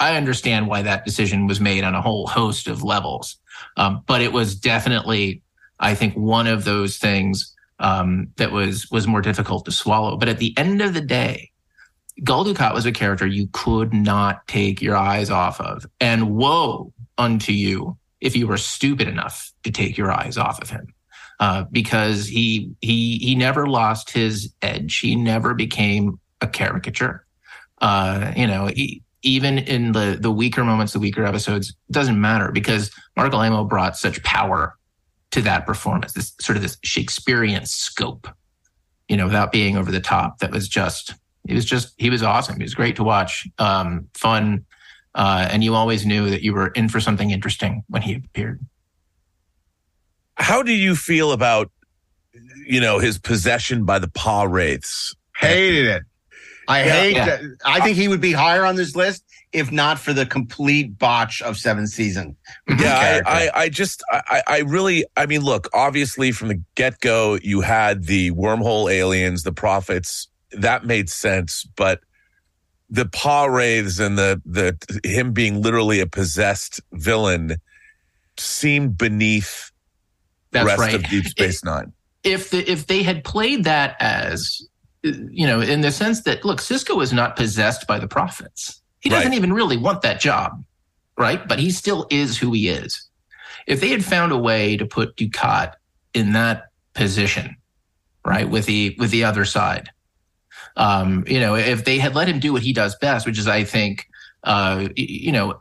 I 0.00 0.16
understand 0.16 0.68
why 0.68 0.82
that 0.82 1.04
decision 1.04 1.46
was 1.46 1.60
made 1.60 1.84
on 1.84 1.94
a 1.94 2.02
whole 2.02 2.26
host 2.26 2.66
of 2.66 2.82
levels, 2.82 3.36
um, 3.76 4.02
but 4.06 4.22
it 4.22 4.32
was 4.32 4.54
definitely, 4.54 5.42
I 5.80 5.94
think, 5.94 6.14
one 6.14 6.46
of 6.46 6.64
those 6.64 6.98
things 6.98 7.54
um, 7.78 8.28
that 8.36 8.52
was 8.52 8.90
was 8.90 9.06
more 9.06 9.20
difficult 9.20 9.64
to 9.64 9.72
swallow. 9.72 10.16
But 10.16 10.28
at 10.28 10.38
the 10.38 10.56
end 10.56 10.82
of 10.82 10.94
the 10.94 11.00
day, 11.00 11.50
Gul 12.24 12.44
Dukat 12.44 12.74
was 12.74 12.86
a 12.86 12.92
character 12.92 13.26
you 13.26 13.48
could 13.52 13.92
not 13.92 14.46
take 14.48 14.82
your 14.82 14.96
eyes 14.96 15.30
off 15.30 15.60
of, 15.60 15.86
and 16.00 16.30
woe 16.30 16.92
unto 17.16 17.52
you 17.52 17.96
if 18.20 18.34
you 18.36 18.46
were 18.46 18.56
stupid 18.56 19.08
enough 19.08 19.52
to 19.62 19.70
take 19.70 19.96
your 19.96 20.10
eyes 20.10 20.36
off 20.36 20.60
of 20.60 20.70
him. 20.70 20.92
Uh, 21.40 21.64
because 21.70 22.26
he 22.26 22.72
he 22.80 23.18
he 23.18 23.36
never 23.36 23.68
lost 23.68 24.10
his 24.10 24.52
edge. 24.60 24.98
He 24.98 25.14
never 25.14 25.54
became 25.54 26.18
a 26.40 26.48
caricature. 26.48 27.24
Uh, 27.80 28.32
you 28.36 28.46
know, 28.46 28.66
he, 28.66 29.02
even 29.22 29.58
in 29.58 29.92
the 29.92 30.18
the 30.20 30.32
weaker 30.32 30.64
moments, 30.64 30.92
the 30.92 30.98
weaker 30.98 31.24
episodes, 31.24 31.74
doesn't 31.92 32.20
matter 32.20 32.50
because 32.50 32.90
Marc 33.16 33.32
Alaimo 33.32 33.68
brought 33.68 33.96
such 33.96 34.20
power 34.24 34.76
to 35.30 35.42
that 35.42 35.66
performance, 35.66 36.12
this 36.12 36.34
sort 36.40 36.56
of 36.56 36.62
this 36.62 36.78
Shakespearean 36.82 37.66
scope, 37.66 38.28
you 39.08 39.16
know, 39.16 39.26
without 39.26 39.52
being 39.52 39.76
over 39.76 39.90
the 39.90 40.00
top. 40.00 40.38
That 40.38 40.50
was 40.50 40.68
just, 40.68 41.14
it 41.46 41.54
was 41.54 41.64
just, 41.64 41.94
he 41.98 42.10
was 42.10 42.22
awesome. 42.22 42.56
He 42.56 42.62
was 42.62 42.74
great 42.74 42.96
to 42.96 43.04
watch, 43.04 43.46
um, 43.58 44.08
fun. 44.14 44.64
Uh, 45.14 45.48
and 45.50 45.64
you 45.64 45.74
always 45.74 46.06
knew 46.06 46.30
that 46.30 46.42
you 46.42 46.54
were 46.54 46.68
in 46.68 46.88
for 46.88 47.00
something 47.00 47.30
interesting 47.30 47.82
when 47.88 48.02
he 48.02 48.14
appeared. 48.14 48.60
How 50.34 50.62
do 50.62 50.72
you 50.72 50.94
feel 50.94 51.32
about, 51.32 51.70
you 52.66 52.80
know, 52.80 52.98
his 53.00 53.18
possession 53.18 53.84
by 53.84 53.98
the 53.98 54.08
Pah-wraiths? 54.08 55.16
Hated 55.36 55.86
it. 55.86 56.02
I 56.68 56.84
Yeah, 56.84 56.92
hate. 57.00 57.16
yeah. 57.16 57.24
that- 57.24 57.40
I 57.64 57.80
think 57.80 57.96
he 57.96 58.06
would 58.08 58.20
be 58.20 58.32
higher 58.32 58.64
on 58.64 58.76
this 58.76 58.94
list 58.94 59.24
if 59.52 59.72
not 59.72 59.98
for 59.98 60.12
the 60.12 60.26
complete 60.26 60.98
botch 60.98 61.40
of 61.40 61.56
seventh 61.56 61.88
season. 61.88 62.36
Yeah. 62.68 63.22
I, 63.26 63.48
I, 63.48 63.62
I 63.62 63.68
just, 63.70 64.02
I, 64.10 64.42
I 64.46 64.58
really, 64.60 65.04
I 65.16 65.24
mean, 65.24 65.40
look, 65.40 65.68
obviously 65.72 66.32
from 66.32 66.48
the 66.48 66.62
get 66.74 67.00
go, 67.00 67.38
you 67.42 67.62
had 67.62 68.04
the 68.04 68.30
wormhole 68.32 68.92
aliens, 68.92 69.42
the 69.44 69.52
prophets, 69.52 70.28
that 70.52 70.84
made 70.84 71.08
sense, 71.08 71.66
but 71.76 72.00
the 72.90 73.06
Pah-wraiths 73.06 73.98
and 73.98 74.18
the, 74.18 74.40
the, 74.44 74.76
him 75.02 75.32
being 75.32 75.62
literally 75.62 76.00
a 76.00 76.06
possessed 76.06 76.80
villain 76.92 77.56
seemed 78.36 78.98
beneath 78.98 79.70
the 80.52 80.58
That's 80.60 80.66
rest 80.66 80.80
right. 80.80 80.94
of 80.94 81.04
Deep 81.08 81.24
Space 81.24 81.64
Nine. 81.64 81.92
If 82.24 82.50
the, 82.50 82.70
if 82.70 82.86
they 82.86 83.02
had 83.02 83.24
played 83.24 83.64
that 83.64 83.96
as, 84.00 84.67
you 85.02 85.46
know, 85.46 85.60
in 85.60 85.80
the 85.80 85.92
sense 85.92 86.22
that 86.22 86.44
look, 86.44 86.60
Sisko 86.60 87.02
is 87.02 87.12
not 87.12 87.36
possessed 87.36 87.86
by 87.86 87.98
the 87.98 88.08
prophets. 88.08 88.82
He 89.00 89.08
doesn't 89.10 89.30
Right. 89.30 89.36
even 89.36 89.52
really 89.52 89.76
want 89.76 90.02
that 90.02 90.20
job, 90.20 90.64
right? 91.16 91.46
But 91.46 91.58
he 91.58 91.70
still 91.70 92.06
is 92.10 92.36
who 92.38 92.52
he 92.52 92.68
is. 92.68 93.08
If 93.66 93.80
they 93.80 93.90
had 93.90 94.04
found 94.04 94.32
a 94.32 94.38
way 94.38 94.76
to 94.76 94.86
put 94.86 95.16
Dukat 95.16 95.74
in 96.14 96.32
that 96.32 96.64
position, 96.94 97.56
right, 98.24 98.48
with 98.48 98.66
the 98.66 98.96
with 98.98 99.10
the 99.10 99.24
other 99.24 99.44
side, 99.44 99.90
um, 100.76 101.24
you 101.26 101.38
know, 101.38 101.54
if 101.54 101.84
they 101.84 101.98
had 101.98 102.14
let 102.14 102.28
him 102.28 102.40
do 102.40 102.52
what 102.52 102.62
he 102.62 102.72
does 102.72 102.96
best, 102.96 103.26
which 103.26 103.38
is, 103.38 103.46
I 103.46 103.62
think, 103.64 104.06
uh, 104.44 104.88
you 104.96 105.32
know, 105.32 105.58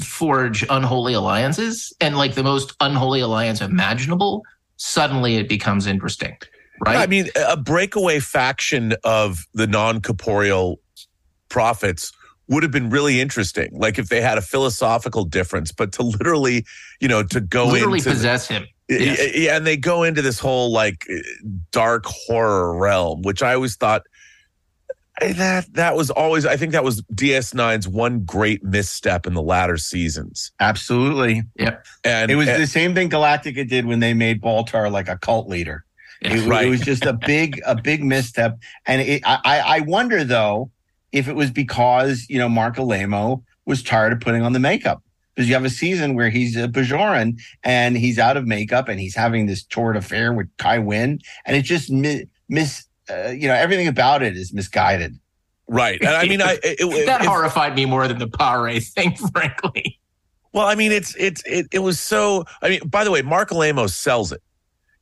forge 0.00 0.64
unholy 0.70 1.12
alliances 1.14 1.92
and 2.00 2.16
like 2.16 2.34
the 2.34 2.42
most 2.42 2.74
unholy 2.80 3.20
alliance 3.20 3.60
imaginable, 3.60 4.42
suddenly 4.76 5.36
it 5.36 5.48
becomes 5.48 5.86
interesting, 5.86 6.36
right? 6.84 6.96
I 6.96 7.06
mean, 7.06 7.28
a 7.36 7.56
breakaway 7.56 8.20
faction 8.20 8.94
of 9.04 9.44
the 9.54 9.66
non 9.66 10.00
corporeal 10.00 10.80
prophets 11.48 12.12
would 12.48 12.62
have 12.62 12.72
been 12.72 12.90
really 12.90 13.20
interesting. 13.20 13.70
Like 13.72 13.98
if 13.98 14.08
they 14.08 14.20
had 14.20 14.36
a 14.38 14.42
philosophical 14.42 15.24
difference, 15.24 15.72
but 15.72 15.92
to 15.92 16.02
literally, 16.02 16.64
you 17.00 17.08
know, 17.08 17.22
to 17.22 17.40
go 17.40 17.66
Literally 17.68 17.98
into 17.98 18.10
the- 18.10 18.14
possess 18.16 18.48
him. 18.48 18.66
Yeah, 18.88 18.98
Yes. 18.98 19.34
yeah, 19.36 19.56
and 19.56 19.66
they 19.66 19.78
go 19.78 20.02
into 20.02 20.20
this 20.20 20.38
whole 20.38 20.70
like 20.70 21.06
dark 21.70 22.04
horror 22.04 22.76
realm, 22.76 23.22
which 23.22 23.42
I 23.42 23.54
always 23.54 23.76
thought 23.76 24.02
eh, 25.22 25.32
that 25.32 25.72
that 25.72 25.96
was 25.96 26.10
always 26.10 26.44
I 26.44 26.58
think 26.58 26.72
that 26.72 26.84
was 26.84 27.00
DS9's 27.14 27.88
one 27.88 28.24
great 28.26 28.62
misstep 28.62 29.26
in 29.26 29.32
the 29.32 29.40
latter 29.40 29.78
seasons. 29.78 30.52
Absolutely. 30.60 31.44
Yep. 31.58 31.86
And 32.04 32.30
it 32.30 32.34
was 32.36 32.48
and- 32.48 32.62
the 32.62 32.66
same 32.66 32.94
thing 32.94 33.08
Galactica 33.08 33.66
did 33.66 33.86
when 33.86 34.00
they 34.00 34.12
made 34.12 34.42
Baltar 34.42 34.92
like 34.92 35.08
a 35.08 35.16
cult 35.16 35.48
leader. 35.48 35.83
It, 36.24 36.46
Right. 36.48 36.66
it 36.66 36.70
was 36.70 36.80
just 36.80 37.04
a 37.04 37.12
big, 37.26 37.60
a 37.66 37.74
big 37.74 38.02
misstep. 38.02 38.58
And 38.86 39.02
it, 39.02 39.22
I, 39.24 39.38
I 39.44 39.58
I 39.76 39.80
wonder 39.80 40.24
though 40.24 40.70
if 41.12 41.28
it 41.28 41.34
was 41.36 41.50
because 41.50 42.26
you 42.28 42.38
know 42.38 42.48
Marc 42.48 42.76
Alaimo 42.76 43.42
was 43.66 43.82
tired 43.82 44.12
of 44.12 44.20
putting 44.20 44.42
on 44.42 44.52
the 44.52 44.58
makeup 44.58 45.02
because 45.34 45.48
you 45.48 45.54
have 45.54 45.64
a 45.64 45.70
season 45.70 46.14
where 46.14 46.30
he's 46.30 46.56
a 46.56 46.68
Bajoran 46.68 47.40
and 47.62 47.96
he's 47.96 48.18
out 48.18 48.36
of 48.36 48.46
makeup 48.46 48.88
and 48.88 48.98
he's 49.00 49.14
having 49.14 49.46
this 49.46 49.62
torrid 49.64 49.96
affair 49.96 50.32
with 50.32 50.48
Kai 50.58 50.78
Wynn 50.78 51.18
and 51.46 51.56
it 51.56 51.62
just 51.62 51.90
mi- 51.90 52.26
miss 52.48 52.84
uh, 53.10 53.28
you 53.30 53.48
know 53.48 53.54
everything 53.54 53.86
about 53.88 54.22
it 54.22 54.36
is 54.36 54.52
misguided. 54.52 55.18
right. 55.68 55.98
And 56.00 56.10
I 56.10 56.26
mean, 56.26 56.40
I 56.42 56.54
it, 56.62 56.80
it- 56.80 57.06
that 57.06 57.20
it- 57.22 57.26
horrified 57.26 57.74
me 57.74 57.84
more 57.84 58.08
than 58.08 58.18
the 58.18 58.28
Pare 58.28 58.80
thing, 58.80 59.14
frankly. 59.32 59.98
Well, 60.52 60.66
I 60.66 60.74
mean, 60.76 60.92
it's 60.92 61.14
it's 61.16 61.42
it, 61.46 61.66
it 61.72 61.80
was 61.80 61.98
so. 61.98 62.44
I 62.62 62.68
mean, 62.68 62.80
by 62.86 63.02
the 63.02 63.10
way, 63.10 63.22
Marc 63.22 63.50
Alaimo 63.50 63.90
sells 63.90 64.30
it. 64.30 64.40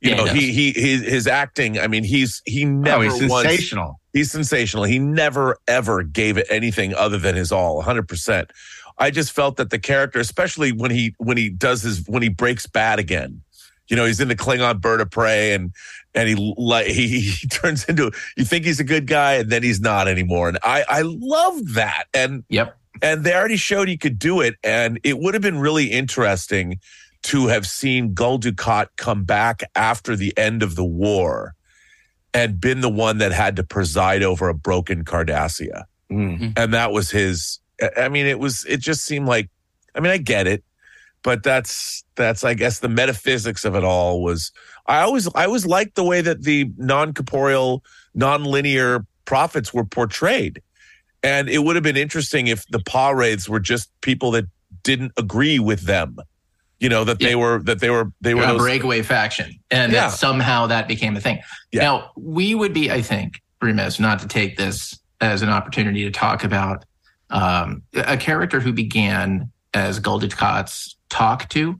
You 0.03 0.11
Yeah, 0.11 0.15
know, 0.17 0.25
he 0.25 0.51
he 0.51 0.73
his, 0.73 1.01
his 1.03 1.27
acting. 1.27 1.79
I 1.79 1.87
mean, 1.87 2.03
he's 2.03 2.41
he 2.45 2.65
never 2.65 3.05
oh, 3.05 3.09
he's 3.19 3.29
once- 3.31 3.47
sensational. 3.47 3.99
he's 4.11 4.31
sensational. 4.31 4.83
He 4.83 4.99
never 4.99 5.57
ever 5.67 6.03
gave 6.03 6.37
it 6.37 6.45
anything 6.49 6.93
other 6.93 7.17
than 7.17 7.35
his 7.35 7.51
all, 7.51 7.77
100. 7.77 8.07
percent 8.07 8.51
I 8.99 9.09
just 9.11 9.31
felt 9.31 9.55
that 9.57 9.69
the 9.71 9.79
character, 9.79 10.19
especially 10.19 10.71
when 10.71 10.91
he 10.91 11.15
when 11.17 11.37
he 11.37 11.49
does 11.49 11.81
his 11.81 12.05
when 12.07 12.21
he 12.21 12.29
breaks 12.29 12.67
bad 12.67 12.99
again, 12.99 13.41
you 13.87 13.95
know, 13.95 14.05
he's 14.05 14.19
in 14.19 14.27
the 14.27 14.35
Klingon 14.35 14.81
bird 14.81 14.99
of 15.01 15.09
prey, 15.09 15.53
and 15.53 15.71
and 16.13 16.27
he 16.29 16.53
like 16.57 16.87
he, 16.87 17.21
he 17.21 17.47
turns 17.47 17.85
into 17.85 18.11
you 18.37 18.43
think 18.45 18.65
he's 18.65 18.79
a 18.81 18.83
good 18.83 19.07
guy, 19.07 19.35
and 19.35 19.49
then 19.49 19.63
he's 19.63 19.79
not 19.79 20.07
anymore. 20.09 20.49
And 20.49 20.59
I 20.63 20.83
I 20.89 21.01
love 21.03 21.73
that. 21.75 22.03
And 22.13 22.43
Yep. 22.49 22.77
and 23.01 23.23
they 23.23 23.33
already 23.33 23.55
showed 23.57 23.87
he 23.87 23.97
could 23.97 24.19
do 24.19 24.41
it. 24.41 24.55
And 24.65 24.99
it 25.03 25.17
would 25.19 25.33
have 25.33 25.41
been 25.41 25.59
really 25.59 25.85
interesting 25.87 26.79
to 27.23 27.47
have 27.47 27.65
seen 27.65 28.13
Gul 28.13 28.39
Dukat 28.39 28.87
come 28.97 29.23
back 29.23 29.63
after 29.75 30.15
the 30.15 30.33
end 30.37 30.61
of 30.63 30.75
the 30.75 30.83
war 30.85 31.55
and 32.33 32.59
been 32.59 32.81
the 32.81 32.89
one 32.89 33.19
that 33.19 33.31
had 33.31 33.55
to 33.57 33.63
preside 33.63 34.23
over 34.23 34.49
a 34.49 34.53
broken 34.53 35.03
Cardassia. 35.05 35.83
Mm. 36.11 36.53
And 36.57 36.73
that 36.73 36.91
was 36.91 37.11
his. 37.11 37.59
I- 37.81 38.03
I 38.03 38.09
mean, 38.09 38.25
it 38.25 38.39
was, 38.39 38.65
it 38.67 38.79
just 38.79 39.03
seemed 39.05 39.27
like, 39.27 39.49
I 39.95 39.99
mean, 39.99 40.11
I 40.11 40.17
get 40.17 40.47
it. 40.47 40.63
but 41.23 41.41
that's 41.43 42.03
that's 42.15 42.43
I 42.43 42.53
guess 42.53 42.79
the 42.79 42.89
metaphysics 42.89 43.63
of 43.65 43.75
it 43.75 43.83
all 43.83 44.21
was. 44.21 44.51
I 44.87 44.99
always 44.99 45.27
I 45.33 45.45
always 45.45 45.65
liked 45.65 45.95
the 45.95 46.03
way 46.03 46.19
that 46.21 46.43
the 46.43 46.69
non 46.77 47.13
corporeal, 47.13 47.81
non 48.13 48.43
linear 48.43 49.05
prophets 49.25 49.73
were 49.73 49.85
portrayed, 49.85 50.61
and 51.23 51.47
it 51.49 51.59
would 51.59 51.75
have 51.77 51.83
been 51.83 51.95
interesting 51.97 52.47
if 52.47 52.67
the 52.67 52.79
Pah-wraiths 52.79 53.47
were 53.47 53.61
just 53.61 53.89
people 54.01 54.31
that 54.31 54.45
didn't 54.83 55.13
agree 55.17 55.59
with 55.59 55.81
them. 55.83 56.17
You 56.83 56.89
know 56.89 57.05
that 57.05 57.19
they 57.19 57.35
were 57.35 57.63
that 57.63 57.79
they 57.79 57.89
were 57.89 58.11
they 58.19 58.33
were 58.33 58.43
a 58.43 58.47
those- 58.47 58.59
breakaway 58.61 59.01
faction, 59.03 59.57
and 59.71 59.91
Yeah. 59.93 60.09
that 60.09 60.17
somehow 60.17 60.67
that 60.67 60.87
became 60.89 61.15
a 61.15 61.21
thing. 61.21 61.39
Now 61.73 62.11
we 62.17 62.53
would 62.55 62.73
be, 62.73 62.91
I 62.91 63.01
think, 63.01 63.41
remiss 63.61 63.99
not 64.01 64.19
to 64.19 64.27
take 64.27 64.57
this 64.57 64.99
as 65.21 65.41
an 65.41 65.47
opportunity 65.49 66.03
to 66.03 66.11
talk 66.11 66.43
about 66.43 66.83
um, 67.29 67.83
a 67.95 68.17
character 68.17 68.59
who 68.59 68.73
began 68.73 69.49
as 69.73 69.99
Gul 69.99 70.19
Dukat's 70.19 70.97
talk 71.09 71.47
to 71.49 71.79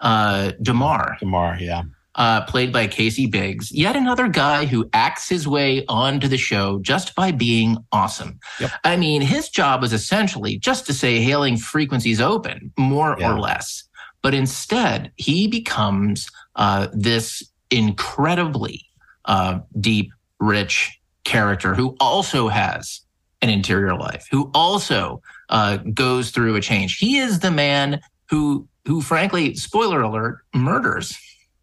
uh, 0.00 0.52
Damar. 0.62 1.16
Damar, 1.20 1.56
yeah. 1.60 1.82
Uh, 2.14 2.42
played 2.42 2.72
by 2.72 2.86
Casey 2.86 3.26
Biggs, 3.26 3.72
yet 3.72 3.96
another 3.96 4.28
guy 4.28 4.66
who 4.66 4.88
acts 4.92 5.28
his 5.28 5.48
way 5.48 5.84
onto 5.88 6.28
the 6.28 6.36
show 6.38 6.78
just 6.78 7.16
by 7.16 7.32
being 7.32 7.76
awesome. 7.90 8.38
I 8.84 8.96
mean, 8.96 9.20
his 9.20 9.48
job 9.48 9.80
was 9.82 9.92
essentially 9.92 10.56
just 10.56 10.86
to 10.86 10.94
say 10.94 11.20
hailing 11.20 11.56
frequencies 11.56 12.20
open, 12.20 12.70
more 12.78 13.16
Yeah. 13.18 13.32
or 13.32 13.40
less. 13.40 13.82
But 14.24 14.32
instead, 14.32 15.12
he 15.16 15.46
becomes 15.48 16.30
uh, 16.56 16.88
this 16.94 17.42
incredibly 17.70 18.86
uh, 19.26 19.58
deep, 19.78 20.10
rich 20.40 20.98
character 21.24 21.74
who 21.74 21.94
also 22.00 22.48
has 22.48 23.02
an 23.42 23.50
interior 23.50 23.94
life, 23.94 24.26
who 24.30 24.50
also 24.54 25.20
uh, 25.50 25.76
goes 25.92 26.30
through 26.30 26.56
a 26.56 26.60
change. 26.62 26.96
He 26.96 27.18
is 27.18 27.40
the 27.40 27.50
man 27.50 28.00
who, 28.30 28.66
who, 28.86 29.02
frankly, 29.02 29.54
spoiler 29.56 30.00
alert, 30.00 30.38
murders 30.54 31.14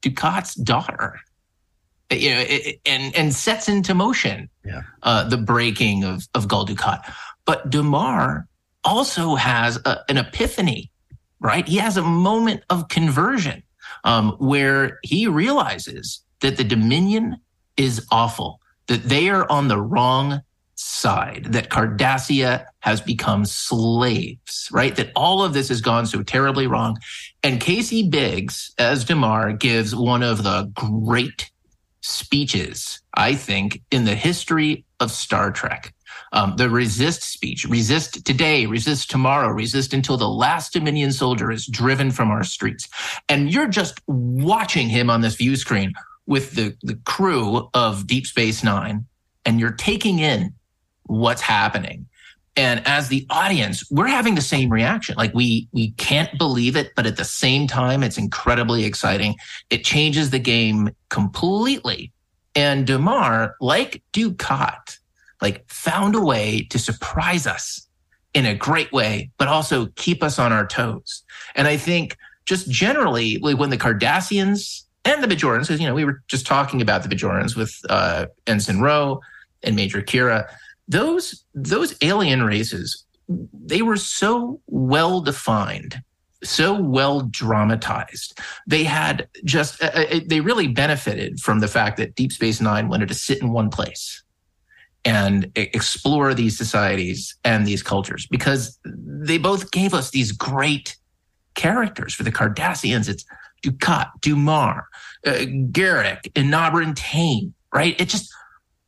Dukat's 0.04 0.54
daughter. 0.54 1.20
You 2.12 2.30
know, 2.36 2.42
it- 2.48 2.80
and 2.86 3.16
and 3.16 3.34
sets 3.34 3.70
into 3.70 3.94
motion 3.96 4.50
Yeah. 4.66 4.82
uh, 5.02 5.28
the 5.30 5.38
breaking 5.38 6.04
of 6.04 6.28
of 6.36 6.48
Gul 6.48 6.68
Dukat. 6.68 7.02
But 7.46 7.70
Damar 7.72 8.48
also 8.84 9.34
has 9.36 9.78
a, 9.86 10.00
an 10.10 10.18
epiphany, 10.18 10.91
right? 11.42 11.68
He 11.68 11.78
has 11.78 11.98
a 11.98 12.02
moment 12.02 12.64
of 12.70 12.88
conversion 12.88 13.64
um, 14.04 14.32
where 14.40 15.00
he 15.04 15.28
realizes 15.28 16.24
that 16.40 16.58
the 16.58 16.64
Dominion 16.64 17.38
is 17.78 18.06
awful, 18.12 18.62
that 18.88 19.04
they 19.04 19.30
are 19.30 19.50
on 19.50 19.68
the 19.68 19.82
wrong 19.82 20.42
side, 20.76 21.46
that 21.50 21.70
Cardassia 21.70 22.66
has 22.80 23.02
become 23.02 23.46
slaves, 23.46 24.70
right? 24.72 24.96
That 24.96 25.12
all 25.16 25.44
of 25.44 25.54
this 25.54 25.70
has 25.70 25.82
gone 25.82 26.06
so 26.06 26.24
terribly 26.24 26.68
wrong. 26.68 26.98
And 27.44 27.62
Casey 27.62 28.08
Biggs, 28.08 28.72
as 28.78 29.06
Damar, 29.06 29.54
gives 29.54 29.96
one 29.96 30.24
of 30.24 30.44
the 30.44 30.72
great 30.74 31.52
speeches, 32.02 33.02
I 33.14 33.36
think, 33.36 33.82
in 33.92 34.06
the 34.06 34.16
history 34.16 34.86
of 35.00 35.12
Star 35.12 35.52
Trek. 35.52 35.94
Um, 36.34 36.56
the 36.56 36.70
resist 36.70 37.24
speech, 37.24 37.66
resist 37.66 38.26
today, 38.26 38.66
resist 38.66 39.12
tomorrow, 39.12 39.50
resist 39.50 39.94
until 39.94 40.18
the 40.18 40.30
last 40.30 40.74
Dominion 40.74 41.12
soldier 41.12 41.52
is 41.52 41.68
driven 41.68 42.10
from 42.10 42.32
our 42.32 42.44
streets. 42.44 42.88
And 43.28 43.52
you're 43.52 43.68
just 43.68 44.00
watching 44.08 44.88
him 44.88 45.10
on 45.10 45.22
this 45.22 45.36
view 45.36 45.56
screen 45.58 45.94
with 46.28 46.54
the, 46.54 46.76
the 46.84 46.96
crew 47.06 47.70
of 47.74 48.08
Deep 48.08 48.26
Space 48.26 48.64
Nine, 48.64 49.06
and 49.46 49.60
you're 49.60 49.74
taking 49.74 50.20
in 50.20 50.54
what's 51.04 51.42
happening. 51.42 52.08
And 52.56 52.86
as 52.86 53.08
the 53.08 53.26
audience, 53.30 53.90
we're 53.90 54.08
having 54.08 54.36
the 54.36 54.42
same 54.42 54.70
reaction. 54.70 55.16
Like 55.18 55.34
we 55.34 55.70
we 55.72 55.92
can't 55.92 56.38
believe 56.38 56.76
it, 56.76 56.92
but 56.96 57.06
at 57.06 57.16
the 57.16 57.24
same 57.24 57.66
time, 57.66 58.04
it's 58.04 58.18
incredibly 58.18 58.84
exciting. 58.84 59.36
It 59.70 59.86
changes 59.86 60.30
the 60.30 60.40
game 60.40 60.90
completely. 61.10 62.12
And 62.54 62.86
Damar, 62.86 63.56
like 63.62 64.04
Dukat, 64.12 65.00
like 65.42 65.68
found 65.70 66.16
a 66.16 66.22
way 66.22 66.68
to 66.70 66.80
surprise 66.80 67.48
us 67.48 67.88
in 68.34 68.46
a 68.46 68.56
great 68.56 68.92
way, 68.92 69.30
but 69.38 69.48
also 69.48 69.88
keep 69.96 70.24
us 70.24 70.40
on 70.40 70.54
our 70.54 70.66
toes. 70.66 71.24
And 71.56 71.68
I 71.68 71.78
think 71.78 72.18
just 72.46 72.70
generally, 72.70 73.38
when 73.38 73.70
the 73.70 73.78
Cardassians 73.78 74.84
and 75.06 75.24
the 75.24 75.28
Bajorans, 75.28 75.62
because 75.62 75.80
you 75.80 75.88
know 75.88 75.94
we 75.94 76.06
were 76.06 76.22
just 76.28 76.46
talking 76.46 76.82
about 76.82 77.04
the 77.04 77.14
Bajorans 77.14 77.56
with 77.56 77.76
uh, 77.90 78.28
Ensign 78.48 78.80
Ro 78.80 79.20
and 79.64 79.76
Major 79.76 80.02
Kira, 80.02 80.48
those 80.88 81.44
those 81.54 81.96
alien 82.02 82.44
races, 82.44 83.06
they 83.28 83.82
were 83.82 83.98
so 83.98 84.60
well 84.68 85.22
defined, 85.22 86.02
so 86.44 86.80
well 86.80 87.22
dramatized. 87.22 88.40
They 88.68 88.84
had 88.84 89.28
just 89.44 89.82
uh, 89.84 89.92
uh, 89.94 90.20
they 90.26 90.42
really 90.42 90.68
benefited 90.68 91.40
from 91.40 91.60
the 91.60 91.68
fact 91.68 91.98
that 91.98 92.16
Deep 92.16 92.32
Space 92.32 92.62
Nine 92.62 92.88
wanted 92.88 93.10
to 93.10 93.16
sit 93.16 93.42
in 93.42 93.52
one 93.52 93.70
place 93.70 94.24
and 95.04 95.52
explore 95.56 96.34
these 96.34 96.58
societies 96.58 97.36
and 97.44 97.66
these 97.66 97.82
cultures 97.82 98.28
because 98.30 98.78
they 98.86 99.38
both 99.38 99.72
gave 99.72 99.94
us 99.94 100.12
these 100.12 100.32
great 100.32 100.96
characters. 101.56 102.14
For 102.14 102.24
the 102.24 102.32
Cardassians, 102.32 103.10
it's 103.10 103.26
Dukat, 103.64 104.10
Damar, 104.22 104.88
uh, 105.26 105.32
Garak, 105.72 106.30
and 106.36 106.54
Enabran 106.54 106.96
Tain, 106.96 107.54
right? 107.74 108.00
It 108.00 108.10
just, 108.10 108.32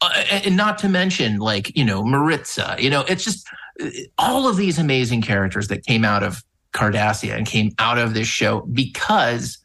uh, 0.01 0.23
and 0.31 0.55
not 0.55 0.77
to 0.79 0.89
mention 0.89 1.37
like, 1.37 1.75
you 1.75 1.85
know, 1.85 2.03
Marritza, 2.03 2.79
you 2.79 2.89
know, 2.89 3.01
it's 3.07 3.23
just 3.23 3.47
uh, 3.81 3.89
all 4.17 4.47
of 4.47 4.57
these 4.57 4.77
amazing 4.77 5.21
characters 5.21 5.67
that 5.69 5.85
came 5.85 6.05
out 6.05 6.23
of 6.23 6.43
Cardassia 6.73 7.35
and 7.35 7.45
came 7.45 7.71
out 7.79 7.97
of 7.97 8.13
this 8.13 8.27
show 8.27 8.61
because 8.71 9.57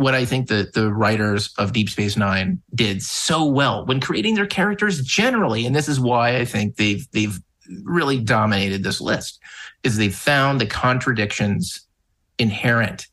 what 0.00 0.14
I 0.14 0.24
think 0.24 0.48
the 0.48 0.70
the 0.72 0.92
writers 0.92 1.52
of 1.58 1.74
Deep 1.74 1.90
Space 1.90 2.16
Nine 2.16 2.60
did 2.74 3.02
so 3.02 3.44
well 3.44 3.84
when 3.84 4.00
creating 4.00 4.34
their 4.34 4.46
characters 4.46 5.02
generally, 5.02 5.66
and 5.66 5.76
this 5.76 5.88
is 5.88 6.00
why 6.00 6.36
I 6.38 6.46
think 6.46 6.76
they've 6.76 7.06
they've 7.12 7.38
really 7.84 8.18
dominated 8.18 8.82
this 8.82 9.00
list, 9.00 9.38
is 9.82 9.98
they've 9.98 10.14
found 10.14 10.58
the 10.58 10.66
contradictions 10.66 11.86
inherent 12.38 13.08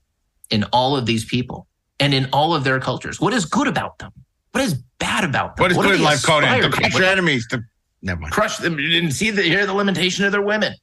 in 0.50 0.64
all 0.72 0.96
of 0.96 1.06
these 1.06 1.26
people 1.26 1.68
and 2.00 2.14
in 2.14 2.30
all 2.32 2.56
of 2.56 2.64
their 2.64 2.80
cultures. 2.80 3.20
What 3.20 3.34
is 3.34 3.44
good 3.44 3.68
about 3.68 4.00
them? 4.00 4.14
What 4.54 4.64
is 4.64 4.76
bad 4.98 5.26
about 5.26 5.58
them? 5.58 5.64
What 5.64 5.72
is 5.72 5.78
do 5.78 5.84
good 5.84 6.00
life, 6.00 6.24
Conan? 6.24 6.62
To 6.62 6.70
crush 6.70 6.96
your 6.96 7.04
enemies. 7.04 7.46
To 7.50 7.62
never 8.02 8.22
mind. 8.22 8.32
crush 8.32 8.58
them 8.58 8.80
and 8.80 9.14
see 9.14 9.30
the 9.30 9.44
hear 9.44 9.66
the 9.66 9.74
limitation 9.74 10.24
of 10.24 10.32
their 10.32 10.42
women. 10.42 10.74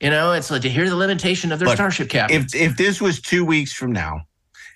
You 0.00 0.10
know, 0.10 0.34
it's 0.34 0.52
like 0.52 0.62
to 0.62 0.70
hear 0.70 0.88
the 0.88 0.94
limitation 0.94 1.50
of 1.50 1.58
their 1.58 1.66
Look, 1.66 1.76
starship 1.76 2.10
captain. 2.10 2.40
If 2.40 2.54
if 2.54 2.76
this 2.76 3.00
was 3.00 3.20
two 3.20 3.44
weeks 3.44 3.72
from 3.72 3.90
now, 3.90 4.20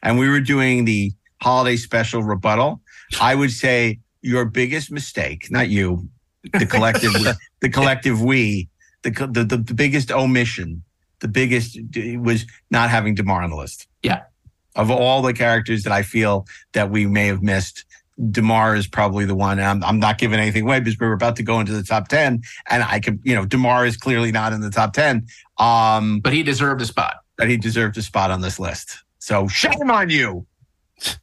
and 0.02 0.18
we 0.18 0.28
were 0.28 0.40
doing 0.40 0.84
the 0.84 1.12
holiday 1.40 1.76
special 1.76 2.22
rebuttal, 2.22 2.80
I 3.20 3.34
would 3.34 3.50
say 3.50 4.00
your 4.22 4.44
biggest 4.44 4.90
mistake, 4.90 5.50
not 5.50 5.68
you, 5.68 6.08
the 6.52 6.66
collective, 6.66 7.12
the 7.60 7.68
collective 7.68 8.22
we, 8.22 8.68
the, 9.02 9.10
the 9.10 9.44
the 9.44 9.56
the 9.56 9.74
biggest 9.74 10.12
omission, 10.12 10.82
the 11.22 11.28
biggest 11.28 11.78
was 12.18 12.44
not 12.70 12.90
having 12.90 13.14
Damar 13.14 13.42
on 13.42 13.50
the 13.50 13.56
list. 13.56 13.86
Yeah. 14.02 14.22
Of 14.74 14.90
all 14.90 15.22
the 15.22 15.32
characters 15.32 15.82
that 15.84 15.92
I 15.92 16.02
feel 16.02 16.46
that 16.72 16.90
we 16.90 17.06
may 17.06 17.26
have 17.26 17.42
missed, 17.42 17.84
Damar 18.30 18.74
is 18.74 18.86
probably 18.86 19.24
the 19.24 19.34
one. 19.34 19.60
I'm, 19.60 19.82
I'm 19.84 19.98
not 19.98 20.18
giving 20.18 20.38
anything 20.38 20.62
away 20.62 20.80
because 20.80 20.98
we're 20.98 21.12
about 21.12 21.36
to 21.36 21.42
go 21.42 21.60
into 21.60 21.72
the 21.72 21.82
top 21.82 22.08
10 22.08 22.42
and 22.70 22.82
I 22.82 23.00
could, 23.00 23.20
you 23.22 23.34
know, 23.34 23.44
Damar 23.44 23.86
is 23.86 23.96
clearly 23.96 24.32
not 24.32 24.52
in 24.52 24.60
the 24.60 24.70
top 24.70 24.92
10. 24.92 25.26
Um, 25.58 26.20
but 26.20 26.32
he 26.32 26.42
deserved 26.42 26.80
a 26.80 26.86
spot. 26.86 27.16
But 27.36 27.48
he 27.48 27.56
deserved 27.56 27.96
a 27.96 28.02
spot 28.02 28.30
on 28.30 28.40
this 28.40 28.58
list. 28.58 28.98
So 29.22 29.46
shame 29.46 29.88
on 29.88 30.10
you. 30.10 30.44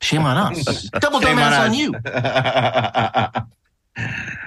Shame 0.01 0.21
on 0.21 0.37
us. 0.37 0.83
Double 1.01 1.19
Shame 1.19 1.35
dumbass 1.35 1.59
on 1.59 1.71
us. 1.71 1.75
you. 3.97 4.05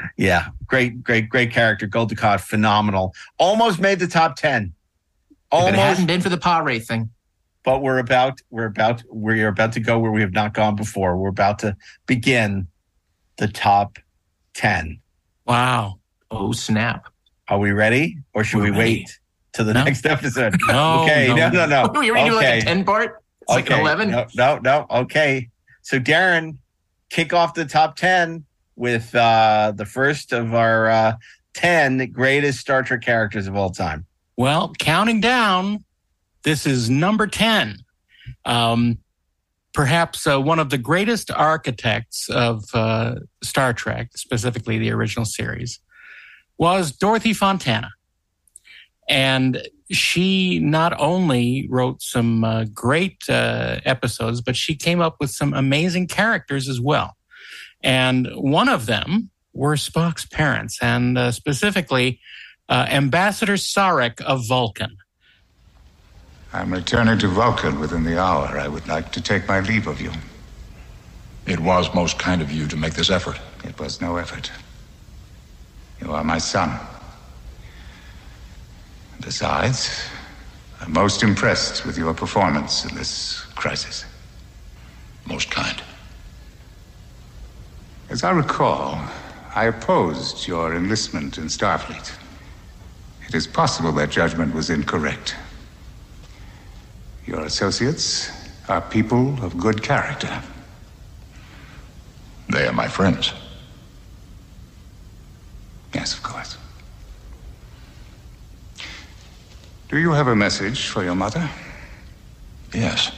yeah, 0.16 0.46
great, 0.66 1.02
great, 1.02 1.28
great 1.28 1.50
character. 1.52 1.86
Gul 1.86 2.06
Dukat, 2.06 2.40
phenomenal. 2.40 3.12
Almost 3.38 3.78
made 3.78 3.98
the 3.98 4.06
top 4.06 4.36
10. 4.36 4.62
If 4.62 4.70
it 4.70 5.36
Almost, 5.50 5.76
hadn't 5.76 6.06
been 6.06 6.22
for 6.22 6.30
the 6.30 6.38
Pah-wraith 6.38 6.88
thing. 6.88 7.10
but 7.62 7.82
we're 7.82 7.98
about, 7.98 8.40
we're 8.48 8.64
about, 8.64 9.02
we're 9.10 9.48
about 9.48 9.72
to 9.72 9.80
go 9.80 9.98
where 9.98 10.10
we 10.12 10.22
have 10.22 10.32
not 10.32 10.54
gone 10.54 10.74
before. 10.74 11.18
We're 11.18 11.28
about 11.28 11.58
to 11.58 11.76
begin 12.06 12.68
the 13.36 13.48
top 13.48 13.98
10. 14.54 14.98
Wow. 15.46 15.98
Oh, 16.30 16.52
snap. 16.52 17.04
Are 17.48 17.58
we 17.58 17.72
ready 17.72 18.16
or 18.32 18.44
should 18.44 18.60
We're 18.60 18.64
we 18.64 18.70
ready. 18.70 18.80
wait 19.00 19.20
to 19.52 19.62
the 19.64 19.74
No. 19.74 19.84
next 19.84 20.06
episode? 20.06 20.54
No, 20.66 21.02
okay, 21.02 21.28
no, 21.28 21.50
no. 21.50 21.66
no, 21.66 21.66
no. 21.92 22.00
Ready 22.14 22.24
to 22.24 22.30
do 22.30 22.36
like 22.36 22.46
a 22.46 22.60
10 22.62 22.84
part? 22.84 23.21
It's 23.56 23.68
like 23.68 23.70
an 23.70 23.80
11? 23.80 24.10
No, 24.10 24.26
no, 24.34 24.58
no. 24.58 24.86
Okay. 24.90 25.48
So, 25.82 25.98
Daren, 25.98 26.58
kick 27.10 27.32
off 27.32 27.54
the 27.54 27.64
top 27.64 27.96
10 27.96 28.44
with 28.76 29.14
uh, 29.14 29.72
the 29.74 29.84
first 29.86 30.32
of 30.32 30.54
our 30.54 30.88
uh, 30.88 31.16
10 31.54 32.10
greatest 32.12 32.60
Star 32.60 32.82
Trek 32.82 33.02
characters 33.02 33.46
of 33.46 33.54
all 33.56 33.70
time. 33.70 34.06
Well, 34.36 34.72
counting 34.78 35.20
down, 35.20 35.84
this 36.42 36.66
is 36.66 36.88
number 36.88 37.26
10. 37.26 37.78
Um, 38.44 38.98
perhaps 39.74 40.26
uh, 40.26 40.40
one 40.40 40.58
of 40.58 40.70
the 40.70 40.78
greatest 40.78 41.30
architects 41.30 42.28
of 42.30 42.64
uh, 42.74 43.16
Star 43.42 43.72
Trek, 43.72 44.10
specifically 44.16 44.78
the 44.78 44.90
original 44.90 45.24
series, 45.24 45.80
was 46.58 46.92
Dorothy 46.92 47.32
Fontana. 47.32 47.90
and 49.08 49.66
she 49.90 50.58
not 50.58 50.98
only 51.00 51.66
wrote 51.70 52.02
some 52.02 52.44
uh, 52.44 52.64
great 52.72 53.18
uh, 53.28 53.80
episodes, 53.84 54.40
but 54.40 54.56
she 54.56 54.74
came 54.74 55.00
up 55.00 55.16
with 55.20 55.30
some 55.30 55.52
amazing 55.54 56.06
characters 56.06 56.68
as 56.68 56.80
well. 56.80 57.16
And 57.82 58.28
one 58.34 58.68
of 58.68 58.86
them 58.86 59.30
were 59.52 59.74
Spock's 59.74 60.24
parents, 60.26 60.78
and 60.80 61.18
uh, 61.18 61.32
specifically 61.32 62.20
uh, 62.68 62.86
Ambassador 62.88 63.54
Sarek 63.54 64.20
of 64.22 64.46
Vulcan. 64.46 64.96
I'm 66.52 66.72
returning 66.72 67.18
to 67.18 67.28
Vulcan 67.28 67.80
within 67.80 68.04
the 68.04 68.20
hour. 68.20 68.58
I 68.58 68.68
would 68.68 68.86
like 68.86 69.10
to 69.12 69.20
take 69.20 69.48
my 69.48 69.60
leave 69.60 69.86
of 69.86 70.00
you. 70.00 70.12
It 71.46 71.58
was 71.58 71.92
most 71.94 72.18
kind 72.18 72.40
of 72.40 72.52
you 72.52 72.68
to 72.68 72.76
make 72.76 72.94
this 72.94 73.10
effort. 73.10 73.38
It 73.64 73.78
was 73.78 74.00
no 74.00 74.16
effort. 74.16 74.50
You 76.00 76.12
are 76.12 76.22
my 76.22 76.38
son. 76.38 76.78
Besides, 79.22 80.04
I'm 80.80 80.92
most 80.92 81.22
impressed 81.22 81.86
with 81.86 81.96
your 81.96 82.12
performance 82.12 82.84
in 82.84 82.94
this 82.96 83.42
crisis. 83.54 84.04
Most 85.26 85.50
kind. 85.50 85.80
As 88.10 88.24
I 88.24 88.32
recall, 88.32 89.00
I 89.54 89.66
opposed 89.66 90.48
your 90.48 90.74
enlistment 90.74 91.38
in 91.38 91.44
Starfleet. 91.44 92.12
It 93.28 93.34
is 93.34 93.46
possible 93.46 93.92
that 93.92 94.10
judgment 94.10 94.54
was 94.54 94.70
incorrect. 94.70 95.36
Your 97.24 97.44
associates 97.44 98.30
are 98.68 98.80
people 98.80 99.42
of 99.42 99.56
good 99.56 99.82
character. 99.82 100.42
They 102.48 102.66
are 102.66 102.72
my 102.72 102.88
friends. 102.88 103.32
Yes, 105.94 106.12
of 106.12 106.22
course. 106.22 106.58
Do 109.92 109.98
you 109.98 110.12
have 110.12 110.26
a 110.28 110.34
message 110.34 110.88
for 110.88 111.04
your 111.04 111.14
mother? 111.14 111.46
Yes. 112.72 113.12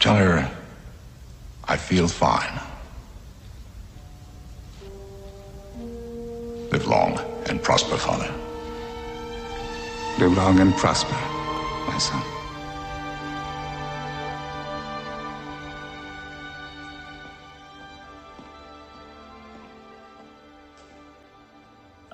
Tell 0.00 0.16
her 0.16 0.50
I 1.68 1.76
feel 1.76 2.08
fine. 2.08 2.60
Live 6.72 6.88
long 6.88 7.20
and 7.48 7.62
prosper, 7.62 7.96
Father. 7.96 8.28
Live 10.18 10.36
long 10.36 10.58
and 10.58 10.74
prosper, 10.74 11.14
my 11.86 11.98
son. 11.98 12.22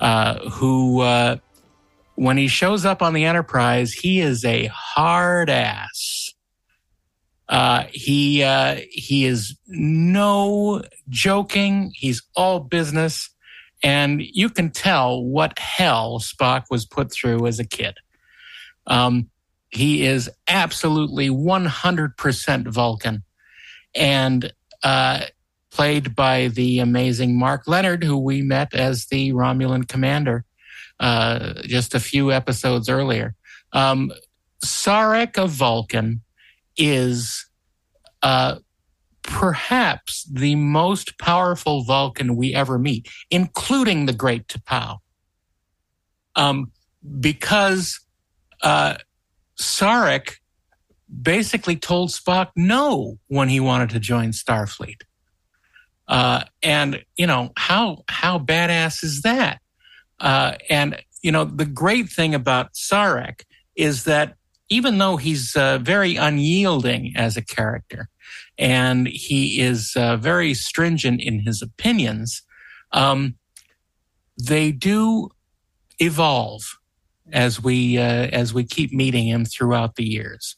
uh, 0.03 0.49
who, 0.49 0.99
uh, 0.99 1.37
when 2.15 2.37
he 2.37 2.47
shows 2.47 2.85
up 2.85 3.01
on 3.01 3.13
the 3.13 3.25
Enterprise, 3.25 3.93
he 3.93 4.19
is 4.19 4.45
a 4.45 4.67
hard 4.67 5.49
ass. 5.49 6.33
Uh, 7.49 7.83
he 7.91 8.41
uh, 8.41 8.77
he 8.89 9.25
is 9.25 9.55
no 9.67 10.81
joking. 11.09 11.91
He's 11.93 12.21
all 12.35 12.59
business, 12.59 13.29
and 13.83 14.21
you 14.21 14.49
can 14.49 14.71
tell 14.71 15.23
what 15.23 15.59
hell 15.59 16.19
Spock 16.19 16.65
was 16.71 16.85
put 16.85 17.11
through 17.11 17.45
as 17.45 17.59
a 17.59 17.67
kid. 17.67 17.95
Um, 18.87 19.29
he 19.69 20.05
is 20.05 20.29
absolutely 20.47 21.29
one 21.29 21.65
hundred 21.65 22.15
percent 22.15 22.67
Vulcan, 22.67 23.23
and 23.93 24.53
uh, 24.81 25.25
played 25.69 26.15
by 26.15 26.47
the 26.47 26.79
amazing 26.79 27.37
Mark 27.37 27.67
Lenard, 27.67 28.03
who 28.03 28.17
we 28.17 28.41
met 28.41 28.73
as 28.73 29.07
the 29.07 29.31
Romulan 29.33 29.87
commander 29.87 30.45
uh, 30.99 31.53
just 31.63 31.93
a 31.95 31.99
few 31.99 32.31
episodes 32.31 32.89
earlier. 32.89 33.35
Um, 33.71 34.11
Sarek 34.63 35.37
of 35.37 35.51
Vulcan 35.51 36.21
is 36.77 37.45
uh, 38.21 38.55
perhaps 39.23 40.27
the 40.31 40.55
most 40.55 41.17
powerful 41.17 41.83
Vulcan 41.83 42.35
we 42.35 42.53
ever 42.53 42.77
meet, 42.77 43.07
including 43.29 44.05
the 44.05 44.13
Great 44.13 44.47
T'Pau. 44.47 44.99
Um, 46.35 46.71
because 47.19 47.99
uh, 48.61 48.95
Sarek 49.59 50.37
basically 51.21 51.75
told 51.75 52.09
Spock 52.09 52.49
no 52.55 53.19
when 53.27 53.49
he 53.49 53.59
wanted 53.59 53.89
to 53.91 53.99
join 53.99 54.31
Starfleet. 54.31 55.01
Uh, 56.07 56.43
and 56.61 57.03
you 57.15 57.25
know 57.25 57.51
how 57.55 58.03
how 58.09 58.37
badass 58.37 59.03
is 59.03 59.21
that? 59.21 59.61
Uh, 60.23 60.55
and 60.69 60.99
you 61.21 61.31
know 61.31 61.43
the 61.43 61.65
great 61.65 62.09
thing 62.09 62.33
about 62.33 62.73
Sarek 62.73 63.43
is 63.75 64.05
that 64.05 64.35
even 64.69 64.97
though 64.97 65.17
he's 65.17 65.55
uh, 65.55 65.77
very 65.79 66.15
unyielding 66.15 67.13
as 67.15 67.37
a 67.37 67.41
character, 67.43 68.09
and 68.57 69.07
he 69.07 69.59
is 69.59 69.93
uh, 69.95 70.15
very 70.17 70.53
stringent 70.53 71.21
in 71.21 71.41
his 71.41 71.61
opinions, 71.61 72.41
um, 72.93 73.35
they 74.41 74.71
do 74.71 75.29
evolve 75.99 76.61
as 77.33 77.61
we 77.61 77.97
uh, 77.97 78.27
as 78.31 78.53
we 78.53 78.63
keep 78.63 78.93
meeting 78.93 79.27
him 79.27 79.43
throughout 79.43 79.95
the 79.95 80.05
years. 80.05 80.55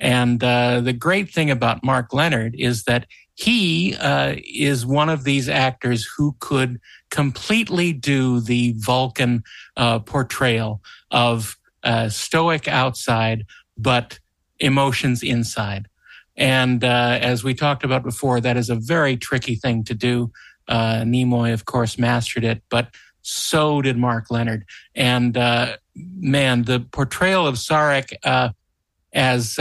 And 0.00 0.42
uh, 0.42 0.80
the 0.80 0.92
great 0.92 1.32
thing 1.32 1.50
about 1.50 1.84
Mark 1.84 2.12
Lenard 2.12 2.54
is 2.58 2.84
that 2.84 3.06
he 3.34 3.96
uh, 3.96 4.36
is 4.44 4.86
one 4.86 5.08
of 5.08 5.24
these 5.24 5.48
actors 5.48 6.08
who 6.16 6.36
could 6.38 6.80
completely 7.10 7.92
do 7.92 8.40
the 8.40 8.74
Vulcan 8.78 9.42
uh, 9.76 9.98
portrayal 9.98 10.80
of 11.10 11.56
uh, 11.82 12.08
stoic 12.08 12.68
outside, 12.68 13.44
but 13.76 14.18
emotions 14.60 15.22
inside. 15.22 15.88
And 16.36 16.82
uh, 16.84 17.18
as 17.20 17.44
we 17.44 17.54
talked 17.54 17.84
about 17.84 18.02
before, 18.04 18.40
that 18.40 18.56
is 18.56 18.70
a 18.70 18.76
very 18.76 19.16
tricky 19.16 19.56
thing 19.56 19.84
to 19.84 19.94
do. 19.94 20.32
Uh, 20.68 21.02
Nimoy, 21.02 21.52
of 21.52 21.64
course, 21.64 21.98
mastered 21.98 22.44
it, 22.44 22.62
but 22.70 22.88
so 23.22 23.82
did 23.82 23.96
Mark 23.96 24.30
Lenard. 24.30 24.64
And 24.94 25.36
uh, 25.36 25.76
man, 25.94 26.62
the 26.62 26.80
portrayal 26.80 27.46
of 27.46 27.56
Sarek 27.56 28.12
as 29.12 29.58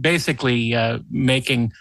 basically 0.00 0.74
making 1.10 1.72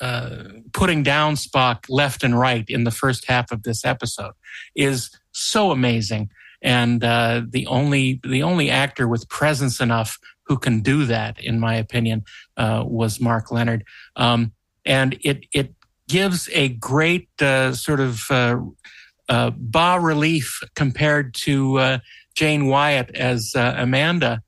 uh, 0.00 0.44
putting 0.72 1.02
down 1.02 1.34
Spock 1.34 1.84
left 1.88 2.24
and 2.24 2.38
right 2.38 2.64
in 2.68 2.84
the 2.84 2.90
first 2.90 3.26
half 3.26 3.52
of 3.52 3.62
this 3.62 3.84
episode 3.84 4.32
is 4.74 5.10
so 5.32 5.70
amazing. 5.70 6.30
And 6.62 7.02
uh, 7.02 7.42
the 7.48 7.66
only 7.66 8.20
the 8.22 8.42
only 8.42 8.70
actor 8.70 9.08
with 9.08 9.28
presence 9.28 9.80
enough 9.80 10.18
who 10.44 10.58
can 10.58 10.80
do 10.80 11.04
that, 11.06 11.42
in 11.42 11.60
my 11.60 11.74
opinion, 11.74 12.24
uh, 12.56 12.84
was 12.86 13.20
Mark 13.20 13.50
Lenard. 13.50 13.84
Um, 14.16 14.52
and 14.84 15.18
it 15.22 15.46
it 15.54 15.74
gives 16.08 16.48
a 16.52 16.68
great 16.68 17.28
uh, 17.40 17.72
sort 17.72 18.00
of 18.00 18.20
uh, 18.30 19.50
bas 19.56 20.02
relief 20.02 20.60
compared 20.74 21.34
to 21.34 22.00
Jane 22.34 22.66
Wyatt 22.66 23.14
as 23.14 23.52
Amanda, 23.54 24.42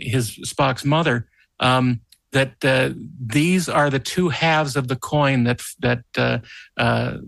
his 0.00 0.36
Spock's 0.44 0.84
mother. 0.84 1.28
Um, 1.60 2.00
that 2.32 2.64
uh, 2.64 2.90
these 3.24 3.68
are 3.68 3.90
the 3.90 3.98
two 3.98 4.30
halves 4.30 4.76
of 4.76 4.88
the 4.88 4.96
coin 4.96 5.44
that 5.44 5.62
that 5.80 6.04
uh, 6.16 6.38
uh, 6.76 7.18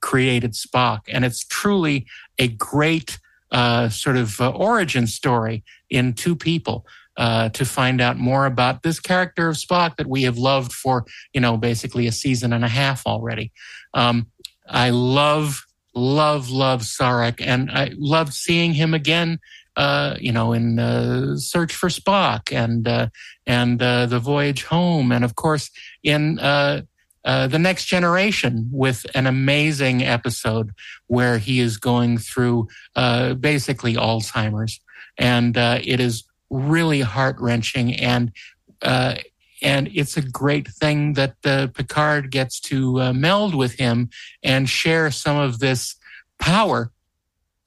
created 0.00 0.52
Spock, 0.52 1.00
and 1.08 1.24
it's 1.24 1.44
truly 1.44 2.06
a 2.38 2.48
great 2.48 3.18
uh, 3.52 3.88
sort 3.88 4.16
of 4.16 4.40
uh, 4.40 4.50
origin 4.50 5.06
story 5.06 5.64
in 5.88 6.12
two 6.12 6.36
people. 6.36 6.86
Uh, 7.18 7.48
to 7.48 7.64
find 7.64 8.02
out 8.02 8.18
more 8.18 8.44
about 8.44 8.82
this 8.82 9.00
character 9.00 9.48
of 9.48 9.56
Spock 9.56 9.96
that 9.96 10.06
we 10.06 10.24
have 10.24 10.36
loved 10.36 10.70
for, 10.70 11.06
you 11.32 11.40
know, 11.40 11.56
basically 11.56 12.06
a 12.06 12.12
season 12.12 12.52
and 12.52 12.62
a 12.62 12.68
half 12.68 13.06
already. 13.06 13.52
Um, 13.94 14.26
I 14.68 14.90
love, 14.90 15.64
love, 15.94 16.50
love 16.50 16.82
Sarek, 16.82 17.40
and 17.40 17.70
I 17.70 17.92
loved 17.96 18.34
seeing 18.34 18.74
him 18.74 18.92
again 18.92 19.38
uh, 19.76 20.16
you 20.18 20.32
know, 20.32 20.52
in 20.52 20.78
uh, 20.78 21.36
Search 21.36 21.74
for 21.74 21.88
Spock 21.88 22.50
and 22.50 22.88
uh, 22.88 23.08
and 23.46 23.80
uh, 23.82 24.06
The 24.06 24.18
Voyage 24.18 24.64
Home, 24.64 25.12
and 25.12 25.24
of 25.24 25.34
course 25.34 25.70
in 26.02 26.38
uh, 26.38 26.82
uh, 27.24 27.46
The 27.48 27.58
Next 27.58 27.84
Generation 27.84 28.68
with 28.72 29.04
an 29.14 29.26
amazing 29.26 30.02
episode 30.02 30.72
where 31.08 31.38
he 31.38 31.60
is 31.60 31.76
going 31.76 32.18
through 32.18 32.68
basically 32.94 33.94
Alzheimer's, 33.94 34.80
and 35.18 35.56
it 35.56 36.00
is 36.00 36.24
really 36.50 37.00
heart 37.00 37.36
wrenching 37.38 37.94
and. 37.96 38.32
and 39.62 39.88
it's 39.88 40.18
a 40.18 40.22
great 40.22 40.68
thing 40.68 41.14
that 41.14 41.40
Picard 41.74 42.30
gets 42.30 42.60
to 42.60 43.12
meld 43.14 43.54
with 43.54 43.72
him 43.72 44.10
and 44.42 44.68
share 44.68 45.10
some 45.10 45.38
of 45.38 45.60
this 45.60 45.96
power 46.38 46.92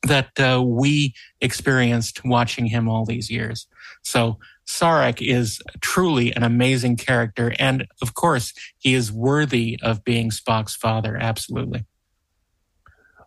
that 0.03 0.39
uh, 0.39 0.61
we 0.63 1.13
experienced 1.41 2.23
watching 2.23 2.65
him 2.65 2.87
all 2.87 3.05
these 3.05 3.29
years. 3.29 3.67
So 4.01 4.37
Sarek 4.67 5.21
is 5.21 5.59
truly 5.81 6.33
an 6.35 6.43
amazing 6.43 6.95
character. 6.95 7.53
And 7.59 7.87
of 8.01 8.13
course, 8.13 8.53
he 8.77 8.93
is 8.93 9.11
worthy 9.11 9.79
of 9.81 10.03
being 10.03 10.29
Spock's 10.29 10.75
father. 10.75 11.17
Absolutely. 11.17 11.85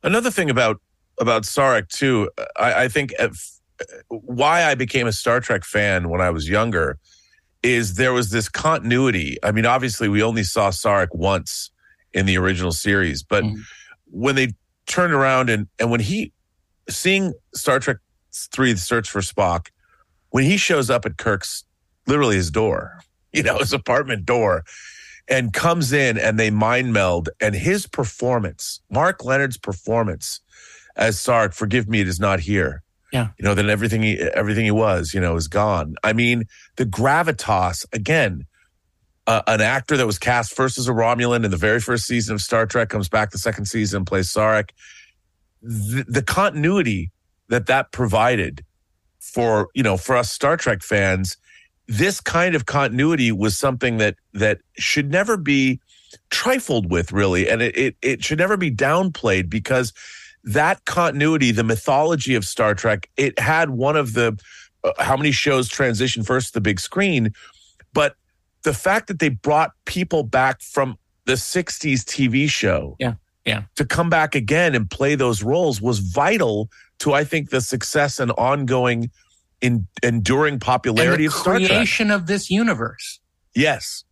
Another 0.02 0.30
thing 0.30 0.50
about 0.50 0.80
about 1.20 1.42
Sarek 1.42 1.88
too. 1.88 2.30
I, 2.56 2.84
I 2.84 2.88
think 2.88 3.12
uh, 3.18 3.24
if, 3.26 3.60
uh, 3.80 3.84
why 4.08 4.64
I 4.64 4.74
became 4.74 5.06
a 5.06 5.12
Star 5.12 5.40
Trek 5.40 5.64
fan 5.64 6.08
when 6.08 6.20
I 6.20 6.30
was 6.30 6.48
younger 6.48 6.98
is 7.62 7.94
there 7.94 8.12
was 8.12 8.30
this 8.30 8.48
continuity. 8.48 9.36
I 9.42 9.52
mean, 9.52 9.66
obviously, 9.66 10.08
we 10.08 10.22
only 10.22 10.42
saw 10.42 10.70
Sarek 10.70 11.08
once 11.12 11.70
in 12.12 12.26
the 12.26 12.36
original 12.38 12.72
series, 12.72 13.22
but 13.22 13.44
mm-hmm. 13.44 13.60
when 14.06 14.34
they 14.36 14.54
turned 14.86 15.12
around 15.12 15.50
and 15.50 15.68
and 15.78 15.90
when 15.90 16.00
he 16.00 16.32
seeing 16.88 17.32
Star 17.54 17.78
Trek 17.78 17.98
three, 18.32 18.72
The 18.72 18.78
Search 18.78 19.10
for 19.10 19.20
Spock, 19.20 19.68
when 20.30 20.44
he 20.44 20.56
shows 20.56 20.90
up 20.90 21.04
at 21.04 21.16
Kirk's 21.18 21.64
literally 22.06 22.36
his 22.36 22.50
door, 22.50 23.00
you 23.32 23.42
know, 23.42 23.59
his 23.59 23.72
apartment 23.72 24.26
door, 24.26 24.64
and 25.28 25.52
comes 25.52 25.92
in 25.92 26.18
and 26.18 26.38
they 26.38 26.50
mind 26.50 26.92
meld, 26.92 27.28
and 27.40 27.54
his 27.54 27.86
performance, 27.86 28.80
Mark 28.90 29.24
Lenard's 29.24 29.59
performance 29.59 30.40
as 30.96 31.16
Sarek, 31.16 31.54
forgive 31.54 31.88
me, 31.88 32.00
it 32.00 32.09
is 32.09 32.20
not 32.20 32.40
here. 32.40 32.82
Yeah. 33.12 33.28
You 33.38 33.44
know, 33.44 33.54
then 33.54 33.68
everything 33.68 34.02
he 34.02 34.18
everything 34.20 34.64
he 34.64 34.70
was, 34.70 35.12
you 35.12 35.20
know, 35.20 35.36
is 35.36 35.48
gone. 35.48 35.96
I 36.02 36.12
mean, 36.12 36.44
the 36.76 36.86
gravitas 36.86 37.84
again. 37.92 38.46
Uh, 39.24 39.40
an 39.46 39.60
actor 39.60 39.96
that 39.96 40.04
was 40.04 40.18
cast 40.18 40.52
first 40.52 40.76
as 40.78 40.88
a 40.88 40.90
Romulan 40.90 41.44
in 41.44 41.52
the 41.52 41.56
very 41.56 41.78
first 41.78 42.06
season 42.06 42.34
of 42.34 42.40
Star 42.40 42.66
Trek 42.66 42.88
comes 42.88 43.09
back 43.09 43.30
the 43.30 43.38
second 43.38 43.66
season 43.66 43.98
and 43.98 44.06
plays 44.06 44.28
Sarek. 44.28 44.70
The, 45.62 46.05
the 46.09 46.22
continuity 46.22 47.10
that 47.48 47.66
that 47.66 47.93
provided 47.93 48.64
for 49.20 49.68
you 49.74 49.82
know 49.82 49.97
for 49.97 50.16
us 50.16 50.30
Star 50.30 50.56
Trek 50.56 50.82
fans, 50.82 51.36
this 51.86 52.20
kind 52.20 52.55
of 52.55 52.66
continuity 52.66 53.32
was 53.32 53.56
something 53.56 53.98
that 53.98 54.16
that 54.34 54.59
should 54.78 55.10
never 55.10 55.36
be 55.36 55.80
trifled 56.30 56.90
with, 56.90 57.12
really, 57.12 57.48
and 57.48 57.62
it 57.62 57.76
it, 57.76 57.97
it 58.02 58.24
should 58.24 58.39
never 58.39 58.56
be 58.56 58.70
downplayed 58.70 59.48
because 59.48 59.93
that 60.44 60.84
continuity, 60.84 61.52
the 61.52 61.64
mythology 61.64 62.34
of 62.34 62.44
Star 62.44 62.74
Trek, 62.74 63.09
it 63.16 63.39
had 63.39 63.70
one 63.70 63.97
of 63.97 64.14
the 64.14 64.39
uh, 64.84 64.93
how 64.98 65.16
many 65.16 65.30
shows 65.30 65.68
transition 65.68 66.22
first 66.22 66.48
to 66.48 66.52
the 66.55 66.60
big 66.60 66.80
screen, 66.80 67.32
but 67.93 68.16
the 68.62 68.74
fact 68.74 69.09
that 69.09 69.18
they 69.18 69.28
brought 69.28 69.72
people 69.84 70.22
back 70.22 70.60
from 70.60 70.97
the 71.24 71.34
60s 71.34 72.01
TV 72.01 72.48
show 72.48 72.97
Yeah. 72.98 73.14
Yeah. 73.44 73.62
to 73.77 73.85
come 73.85 74.09
back 74.09 74.35
again 74.35 74.74
and 74.74 74.89
play 74.89 75.14
those 75.16 75.43
roles 75.43 75.81
was 75.82 75.98
vital 75.98 76.69
to 77.01 77.12
I 77.12 77.24
think 77.24 77.51
the 77.51 77.60
success 77.60 78.20
and 78.20 78.31
ongoing 78.32 79.10
in, 79.60 79.86
enduring 80.02 80.60
popularity 80.60 81.24
and 81.24 81.32
of 81.32 81.32
the 81.35 81.40
Star 81.40 81.59
Trek. 81.59 81.69
creation 81.69 82.10
of 82.10 82.27
this 82.27 82.51
universe. 82.51 83.19
Yes. 83.55 84.05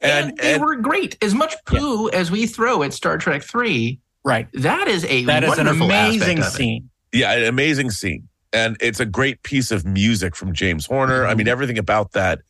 And, 0.00 0.28
And, 0.30 0.38
they 0.38 0.54
and 0.54 0.62
were 0.62 0.76
great. 0.76 1.16
As 1.22 1.34
much 1.34 1.54
poo 1.66 2.08
as 2.10 2.30
we 2.30 2.46
throw 2.46 2.82
at 2.82 2.94
Star 2.94 3.18
Trek 3.18 3.42
Three, 3.42 4.00
right? 4.24 4.48
That 4.54 4.88
is 4.88 5.04
a 5.04 5.24
That 5.24 5.44
is 5.44 5.58
an 5.58 5.68
amazing 5.68 6.38
of 6.38 6.46
it. 6.46 6.50
scene. 6.50 6.88
yeah, 7.12 7.32
an 7.32 7.44
amazing 7.44 7.90
scene. 7.90 8.28
And 8.52 8.76
it's 8.80 8.98
a 8.98 9.06
great 9.06 9.42
piece 9.42 9.70
of 9.70 9.84
music 9.84 10.34
from 10.34 10.54
James 10.54 10.86
Horner. 10.86 11.24
I 11.26 11.34
mean, 11.34 11.40
mm-hmm. 11.40 11.52
everything 11.52 11.78
about 11.78 12.12
that, 12.12 12.40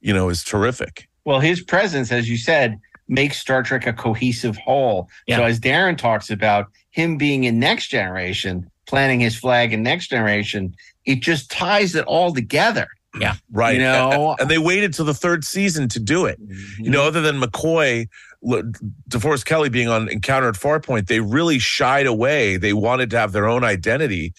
you 0.00 0.12
know, 0.12 0.28
is 0.28 0.44
terrific. 0.44 1.08
Well, 1.24 1.40
his 1.40 1.62
presence, 1.62 2.12
as 2.12 2.28
you 2.28 2.36
said, 2.36 2.78
makes 3.12 3.38
Star 3.38 3.62
Trek 3.62 3.86
a 3.86 3.92
cohesive 3.92 4.56
whole. 4.56 5.08
So 5.28 5.44
as 5.44 5.60
Daren 5.60 5.98
talks 5.98 6.30
about 6.30 6.66
him 6.90 7.18
being 7.18 7.44
in 7.44 7.58
Next 7.58 7.88
Generation, 7.88 8.70
planting 8.86 9.20
his 9.20 9.36
flag 9.36 9.72
in 9.72 9.82
Next 9.82 10.08
Generation, 10.08 10.74
it 11.04 11.20
just 11.20 11.50
ties 11.50 11.94
it 11.94 12.04
all 12.06 12.32
together. 12.32 12.88
Yeah. 13.20 13.34
Right. 13.50 13.74
You 13.74 13.82
know, 13.82 14.30
and, 14.30 14.40
and 14.40 14.50
they 14.50 14.58
waited 14.58 14.94
till 14.94 15.04
the 15.04 15.14
third 15.14 15.44
season 15.44 15.88
to 15.90 16.00
do 16.00 16.24
it. 16.24 16.38
You 16.78 16.90
know, 16.90 17.00
mm-hmm. 17.00 17.08
other 17.08 17.20
than 17.20 17.40
McCoy, 17.40 18.08
L- 18.50 18.62
DeForest 19.10 19.44
Kelley 19.44 19.68
being 19.68 19.88
on 19.88 20.08
Encounter 20.08 20.48
at 20.48 20.54
Farpoint, 20.54 21.06
they 21.08 21.20
really 21.20 21.58
shied 21.58 22.06
away. 22.06 22.56
They 22.56 22.72
wanted 22.72 23.10
to 23.10 23.18
have 23.18 23.32
their 23.32 23.46
own 23.46 23.62
identity. 23.62 24.32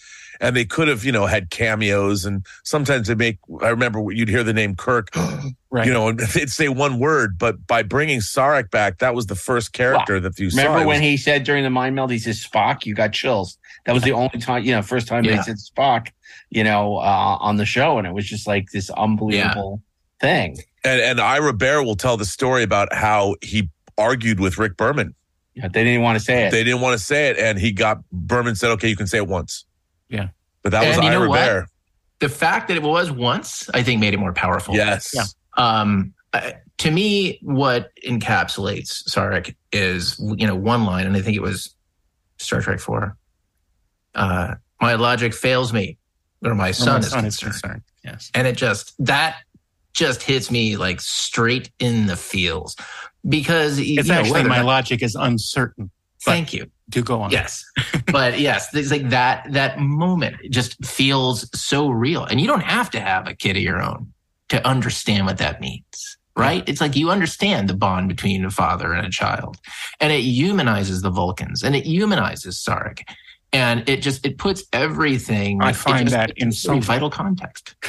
And 0.44 0.54
they 0.54 0.64
could 0.66 0.88
have, 0.88 1.04
you 1.04 1.12
know, 1.12 1.26
had 1.26 1.50
cameos 1.50 2.24
and 2.26 2.44
sometimes 2.64 3.08
they 3.08 3.14
make, 3.14 3.38
I 3.62 3.68
remember 3.70 4.04
you'd 4.12 4.28
hear 4.28 4.44
the 4.44 4.52
name 4.52 4.76
Kirk, 4.76 5.08
Right. 5.70 5.86
you 5.86 5.92
know, 5.92 6.08
and 6.08 6.18
they'd 6.34 6.50
say 6.50 6.68
one 6.68 6.98
word, 6.98 7.38
but 7.38 7.66
by 7.66 7.82
bringing 7.82 8.20
Sarek 8.20 8.70
back, 8.70 8.98
that 8.98 9.14
was 9.14 9.26
the 9.26 9.34
first 9.34 9.72
character 9.72 10.20
that 10.20 10.38
you 10.38 10.50
saw. 10.50 10.58
Remember 10.62 10.82
It 10.82 10.86
when 10.86 10.96
was- 11.00 11.08
he 11.08 11.16
said 11.16 11.44
during 11.44 11.64
the 11.64 11.70
mind 11.70 11.94
meld, 11.96 12.10
he 12.10 12.18
says 12.18 12.44
Spock, 12.44 12.84
you 12.84 12.94
got 12.94 13.12
chills. 13.12 13.56
That 13.86 13.92
was 13.94 14.02
the 14.02 14.12
only 14.12 14.38
time, 14.38 14.64
you 14.64 14.72
know, 14.72 14.82
first 14.82 15.08
time 15.08 15.24
Yeah. 15.24 15.36
they 15.36 15.42
said 15.42 15.56
Spock, 15.56 16.08
you 16.50 16.62
know, 16.62 16.96
uh, 16.98 17.36
on 17.40 17.56
the 17.56 17.66
show. 17.66 17.98
And 17.98 18.06
it 18.06 18.12
was 18.12 18.26
just 18.26 18.46
like 18.46 18.70
this 18.70 18.90
unbelievable 18.90 19.82
thing. 20.20 20.56
and, 20.84 21.00
and 21.00 21.20
Ira 21.20 21.52
Behr 21.54 21.84
will 21.84 21.96
tell 21.96 22.16
the 22.16 22.24
story 22.26 22.62
about 22.62 22.92
how 22.92 23.34
he 23.42 23.68
argued 23.98 24.40
with 24.40 24.58
Rick 24.58 24.76
Berman. 24.76 25.14
Yeah, 25.54 25.68
they 25.68 25.84
didn't 25.84 26.02
want 26.02 26.18
to 26.18 26.24
say 26.24 26.46
it. 26.46 26.50
They 26.50 26.64
didn't 26.64 26.80
want 26.80 26.98
to 26.98 27.04
say 27.04 27.28
it. 27.28 27.38
And 27.38 27.58
he 27.58 27.72
got, 27.72 27.98
Berman 28.10 28.56
said, 28.56 28.70
okay, 28.72 28.88
you 28.88 28.96
can 28.96 29.06
say 29.06 29.18
it 29.18 29.28
once. 29.28 29.64
Yeah. 30.14 30.28
But 30.62 30.72
that 30.72 30.86
was 30.86 30.96
And 30.96 31.04
you 31.04 31.10
know 31.10 31.32
Ira? 31.32 31.62
Behr. 31.62 31.66
The 32.20 32.28
fact 32.28 32.68
that 32.68 32.76
it 32.76 32.82
was 32.82 33.10
once, 33.10 33.68
I 33.74 33.82
think, 33.82 34.00
made 34.00 34.14
it 34.14 34.18
more 34.18 34.32
powerful. 34.32 34.74
Yes. 34.74 35.12
Yeah. 35.14 35.24
Um, 35.56 36.14
uh, 36.32 36.52
to 36.78 36.90
me, 36.90 37.38
what 37.42 37.90
encapsulates 38.06 39.04
Sarek 39.08 39.54
is, 39.72 40.18
you 40.36 40.46
know, 40.46 40.54
one 40.56 40.84
line, 40.84 41.06
and 41.06 41.16
I 41.16 41.20
think 41.22 41.36
it 41.36 41.42
was 41.42 41.74
Star 42.38 42.60
Trek 42.60 42.80
Four. 42.80 43.16
Uh, 44.14 44.54
my 44.80 44.94
logic 44.94 45.34
fails 45.34 45.72
me, 45.72 45.98
where 46.40 46.54
my 46.54 46.70
son, 46.70 47.00
is, 47.00 47.10
son 47.10 47.24
is 47.26 47.36
concerned. 47.36 47.62
concerned. 47.62 47.82
Yes. 48.04 48.30
and 48.34 48.46
it 48.46 48.56
just 48.56 48.92
that 49.06 49.36
just 49.94 50.22
hits 50.22 50.50
me 50.50 50.76
like 50.76 51.00
straight 51.00 51.70
in 51.78 52.06
the 52.06 52.16
feels 52.16 52.76
because 53.26 53.78
It's 53.78 53.88
you 53.88 54.02
know, 54.02 54.14
actually 54.14 54.42
my 54.44 54.58
not- 54.58 54.66
logic 54.66 55.02
is 55.02 55.14
uncertain. 55.14 55.90
Thank 56.22 56.52
you. 56.52 56.70
Do 56.90 57.02
go 57.02 57.22
on. 57.22 57.30
Yes. 57.30 57.64
but 58.12 58.38
yes, 58.38 58.74
it's 58.74 58.90
like 58.90 59.08
that 59.10 59.50
that 59.52 59.78
moment 59.78 60.36
just 60.50 60.84
feels 60.84 61.48
so 61.58 61.88
real. 61.88 62.24
And 62.24 62.40
you 62.40 62.46
don't 62.46 62.62
have 62.62 62.90
to 62.90 63.00
have 63.00 63.26
a 63.26 63.34
kid 63.34 63.56
of 63.56 63.62
your 63.62 63.82
own 63.82 64.12
to 64.50 64.66
understand 64.66 65.26
what 65.26 65.38
that 65.38 65.60
means. 65.60 66.18
Right? 66.36 66.68
It's 66.68 66.80
like 66.80 66.96
you 66.96 67.10
understand 67.10 67.68
the 67.68 67.76
bond 67.76 68.08
between 68.08 68.44
a 68.44 68.50
father 68.50 68.92
and 68.92 69.06
a 69.06 69.10
child. 69.10 69.56
And 70.00 70.12
it 70.12 70.22
humanizes 70.22 71.00
the 71.00 71.10
Vulcans 71.10 71.62
and 71.62 71.76
it 71.76 71.86
humanizes 71.86 72.56
Sarek. 72.56 73.02
And 73.54 73.88
it 73.88 74.02
just 74.02 74.26
it 74.26 74.36
puts 74.36 74.64
everything 74.72 75.62
I 75.62 75.72
find 75.72 76.06
just- 76.08 76.12
that 76.16 76.32
in 76.36 76.50
some 76.50 76.80
vital 76.82 77.08
context. 77.08 77.76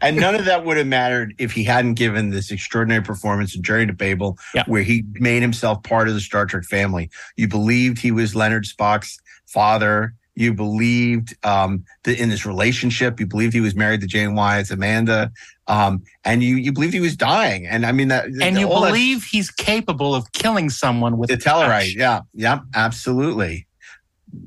and 0.00 0.16
none 0.16 0.34
of 0.34 0.44
that 0.46 0.64
would 0.64 0.76
have 0.76 0.86
mattered 0.88 1.34
if 1.38 1.52
he 1.52 1.62
hadn't 1.62 1.94
given 1.94 2.30
this 2.30 2.50
extraordinary 2.50 3.02
performance 3.02 3.54
in 3.54 3.62
Journey 3.62 3.86
to 3.86 3.92
Babel, 3.92 4.36
where 4.66 4.82
he 4.82 5.04
made 5.14 5.40
himself 5.40 5.82
part 5.84 6.08
of 6.08 6.14
the 6.14 6.20
Star 6.20 6.46
Trek 6.46 6.64
family. 6.64 7.10
You 7.36 7.46
believed 7.48 7.98
he 7.98 8.10
was 8.10 8.34
Leonard 8.34 8.64
Spock's 8.64 9.20
father. 9.46 10.14
You 10.34 10.52
believed 10.52 11.34
um, 11.46 11.84
that 12.02 12.20
in 12.20 12.28
this 12.28 12.44
relationship, 12.44 13.18
you 13.20 13.26
believed 13.26 13.54
he 13.54 13.60
was 13.60 13.74
married 13.74 14.02
to 14.02 14.06
Jane 14.06 14.34
Wyatt's 14.34 14.70
Amanda, 14.70 15.30
um, 15.66 16.02
and 16.24 16.42
you 16.42 16.56
you 16.56 16.72
believed 16.72 16.92
he 16.92 17.00
was 17.00 17.16
dying. 17.16 17.66
And 17.66 17.86
I 17.86 17.92
mean 17.92 18.08
that, 18.08 18.26
And 18.42 18.58
you 18.58 18.68
all 18.68 18.82
that- 18.82 18.88
believe 18.88 19.24
he's 19.24 19.50
capable 19.50 20.14
of 20.14 20.32
killing 20.32 20.68
someone 20.70 21.16
with 21.16 21.30
the 21.30 21.38
Tellarite. 21.38 21.94
Yeah, 21.94 22.20
yeah, 22.34 22.58
absolutely. 22.74 23.66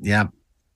Yeah, 0.02 0.28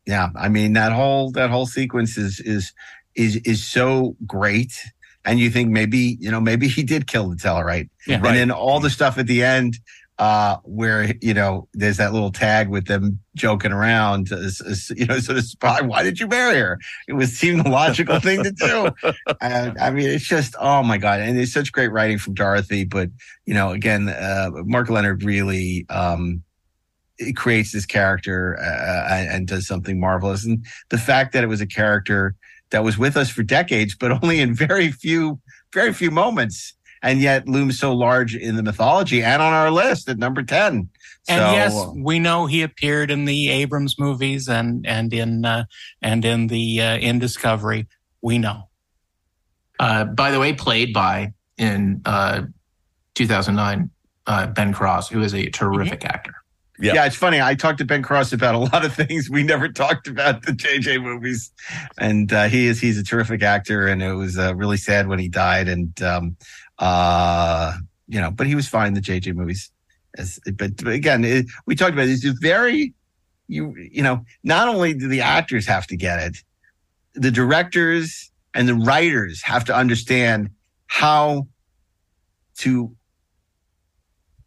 yeah. 0.06 0.30
I 0.36 0.50
mean 0.50 0.74
that 0.74 0.92
whole 0.92 1.32
that 1.32 1.50
whole 1.50 1.66
sequence 1.66 2.18
is 2.18 2.40
is 2.40 2.74
is 3.16 3.36
is 3.38 3.66
so 3.66 4.16
great. 4.26 4.74
And 5.26 5.40
you 5.40 5.50
think 5.50 5.70
maybe 5.70 6.18
you 6.20 6.30
know 6.32 6.42
maybe 6.42 6.68
he 6.68 6.84
did 6.84 7.08
kill 7.08 7.30
the 7.30 7.36
Tellarite. 7.36 7.90
Yeah. 8.08 8.16
and 8.16 8.24
Right. 8.24 8.34
then 8.34 8.52
all 8.52 8.80
the 8.80 8.90
stuff 8.90 9.18
at 9.18 9.28
the 9.28 9.44
end 9.44 9.80
uh 10.20 10.58
where 10.64 11.12
you 11.22 11.34
know 11.34 11.68
there's 11.74 11.98
that 11.98 12.14
little 12.14 12.32
tag 12.32 12.70
with 12.70 12.86
them 12.86 13.18
joking 13.36 13.72
around 13.72 14.32
as, 14.32 14.92
you 14.96 15.08
know 15.08 15.18
sort 15.18 15.40
of 15.40 15.44
spy 15.44 15.82
why 15.82 16.04
did 16.04 16.20
you 16.20 16.28
marry 16.28 16.60
her 16.60 16.78
it 17.08 17.14
was 17.14 17.36
seemed 17.36 17.66
the 17.66 17.70
logical 17.70 18.20
thing 18.20 18.44
to 18.44 18.52
do 18.52 18.92
and 19.42 19.76
i 19.80 19.90
mean 19.90 20.08
it's 20.08 20.28
just 20.28 20.56
oh 20.60 20.84
my 20.84 21.00
god 21.00 21.20
and 21.20 21.36
it's 21.40 21.52
such 21.52 21.72
great 21.72 21.88
writing 21.92 22.20
from 22.20 22.36
dorothy 22.36 22.84
but 22.84 23.10
you 23.48 23.56
know 23.56 23.72
again 23.72 24.08
uh 24.08 24.52
mark 24.66 24.88
lenard 24.88 25.24
really 25.24 25.84
um 25.90 26.44
it 27.18 27.36
creates 27.36 27.72
this 27.72 27.86
character 27.86 28.58
uh, 28.60 29.14
and 29.14 29.30
and 29.30 29.48
does 29.48 29.68
something 29.68 30.00
marvelous 30.00 30.46
and 30.46 30.66
the 30.90 30.98
fact 30.98 31.34
that 31.34 31.44
it 31.44 31.48
was 31.48 31.62
a 31.62 31.68
character 31.68 32.36
that 32.72 32.84
was 32.84 32.98
with 32.98 33.16
us 33.18 33.30
for 33.30 33.44
decades 33.44 33.96
but 33.96 34.12
only 34.24 34.40
in 34.40 34.54
very 34.54 34.92
few 34.92 35.40
very 35.74 35.94
few 35.94 36.12
moments 36.12 36.74
and 37.04 37.20
yet 37.20 37.48
looms 37.48 37.78
so 37.78 37.94
large 37.94 38.36
in 38.36 38.56
the 38.56 38.64
mythology 38.64 39.22
and 39.22 39.42
on 39.42 39.54
our 39.54 39.70
list 39.70 40.10
at 40.10 40.18
number 40.18 40.42
10 40.42 40.90
And 41.28 41.40
So, 41.40 41.52
yes, 41.52 41.88
we 41.96 42.20
know 42.20 42.48
he 42.48 42.64
appeared 42.64 43.10
in 43.10 43.26
the 43.26 43.50
Abrams 43.50 43.98
movies 43.98 44.50
and 44.50 44.86
and 44.86 45.14
in 45.14 45.46
uh, 45.46 45.66
and 46.02 46.26
in 46.26 46.48
the 46.48 46.82
uh, 46.82 46.98
in 46.98 47.20
Discovery. 47.20 47.88
We 48.22 48.40
know. 48.40 48.70
Uh, 49.80 50.06
by 50.06 50.32
the 50.32 50.40
way, 50.40 50.54
played 50.54 50.94
by 50.94 51.34
in 51.58 52.02
uh, 52.06 52.44
2009 53.16 53.90
uh, 54.28 54.48
Ben 54.48 54.74
Cross, 54.74 55.10
who 55.10 55.22
is 55.22 55.34
a 55.34 55.50
terrific 55.50 56.06
actor. 56.06 56.36
Yeah. 56.80 57.06
it's 57.06 57.16
funny. 57.16 57.40
I 57.40 57.56
talked 57.56 57.78
to 57.80 57.86
Ben 57.86 58.02
Cross 58.02 58.34
about 58.34 58.56
a 58.56 58.60
lot 58.60 58.84
of 58.84 58.94
things 58.94 59.30
we 59.30 59.44
never 59.44 59.70
talked 59.70 60.08
about 60.08 60.46
the 60.46 60.52
JJ 60.54 61.02
movies, 61.02 61.52
and 61.98 62.32
uh, 62.34 62.48
he 62.48 62.68
is 62.68 62.80
he's 62.80 62.98
a 62.98 63.04
terrific 63.04 63.44
actor, 63.44 63.88
and 63.88 64.02
it 64.02 64.14
was 64.14 64.38
uh, 64.38 64.56
really 64.56 64.78
sad 64.78 65.08
when 65.08 65.20
he 65.20 65.30
died, 65.30 65.68
and 65.68 66.02
um, 66.02 66.36
uh, 66.80 67.74
you 68.08 68.20
know, 68.20 68.32
but 68.32 68.48
he 68.48 68.56
was 68.56 68.68
fine 68.68 68.88
in 68.88 68.94
the 68.96 69.02
JJ 69.02 69.36
movies. 69.36 69.72
As, 70.18 70.40
but, 70.58 70.78
but 70.78 70.94
again, 70.94 71.24
it, 71.24 71.46
we 71.66 71.76
talked 71.76 71.94
about 71.94 72.04
it. 72.04 72.10
He's 72.10 72.26
a 72.26 72.34
very 72.40 72.94
you 73.48 73.76
you 73.78 74.04
know, 74.04 74.26
not 74.44 74.68
only 74.68 74.94
do 74.94 75.08
the 75.08 75.22
actors 75.22 75.66
have 75.68 75.88
to 75.88 75.98
get 75.98 76.20
it, 76.20 76.38
the 77.14 77.32
directors 77.32 78.32
and 78.54 78.68
the 78.68 78.76
writers 78.76 79.42
have 79.44 79.66
to 79.66 79.76
understand 79.76 80.50
how 80.88 81.48
to 82.58 82.96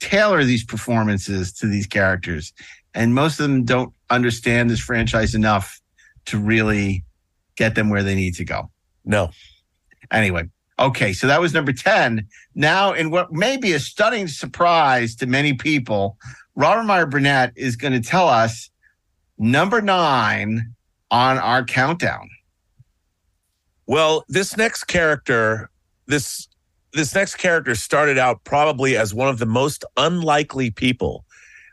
tailor 0.06 0.44
these 0.44 0.64
performances 0.64 1.52
to 1.52 1.66
these 1.66 1.86
characters. 1.86 2.52
And 2.94 3.12
most 3.14 3.40
of 3.40 3.48
them 3.48 3.64
don't 3.64 3.92
understand 4.08 4.70
this 4.70 4.80
franchise 4.80 5.34
enough 5.34 5.80
to 6.26 6.38
really 6.38 7.04
get 7.56 7.74
them 7.74 7.90
where 7.90 8.04
they 8.04 8.14
need 8.14 8.34
to 8.36 8.44
go. 8.44 8.70
No. 9.04 9.30
Anyway, 10.12 10.48
okay, 10.78 11.12
so 11.12 11.26
that 11.26 11.40
was 11.40 11.52
number 11.52 11.72
10. 11.72 12.26
Now, 12.54 12.92
in 12.92 13.10
what 13.10 13.32
may 13.32 13.56
be 13.56 13.72
a 13.72 13.80
stunning 13.80 14.28
surprise 14.28 15.16
to 15.16 15.26
many 15.26 15.54
people, 15.54 16.16
Robert 16.54 16.84
Meyer 16.84 17.06
Burnett 17.06 17.52
is 17.56 17.74
going 17.74 17.92
to 17.92 18.08
tell 18.08 18.28
us 18.28 18.70
number 19.38 19.82
nine 19.82 20.72
on 21.10 21.36
our 21.38 21.64
countdown. 21.64 22.30
Well, 23.86 24.24
this 24.28 24.56
next 24.56 24.84
character, 24.84 25.68
this 26.06 26.46
this 26.96 27.14
next 27.14 27.36
character 27.36 27.74
started 27.74 28.18
out 28.18 28.42
probably 28.44 28.96
as 28.96 29.14
one 29.14 29.28
of 29.28 29.38
the 29.38 29.46
most 29.46 29.84
unlikely 29.96 30.70
people 30.70 31.24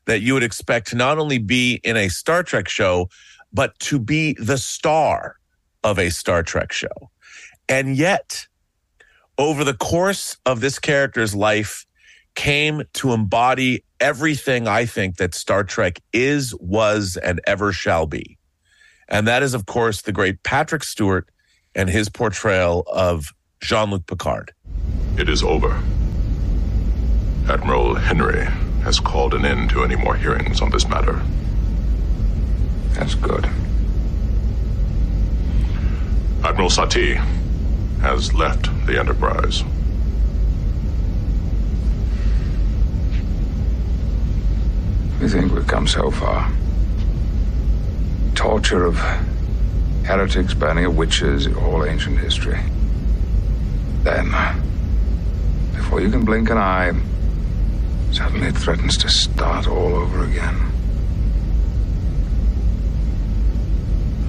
that 0.06 0.22
you 0.22 0.34
would 0.34 0.44
expect 0.44 0.88
to 0.90 0.96
not 0.96 1.18
only 1.18 1.38
be 1.38 1.80
in 1.84 1.96
a 1.96 2.10
Star 2.10 2.44
Trek 2.44 2.68
show, 2.68 3.10
but 3.54 3.78
to 3.80 4.00
be 4.00 4.34
the 4.34 4.58
star 4.58 5.38
of 5.84 5.98
a 5.98 6.10
Star 6.10 6.44
Trek 6.44 6.72
show. 6.72 7.10
And 7.70 7.96
yet, 7.96 8.48
over 9.38 9.64
the 9.64 9.74
course 9.74 10.36
of 10.46 10.60
this 10.60 10.78
character's 10.78 11.34
life, 11.34 11.86
came 12.36 12.84
to 12.94 13.14
embody 13.14 13.84
everything 14.00 14.68
I 14.68 14.86
think 14.86 15.18
that 15.18 15.36
Star 15.36 15.64
Trek 15.64 16.02
is, 16.12 16.54
was, 16.60 17.18
and 17.18 17.40
ever 17.46 17.72
shall 17.72 18.08
be. 18.08 18.38
And 19.08 19.28
that 19.28 19.44
is, 19.44 19.54
of 19.54 19.68
course, 19.68 20.02
the 20.02 20.12
great 20.12 20.42
Patrick 20.44 20.84
Stewart 20.84 21.30
and 21.76 21.90
his 21.90 22.10
portrayal 22.10 22.84
of 22.92 23.34
Jean 23.62 23.92
Luc 23.92 24.08
Picard. 24.08 24.52
It 25.18 25.30
is 25.30 25.44
over. 25.44 25.82
Admiral 27.48 27.96
Henry 27.96 28.46
has 28.84 29.00
called 29.00 29.34
an 29.34 29.46
end 29.46 29.70
to 29.70 29.84
any 29.84 29.96
more 29.96 30.16
hearings 30.16 30.62
on 30.62 30.72
this 30.72 30.88
matter. 30.88 31.22
That's 32.94 33.16
good. 33.16 33.46
Admiral 36.44 36.70
Satie 36.70 37.16
has 38.02 38.34
left 38.34 38.70
the 38.86 39.00
Enterprise. 39.00 39.64
We 45.22 45.30
think 45.30 45.54
we've 45.54 45.68
come 45.68 45.88
so 45.88 46.12
far. 46.12 46.52
Torture 48.36 48.84
of 48.84 48.98
heretics, 50.04 50.54
burning 50.54 50.84
of 50.84 50.98
witches, 50.98 51.48
all 51.48 51.86
ancient 51.86 52.20
history. 52.20 52.60
Then, 54.02 54.34
before 55.76 56.02
you 56.02 56.10
can 56.10 56.26
blink 56.26 56.50
an 56.50 56.58
eye, 56.58 56.94
suddenly 58.12 58.48
it 58.48 58.58
threatens 58.58 58.98
to 58.98 59.10
start 59.10 59.68
all 59.68 59.96
over 59.96 60.24
again. 60.24 60.56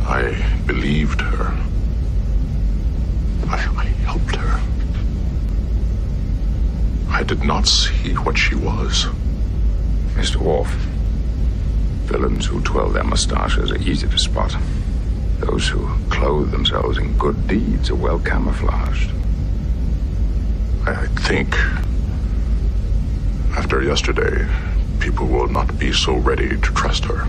I 0.06 0.60
believed 0.66 1.20
her. 1.20 1.46
I, 3.48 3.56
I 3.56 3.84
helped 4.04 4.36
her. 4.36 4.60
I 7.08 7.22
did 7.22 7.44
not 7.44 7.66
see 7.66 8.12
what 8.12 8.36
she 8.36 8.54
was. 8.54 9.06
Mr. 10.14 10.36
Worf, 10.36 10.68
villains 12.04 12.46
who 12.46 12.60
twirl 12.60 12.90
their 12.90 13.04
mustaches 13.04 13.72
are 13.72 13.78
easy 13.78 14.06
to 14.06 14.18
spot. 14.18 14.54
Those 15.38 15.68
who 15.68 15.88
clothe 16.10 16.50
themselves 16.50 16.98
in 16.98 17.16
good 17.18 17.48
deeds 17.48 17.90
are 17.90 17.94
well 17.94 18.18
camouflaged. 18.18 19.10
I 20.86 21.06
think 21.06 21.54
after 23.56 23.82
yesterday, 23.82 24.46
people 25.00 25.26
will 25.26 25.48
not 25.48 25.78
be 25.78 25.94
so 25.94 26.16
ready 26.16 26.50
to 26.50 26.56
trust 26.74 27.06
her. 27.06 27.26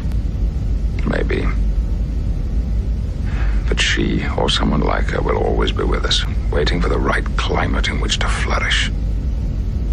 Maybe. 1.08 1.46
But 3.70 3.80
she, 3.80 4.28
or 4.38 4.50
someone 4.50 4.82
like 4.82 5.06
her, 5.12 5.22
will 5.22 5.38
always 5.38 5.72
be 5.72 5.84
with 5.84 6.04
us, 6.04 6.26
waiting 6.52 6.82
for 6.82 6.90
the 6.90 6.98
right 6.98 7.24
climate 7.38 7.88
in 7.88 8.02
which 8.02 8.20
to 8.20 8.28
flourish, 8.28 8.92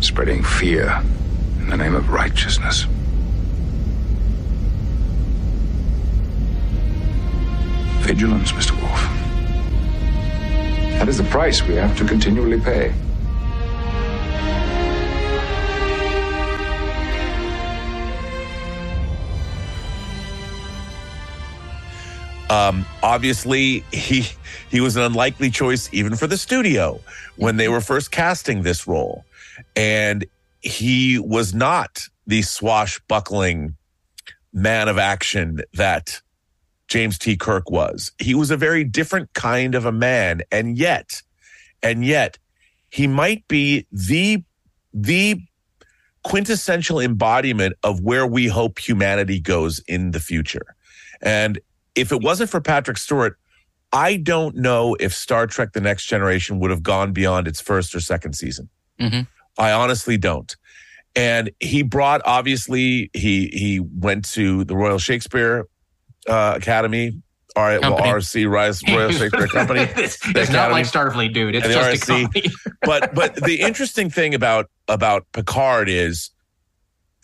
spreading 0.00 0.42
fear 0.42 1.00
in 1.60 1.68
the 1.68 1.76
name 1.76 1.94
of 1.94 2.10
righteousness. 2.10 2.86
Vigilance, 8.00 8.50
Mr. 8.50 8.72
Worf. 8.82 9.02
That 10.98 11.08
is 11.08 11.18
the 11.18 11.24
price 11.24 11.62
we 11.62 11.76
have 11.76 11.96
to 11.98 12.04
continually 12.04 12.60
pay. 12.60 12.92
Um, 22.52 22.84
obviously, 23.02 23.82
he 23.92 24.28
he 24.68 24.80
was 24.82 24.96
an 24.96 25.02
unlikely 25.02 25.50
choice 25.50 25.88
even 25.90 26.16
for 26.16 26.26
the 26.26 26.36
studio 26.36 27.00
when 27.36 27.56
they 27.56 27.68
were 27.68 27.80
first 27.80 28.10
casting 28.10 28.62
this 28.62 28.86
role, 28.86 29.24
and 29.74 30.26
he 30.60 31.18
was 31.18 31.54
not 31.54 32.02
the 32.26 32.42
swashbuckling 32.42 33.74
man 34.52 34.88
of 34.88 34.98
action 34.98 35.62
that 35.72 36.20
James 36.88 37.16
T. 37.16 37.38
Kirk 37.38 37.70
was. 37.70 38.12
He 38.18 38.34
was 38.34 38.50
a 38.50 38.56
very 38.58 38.84
different 38.84 39.32
kind 39.32 39.74
of 39.74 39.86
a 39.86 39.92
man, 39.92 40.42
and 40.52 40.76
yet, 40.76 41.22
and 41.82 42.04
yet, 42.04 42.36
he 42.90 43.06
might 43.06 43.48
be 43.48 43.86
the 43.90 44.44
the 44.92 45.40
quintessential 46.22 47.00
embodiment 47.00 47.76
of 47.82 48.02
where 48.02 48.26
we 48.26 48.46
hope 48.46 48.78
humanity 48.78 49.40
goes 49.40 49.78
in 49.88 50.10
the 50.10 50.20
future. 50.20 50.76
And 51.22 51.58
if 51.94 52.12
it 52.12 52.20
wasn't 52.22 52.50
for 52.50 52.60
Patrick 52.60 52.98
Stewart, 52.98 53.38
I 53.92 54.16
don't 54.16 54.56
know 54.56 54.96
if 55.00 55.14
Star 55.14 55.46
Trek 55.46 55.72
The 55.72 55.80
Next 55.80 56.06
Generation 56.06 56.58
would 56.60 56.70
have 56.70 56.82
gone 56.82 57.12
beyond 57.12 57.46
its 57.46 57.60
first 57.60 57.94
or 57.94 58.00
second 58.00 58.34
season. 58.34 58.68
Mm-hmm. 59.00 59.20
I 59.58 59.72
honestly 59.72 60.16
don't. 60.16 60.54
And 61.14 61.50
he 61.60 61.82
brought 61.82 62.22
obviously 62.24 63.10
he 63.12 63.48
he 63.52 63.80
went 63.80 64.24
to 64.30 64.64
the 64.64 64.74
Royal 64.74 64.98
Shakespeare 64.98 65.66
uh, 66.26 66.54
Academy, 66.56 67.20
R- 67.54 67.78
well, 67.80 67.98
RC 67.98 68.48
Rise 68.50 68.80
Royal 68.88 69.10
Shakespeare 69.12 69.46
Company. 69.48 69.86
it's 69.94 70.50
not 70.50 70.70
like 70.70 70.86
Starfleet, 70.86 71.34
dude. 71.34 71.54
It's 71.54 71.66
just 71.66 72.08
a 72.08 72.12
RSC. 72.12 72.22
company. 72.22 72.50
but 72.80 73.14
but 73.14 73.34
the 73.36 73.60
interesting 73.60 74.08
thing 74.08 74.34
about 74.34 74.70
about 74.88 75.26
Picard 75.32 75.90
is 75.90 76.30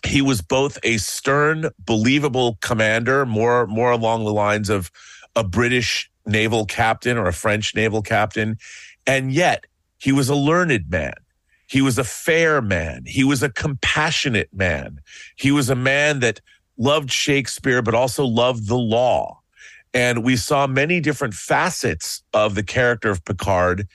he 0.06 0.22
was 0.22 0.40
both 0.40 0.78
a 0.82 0.98
stern, 0.98 1.70
believable 1.84 2.58
commander, 2.60 3.26
more 3.26 3.66
more 3.66 3.90
along 3.90 4.24
the 4.24 4.32
lines 4.32 4.70
of 4.70 4.90
a 5.34 5.44
British 5.44 6.10
naval 6.26 6.66
captain 6.66 7.16
or 7.16 7.26
a 7.26 7.32
French 7.32 7.74
naval 7.74 8.02
captain, 8.02 8.58
and 9.06 9.32
yet 9.32 9.64
he 9.98 10.12
was 10.12 10.28
a 10.28 10.34
learned 10.34 10.88
man. 10.88 11.14
He 11.68 11.82
was 11.82 11.98
a 11.98 12.04
fair 12.04 12.62
man. 12.62 13.02
He 13.06 13.24
was 13.24 13.42
a 13.42 13.50
compassionate 13.50 14.48
man. 14.54 15.00
He 15.36 15.50
was 15.50 15.68
a 15.68 15.74
man 15.74 16.20
that 16.20 16.40
loved 16.78 17.10
Shakespeare, 17.10 17.82
but 17.82 17.94
also 17.94 18.24
loved 18.24 18.68
the 18.68 18.78
law. 18.78 19.40
And 19.92 20.24
we 20.24 20.36
saw 20.36 20.66
many 20.66 21.00
different 21.00 21.34
facets 21.34 22.22
of 22.32 22.54
the 22.54 22.62
character 22.62 23.10
of 23.10 23.24
Picard. 23.24 23.86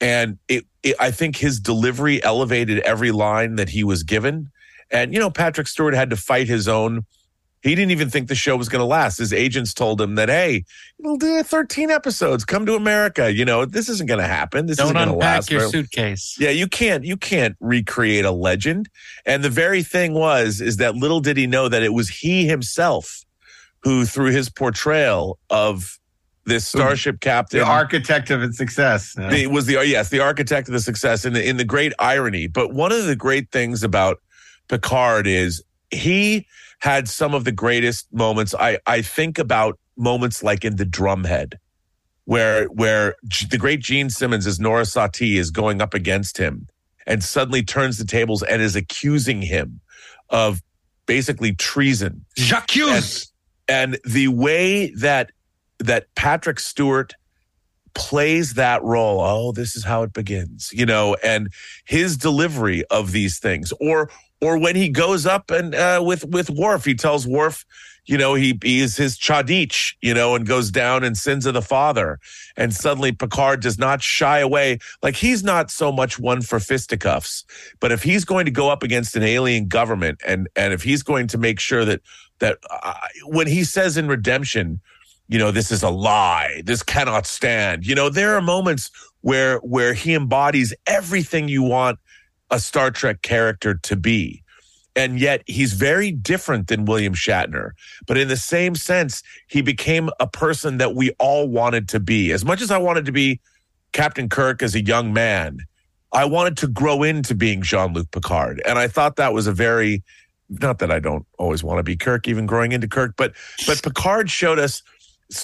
And 0.00 0.38
it, 0.48 0.66
it, 0.82 0.96
I 1.00 1.10
think 1.10 1.36
his 1.36 1.58
delivery 1.58 2.22
elevated 2.22 2.80
every 2.80 3.10
line 3.10 3.56
that 3.56 3.70
he 3.70 3.82
was 3.82 4.02
given. 4.02 4.50
And, 4.90 5.12
you 5.12 5.18
know, 5.20 5.30
Patrick 5.30 5.66
Stewart 5.66 5.94
had 5.94 6.10
to 6.10 6.16
fight 6.16 6.46
his 6.48 6.68
own. 6.68 7.04
He 7.62 7.74
didn't 7.74 7.90
even 7.90 8.10
think 8.10 8.28
the 8.28 8.36
show 8.36 8.56
was 8.56 8.68
going 8.68 8.80
to 8.80 8.86
last. 8.86 9.18
His 9.18 9.32
agents 9.32 9.74
told 9.74 10.00
him 10.00 10.14
that, 10.14 10.28
hey, 10.28 10.64
it'll 11.00 11.16
do 11.16 11.42
13 11.42 11.90
episodes. 11.90 12.44
Come 12.44 12.64
to 12.66 12.74
America. 12.76 13.32
You 13.32 13.44
know, 13.44 13.64
this 13.64 13.88
isn't 13.88 14.06
going 14.06 14.20
to 14.20 14.26
happen. 14.26 14.66
This 14.66 14.76
Don't 14.76 14.86
isn't 14.88 14.94
going 14.96 15.08
to 15.08 15.14
unpack 15.14 15.36
last. 15.38 15.50
your 15.50 15.68
suitcase. 15.68 16.36
yeah, 16.38 16.50
you 16.50 16.68
can't 16.68 17.02
you 17.04 17.16
can't 17.16 17.56
recreate 17.58 18.24
a 18.24 18.30
legend. 18.30 18.88
And 19.24 19.42
the 19.42 19.50
very 19.50 19.82
thing 19.82 20.14
was 20.14 20.60
is 20.60 20.76
that 20.76 20.94
little 20.94 21.18
did 21.18 21.36
he 21.36 21.48
know 21.48 21.68
that 21.68 21.82
it 21.82 21.92
was 21.92 22.08
he 22.08 22.46
himself 22.46 23.24
who 23.80 24.04
through 24.04 24.30
his 24.30 24.48
portrayal 24.48 25.38
of 25.50 25.98
this 26.44 26.68
starship 26.68 27.18
captain 27.20 27.58
The 27.58 27.66
architect 27.66 28.30
of 28.30 28.40
its 28.42 28.56
success. 28.56 29.14
the, 29.14 29.48
was 29.48 29.66
the 29.66 29.84
yes 29.84 30.10
the 30.10 30.20
architect 30.20 30.68
of 30.68 30.72
the 30.74 30.80
success 30.80 31.24
in 31.24 31.32
the, 31.32 31.44
in 31.44 31.56
the 31.56 31.64
great 31.64 31.92
irony 31.98 32.46
but 32.46 32.72
one 32.72 32.92
of 32.92 33.06
the 33.06 33.16
great 33.16 33.50
things 33.50 33.82
about 33.82 34.20
picard 34.68 35.26
is 35.26 35.62
he 35.90 36.46
had 36.80 37.08
some 37.08 37.34
of 37.34 37.44
the 37.44 37.52
greatest 37.52 38.12
moments 38.12 38.54
i 38.58 38.78
i 38.86 39.00
think 39.00 39.38
about 39.38 39.78
moments 39.96 40.42
like 40.42 40.64
in 40.64 40.76
the 40.76 40.84
drumhead 40.84 41.54
where 42.24 42.66
where 42.66 43.16
the 43.50 43.58
great 43.58 43.80
jean 43.80 44.10
simmons 44.10 44.46
as 44.46 44.58
norah 44.60 44.82
satie 44.82 45.36
is 45.36 45.50
going 45.50 45.80
up 45.80 45.94
against 45.94 46.38
him 46.38 46.66
and 47.06 47.22
suddenly 47.22 47.62
turns 47.62 47.98
the 47.98 48.04
tables 48.04 48.42
and 48.42 48.60
is 48.60 48.76
accusing 48.76 49.42
him 49.42 49.80
of 50.30 50.60
basically 51.06 51.54
treason 51.54 52.24
J'accuse. 52.36 53.30
and 53.68 53.98
the 54.04 54.28
way 54.28 54.90
that 54.96 55.30
that 55.78 56.06
Patrick 56.14 56.58
Stewart 56.58 57.14
plays 57.94 58.54
that 58.54 58.82
role 58.82 59.20
oh 59.20 59.52
this 59.52 59.74
is 59.74 59.84
how 59.84 60.02
it 60.02 60.12
begins 60.12 60.70
you 60.72 60.84
know 60.84 61.16
and 61.22 61.48
his 61.86 62.16
delivery 62.16 62.84
of 62.90 63.12
these 63.12 63.38
things 63.38 63.72
or 63.80 64.10
or 64.40 64.58
when 64.58 64.76
he 64.76 64.88
goes 64.88 65.26
up 65.26 65.50
and 65.50 65.74
uh, 65.74 66.02
with 66.04 66.24
with 66.26 66.50
Worf 66.50 66.84
he 66.84 66.94
tells 66.94 67.26
Worf 67.26 67.64
you 68.04 68.16
know 68.18 68.34
he, 68.34 68.58
he 68.62 68.80
is 68.80 68.96
his 68.96 69.18
cha'DIch 69.18 69.94
you 70.02 70.14
know 70.14 70.34
and 70.34 70.46
goes 70.46 70.70
down 70.70 71.04
and 71.04 71.16
sins 71.16 71.46
of 71.46 71.54
the 71.54 71.62
father. 71.62 72.18
And 72.56 72.74
suddenly 72.74 73.12
Picard 73.12 73.60
does 73.60 73.78
not 73.78 74.02
shy 74.02 74.38
away. 74.38 74.78
Like 75.02 75.16
he's 75.16 75.42
not 75.42 75.70
so 75.70 75.92
much 75.92 76.18
one 76.18 76.42
for 76.42 76.60
fisticuffs 76.60 77.44
but 77.80 77.92
if 77.92 78.02
he's 78.02 78.24
going 78.24 78.44
to 78.44 78.50
go 78.50 78.68
up 78.68 78.82
against 78.82 79.16
an 79.16 79.22
alien 79.22 79.68
government 79.68 80.20
and 80.26 80.48
and 80.56 80.72
if 80.72 80.82
he's 80.82 81.02
going 81.02 81.26
to 81.28 81.38
make 81.38 81.60
sure 81.60 81.84
that 81.84 82.00
that 82.38 82.58
uh, 82.70 82.94
when 83.24 83.46
he 83.46 83.64
says 83.64 83.96
in 83.96 84.08
redemption 84.08 84.80
you 85.28 85.38
know 85.38 85.50
this 85.50 85.70
is 85.70 85.82
a 85.82 85.90
lie 85.90 86.62
this 86.64 86.82
cannot 86.82 87.26
stand 87.26 87.86
you 87.86 87.94
know 87.94 88.08
there 88.08 88.34
are 88.34 88.42
moments 88.42 88.90
where 89.22 89.58
where 89.58 89.94
he 89.94 90.14
embodies 90.14 90.74
everything 90.86 91.48
you 91.48 91.62
want 91.62 91.98
a 92.50 92.60
star 92.60 92.90
trek 92.90 93.22
character 93.22 93.74
to 93.74 93.96
be. 93.96 94.42
And 94.94 95.20
yet 95.20 95.42
he's 95.46 95.74
very 95.74 96.10
different 96.10 96.68
than 96.68 96.84
william 96.84 97.14
shatner. 97.14 97.70
But 98.06 98.18
in 98.18 98.28
the 98.28 98.36
same 98.36 98.74
sense 98.74 99.22
he 99.46 99.62
became 99.62 100.10
a 100.20 100.26
person 100.26 100.78
that 100.78 100.94
we 100.94 101.10
all 101.18 101.48
wanted 101.48 101.88
to 101.90 102.00
be. 102.00 102.32
As 102.32 102.44
much 102.44 102.62
as 102.62 102.70
i 102.70 102.78
wanted 102.78 103.04
to 103.06 103.12
be 103.12 103.40
captain 103.92 104.28
kirk 104.28 104.62
as 104.62 104.74
a 104.74 104.84
young 104.84 105.12
man 105.12 105.60
i 106.12 106.24
wanted 106.24 106.56
to 106.58 106.66
grow 106.66 107.02
into 107.02 107.34
being 107.34 107.62
jean-luc 107.62 108.10
picard. 108.10 108.62
And 108.64 108.78
i 108.78 108.88
thought 108.88 109.16
that 109.16 109.32
was 109.32 109.46
a 109.46 109.52
very 109.52 110.02
not 110.48 110.78
that 110.78 110.90
i 110.90 111.00
don't 111.00 111.26
always 111.38 111.64
want 111.64 111.78
to 111.78 111.82
be 111.82 111.96
kirk 111.96 112.28
even 112.28 112.46
growing 112.46 112.72
into 112.72 112.86
kirk 112.86 113.14
but 113.16 113.34
but 113.66 113.82
picard 113.82 114.30
showed 114.30 114.58
us 114.58 114.82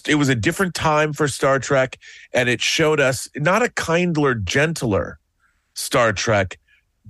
it 0.06 0.14
was 0.14 0.28
a 0.28 0.34
different 0.34 0.74
time 0.74 1.12
for 1.12 1.26
Star 1.28 1.58
Trek, 1.58 1.98
and 2.32 2.48
it 2.48 2.60
showed 2.60 3.00
us 3.00 3.28
not 3.36 3.62
a 3.62 3.68
kindler, 3.68 4.34
gentler 4.34 5.18
Star 5.74 6.12
Trek, 6.12 6.58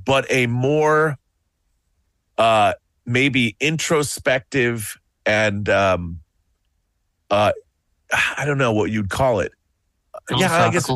but 0.05 0.27
a 0.31 0.47
more 0.47 1.19
uh, 2.39 2.75
maybe 3.07 3.57
introspective 3.61 4.99
and 5.27 5.69
um, 5.69 6.21
uh, 7.31 7.53
I 8.37 8.45
don't 8.45 8.59
know 8.59 8.73
what 8.73 8.91
you'd 8.91 9.11
call 9.11 9.41
it. 9.41 9.53
Yeah, 10.31 10.65
I 10.65 10.71
guess 10.71 10.91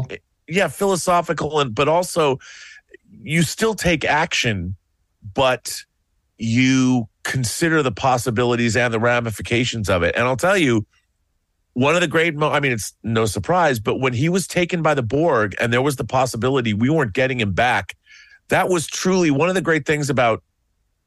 yeah, 0.48 0.68
philosophical 0.68 1.60
and 1.60 1.74
but 1.74 1.89
also 1.89 2.39
you 3.10 3.43
still 3.43 3.74
take 3.74 4.05
action, 4.05 4.77
but 5.35 5.82
you 6.39 7.09
consider 7.24 7.82
the 7.82 7.93
possibilities 7.93 8.77
and 8.77 8.93
the 8.93 9.01
ramifications 9.01 9.89
of 9.89 10.02
it. 10.02 10.14
And 10.14 10.24
I'll 10.24 10.36
tell 10.36 10.56
you, 10.56 10.86
one 11.77 11.94
of 11.94 12.01
the 12.01 12.09
great 12.09 12.35
mo- 12.35 12.51
i 12.51 12.59
mean 12.59 12.73
it's 12.73 12.94
no 13.02 13.27
surprise 13.27 13.78
but 13.78 14.01
when 14.01 14.14
he 14.14 14.31
was 14.31 14.47
taken 14.47 14.81
by 14.81 14.94
the 14.94 15.02
borg 15.02 15.55
and 15.60 15.74
there 15.74 15.82
was 15.82 15.97
the 15.97 16.05
possibility 16.05 16.73
we 16.73 16.89
weren't 16.89 17.12
getting 17.12 17.39
him 17.39 17.52
back 17.52 17.94
that 18.48 18.68
was 18.68 18.86
truly 18.86 19.31
one 19.31 19.48
of 19.48 19.55
the 19.55 19.60
great 19.60 19.86
things 19.86 20.10
about 20.10 20.43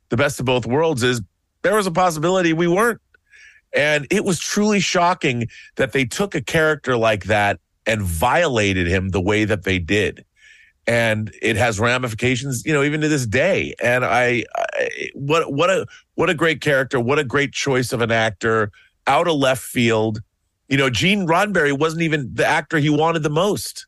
the 0.09 0.17
best 0.17 0.39
of 0.39 0.45
both 0.45 0.65
worlds 0.65 1.03
is 1.03 1.21
there 1.61 1.75
was 1.75 1.87
a 1.87 1.91
possibility 1.91 2.53
we 2.53 2.67
weren't 2.67 3.01
and 3.73 4.07
it 4.09 4.25
was 4.25 4.39
truly 4.39 4.79
shocking 4.79 5.47
that 5.75 5.91
they 5.91 6.05
took 6.05 6.33
a 6.33 6.41
character 6.41 6.97
like 6.97 7.25
that 7.25 7.59
and 7.85 8.01
violated 8.01 8.87
him 8.87 9.09
the 9.09 9.21
way 9.21 9.45
that 9.45 9.63
they 9.63 9.77
did 9.77 10.25
and 10.87 11.31
it 11.41 11.55
has 11.55 11.79
ramifications 11.79 12.65
you 12.65 12.73
know 12.73 12.83
even 12.83 13.01
to 13.01 13.07
this 13.07 13.25
day 13.25 13.75
and 13.81 14.03
I, 14.03 14.45
I 14.55 14.89
what 15.13 15.53
what 15.53 15.69
a 15.69 15.85
what 16.15 16.29
a 16.29 16.33
great 16.33 16.61
character 16.61 16.99
what 16.99 17.19
a 17.19 17.23
great 17.23 17.53
choice 17.53 17.93
of 17.93 18.01
an 18.01 18.11
actor 18.11 18.71
out 19.05 19.27
of 19.27 19.35
left 19.35 19.61
field 19.61 20.21
you 20.69 20.77
know, 20.77 20.89
Gene 20.89 21.27
Roddenberry 21.27 21.77
wasn't 21.77 22.03
even 22.03 22.29
the 22.33 22.45
actor 22.45 22.77
he 22.77 22.89
wanted 22.89 23.23
the 23.23 23.29
most. 23.29 23.87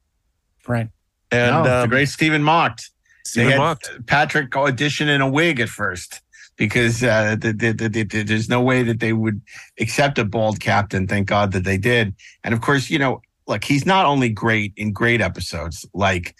Right. 0.68 0.90
And 1.30 1.52
no, 1.52 1.64
the 1.64 1.84
um, 1.84 1.90
great 1.90 2.10
Stephen 2.10 2.44
Macht. 2.44 2.90
Stephen 3.26 3.48
They 3.48 3.52
had 3.52 3.60
Macht. 3.60 3.89
Patrick 4.07 4.56
audition 4.56 5.10
in 5.10 5.22
a 5.22 5.30
wig 5.30 5.60
at 5.60 5.69
first 5.69 6.22
because 6.57 7.03
uh, 7.03 7.35
the, 7.39 7.53
the, 7.53 7.72
the, 7.72 8.03
the, 8.03 8.23
there's 8.23 8.49
no 8.49 8.61
way 8.61 8.84
that 8.84 8.99
they 8.99 9.14
would 9.14 9.41
accept 9.80 10.19
a 10.19 10.26
bald 10.26 10.60
captain. 10.60 11.07
Thank 11.07 11.27
God 11.27 11.53
that 11.53 11.64
they 11.64 11.77
did. 11.77 12.14
And 12.43 12.53
of 12.53 12.61
course, 12.61 12.89
you 12.89 12.99
know, 12.99 13.22
look, 13.48 13.64
he's 13.64 13.85
not 13.85 14.06
only 14.06 14.30
great 14.30 14.73
in 14.77 14.93
great 14.93 15.22
episodes 15.22 15.85
like 15.93 16.35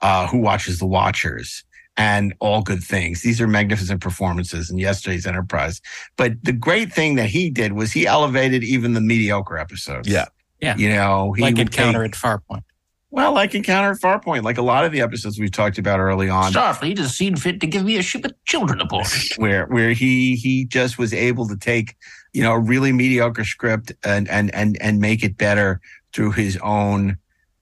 uh, 0.00 0.26
Who 0.28 0.38
Watches 0.38 0.78
the 0.78 0.86
Watchers 0.86 1.64
and 1.96 2.34
All 2.40 2.62
Good 2.62 2.82
Things. 2.82 3.22
These 3.22 3.40
are 3.40 3.46
magnificent 3.46 4.00
performances 4.00 4.70
in 4.70 4.78
yesterday's 4.78 5.26
Enterprise. 5.26 5.80
But 6.16 6.32
the 6.42 6.52
great 6.52 6.92
thing 6.92 7.16
that 7.16 7.28
he 7.30 7.50
did 7.50 7.72
was 7.72 7.92
he 7.92 8.06
elevated 8.06 8.62
even 8.62 8.92
the 8.94 9.00
mediocre 9.00 9.58
episodes. 9.58 10.08
Yeah. 10.08 10.26
Yeah. 10.60 10.76
You 10.76 10.88
know, 10.90 11.32
he 11.32 11.42
like 11.42 11.56
would 11.56 11.68
Encounter 11.68 12.02
take- 12.02 12.14
at 12.14 12.18
Farpoint. 12.18 12.62
Well, 13.10 13.32
like 13.32 13.54
Encounter 13.54 13.92
at 13.92 13.98
Farpoint, 13.98 14.42
like 14.42 14.58
a 14.58 14.62
lot 14.62 14.84
of 14.84 14.92
the 14.92 15.00
episodes 15.00 15.38
we've 15.38 15.52
talked 15.52 15.78
about 15.78 16.00
early 16.00 16.28
on. 16.28 16.52
Starfleet 16.52 16.98
has 16.98 17.16
seen 17.16 17.36
fit 17.36 17.60
to 17.60 17.66
give 17.66 17.84
me 17.84 17.96
a 17.96 18.02
ship 18.02 18.24
of 18.24 18.32
children 18.44 18.80
aboard. 18.80 19.06
where 19.36 19.66
where 19.66 19.90
he 19.90 20.36
he 20.36 20.64
just 20.64 20.98
was 20.98 21.14
able 21.14 21.46
to 21.48 21.56
take 21.56 21.96
you 22.32 22.42
know 22.42 22.52
a 22.52 22.60
really 22.60 22.92
mediocre 22.92 23.44
script 23.44 23.92
and 24.04 24.28
and 24.28 24.54
and 24.54 24.76
and 24.80 25.00
make 25.00 25.22
it 25.22 25.36
better 25.36 25.80
through 26.12 26.32
his 26.32 26.58
own 26.62 27.16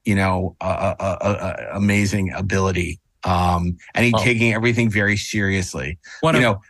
you 0.05 0.15
know 0.15 0.57
uh, 0.61 0.95
uh, 0.99 1.03
uh, 1.21 1.57
amazing 1.73 2.33
ability 2.33 3.01
um 3.25 3.77
and 3.95 4.05
he 4.05 4.12
Well- 4.12 4.23
taking 4.23 4.53
everything 4.53 4.91
very 4.91 5.16
seriously 5.16 5.99
One 6.21 6.35
you 6.35 6.39
of 6.41 6.43
know 6.43 6.61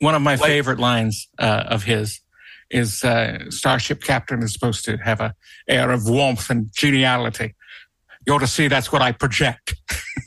one 0.00 0.14
of 0.14 0.22
my 0.22 0.36
favorite 0.36 0.78
lines 0.80 1.28
uh, 1.38 1.64
of 1.68 1.84
his 1.84 2.20
is 2.70 3.04
uh, 3.04 3.38
Starship 3.50 4.02
Captain 4.02 4.42
is 4.42 4.52
supposed 4.52 4.84
to 4.86 4.96
have 4.96 5.20
a 5.20 5.34
air 5.68 5.90
of 5.90 6.08
warmth 6.08 6.50
and 6.50 6.72
geniality. 6.74 7.54
You 8.26 8.34
ought 8.34 8.40
to 8.40 8.46
see 8.46 8.68
that's 8.68 8.92
what 8.92 9.02
I 9.02 9.12
project. 9.12 9.74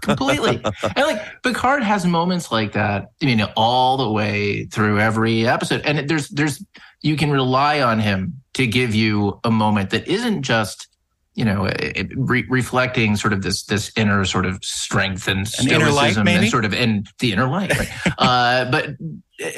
completely. 0.00 0.60
and 0.64 1.06
like 1.06 1.42
Picard 1.42 1.82
has 1.82 2.06
moments 2.06 2.52
like 2.52 2.72
that, 2.72 3.10
I 3.22 3.26
mean, 3.26 3.42
all 3.56 3.96
the 3.96 4.10
way 4.10 4.66
through 4.66 5.00
every 5.00 5.46
episode. 5.46 5.82
And 5.84 6.08
there's, 6.08 6.28
there's, 6.28 6.64
you 7.02 7.16
can 7.16 7.30
rely 7.30 7.80
on 7.80 7.98
him 7.98 8.40
to 8.54 8.66
give 8.66 8.94
you 8.94 9.40
a 9.44 9.50
moment 9.50 9.90
that 9.90 10.06
isn't 10.06 10.42
just, 10.42 10.88
you 11.34 11.44
know, 11.44 11.68
re- 12.14 12.46
reflecting 12.48 13.16
sort 13.16 13.32
of 13.32 13.42
this, 13.42 13.64
this 13.64 13.90
inner 13.96 14.24
sort 14.24 14.46
of 14.46 14.62
strength 14.64 15.26
and 15.26 15.48
An 15.58 15.70
inner 15.70 15.90
light, 15.90 16.16
and 16.16 16.48
sort 16.48 16.64
of 16.64 16.72
in 16.72 17.04
the 17.18 17.32
inner 17.32 17.48
light, 17.48 17.76
right? 17.76 17.90
uh, 18.18 18.70
but, 18.70 18.90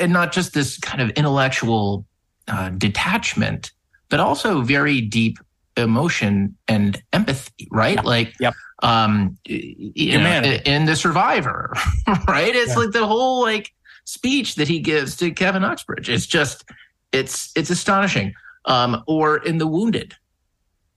and 0.01 0.13
not 0.13 0.33
just 0.33 0.55
this 0.55 0.79
kind 0.79 1.03
of 1.03 1.11
intellectual 1.11 2.07
uh, 2.49 2.71
detachment, 2.71 3.73
but 4.09 4.21
also 4.21 4.63
very 4.63 5.01
deep 5.01 5.39
emotion 5.77 6.57
and 6.69 7.03
empathy, 7.13 7.69
right? 7.71 8.03
Like, 8.05 8.35
Yep. 8.41 8.55
um, 8.83 9.37
you 9.47 10.19
know, 10.19 10.43
in 10.65 10.85
the 10.87 10.97
Survivor, 10.97 11.73
right? 12.29 12.55
It's 12.55 12.73
Yeah. 12.75 12.83
like 12.83 12.93
the 12.93 13.07
whole 13.07 13.43
like 13.43 13.73
speech 14.05 14.55
that 14.57 14.69
he 14.69 14.81
gives 14.81 15.17
to 15.17 15.31
Kevin 15.31 15.65
Uxbridge. 15.65 16.09
It's 16.09 16.27
just, 16.27 16.65
it's 17.13 17.51
it's 17.57 17.71
astonishing. 17.71 18.35
Um, 18.65 19.03
or 19.07 19.37
in 19.37 19.59
the 19.59 19.67
Wounded, 19.67 20.15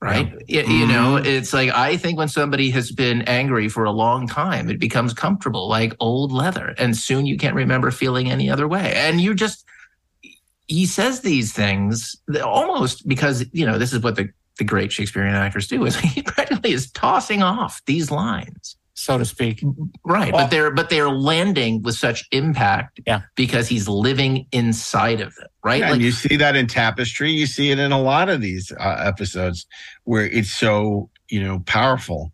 right? 0.01 0.31
Y- 0.49 0.63
You, 0.67 0.87
know, 0.87 1.17
it's 1.17 1.53
like 1.53 1.69
I 1.69 1.97
think 1.97 2.17
when 2.17 2.27
somebody 2.27 2.71
has 2.71 2.91
been 2.91 3.21
angry 3.23 3.69
for 3.69 3.83
a 3.83 3.91
long 3.91 4.27
time, 4.27 4.69
it 4.71 4.79
becomes 4.79 5.13
comfortable, 5.13 5.69
like 5.69 5.93
old 5.99 6.31
leather, 6.31 6.73
and 6.79 6.97
soon 6.97 7.27
you 7.27 7.37
can't 7.37 7.53
remember 7.55 7.91
feeling 7.91 8.31
any 8.31 8.49
other 8.49 8.67
way, 8.67 8.93
and 8.95 9.21
you 9.21 9.35
just. 9.35 9.65
He 10.71 10.85
says 10.85 11.21
these 11.21 11.51
things 11.51 12.15
almost 12.43 13.07
because 13.07 13.43
you 13.53 13.65
know 13.65 13.79
this 13.79 13.91
is 13.91 14.01
what 14.03 14.15
the 14.15 14.29
the 14.59 14.63
great 14.63 14.91
Shakespearean 14.91 15.33
actors 15.33 15.67
do 15.67 15.83
is 15.85 15.95
he 15.99 16.21
practically 16.21 16.71
is 16.73 16.91
tossing 16.91 17.41
off 17.41 17.81
these 17.87 18.11
lines 18.11 18.75
so 18.93 19.17
to 19.17 19.23
speak. 19.23 19.63
right 20.03 20.33
Well- 20.33 20.43
but 20.43 20.51
they're 20.51 20.71
but 20.71 20.89
they're 20.89 21.09
landing 21.09 21.81
with 21.81 21.95
such 21.95 22.27
impact 22.31 22.99
Yeah. 23.07 23.21
because 23.35 23.67
he's 23.69 23.87
living 23.87 24.45
inside 24.51 25.21
of 25.21 25.33
them 25.35 25.47
right 25.63 25.81
and 25.81 25.91
like 25.93 26.01
you 26.01 26.11
see 26.11 26.35
that 26.35 26.55
in 26.57 26.67
tapestry 26.67 27.31
you 27.31 27.47
see 27.47 27.71
it 27.71 27.79
in 27.79 27.91
a 27.93 28.01
lot 28.01 28.27
of 28.29 28.41
these 28.41 28.71
uh, 28.73 29.01
episodes 29.07 29.65
where 30.03 30.25
it's 30.25 30.51
so 30.51 31.09
you 31.29 31.41
know 31.41 31.59
powerful 31.65 32.33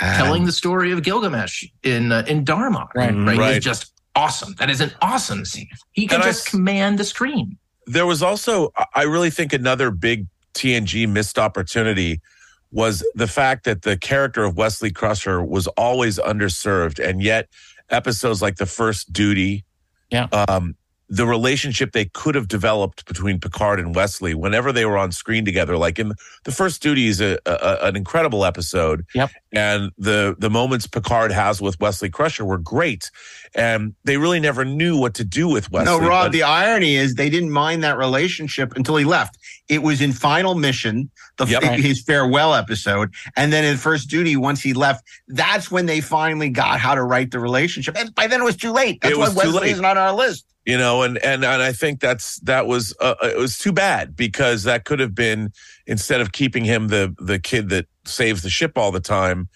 And- 0.00 0.16
telling 0.16 0.44
the 0.44 0.52
story 0.52 0.92
of 0.92 1.02
Gilgamesh 1.02 1.64
in 1.82 2.12
uh, 2.12 2.24
in 2.28 2.44
Darmok 2.44 2.94
Right. 2.94 3.12
right, 3.12 3.36
Right. 3.38 3.56
is 3.56 3.64
just 3.64 3.92
awesome 4.14 4.54
that 4.60 4.70
is 4.70 4.80
an 4.80 4.92
awesome 5.02 5.44
scene 5.44 5.68
he 5.90 6.06
can 6.06 6.16
And 6.20 6.24
just 6.24 6.46
s- 6.46 6.50
command 6.50 6.98
the 7.00 7.04
screen 7.04 7.58
there 7.88 8.06
was 8.06 8.22
also 8.22 8.70
i 8.94 9.02
really 9.02 9.30
think 9.30 9.52
another 9.52 9.90
big 9.90 10.26
tng 10.54 11.08
missed 11.08 11.38
opportunity 11.38 12.20
was 12.72 13.04
the 13.14 13.28
fact 13.28 13.64
that 13.64 13.82
the 13.82 13.96
character 13.96 14.44
of 14.44 14.56
wesley 14.56 14.90
crusher 14.90 15.42
was 15.42 15.66
always 15.68 16.18
underserved 16.18 16.98
and 16.98 17.22
yet 17.22 17.48
episodes 17.90 18.40
like 18.42 18.56
the 18.56 18.66
first 18.66 19.12
duty 19.12 19.64
Yeah. 20.10 20.26
um 20.48 20.74
the 21.10 21.26
relationship 21.26 21.92
they 21.92 22.06
could 22.06 22.34
have 22.34 22.48
developed 22.48 23.04
between 23.04 23.38
Picard 23.38 23.78
and 23.78 23.94
Wesley 23.94 24.32
whenever 24.34 24.72
they 24.72 24.86
were 24.86 24.96
on 24.96 25.12
screen 25.12 25.44
together. 25.44 25.76
Like 25.76 25.98
in 25.98 26.12
the 26.44 26.50
first 26.50 26.80
duty 26.82 27.08
is 27.08 27.20
a, 27.20 27.38
a, 27.44 27.76
an 27.82 27.94
incredible 27.94 28.42
episode. 28.42 29.04
Yep. 29.14 29.30
And 29.52 29.92
the 29.98 30.34
the 30.38 30.48
moments 30.48 30.86
Picard 30.86 31.30
has 31.30 31.60
with 31.60 31.78
Wesley 31.78 32.08
Crusher 32.08 32.44
were 32.46 32.56
great. 32.58 33.10
And 33.56 33.94
they 34.04 34.16
really 34.16 34.40
never 34.40 34.64
knew 34.64 34.98
what 34.98 35.14
to 35.14 35.24
do 35.24 35.46
with 35.46 35.70
Wesley. 35.70 35.86
no, 36.00 36.06
Rob, 36.06 36.26
but- 36.26 36.32
the 36.32 36.42
irony 36.42 36.96
is 36.96 37.14
they 37.14 37.30
didn't 37.30 37.50
mind 37.52 37.84
that 37.84 37.96
relationship 37.96 38.72
until 38.76 38.96
he 38.96 39.04
left. 39.04 39.38
It 39.68 39.82
was 39.82 40.00
in 40.02 40.12
Final 40.12 40.54
Mission, 40.54 41.10
the 41.38 41.46
Yep. 41.46 41.62
his 41.78 42.02
farewell 42.02 42.54
episode, 42.54 43.14
and 43.36 43.52
then 43.52 43.64
in 43.64 43.76
First 43.76 44.10
Duty, 44.10 44.36
once 44.36 44.60
he 44.60 44.72
left, 44.74 45.04
that's 45.28 45.70
when 45.70 45.86
they 45.86 46.00
finally 46.00 46.48
got 46.50 46.80
how 46.80 46.94
to 46.94 47.02
write 47.02 47.30
the 47.30 47.38
relationship. 47.38 47.96
And 47.96 48.14
by 48.14 48.26
then 48.26 48.40
it 48.40 48.44
was 48.44 48.56
too 48.56 48.72
late. 48.72 48.98
That's 49.00 49.14
It 49.14 49.18
why 49.18 49.28
Wesley 49.30 49.70
isn't 49.70 49.84
on 49.84 49.96
our 49.96 50.12
list. 50.12 50.44
you 50.66 50.76
know 50.78 51.02
and 51.02 51.18
and 51.18 51.44
and 51.44 51.60
i 51.62 51.70
think 51.74 52.00
that's 52.00 52.38
that 52.40 52.66
was 52.66 52.94
uh, 53.02 53.14
it 53.22 53.36
was 53.36 53.58
too 53.58 53.70
bad 53.72 54.16
because 54.16 54.62
that 54.62 54.86
could 54.86 54.98
have 54.98 55.14
been 55.14 55.52
instead 55.86 56.22
of 56.22 56.32
keeping 56.32 56.64
him 56.64 56.88
the 56.88 57.14
the 57.18 57.38
kid 57.38 57.68
that 57.68 57.84
saves 58.06 58.40
the 58.42 58.48
ship 58.48 58.78
all 58.78 58.90
the 58.90 58.98
time 59.00 59.46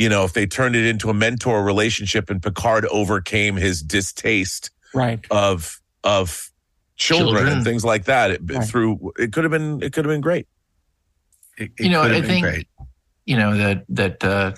you 0.00 0.08
know 0.08 0.24
if 0.24 0.32
they 0.32 0.46
turned 0.46 0.74
it 0.74 0.86
into 0.86 1.10
a 1.10 1.14
mentor 1.14 1.62
relationship 1.62 2.30
and 2.30 2.42
picard 2.42 2.86
overcame 2.86 3.54
his 3.56 3.82
distaste 3.82 4.70
Right. 4.94 5.24
of 5.30 5.78
of 6.02 6.50
children, 6.96 7.34
Children. 7.34 7.52
and 7.52 7.64
things 7.64 7.84
like 7.84 8.04
that 8.06 8.30
it, 8.30 8.40
Right. 8.42 8.66
through 8.66 9.12
it 9.18 9.32
could 9.32 9.44
have 9.44 9.50
been 9.50 9.82
it 9.82 9.92
could 9.92 10.04
have 10.06 10.10
been 10.12 10.22
great 10.22 10.46
It, 11.58 11.70
You 11.78 11.90
know, 11.90 12.02
I 12.02 12.08
been 12.20 12.24
think- 12.24 12.66
you 13.26 13.36
know 13.36 13.56
that 13.56 13.84
that 13.90 14.24
uh 14.24 14.52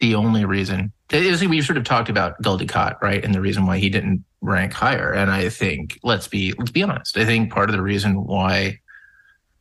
the 0.00 0.14
only 0.14 0.44
reason 0.44 0.92
is 1.10 1.44
we 1.46 1.60
sort 1.60 1.76
of 1.76 1.84
talked 1.84 2.08
about 2.08 2.40
Gul 2.42 2.58
Dukat, 2.58 3.00
right, 3.02 3.22
and 3.24 3.34
the 3.34 3.40
reason 3.40 3.66
why 3.66 3.78
he 3.78 3.88
didn't 3.88 4.24
rank 4.40 4.72
higher. 4.72 5.12
And 5.12 5.30
I 5.30 5.48
think 5.48 5.98
let's 6.02 6.28
be 6.28 6.52
let's 6.58 6.70
be 6.70 6.82
honest. 6.82 7.16
I 7.16 7.24
think 7.24 7.52
part 7.52 7.68
of 7.68 7.76
the 7.76 7.82
reason 7.82 8.24
why 8.24 8.78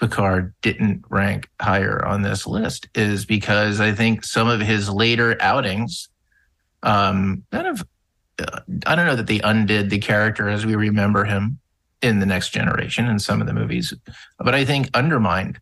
Picard 0.04 0.54
didn't 0.62 1.06
rank 1.10 1.50
higher 1.62 2.06
on 2.06 2.24
this 2.24 2.46
list 2.46 2.90
is 2.94 3.26
because 3.26 3.80
I 3.80 3.94
think 3.94 4.26
some 4.26 4.50
of 4.50 4.60
his 4.60 4.90
later 4.90 5.38
outings, 5.40 6.10
um, 6.84 7.46
kind 7.54 7.68
of, 7.68 7.88
uh, 8.38 8.60
I 8.86 8.96
don't 8.96 9.06
know 9.06 9.16
that 9.16 9.28
they 9.28 9.40
undid 9.40 9.90
the 9.90 10.00
character 10.00 10.50
as 10.50 10.66
we 10.66 10.76
remember 10.76 11.24
him 11.24 11.58
in 12.02 12.20
the 12.20 12.26
next 12.26 12.50
generation 12.50 13.06
in 13.06 13.18
some 13.18 13.40
of 13.40 13.48
the 13.48 13.54
movies, 13.54 13.94
but 14.40 14.54
I 14.54 14.66
think 14.66 14.90
undermined 14.94 15.58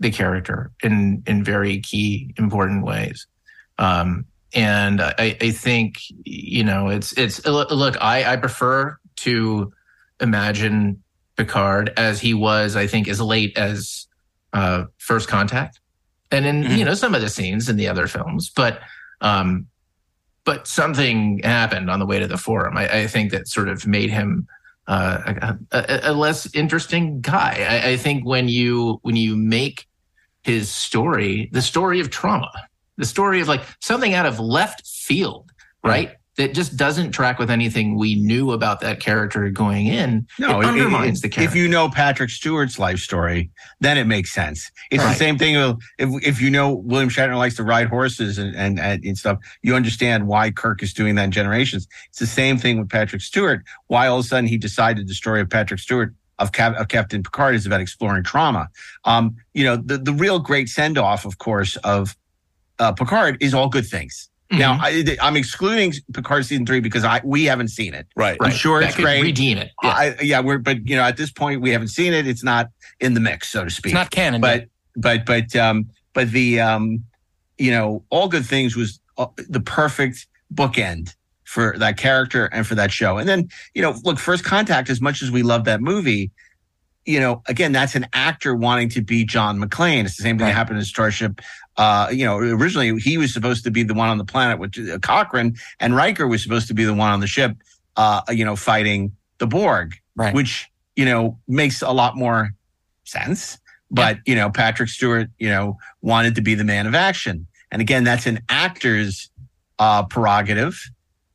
the 0.00 0.10
character 0.10 0.72
in 0.82 1.22
in 1.28 1.44
very 1.44 1.78
key 1.78 2.34
important 2.36 2.84
ways. 2.84 3.28
Um, 3.78 4.26
and 4.54 5.00
I, 5.00 5.36
I 5.40 5.50
think 5.52 5.98
you 6.24 6.64
know 6.64 6.88
it's 6.88 7.12
it's 7.12 7.46
look 7.46 7.96
I, 8.00 8.32
I 8.32 8.36
prefer 8.38 8.98
to 9.18 9.72
imagine 10.20 11.00
Picard 11.38 11.94
as 11.96 12.20
he 12.20 12.34
was 12.34 12.76
I 12.76 12.86
think 12.86 13.08
as 13.08 13.20
late 13.20 13.56
as 13.56 14.06
uh, 14.52 14.84
First 14.98 15.28
Contact, 15.28 15.80
and 16.30 16.44
in 16.44 16.62
you 16.78 16.84
know 16.84 16.94
some 16.94 17.14
of 17.14 17.22
the 17.22 17.30
scenes 17.30 17.68
in 17.68 17.76
the 17.76 17.88
other 17.88 18.06
films, 18.06 18.50
but 18.54 18.80
um, 19.20 19.66
but 20.44 20.66
something 20.66 21.40
happened 21.40 21.90
on 21.90 21.98
the 21.98 22.06
way 22.06 22.18
to 22.18 22.26
the 22.26 22.38
forum. 22.38 22.76
I, 22.76 23.02
I 23.02 23.06
think 23.06 23.30
that 23.32 23.48
sort 23.48 23.68
of 23.68 23.86
made 23.86 24.10
him 24.10 24.46
uh, 24.86 25.58
a, 25.70 25.78
a, 25.78 26.00
a 26.10 26.12
less 26.12 26.52
interesting 26.54 27.20
guy. 27.20 27.66
I, 27.68 27.90
I 27.90 27.96
think 27.96 28.24
when 28.24 28.48
you 28.48 28.98
when 29.02 29.16
you 29.16 29.36
make 29.36 29.86
his 30.42 30.70
story 30.70 31.50
the 31.52 31.62
story 31.62 32.00
of 32.00 32.10
trauma, 32.10 32.50
the 32.96 33.04
story 33.04 33.40
of 33.40 33.48
like 33.48 33.62
something 33.80 34.14
out 34.14 34.26
of 34.26 34.40
left 34.40 34.86
field, 34.86 35.52
right? 35.84 36.16
That 36.38 36.54
just 36.54 36.76
doesn't 36.76 37.10
track 37.10 37.38
with 37.38 37.50
anything 37.50 37.98
we 37.98 38.14
knew 38.14 38.52
about 38.52 38.80
that 38.80 39.00
character 39.00 39.50
going 39.50 39.88
in. 39.88 40.26
No, 40.38 40.60
it 40.60 40.64
it- 40.64 40.68
undermines 40.68 41.18
it- 41.18 41.22
the 41.22 41.28
character. 41.28 41.50
If 41.50 41.60
you 41.60 41.68
know 41.68 41.90
Patrick 41.90 42.30
Stewart's 42.30 42.78
life 42.78 43.00
story, 43.00 43.50
then 43.80 43.98
it 43.98 44.06
makes 44.06 44.32
sense. 44.32 44.70
It's 44.90 45.02
the 45.02 45.14
same 45.14 45.36
thing. 45.36 45.56
If 45.98 46.08
if 46.24 46.40
you 46.40 46.48
know 46.50 46.72
William 46.72 47.10
Shatner 47.10 47.36
likes 47.36 47.56
to 47.56 47.64
ride 47.64 47.88
horses 47.88 48.38
and, 48.38 48.54
and 48.56 48.78
and 48.80 49.04
and 49.04 49.18
stuff, 49.18 49.38
you 49.62 49.74
understand 49.74 50.26
why 50.28 50.50
Kirk 50.50 50.82
is 50.82 50.94
doing 50.94 51.16
that 51.16 51.24
in 51.24 51.30
Generations. 51.32 51.86
It's 52.08 52.20
the 52.20 52.26
same 52.26 52.56
thing 52.56 52.78
with 52.78 52.88
Patrick 52.88 53.20
Stewart. 53.20 53.64
Why 53.88 54.06
all 54.06 54.18
of 54.20 54.24
a 54.24 54.28
sudden 54.28 54.46
he 54.46 54.56
decided 54.56 55.08
the 55.08 55.14
story 55.14 55.40
of 55.40 55.50
Patrick 55.50 55.80
Stewart 55.80 56.14
of, 56.38 56.52
Cap, 56.52 56.76
of 56.76 56.86
Captain 56.86 57.20
Picard 57.22 57.56
is 57.56 57.66
about 57.66 57.80
exploring 57.80 58.22
trauma. 58.22 58.68
Um, 59.04 59.34
you 59.54 59.64
know, 59.64 59.76
the 59.76 59.98
the 59.98 60.12
real 60.12 60.38
great 60.38 60.68
send 60.68 60.98
off, 60.98 61.24
of 61.24 61.38
course, 61.38 61.74
of 61.78 62.16
uh, 62.78 62.92
Picard 62.92 63.38
is 63.40 63.54
all 63.54 63.68
good 63.68 63.86
things. 63.86 64.27
Now, 64.50 64.78
I, 64.80 65.04
I'm 65.20 65.36
excluding 65.36 65.92
Picard 66.14 66.46
season 66.46 66.64
three 66.64 66.80
because 66.80 67.04
I 67.04 67.20
we 67.22 67.44
haven't 67.44 67.68
seen 67.68 67.92
it. 67.92 68.06
right 68.16 68.38
I'm 68.40 68.50
sure 68.50 68.80
That 68.80 68.88
it's 68.88 68.96
great. 68.96 69.22
Redeem 69.22 69.58
it. 69.58 69.70
Yeah. 69.82 69.88
I, 69.90 70.16
yeah, 70.22 70.40
we're 70.40 70.58
but 70.58 70.86
you 70.88 70.96
know 70.96 71.02
at 71.02 71.16
this 71.16 71.30
point 71.30 71.60
we 71.60 71.70
haven't 71.70 71.88
seen 71.88 72.14
it. 72.14 72.26
It's 72.26 72.42
not 72.42 72.68
in 73.00 73.14
the 73.14 73.20
mix, 73.20 73.50
so 73.50 73.64
to 73.64 73.70
speak. 73.70 73.92
It's 73.92 73.94
not 73.94 74.10
canon. 74.10 74.40
but 74.40 74.60
yet. 74.60 74.68
but 74.96 75.26
but 75.26 75.56
um 75.56 75.90
but 76.14 76.30
the 76.30 76.60
um 76.60 77.04
you 77.58 77.70
know 77.70 78.02
all 78.10 78.28
good 78.28 78.46
things 78.46 78.74
was 78.74 79.00
uh, 79.18 79.26
the 79.36 79.60
perfect 79.60 80.26
bookend 80.54 81.14
for 81.44 81.76
that 81.78 81.96
character 81.98 82.46
and 82.46 82.66
for 82.66 82.74
that 82.74 82.90
show. 82.90 83.18
And 83.18 83.28
then 83.28 83.48
you 83.74 83.82
know 83.82 83.94
look, 84.04 84.18
First 84.18 84.44
Contact. 84.44 84.88
As 84.88 85.00
much 85.00 85.22
as 85.22 85.30
we 85.30 85.42
love 85.42 85.64
that 85.64 85.82
movie, 85.82 86.30
you 87.08 87.18
know 87.18 87.42
again 87.48 87.72
that's 87.72 87.94
an 87.94 88.06
actor 88.12 88.54
wanting 88.54 88.88
to 88.90 89.00
be 89.02 89.24
John 89.24 89.58
McClane. 89.58 90.04
It's 90.04 90.16
the 90.16 90.22
same 90.22 90.36
thing 90.38 90.46
that 90.46 90.54
happened 90.54 90.78
in 90.78 90.84
Starship. 90.84 91.40
Uh, 91.76 92.08
you 92.12 92.24
know, 92.24 92.36
originally 92.38 92.98
he 93.00 93.16
was 93.18 93.32
supposed 93.32 93.64
to 93.64 93.70
be 93.70 93.82
the 93.82 93.94
one 93.94 94.08
on 94.08 94.18
the 94.18 94.24
planet 94.24 94.58
with 94.58 94.76
uh, 94.78 94.98
Cochrane, 94.98 95.56
and 95.80 95.96
Riker 95.96 96.26
was 96.26 96.42
supposed 96.42 96.68
to 96.68 96.74
be 96.74 96.84
the 96.84 96.94
one 96.94 97.10
on 97.10 97.20
the 97.20 97.26
ship. 97.26 97.56
Uh, 97.96 98.20
you 98.30 98.44
know, 98.44 98.54
fighting 98.56 99.12
the 99.38 99.46
Borg, 99.46 99.94
Right. 100.16 100.34
which 100.34 100.68
you 100.96 101.04
know 101.04 101.38
makes 101.48 101.82
a 101.82 101.90
lot 101.90 102.16
more 102.16 102.50
sense. 103.04 103.58
But 103.90 104.18
you 104.26 104.34
know, 104.34 104.50
Patrick 104.50 104.88
Stewart, 104.90 105.28
you 105.38 105.48
know, 105.48 105.78
wanted 106.02 106.34
to 106.34 106.42
be 106.42 106.54
the 106.54 106.64
man 106.64 106.86
of 106.86 106.94
action, 106.94 107.46
and 107.72 107.80
again, 107.80 108.04
that's 108.04 108.26
an 108.26 108.40
actor's 108.50 109.30
uh, 109.78 110.02
prerogative, 110.04 110.78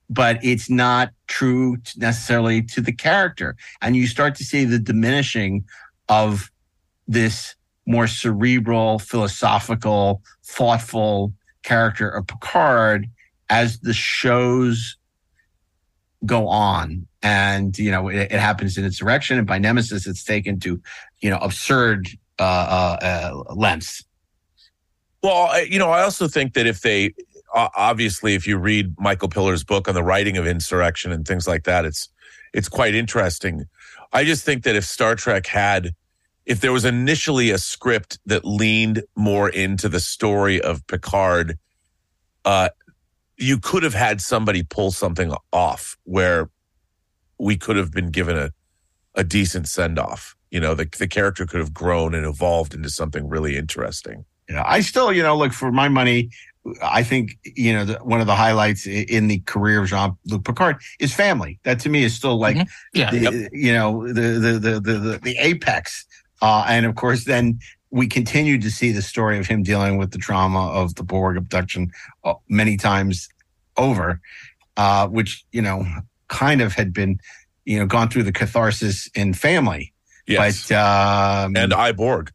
but 0.10 0.44
it's 0.44 0.70
not 0.70 1.12
true 1.28 1.78
to 1.78 2.00
necessarily 2.00 2.62
to 2.62 2.82
the 2.82 2.92
character. 2.92 3.56
And 3.82 3.96
you 3.96 4.08
start 4.08 4.36
to 4.36 4.44
see 4.44 4.66
the 4.66 4.80
diminishing 4.80 5.66
of 6.10 6.52
this 7.08 7.56
more 7.86 8.08
cerebral, 8.08 9.00
philosophical, 9.00 10.22
thoughtful 10.44 11.34
character 11.64 12.10
of 12.10 12.28
Picard 12.28 13.08
as 13.50 13.80
the 13.80 13.94
shows 13.94 14.98
go 16.26 16.48
on. 16.48 17.08
And, 17.22 17.78
you 17.78 17.92
know, 17.92 18.08
it, 18.10 18.32
it 18.32 18.40
happens 18.40 18.78
in 18.78 18.86
its 18.86 18.98
direction. 18.98 19.38
And 19.38 19.48
by 19.48 19.58
Nemesis, 19.58 20.08
it's 20.08 20.24
taken 20.24 20.60
to, 20.62 20.82
you 21.22 21.30
know, 21.30 21.38
absurd 21.38 22.08
uh, 22.40 22.44
uh, 22.44 23.06
uh, 23.06 23.54
lengths. 23.54 24.04
Well, 25.22 25.66
you 25.66 25.80
know, 25.80 25.90
I 25.90 26.04
also 26.04 26.28
think 26.28 26.54
that 26.54 26.68
if 26.68 26.82
they 26.82 27.14
obviously, 27.54 28.34
if 28.36 28.48
you 28.48 28.58
read 28.58 28.94
Michael 29.00 29.30
Piller's 29.30 29.64
book 29.64 29.88
on 29.88 29.96
the 29.96 30.04
writing 30.04 30.38
of 30.38 30.48
insurrection 30.48 31.12
and 31.12 31.28
things 31.28 31.48
like 31.48 31.64
that, 31.64 31.86
it's 31.86 32.10
it's 32.54 32.70
quite 32.70 32.96
interesting. 32.96 33.66
I 34.12 34.24
just 34.24 34.44
think 34.46 34.64
that 34.64 34.76
if 34.76 34.86
Star 34.86 35.16
Trek 35.16 35.48
had, 35.48 35.94
if 36.46 36.62
there 36.62 36.72
was 36.72 36.86
initially 36.86 37.50
a 37.52 37.58
script 37.58 38.20
that 38.26 38.46
leaned 38.46 39.04
more 39.16 39.50
into 39.50 39.90
the 39.90 40.00
story 40.00 40.62
of 40.62 40.86
Picard, 40.88 41.58
uh, 42.46 42.70
you 43.38 43.58
could 43.58 43.84
have 43.84 43.96
had 43.96 44.22
somebody 44.22 44.64
pull 44.64 44.92
something 44.92 45.34
off 45.52 45.98
where 46.04 46.50
we 47.40 47.58
could 47.58 47.76
have 47.76 47.92
been 47.92 48.12
given 48.12 48.38
a 48.38 48.52
a 49.16 49.24
decent 49.24 49.68
send 49.68 50.00
off. 50.00 50.36
You 50.52 50.60
know, 50.60 50.74
the 50.74 50.88
the 50.98 51.08
character 51.08 51.46
could 51.46 51.60
have 51.60 51.74
grown 51.74 52.14
and 52.16 52.26
evolved 52.26 52.74
into 52.74 52.90
something 52.90 53.28
really 53.28 53.58
interesting. 53.58 54.26
Know, 54.50 54.64
I 54.66 54.82
still, 54.82 55.12
you 55.12 55.24
know, 55.24 55.36
look 55.36 55.54
for 55.54 55.72
my 55.72 55.88
money. 55.90 56.30
I 56.82 57.04
think 57.04 57.38
you 57.44 57.74
know 57.74 57.86
the, 57.86 57.96
one 57.96 58.22
of 58.22 58.28
the 58.28 58.36
highlights 58.36 58.88
in 58.88 59.28
the 59.28 59.40
career 59.40 59.82
of 59.82 59.90
Jean 59.90 60.18
Luc 60.26 60.46
Picard 60.46 60.78
is 61.00 61.14
family. 61.14 61.60
That 61.64 61.80
to 61.82 61.90
me 61.90 62.04
is 62.04 62.14
still 62.14 62.38
like, 62.38 62.56
Yeah. 62.94 63.12
the, 63.12 63.50
you 63.52 63.74
know, 63.74 64.08
the 64.08 64.22
the 64.40 64.60
the 64.60 64.80
the 64.80 65.20
the, 65.22 65.36
apex. 65.40 66.06
Uh, 66.42 66.66
and 66.68 66.86
of 66.86 66.96
course, 66.96 67.26
then 67.26 67.60
we 67.92 68.08
continue 68.08 68.58
to 68.60 68.72
see 68.72 68.92
the 68.92 69.02
story 69.02 69.38
of 69.40 69.46
him 69.48 69.62
dealing 69.64 69.98
with 69.98 70.12
the 70.12 70.18
trauma 70.18 70.68
of 70.70 70.96
the 70.96 71.04
Borg 71.04 71.38
abduction 71.38 71.92
uh, 72.24 72.34
many 72.50 72.76
times 72.78 73.30
over, 73.78 74.20
uh, 74.78 75.08
which 75.08 75.46
you 75.52 75.62
know 75.62 75.86
kind 76.30 76.62
of 76.62 76.74
had 76.74 76.94
been, 76.94 77.20
you 77.66 77.78
know, 77.78 77.86
gone 77.86 78.10
through 78.10 78.24
the 78.24 78.32
catharsis 78.32 79.10
in 79.16 79.34
family. 79.34 79.94
Yes. 80.28 80.70
But 80.70 80.76
um, 80.76 81.56
and 81.58 81.72
Iborg. 81.74 82.30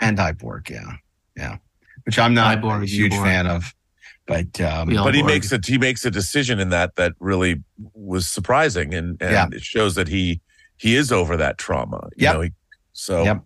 and 0.00 0.18
Iborg, 0.18 0.70
yeah, 0.70 0.92
yeah, 1.36 1.56
which 2.04 2.18
I'm 2.18 2.34
not 2.34 2.58
Iborg, 2.58 2.82
a 2.82 2.86
huge 2.86 3.12
Uborg. 3.12 3.22
fan 3.24 3.46
of, 3.46 3.74
but 4.26 4.60
um, 4.60 4.88
but 4.94 5.14
he 5.14 5.22
Borg. 5.22 5.32
makes 5.32 5.52
a 5.52 5.60
he 5.64 5.78
makes 5.78 6.04
a 6.04 6.10
decision 6.10 6.58
in 6.60 6.70
that 6.70 6.96
that 6.96 7.12
really 7.20 7.62
was 7.94 8.26
surprising 8.28 8.94
and 8.94 9.20
and 9.20 9.30
Yeah. 9.32 9.48
it 9.52 9.62
shows 9.62 9.94
that 9.96 10.08
he 10.08 10.40
he 10.76 10.96
is 10.96 11.12
over 11.12 11.36
that 11.36 11.58
trauma 11.58 12.08
you 12.16 12.24
Yep. 12.24 12.34
know 12.34 12.40
he, 12.42 12.50
so 12.92 13.24
Yep. 13.24 13.42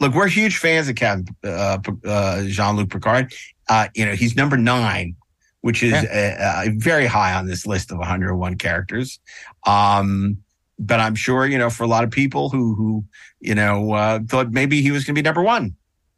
Look, 0.00 0.12
we're 0.14 0.26
huge 0.28 0.56
fans 0.56 0.88
of 0.88 0.96
Captain 0.96 1.24
uh, 1.44 1.78
uh, 2.04 2.42
Jean 2.46 2.74
Luc 2.76 2.90
Picard. 2.90 3.32
Uh, 3.68 3.86
you 3.94 4.04
know, 4.04 4.12
he's 4.14 4.34
number 4.36 4.56
nine 4.56 5.16
which 5.60 5.82
is 5.82 5.94
uh, 5.94 6.36
uh, 6.66 6.70
very 6.76 7.06
high 7.06 7.32
on 7.32 7.46
this 7.46 7.66
list 7.66 7.90
of 7.90 7.96
101 7.96 8.58
characters. 8.58 9.18
Um, 9.66 10.36
but 10.78 11.00
I'm 11.00 11.14
sure 11.14 11.46
you 11.46 11.56
know 11.56 11.70
for 11.70 11.84
a 11.84 11.86
lot 11.86 12.04
of 12.04 12.10
people 12.10 12.50
who 12.50 12.74
who 12.74 13.04
you 13.40 13.54
know 13.54 13.92
uh, 13.92 14.18
thought 14.28 14.50
maybe 14.50 14.82
he 14.82 14.90
was 14.90 15.04
going 15.04 15.14
to 15.14 15.18
be 15.18 15.24
number 15.24 15.42
one. 15.42 15.74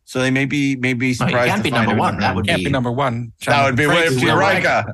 So 0.08 0.20
they 0.20 0.30
may 0.30 0.44
be 0.46 0.76
maybe 0.76 1.06
No, 1.06 1.08
he 1.08 1.14
surprised. 1.14 1.50
can't 1.50 1.62
be 1.64 1.70
number 1.72 1.90
him 1.92 1.98
one. 1.98 2.18
That 2.20 2.36
would 2.36 2.46
Can't 2.46 2.58
be 2.60 2.66
be 2.66 2.70
number 2.70 2.92
one. 2.92 3.32
that 3.44 3.64
would 3.64 3.74
be 3.76 3.86
way 3.88 4.06
Francis 4.08 4.22
Raika. 4.22 4.92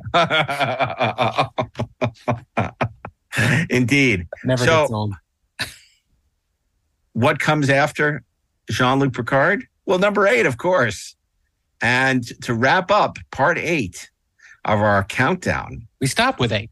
Indeed. 3.71 4.27
Never 4.45 4.65
so, 4.65 4.81
gets 4.83 4.93
old. 4.93 5.15
what 7.13 7.39
comes 7.39 7.69
after 7.71 8.23
Jean 8.71 8.99
Luc 8.99 9.13
Picard? 9.15 9.67
Well, 9.87 9.99
number 9.99 10.27
eight, 10.27 10.47
of 10.47 10.57
course. 10.59 11.15
And 11.81 12.25
to 12.43 12.55
wrap 12.55 12.91
up 12.91 13.17
part 13.31 13.59
eight 13.59 14.11
of 14.65 14.79
our 14.81 15.05
countdown, 15.05 15.87
We 16.01 16.07
stop 16.07 16.39
with 16.41 16.53
eight. 16.53 16.71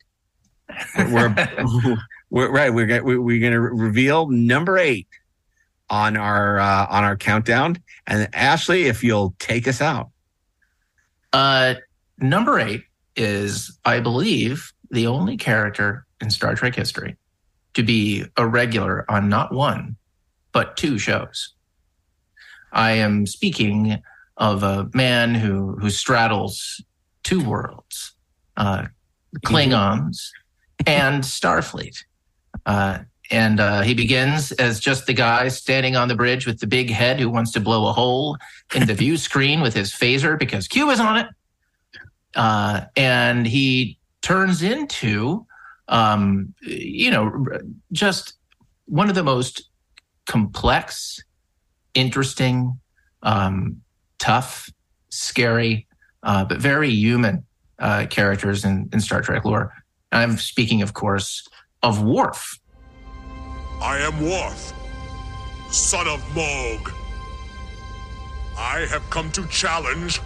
we're, 0.97 1.35
we're 2.31 2.51
right. 2.51 2.73
We're 2.73 3.03
we're 3.03 3.41
going 3.41 3.53
to 3.53 3.61
reveal 3.61 4.29
number 4.29 4.79
eight 4.79 5.09
on 5.91 6.17
our 6.17 6.59
uh, 6.59 6.87
on 6.89 7.05
our 7.05 7.17
countdown. 7.17 7.77
And 8.07 8.29
Ashley, 8.33 8.85
if 8.85 9.05
you'll 9.05 9.35
take 9.39 9.69
us 9.69 9.81
out. 9.81 10.11
Uh, 11.33 11.75
number 12.19 12.59
eight 12.59 12.85
is, 13.17 13.79
I 13.85 14.01
believe, 14.01 14.73
the 14.91 15.07
only 15.07 15.37
character 15.37 16.07
in 16.21 16.31
Star 16.31 16.55
Trek 16.55 16.75
history 16.75 17.17
to 17.75 17.83
be 17.83 18.25
a 18.37 18.47
regular 18.47 19.05
on 19.11 19.29
not 19.29 19.53
one, 19.53 19.97
but 20.53 20.77
two 20.77 20.99
shows. 20.99 21.55
I 22.73 22.93
am 22.93 23.27
speaking 23.27 24.01
of 24.37 24.63
a 24.63 24.89
man 24.95 25.35
who 25.35 25.77
who 25.81 25.91
straddles 25.91 26.83
two 27.23 27.43
worlds, 27.45 28.15
uh, 28.57 28.87
Klingons 29.45 30.31
and 30.87 31.23
Starfleet. 31.23 32.05
Uh, 32.67 33.01
and 33.31 33.61
uh, 33.61 33.83
he 33.83 33.95
begins 33.95 34.53
as 34.53 34.81
just 34.81 35.07
the 35.07 35.13
guy 35.13 35.49
standing 35.49 35.95
on 35.97 36.09
the 36.09 36.17
bridge 36.17 36.47
with 36.47 36.59
the 36.59 36.67
big 36.67 36.91
head 36.91 37.21
who 37.21 37.31
wants 37.31 37.53
to 37.53 37.61
blow 37.61 37.87
a 37.87 37.93
hole 37.93 38.37
in 38.75 38.87
the 38.87 38.95
view 38.95 39.17
screen 39.29 39.61
with 39.61 39.75
his 39.75 39.93
phaser 39.93 40.39
because 40.39 40.67
Q 40.67 40.91
is 40.91 41.01
on 41.01 41.19
it. 41.19 41.27
Uh, 42.35 42.83
and 42.97 43.47
he 43.47 43.99
turns 44.23 44.63
into, 44.63 45.47
um, 45.89 46.55
you 46.61 47.11
know, 47.11 47.45
just 47.93 48.35
one 48.87 49.09
of 49.09 49.15
the 49.15 49.23
most 49.23 49.69
complex, 50.27 51.21
interesting, 51.95 52.79
um, 53.23 53.81
tough, 54.19 54.71
scary, 55.09 55.87
uh, 56.23 56.45
but 56.45 56.59
very 56.59 56.91
human 56.91 57.45
uh, 57.79 58.07
characters 58.11 58.65
in, 58.65 58.89
in 58.93 59.01
Star 59.01 59.23
Trek 59.23 59.45
lore. 59.45 59.73
I'm 60.13 60.37
speaking, 60.37 60.83
of 60.83 60.95
course, 60.95 61.47
of 61.83 62.03
Worf. 62.03 62.60
I 63.83 63.99
am 64.01 64.21
Worf, 64.21 64.75
son 65.71 66.07
of 66.07 66.23
Mogh. 66.35 66.93
I 68.59 68.87
have 68.91 69.09
come 69.09 69.31
to 69.33 69.47
challenge 69.47 70.21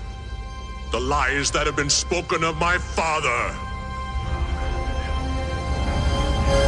the 0.91 0.99
lies 0.99 1.53
that 1.53 1.65
have 1.67 1.77
been 1.77 1.89
spoken 1.89 2.43
of 2.43 2.57
my 2.57 2.79
father. 2.79 3.55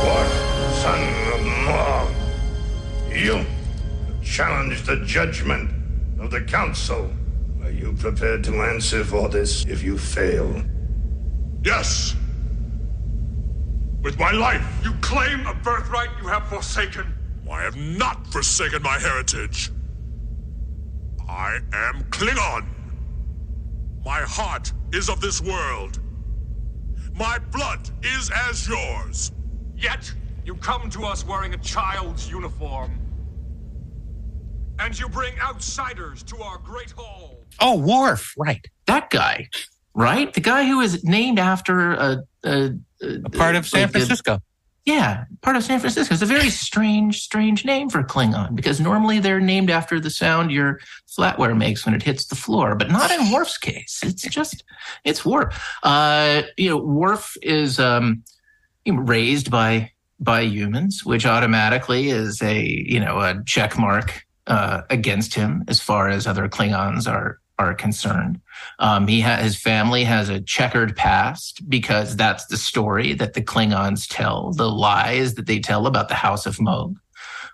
What, 0.06 0.28
son 0.76 1.02
of 1.34 1.44
Mogh? 1.66 2.12
You 3.12 3.44
challenge 4.22 4.82
the 4.82 5.04
judgment 5.04 5.68
of 6.20 6.30
the 6.30 6.42
council. 6.42 7.10
Are 7.64 7.70
you 7.70 7.94
prepared 7.94 8.44
to 8.44 8.62
answer 8.62 9.02
for 9.02 9.28
this 9.28 9.64
if 9.66 9.82
you 9.82 9.98
fail? 9.98 10.62
Yes. 11.64 12.14
With 14.06 14.20
my 14.20 14.30
life. 14.30 14.64
You 14.84 14.92
claim 15.00 15.44
a 15.48 15.54
birthright 15.54 16.10
you 16.22 16.28
have 16.28 16.46
forsaken. 16.46 17.12
I 17.50 17.62
have 17.62 17.74
not 17.74 18.24
forsaken 18.28 18.80
my 18.80 19.00
heritage. 19.00 19.72
I 21.28 21.58
am 21.72 22.04
Klingon. 22.10 22.68
My 24.04 24.20
heart 24.20 24.72
is 24.92 25.08
of 25.08 25.20
this 25.20 25.40
world. 25.40 25.98
My 27.16 27.40
blood 27.50 27.90
is 28.04 28.30
as 28.48 28.68
yours. 28.68 29.32
Yet, 29.76 30.14
you 30.44 30.54
come 30.54 30.88
to 30.90 31.04
us 31.04 31.26
wearing 31.26 31.54
a 31.54 31.58
child's 31.58 32.30
uniform. 32.30 33.00
And 34.78 34.96
you 34.96 35.08
bring 35.08 35.36
outsiders 35.40 36.22
to 36.22 36.40
our 36.42 36.58
great 36.58 36.92
hall. 36.92 37.44
Oh, 37.58 37.76
Worf, 37.76 38.34
right. 38.38 38.64
That 38.86 39.10
guy, 39.10 39.48
right? 39.96 40.32
The 40.32 40.40
guy 40.42 40.64
who 40.68 40.80
is 40.80 41.02
named 41.02 41.38
after 41.38 41.92
a, 41.94 42.22
a, 42.44 42.70
A 43.02 43.30
part 43.30 43.56
of 43.56 43.66
San 43.66 43.82
like 43.82 43.92
Francisco. 43.92 44.38
yeah, 44.84 45.24
part 45.40 45.56
of 45.56 45.64
San 45.64 45.80
Francisco. 45.80 46.12
It's 46.14 46.22
a 46.22 46.26
very 46.26 46.50
strange, 46.50 47.22
strange 47.22 47.64
name 47.64 47.88
for 47.88 48.02
Klingon 48.04 48.54
because 48.54 48.78
normally 48.78 49.18
they're 49.20 49.40
named 49.40 49.70
after 49.70 49.98
the 49.98 50.10
sound 50.10 50.52
your 50.52 50.78
flatware 51.08 51.56
makes 51.56 51.84
when 51.86 51.94
it 51.94 52.02
hits 52.02 52.26
the 52.26 52.36
floor, 52.36 52.76
but 52.76 52.90
not 52.90 53.10
in 53.10 53.32
Worf's 53.32 53.58
case. 53.58 54.00
It's 54.04 54.22
just, 54.22 54.62
it's 55.04 55.24
Worf. 55.24 55.58
Uh, 55.82 56.42
you 56.58 56.68
know, 56.70 56.76
Worf 56.76 57.36
is 57.42 57.80
um, 57.80 58.22
raised 58.86 59.50
by 59.50 59.90
by 60.20 60.42
humans, 60.42 61.04
which 61.04 61.26
automatically 61.26 62.08
is 62.10 62.40
a 62.42 62.62
you 62.64 63.00
know 63.00 63.18
a 63.20 63.42
check 63.46 63.78
mark 63.78 64.24
uh, 64.46 64.82
against 64.90 65.34
him 65.34 65.64
as 65.68 65.80
far 65.80 66.08
as 66.08 66.26
other 66.26 66.48
Klingons 66.48 67.10
are 67.10 67.40
are 67.58 67.74
concerned. 67.74 68.40
Um, 68.78 69.06
he 69.06 69.20
ha- 69.20 69.38
his 69.38 69.56
family 69.56 70.04
has 70.04 70.28
a 70.28 70.40
checkered 70.40 70.94
past 70.96 71.68
because 71.68 72.16
that's 72.16 72.46
the 72.46 72.56
story 72.56 73.14
that 73.14 73.34
the 73.34 73.42
Klingons 73.42 74.06
tell, 74.08 74.52
the 74.52 74.70
lies 74.70 75.34
that 75.34 75.46
they 75.46 75.58
tell 75.58 75.86
about 75.86 76.08
the 76.08 76.14
House 76.14 76.46
of 76.46 76.60
Mogh. 76.60 76.96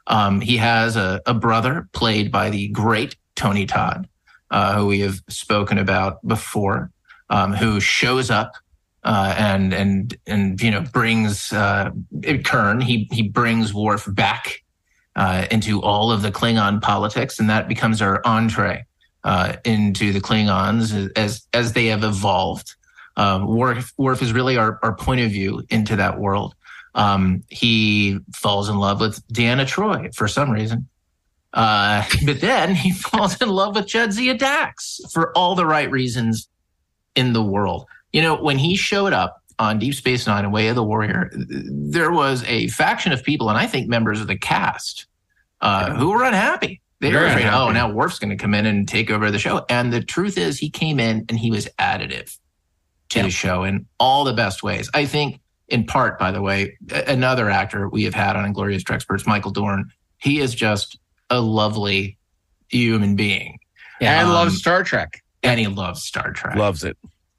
Um, 0.09 0.41
he 0.41 0.57
has 0.57 0.97
a, 0.97 1.21
a 1.27 1.35
brother 1.35 1.89
played 1.93 2.33
by 2.33 2.51
the 2.51 2.69
great 2.69 3.17
Tony 3.37 3.67
Todd, 3.67 4.09
uh, 4.51 4.75
who 4.75 4.87
we 4.87 5.01
have 5.01 5.21
spoken 5.29 5.79
about 5.79 6.27
before, 6.27 6.91
um, 7.31 7.53
who 7.53 7.79
shows 7.81 8.31
up 8.31 8.53
uh, 9.05 9.35
and 9.37 9.73
and 9.73 10.17
and 10.27 10.61
you 10.61 10.71
know 10.71 10.83
brings 10.93 11.53
uh, 11.53 11.91
Kurn. 12.45 12.81
He 12.81 13.09
he 13.13 13.23
brings 13.23 13.73
Worf 13.73 14.07
back 14.13 14.63
uh, 15.17 15.47
into 15.51 15.81
all 15.83 16.11
of 16.11 16.23
the 16.23 16.33
Klingon 16.33 16.81
politics, 16.83 17.39
and 17.39 17.49
that 17.51 17.69
becomes 17.69 18.03
our 18.03 18.21
entree 18.25 18.85
uh, 19.25 19.57
into 19.65 20.13
the 20.13 20.21
Klingons 20.21 21.11
as 21.17 21.47
as 21.53 21.73
they 21.73 21.87
have 21.87 22.05
evolved. 22.05 22.75
Um, 23.17 23.47
Worf, 23.47 23.93
Worf 23.99 24.23
is 24.23 24.33
really 24.33 24.57
our, 24.57 24.79
our 24.83 24.95
point 24.95 25.21
of 25.21 25.31
view 25.31 25.63
into 25.69 25.97
that 25.97 26.19
world. 26.19 26.55
Um, 26.95 27.43
he 27.49 28.19
falls 28.35 28.69
in 28.69 28.77
love 28.77 29.01
with 29.01 29.27
Deanna 29.29 29.67
Troi 29.67 30.15
for 30.15 30.29
some 30.29 30.51
reason. 30.51 30.89
Uh, 31.53 32.05
but 32.25 32.41
then 32.41 32.75
he 32.75 32.93
falls 32.93 33.41
in 33.41 33.49
love 33.49 33.77
with 33.77 33.87
Jadzia 33.87 34.39
Dax 34.39 35.01
for 35.13 35.37
all 35.37 35.55
the 35.55 35.67
right 35.67 35.91
reasons 35.91 36.49
in 37.15 37.33
the 37.33 37.43
world. 37.43 37.87
You 38.13 38.23
know, 38.23 38.37
when 38.37 38.59
he 38.59 38.77
showed 38.77 39.13
up 39.13 39.43
on 39.59 39.79
Deep 39.79 39.95
Space 39.95 40.27
Nine 40.27 40.45
and 40.45 40.53
Way 40.53 40.69
of 40.69 40.77
the 40.77 40.83
Warrior, 40.83 41.31
there 41.35 42.11
was 42.11 42.43
a 42.45 42.69
faction 42.69 43.13
of 43.13 43.23
people, 43.23 43.49
and 43.49 43.59
I 43.59 43.67
think 43.67 43.89
members 43.89 44.21
of 44.21 44.27
the 44.27 44.37
cast, 44.37 45.07
uh, 45.61 45.95
who 45.95 46.11
were 46.11 46.25
unhappy. 46.25 46.82
They 47.03 47.13
were 47.13 47.19
Very 47.19 47.31
afraid, 47.31 47.47
oh, 47.49 47.73
now 47.73 47.91
Worf's 47.91 48.21
going 48.21 48.31
to 48.31 48.37
come 48.37 48.55
in 48.55 48.65
and 48.65 48.87
take 48.87 49.11
over 49.11 49.33
the 49.33 49.39
show. 49.41 49.67
And 49.69 49.93
the 49.93 50.01
truth 50.01 50.39
is, 50.39 50.57
he 50.57 50.71
came 50.71 51.01
in 51.01 51.25
and 51.29 51.37
he 51.37 51.51
was 51.51 51.69
additive 51.81 52.39
to 53.09 53.23
the 53.25 53.31
show 53.31 53.65
in 53.65 53.87
all 53.99 54.23
the 54.23 54.33
best 54.33 54.63
ways. 54.63 54.89
I 54.95 55.05
think, 55.05 55.41
in 55.67 55.85
part, 55.85 56.17
by 56.17 56.31
the 56.31 56.41
way, 56.41 56.79
another 57.09 57.51
actor 57.51 57.89
we 57.89 58.05
have 58.05 58.15
had 58.15 58.37
on 58.37 58.45
Inglorious 58.45 58.85
Treksperts, 58.85 59.27
Michael 59.27 59.51
Dorn, 59.51 59.91
he 60.19 60.39
is 60.39 60.55
just 60.55 60.97
a 61.29 61.41
lovely 61.41 62.19
human 62.69 63.17
being. 63.17 63.59
And 64.01 64.29
Um, 64.29 64.35
loves 64.35 64.57
Star 64.59 64.85
Trek. 64.85 65.23
And 65.43 65.59
he 65.59 65.67
loves 65.67 66.05
Star 66.05 66.31
Trek. 66.33 66.55
Loves 66.55 66.85
it. 66.85 66.97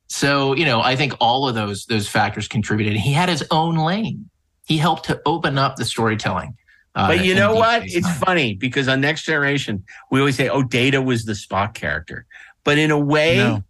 So, 0.08 0.54
you 0.56 0.66
know, 0.66 0.82
I 0.82 0.98
think 0.98 1.14
all 1.22 1.48
of 1.48 1.56
those 1.56 1.86
those 1.86 2.10
factors 2.10 2.50
contributed. 2.50 2.98
He 2.98 3.14
had 3.14 3.30
his 3.30 3.46
own 3.50 3.78
lane. 3.78 4.30
He 4.66 4.78
helped 4.78 5.06
to 5.06 5.22
open 5.26 5.58
up 5.58 5.78
the 5.78 5.86
storytelling. 5.86 6.58
Uh, 6.96 7.08
But 7.08 7.26
you 7.26 7.36
know 7.36 7.56
what? 7.56 7.82
Space 7.82 7.96
It's 7.98 8.08
Nine. 8.08 8.16
funny 8.16 8.54
because 8.56 8.88
on 8.88 9.02
Next 9.02 9.24
Generation, 9.24 9.84
we 10.12 10.20
always 10.20 10.36
say, 10.36 10.50
oh, 10.50 10.64
Data 10.64 11.02
was 11.02 11.26
the 11.26 11.34
Spock 11.34 11.74
character. 11.74 12.26
But 12.64 12.78
in 12.78 12.92
a 12.92 13.00
way, 13.00 13.38
No. 13.38 13.64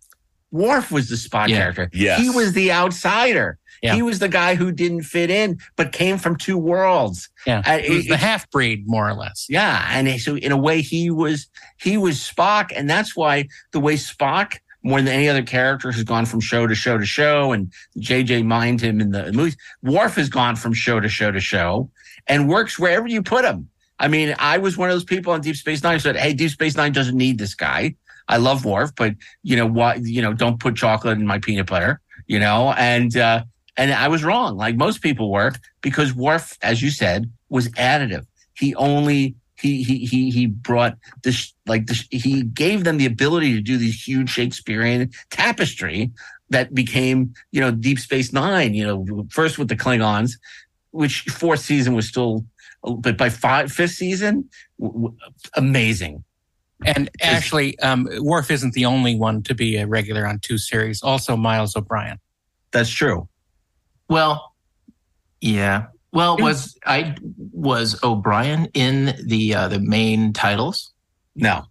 Worf 0.52 0.91
was 0.91 1.10
the 1.10 1.16
Spock 1.16 1.48
Yeah. 1.48 1.58
character. 1.58 1.90
Yes. 1.94 2.20
He 2.22 2.30
was 2.30 2.54
the 2.54 2.72
outsider. 2.72 3.58
Yeah. 3.82 3.95
He 3.95 4.02
was 4.02 4.20
the 4.20 4.30
guy 4.30 4.56
who 4.56 4.72
didn't 4.72 5.02
fit 5.04 5.30
in, 5.30 5.58
but 5.76 5.91
came 5.91 6.18
from 6.18 6.38
two 6.38 6.58
worlds. 6.58 7.28
Yeah. 7.45 7.62
Uh, 7.66 7.80
He 7.80 7.95
was 7.98 8.06
the 8.06 8.16
half 8.18 8.50
breed, 8.52 8.84
more 8.88 9.10
or 9.10 9.14
less. 9.14 9.45
Yeah, 9.50 9.86
and 9.91 10.22
so 10.22 10.38
in 10.38 10.52
a 10.54 10.58
way, 10.58 10.82
he 10.82 11.10
was 11.10 11.48
he 11.78 11.98
was 11.98 12.18
Spock, 12.20 12.72
and 12.74 12.90
that's 12.90 13.14
why 13.16 13.48
the 13.74 13.82
way 13.82 13.95
Spock 13.95 14.60
more 14.84 15.02
than 15.02 15.10
any 15.14 15.28
other 15.28 15.41
character 15.44 15.91
has 15.91 16.04
gone 16.04 16.26
from 16.26 16.40
show 16.40 16.66
to 16.68 16.76
show 16.76 16.98
to 16.98 17.06
show, 17.06 17.52
and 17.52 17.74
JJ 18.00 18.45
mined 18.45 18.80
him 18.80 19.02
in 19.02 19.12
the 19.12 19.34
movies. 19.34 19.58
Worf 19.82 20.16
has 20.16 20.30
gone 20.30 20.56
from 20.56 20.74
show 20.74 21.00
to 21.02 21.10
show 21.10 21.32
to 21.32 21.41
show, 21.41 21.90
and 22.28 22.50
works 22.50 22.80
wherever 22.80 23.08
you 23.08 23.22
put 23.22 23.45
him. 23.45 23.70
I 24.00 24.08
mean, 24.08 24.36
I 24.40 24.58
was 24.58 24.78
one 24.78 24.90
of 24.90 24.95
those 24.95 25.04
people 25.04 25.34
on 25.34 25.41
Deep 25.41 25.56
Space 25.56 25.84
Nine 25.84 25.95
who 25.95 26.00
said, 26.00 26.18
"Hey, 26.18 26.34
Deep 26.34 26.52
Space 26.52 26.76
Nine 26.76 26.91
doesn't 26.91 27.18
need 27.18 27.38
this 27.38 27.56
guy. 27.56 27.95
I 28.28 28.38
love 28.38 28.66
Worf, 28.66 28.91
but 28.95 29.16
you 29.44 29.56
know 29.56 29.68
what? 29.68 30.04
You 30.04 30.22
know, 30.22 30.34
don't 30.34 30.60
put 30.60 30.76
chocolate 30.76 31.18
in 31.18 31.28
my 31.28 31.40
peanut 31.40 31.68
butter." 31.68 32.02
you 32.28 32.40
know, 32.40 32.74
and 32.78 33.16
uh, 33.18 33.44
and 33.78 33.91
I 33.94 34.08
was 34.08 34.24
wrong, 34.24 34.58
like 34.58 34.76
most 34.76 35.02
people 35.02 35.32
were, 35.32 35.54
because 35.82 36.14
Worf, 36.14 36.58
as 36.62 36.82
you 36.82 36.90
said, 36.90 37.32
was 37.50 37.70
additive. 37.70 38.26
He 38.54 38.76
only 38.76 39.36
he 39.60 39.84
he 39.84 40.06
he 40.06 40.32
he 40.32 40.48
brought 40.48 40.98
this 41.24 41.54
like 41.66 41.88
this, 41.88 42.06
he 42.10 42.44
gave 42.44 42.84
them 42.84 42.98
the 42.98 43.06
ability 43.06 43.54
to 43.54 43.62
do 43.62 43.78
these 43.78 44.02
huge 44.02 44.30
Shakespearean 44.30 45.12
tapestry 45.30 46.12
that 46.50 46.74
became 46.74 47.34
you 47.52 47.62
know 47.62 47.72
Deep 47.72 48.00
Space 48.00 48.32
Nine. 48.32 48.74
You 48.74 48.86
know, 48.88 49.28
first 49.30 49.58
with 49.58 49.68
the 49.68 49.76
Klingons, 49.76 50.34
which 50.94 51.22
fourth 51.24 51.60
season 51.60 51.95
was 51.95 52.07
still, 52.07 52.45
but 52.84 53.18
by 53.18 53.30
five 53.30 53.72
fifth 53.72 53.91
season, 53.91 54.49
w- 54.80 55.10
w- 55.10 55.18
amazing. 55.56 56.24
And 56.86 57.10
actually, 57.22 57.80
um, 57.80 58.07
Worf 58.20 58.52
isn't 58.52 58.74
the 58.74 58.86
only 58.86 59.15
one 59.15 59.41
to 59.44 59.56
be 59.56 59.78
a 59.78 59.88
regular 59.88 60.28
on 60.28 60.40
two 60.40 60.57
series. 60.57 61.02
Also, 61.02 61.38
Miles 61.38 61.76
O'Brien. 61.76 62.20
That's 62.72 62.90
true. 62.90 63.28
Well, 64.10 64.53
yeah. 65.41 65.88
Well, 66.11 66.38
was 66.38 66.78
I 66.86 67.15
was 67.52 68.02
O'Brien 68.03 68.68
in 68.74 69.15
the 69.26 69.56
uh, 69.56 69.68
the 69.68 69.80
main 69.80 70.34
titles? 70.34 70.94
No, 71.36 71.64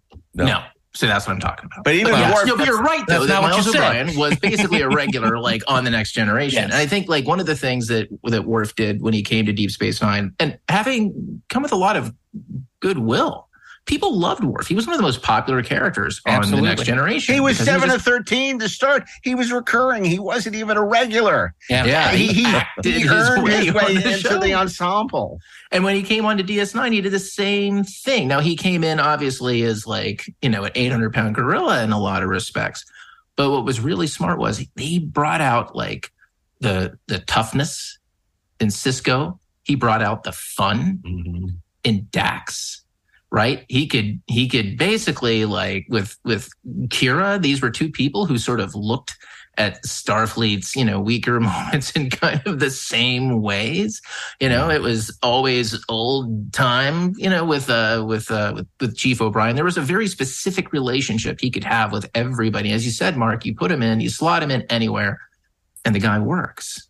no. 0.45 0.63
So 0.95 1.07
that's 1.07 1.25
what 1.25 1.33
I'm 1.33 1.39
talking 1.39 1.65
about. 1.65 1.83
But 1.83 1.95
even 1.95 2.13
yes, 2.13 2.35
Worf- 2.35 2.47
no, 2.47 2.55
but 2.57 2.67
you're 2.67 2.81
right 2.81 3.03
though. 3.07 3.25
that's 3.25 3.27
That 3.27 3.33
not 3.33 3.41
what 3.41 3.51
Miles 3.53 3.65
you 3.65 3.71
said. 3.71 3.81
O'Brien 3.81 4.15
was 4.15 4.37
basically 4.39 4.81
a 4.81 4.89
regular, 4.89 5.39
like 5.49 5.63
on 5.67 5.83
the 5.85 5.89
Next 5.89 6.11
Generation. 6.11 6.55
Yes. 6.55 6.65
And 6.65 6.73
I 6.73 6.85
think 6.85 7.09
like 7.09 7.25
one 7.25 7.39
of 7.39 7.47
the 7.47 7.55
things 7.55 7.87
that 7.87 8.09
that 8.25 8.45
Worf 8.45 8.75
did 8.75 9.01
when 9.01 9.13
he 9.13 9.23
came 9.23 9.45
to 9.47 9.53
Deep 9.53 9.71
Space 9.71 10.01
Nine, 10.01 10.33
and 10.39 10.59
having 10.69 11.41
come 11.49 11.63
with 11.63 11.71
a 11.71 11.75
lot 11.77 11.97
of 11.97 12.13
goodwill, 12.79 13.47
people 13.85 14.17
loved 14.17 14.43
Worf. 14.43 14.67
He 14.67 14.75
was 14.75 14.87
one 14.87 14.93
of 14.93 14.97
the 14.97 15.03
most 15.03 15.21
popular 15.21 15.61
characters 15.61 16.21
on 16.25 16.49
the 16.49 16.61
Next 16.61 16.83
Generation. 16.83 17.33
He 17.33 17.41
was 17.41 17.57
seven 17.57 17.89
just- 17.89 17.97
of 17.97 18.01
thirteen 18.03 18.59
to 18.59 18.69
start. 18.69 19.03
He 19.23 19.35
was 19.35 19.51
recurring. 19.51 20.05
He 20.05 20.19
wasn't 20.19 20.55
even 20.55 20.77
a 20.77 20.83
regular. 20.83 21.53
Yeah. 21.69 21.85
Yeah, 21.85 22.11
he, 22.11 22.27
he, 22.27 22.43
he 22.83 22.91
his 23.01 23.09
way 23.39 23.65
his 23.65 23.73
way 23.73 23.97
the 23.97 24.13
into 24.13 24.19
show. 24.19 24.39
the 24.39 24.53
ensemble. 24.53 25.39
And 25.71 25.83
when 25.83 25.95
he 25.95 26.03
came 26.03 26.25
on 26.25 26.37
to 26.37 26.43
DS9, 26.43 26.91
he 26.91 27.01
did 27.01 27.11
the 27.11 27.19
same 27.19 27.83
thing. 27.83 28.27
Now 28.27 28.39
he 28.39 28.55
came 28.55 28.83
in 28.83 28.99
obviously 28.99 29.63
as 29.63 29.87
like, 29.87 30.31
you 30.41 30.49
know, 30.49 30.63
an 30.63 30.71
800 30.75 31.13
pound 31.13 31.35
gorilla 31.35 31.83
in 31.83 31.91
a 31.91 31.99
lot 31.99 32.23
of 32.23 32.29
respects. 32.29 32.85
But 33.35 33.49
what 33.49 33.65
was 33.65 33.79
really 33.79 34.07
smart 34.07 34.37
was 34.39 34.63
he 34.75 34.99
brought 34.99 35.41
out 35.41 35.75
like 35.75 36.11
the 36.59 36.97
the 37.07 37.19
toughness 37.19 37.97
in 38.59 38.69
Sisko. 38.69 39.39
He 39.63 39.75
brought 39.75 40.01
out 40.01 40.23
the 40.23 40.31
fun 40.31 40.99
mm-hmm. 41.03 41.47
in 41.83 42.07
Dax. 42.11 42.82
Right? 43.33 43.65
He 43.67 43.87
could 43.87 44.21
he 44.27 44.47
could 44.47 44.77
basically 44.77 45.45
like 45.45 45.87
with 45.89 46.15
with 46.23 46.49
Kira, 46.89 47.41
these 47.41 47.63
were 47.63 47.71
two 47.71 47.89
people 47.89 48.27
who 48.27 48.37
sort 48.37 48.59
of 48.59 48.75
looked 48.75 49.17
at 49.57 49.83
Starfleet's, 49.83 50.75
you 50.75 50.85
know, 50.85 50.99
weaker 50.99 51.39
moments 51.39 51.91
in 51.91 52.11
kind 52.11 52.45
of 52.45 52.59
the 52.59 52.71
same 52.71 53.41
ways. 53.41 54.01
You 54.39 54.49
know, 54.49 54.69
it 54.69 54.81
was 54.81 55.17
always 55.21 55.83
old 55.89 56.53
time, 56.53 57.13
you 57.17 57.29
know, 57.29 57.43
with 57.43 57.71
uh 57.71 58.03
with 58.07 58.29
uh 58.31 58.53
with, 58.55 58.67
with 58.79 58.97
Chief 58.97 59.19
O'Brien. 59.19 59.55
There 59.55 59.65
was 59.65 59.77
a 59.77 59.81
very 59.81 60.07
specific 60.07 60.71
relationship 60.71 61.39
he 61.41 61.49
could 61.49 61.63
have 61.63 61.91
with 61.91 62.09
everybody. 62.13 62.71
As 62.71 62.85
you 62.85 62.91
said, 62.91 63.17
Mark, 63.17 63.45
you 63.45 63.55
put 63.55 63.71
him 63.71 63.81
in, 63.81 63.99
you 63.99 64.09
slot 64.09 64.43
him 64.43 64.51
in 64.51 64.61
anywhere, 64.69 65.19
and 65.85 65.95
the 65.95 65.99
guy 65.99 66.19
works. 66.19 66.87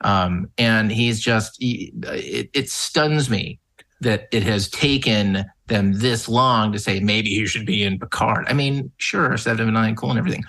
Um, 0.00 0.50
and 0.58 0.90
he's 0.90 1.20
just 1.20 1.56
he- 1.60 1.92
it, 2.02 2.50
it 2.52 2.68
stuns 2.68 3.30
me 3.30 3.60
that 4.04 4.28
it 4.32 4.42
has 4.42 4.68
taken 4.68 5.44
them 5.66 5.92
this 5.94 6.28
long 6.28 6.72
to 6.72 6.78
say 6.78 7.00
maybe 7.00 7.30
he 7.30 7.46
should 7.46 7.66
be 7.66 7.82
in 7.82 7.98
Picard. 7.98 8.46
I 8.48 8.52
mean, 8.52 8.90
sure, 8.98 9.36
seven 9.36 9.66
and 9.66 9.74
nine, 9.74 9.96
cool 9.96 10.10
and 10.10 10.18
everything, 10.18 10.44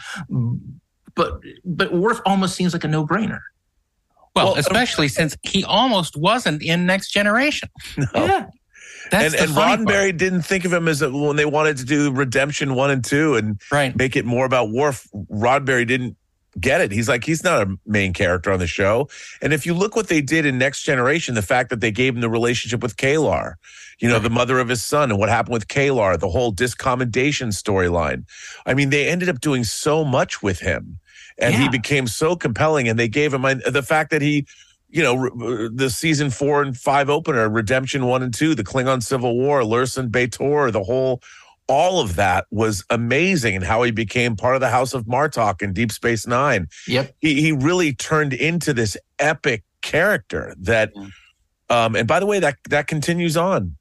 but 1.15 1.40
but 1.65 1.94
Worf 1.94 2.22
almost 2.26 2.56
seems 2.56 2.73
like 2.73 2.84
a 2.84 2.88
no 2.88 3.06
brainer. 3.06 3.40
Well, 4.36 4.56
especially 4.57 5.07
since 5.07 5.38
he 5.44 5.64
almost 5.64 6.18
wasn't 6.18 6.61
in 6.61 6.86
Next 6.86 7.11
Generation. 7.11 7.69
Yeah. 8.14 8.48
That's 9.11 9.36
and 9.36 9.44
and 9.44 9.52
funny 9.52 9.86
Roddenberry 9.86 10.18
didn't 10.18 10.41
think 10.41 10.65
of 10.65 10.73
him 10.73 10.88
as 10.88 11.03
a, 11.03 11.11
when 11.11 11.36
they 11.36 11.45
wanted 11.45 11.77
to 11.77 11.86
do 11.86 12.11
Redemption 12.11 12.73
one 12.73 12.90
and 12.90 13.06
two 13.06 13.36
and 13.36 13.61
right. 13.72 13.95
make 13.95 14.15
it 14.15 14.26
more 14.26 14.48
about 14.48 14.72
Worf. 14.72 15.07
Roddenberry 15.14 15.86
didn't 15.86 16.18
get 16.60 16.82
it. 16.82 16.91
He's 16.91 17.10
like 17.10 17.23
he's 17.23 17.44
not 17.44 17.68
a 17.68 17.77
main 17.86 18.14
character 18.14 18.52
on 18.52 18.60
the 18.60 18.68
show. 18.68 19.10
And 19.41 19.53
if 19.53 19.65
you 19.65 19.73
look 19.73 19.95
what 19.95 20.07
they 20.07 20.22
did 20.22 20.45
in 20.45 20.57
Next 20.57 20.84
Generation, 20.84 21.36
the 21.36 21.41
fact 21.41 21.69
that 21.69 21.82
they 21.82 21.91
gave 21.91 22.15
him 22.15 22.22
the 22.22 22.30
relationship 22.30 22.82
with 22.82 22.98
K'Ehleyr, 22.98 23.56
you 23.99 24.10
know, 24.10 24.19
the 24.19 24.30
mother 24.30 24.60
of 24.60 24.68
his 24.68 24.84
son, 24.84 25.11
and 25.11 25.19
what 25.19 25.30
happened 25.30 25.53
with 25.53 25.68
K'Ehleyr, 25.68 26.19
the 26.19 26.30
whole 26.30 26.53
discommendation 26.53 27.49
storyline. 27.49 28.26
I 28.65 28.73
mean, 28.73 28.90
they 28.90 29.07
ended 29.07 29.30
up 29.30 29.40
doing 29.40 29.64
so 29.64 30.03
much 30.03 30.41
with 30.41 30.60
him, 30.60 30.99
and 31.38 31.56
he 31.56 31.69
became 31.69 32.07
so 32.07 32.36
compelling. 32.36 32.88
And 32.88 32.98
they 32.98 33.07
gave 33.07 33.34
him 33.34 33.41
the 33.41 33.84
fact 33.86 34.11
that 34.11 34.22
he 34.22 34.45
you 34.95 35.03
know, 35.03 35.69
the 35.69 35.90
season 35.90 36.30
four 36.30 36.61
and 36.61 36.77
five 36.77 37.10
opener, 37.10 37.49
Redemption 37.49 38.06
one 38.06 38.23
and 38.23 38.34
two, 38.34 38.56
the 38.56 38.64
Klingon 38.64 39.03
Civil 39.03 39.36
War, 39.36 39.61
Lursen 39.61 40.10
B'Etor, 40.10 40.72
the 40.72 40.84
whole, 40.84 41.22
all 41.68 42.00
of 42.00 42.16
that 42.16 42.46
was 42.52 42.84
amazing, 42.90 43.56
and 43.56 43.64
how 43.64 43.84
he 43.84 43.92
became 43.92 44.36
part 44.36 44.56
of 44.56 44.62
the 44.62 44.70
House 44.70 44.94
of 44.94 45.06
Martok 45.06 45.62
in 45.62 45.74
Deep 45.74 45.92
Space 45.92 46.28
Nine. 46.28 46.68
Yep, 46.88 47.16
he 47.20 47.42
he 47.42 47.52
really 47.52 47.94
turned 47.94 48.34
into 48.34 48.74
this 48.74 48.98
epic 49.20 49.64
character 49.82 50.54
that. 50.60 50.92
Um, 51.68 51.96
and 51.96 52.08
by 52.08 52.20
the 52.20 52.28
way, 52.28 52.40
that 52.40 52.58
that 52.70 52.86
continues 52.86 53.36
on. 53.36 53.76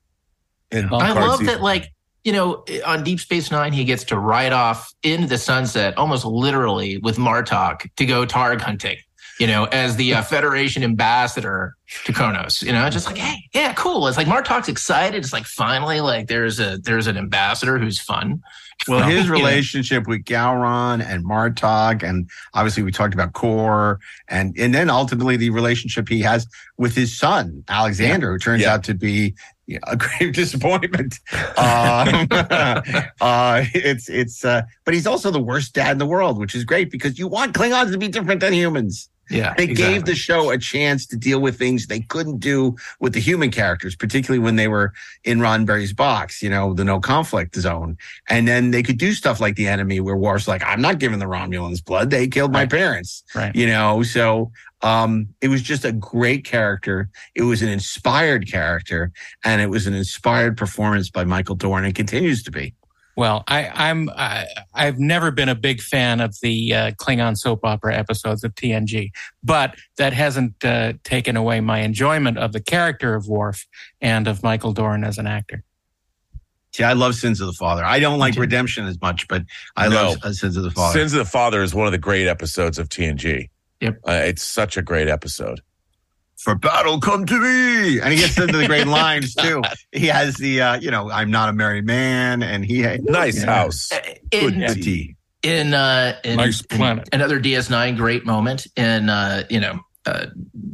In 0.71 0.87
I 0.87 1.13
love 1.13 1.41
season 1.41 1.47
that, 1.47 1.61
like, 1.63 1.93
you 2.25 2.33
know, 2.33 2.65
on 2.87 3.05
Deep 3.05 3.21
Space 3.21 3.51
Nine, 3.51 3.75
he 3.75 3.85
gets 3.85 4.05
to 4.05 4.19
ride 4.19 4.55
off 4.55 4.91
into 5.03 5.27
the 5.27 5.37
sunset, 5.37 5.97
almost 5.99 6.25
literally 6.25 6.97
with 6.97 7.19
Martok 7.19 7.91
to 7.97 8.07
go 8.07 8.25
targ 8.25 8.63
hunting, 8.63 8.97
you 9.39 9.47
know, 9.47 9.65
as 9.67 9.97
the 9.97 10.15
uh, 10.15 10.23
Federation 10.23 10.83
ambassador 10.83 11.77
to 12.05 12.13
Kronos, 12.13 12.63
you 12.63 12.73
know, 12.73 12.89
just 12.91 13.07
like, 13.07 13.19
hey, 13.19 13.49
yeah, 13.53 13.73
cool. 13.75 14.07
It's 14.07 14.17
like 14.17 14.27
Martok's 14.27 14.69
excited. 14.69 15.23
It's 15.23 15.33
like, 15.33 15.45
finally, 15.45 16.01
like, 16.01 16.29
there's 16.29 16.61
a, 16.61 16.79
there's 16.79 17.07
an 17.07 17.17
ambassador 17.17 17.79
who's 17.79 18.01
fun. 18.01 18.43
Well, 18.89 19.01
know? 19.01 19.07
his 19.07 19.31
relationship 19.31 20.07
with 20.07 20.25
Gowron 20.25 21.05
and 21.05 21.25
Martok, 21.25 22.03
and 22.03 22.29
obviously 22.55 22.83
we 22.83 22.91
talked 22.91 23.15
about 23.15 23.33
Kor, 23.33 24.01
and 24.29 24.55
and 24.59 24.75
then 24.75 24.91
ultimately 24.91 25.37
the 25.37 25.51
relationship 25.51 26.09
he 26.09 26.21
has 26.23 26.47
with 26.77 26.95
his 26.95 27.17
son 27.17 27.63
Alexander, 27.69 28.33
who 28.33 28.39
turns 28.39 28.65
out 28.65 28.83
to 28.85 28.95
be 28.95 29.35
know, 29.69 29.81
a 29.87 29.97
grave 29.97 30.33
disappointment. 30.35 31.19
Um, 31.57 32.27
uh, 33.21 33.65
it's 33.75 34.09
it's, 34.09 34.45
uh, 34.45 34.63
but 34.85 34.95
he's 34.95 35.07
also 35.07 35.31
the 35.31 35.43
worst 35.43 35.75
dad 35.75 35.93
in 35.93 35.99
the 35.99 36.07
world, 36.07 36.39
which 36.39 36.55
is 36.55 36.65
great 36.65 36.91
because 36.91 37.19
you 37.19 37.29
want 37.29 37.55
Klingons 37.55 37.93
to 37.93 37.99
be 37.99 38.09
different 38.09 38.41
than 38.41 38.53
humans. 38.53 39.09
Yeah, 39.31 39.55
They 39.57 39.69
gave 39.69 40.05
the 40.05 40.15
show 40.15 40.51
a 40.51 40.59
chance 40.59 41.07
to 41.07 41.17
deal 41.17 41.41
with 41.41 41.59
things 41.59 41.87
they 41.87 42.01
couldn't 42.01 42.39
do 42.39 42.77
with 43.01 43.15
the 43.15 43.21
human 43.21 43.51
characters, 43.51 43.97
particularly 43.97 44.39
when 44.39 44.57
they 44.57 44.69
were 44.69 44.93
in 45.25 45.39
Roddenberry's 45.39 45.93
box, 45.93 46.43
you 46.43 46.51
know, 46.51 46.75
the 46.75 46.85
no 46.85 47.01
conflict 47.01 47.57
zone. 47.57 47.97
And 48.29 48.47
then 48.47 48.71
they 48.71 48.83
could 48.83 48.99
do 48.99 49.13
stuff 49.13 49.41
like 49.41 49.57
the 49.57 49.67
enemy 49.69 50.01
where 50.01 50.17
Worf's 50.17 50.47
like, 50.49 50.63
I'm 50.65 50.81
not 50.81 50.99
giving 50.99 51.19
the 51.19 51.27
Romulans 51.27 51.85
blood. 51.85 52.11
They 52.11 52.29
killed 52.29 52.53
my 52.53 52.67
parents. 52.67 53.25
Right. 53.35 53.55
You 53.55 53.67
know, 53.67 54.03
so 54.03 54.53
um 54.83 55.29
it 55.41 55.49
was 55.49 55.63
just 55.63 55.85
a 55.85 55.93
great 55.93 56.45
character. 56.45 57.09
It 57.35 57.43
was 57.43 57.63
an 57.63 57.69
inspired 57.69 58.51
character 58.51 59.13
and 59.45 59.63
it 59.63 59.71
was 59.71 59.87
an 59.87 59.95
inspired 59.95 60.57
performance 60.57 61.09
by 61.11 61.25
Michael 61.25 61.55
Dorn 61.55 61.85
and 61.85 61.95
continues 61.95 62.43
to 62.43 62.51
be. 62.51 62.75
Well, 63.17 63.45
I, 63.47 63.69
I'm 63.69 64.11
I, 64.11 64.47
I've 64.75 64.99
never 64.99 65.31
been 65.31 65.49
a 65.49 65.55
big 65.55 65.81
fan 65.81 66.21
of 66.21 66.35
the 66.43 66.75
uh, 66.75 66.91
Klingon 66.93 67.37
soap 67.37 67.61
opera 67.65 67.95
episodes 67.97 68.43
of 68.43 68.55
TNG, 68.55 69.11
but 69.43 69.77
that 69.99 70.13
hasn't 70.13 70.65
uh, 70.65 70.95
taken 71.05 71.37
away 71.37 71.61
my 71.61 71.81
enjoyment 71.81 72.39
of 72.39 72.53
the 72.53 72.61
character 72.61 73.15
of 73.15 73.29
Worf 73.29 73.67
and 74.01 74.27
of 74.27 74.43
Michael 74.43 74.73
Dorn 74.73 75.05
as 75.05 75.19
an 75.19 75.27
actor. 75.29 75.63
See, 76.73 76.83
I 76.83 76.95
love 76.95 77.15
Sins 77.15 77.41
of 77.41 77.47
the 77.47 77.53
Father. 77.53 77.85
I 77.85 78.01
don't 78.01 78.19
like 78.19 78.35
Redemption 78.35 78.87
as 78.87 79.01
much, 79.01 79.29
but 79.29 79.45
I 79.77 79.87
No. 79.89 79.95
love 79.95 80.19
uh, 80.25 80.33
Sins 80.33 80.57
of 80.57 80.65
the 80.65 80.73
Father. 80.73 80.99
Sins 80.99 81.13
of 81.13 81.19
the 81.19 81.31
Father 81.31 81.63
is 81.63 81.73
one 81.73 81.87
of 81.87 81.93
the 81.93 81.99
great 81.99 82.27
episodes 82.27 82.81
of 82.81 82.89
TNG. 82.89 83.49
Yep. 83.81 84.01
Uh, 84.09 84.13
it's 84.25 84.43
such 84.43 84.77
a 84.77 84.83
great 84.83 85.07
episode. 85.09 85.61
For 86.45 86.55
battle 86.55 87.01
come 87.01 87.25
to 87.27 87.41
me. 87.41 88.01
And 88.01 88.13
he 88.13 88.19
gets 88.19 88.39
into 88.39 88.57
the 88.59 88.67
great 88.67 88.87
lines 89.01 89.35
too. 89.35 89.63
He 89.93 90.07
has 90.07 90.37
the 90.37 90.61
uh 90.61 90.79
you 90.79 90.91
know 90.91 91.11
i'm 91.11 91.31
not 91.31 91.49
a 91.49 91.53
married 91.53 91.87
man 91.87 92.43
and 92.43 92.65
he 92.65 92.83
Nice 93.03 93.43
Yeah. 93.43 93.47
house. 93.51 93.89
good 94.31 94.55
in, 94.55 94.75
tea 94.83 95.17
in 95.43 95.75
uh 95.75 96.17
in, 96.23 96.37
Nice 96.37 96.63
in 96.71 97.03
another 97.13 97.41
DS9 97.41 97.97
great 97.97 98.25
moment 98.27 98.67
in 98.77 99.09
uh 99.09 99.45
you 99.51 99.59
know 99.59 99.81
uh 100.07 100.27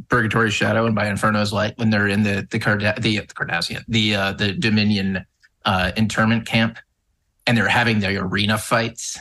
Purgatory's 0.09 0.53
Shadow 0.53 0.85
and 0.85 0.93
by 0.93 1.07
Inferno's 1.07 1.53
Light 1.53 1.73
when 1.77 1.89
they're 1.89 2.07
in 2.07 2.23
the 2.23 2.45
the 2.51 2.59
Carda- 2.59 2.99
the, 3.01 3.19
the 3.19 3.33
Cardassian 3.33 3.83
the 3.87 4.15
uh 4.15 4.31
the 4.33 4.51
Dominion 4.53 5.25
uh 5.65 5.91
internment 5.95 6.45
camp 6.45 6.77
and 7.47 7.57
they're 7.57 7.67
having 7.67 8.01
their 8.01 8.21
arena 8.23 8.57
fights. 8.57 9.17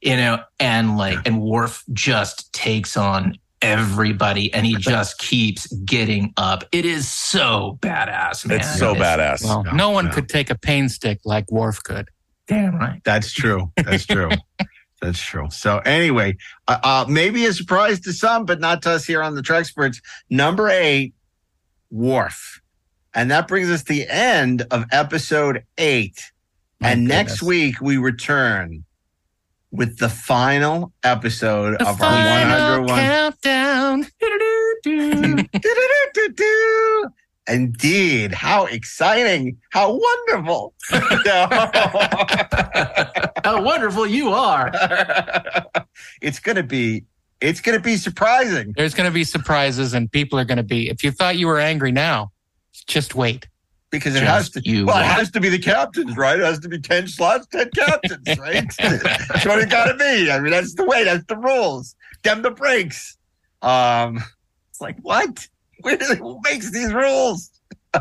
You 0.00 0.16
know 0.16 0.42
and 0.60 0.96
like 0.96 1.18
and 1.26 1.40
Worf 1.40 1.84
just 1.92 2.52
takes 2.52 2.96
on 2.96 3.38
everybody 3.62 4.52
and 4.54 4.64
he 4.66 4.74
just 4.78 5.18
keeps 5.18 5.66
getting 5.84 6.32
up 6.36 6.64
it 6.72 6.84
is 6.84 7.10
so 7.10 7.78
badass 7.80 8.46
man 8.46 8.58
It's 8.60 8.78
so 8.78 8.94
badass. 8.94 9.42
Well, 9.44 9.64
no 9.74 9.90
one 9.90 10.10
could 10.10 10.28
take 10.28 10.50
a 10.50 10.54
pain 10.56 10.88
stick 10.88 11.18
like 11.24 11.50
Worf 11.50 11.82
could. 11.82 12.08
damn 12.46 12.76
right 12.76 13.00
that's 13.04 13.32
true 13.32 13.70
that's 13.76 14.06
true 14.06 14.30
That's 15.00 15.20
true. 15.20 15.46
So 15.50 15.78
anyway, 15.78 16.36
uh, 16.66 16.78
uh, 16.82 17.04
maybe 17.08 17.46
a 17.46 17.52
surprise 17.52 18.00
to 18.00 18.12
some, 18.12 18.44
but 18.44 18.58
not 18.58 18.82
to 18.82 18.90
us 18.90 19.04
here 19.04 19.22
on 19.22 19.36
the 19.36 19.42
Treksperts. 19.42 19.98
Number 20.28 20.68
eight, 20.68 21.14
Worf, 21.92 22.60
and 23.14 23.30
that 23.30 23.46
brings 23.46 23.70
us 23.70 23.84
to 23.84 23.92
the 23.92 24.08
end 24.08 24.62
of 24.72 24.86
episode 24.90 25.62
eight. 25.78 26.32
My 26.80 26.90
and 26.90 27.06
next 27.06 27.42
week 27.44 27.80
we 27.80 27.96
return 27.96 28.84
with 29.70 29.98
the 29.98 30.08
final 30.08 30.92
episode 31.04 31.74
The 31.78 31.82
of 31.82 32.00
our 32.02 32.10
final 32.10 32.86
101. 32.86 32.98
countdown. 32.98 33.32
Indeed, 37.48 38.32
how 38.32 38.66
exciting! 38.66 39.58
How 39.70 39.98
wonderful! 39.98 40.74
How 43.44 43.62
wonderful 43.62 44.06
you 44.06 44.30
are! 44.30 44.70
it's 46.20 46.38
gonna 46.40 46.62
be, 46.62 47.04
it's 47.40 47.60
gonna 47.60 47.80
be 47.80 47.96
surprising. 47.96 48.74
There's 48.76 48.94
going 48.94 49.08
to 49.08 49.14
be 49.14 49.24
surprises, 49.24 49.94
and 49.94 50.10
people 50.10 50.38
are 50.38 50.44
going 50.44 50.58
to 50.58 50.62
be. 50.62 50.90
If 50.90 51.02
you 51.02 51.10
thought 51.10 51.36
you 51.36 51.46
were 51.46 51.58
angry 51.58 51.92
now, 51.92 52.32
just 52.86 53.14
wait. 53.14 53.48
because 53.90 54.14
it 54.14 54.20
Just 54.20 54.30
has 54.30 54.50
to. 54.50 54.68
you 54.68 54.84
well, 54.86 54.98
it 54.98 55.06
has 55.06 55.30
to 55.30 55.40
be 55.40 55.48
the 55.48 55.58
captains, 55.58 56.16
right? 56.16 56.38
It 56.38 56.44
has 56.44 56.58
to 56.60 56.68
be 56.68 56.78
ten 56.80 57.06
slots, 57.08 57.46
ten 57.46 57.70
captains, 57.74 58.38
right? 58.38 58.64
that's 58.78 59.46
what 59.46 59.58
it 59.60 59.70
got 59.70 59.86
to 59.86 59.94
be. 59.94 60.30
I 60.30 60.38
mean, 60.40 60.50
that's 60.50 60.74
the 60.74 60.84
way. 60.84 61.04
That's 61.04 61.24
the 61.26 61.36
rules. 61.36 61.94
Dem 62.22 62.42
the 62.42 62.50
breaks. 62.50 63.16
Um, 63.62 64.22
it's 64.70 64.80
like 64.80 64.98
what? 65.02 65.48
Where, 65.80 65.96
who 66.16 66.40
makes 66.44 66.70
these 66.70 66.92
rules? 66.92 67.50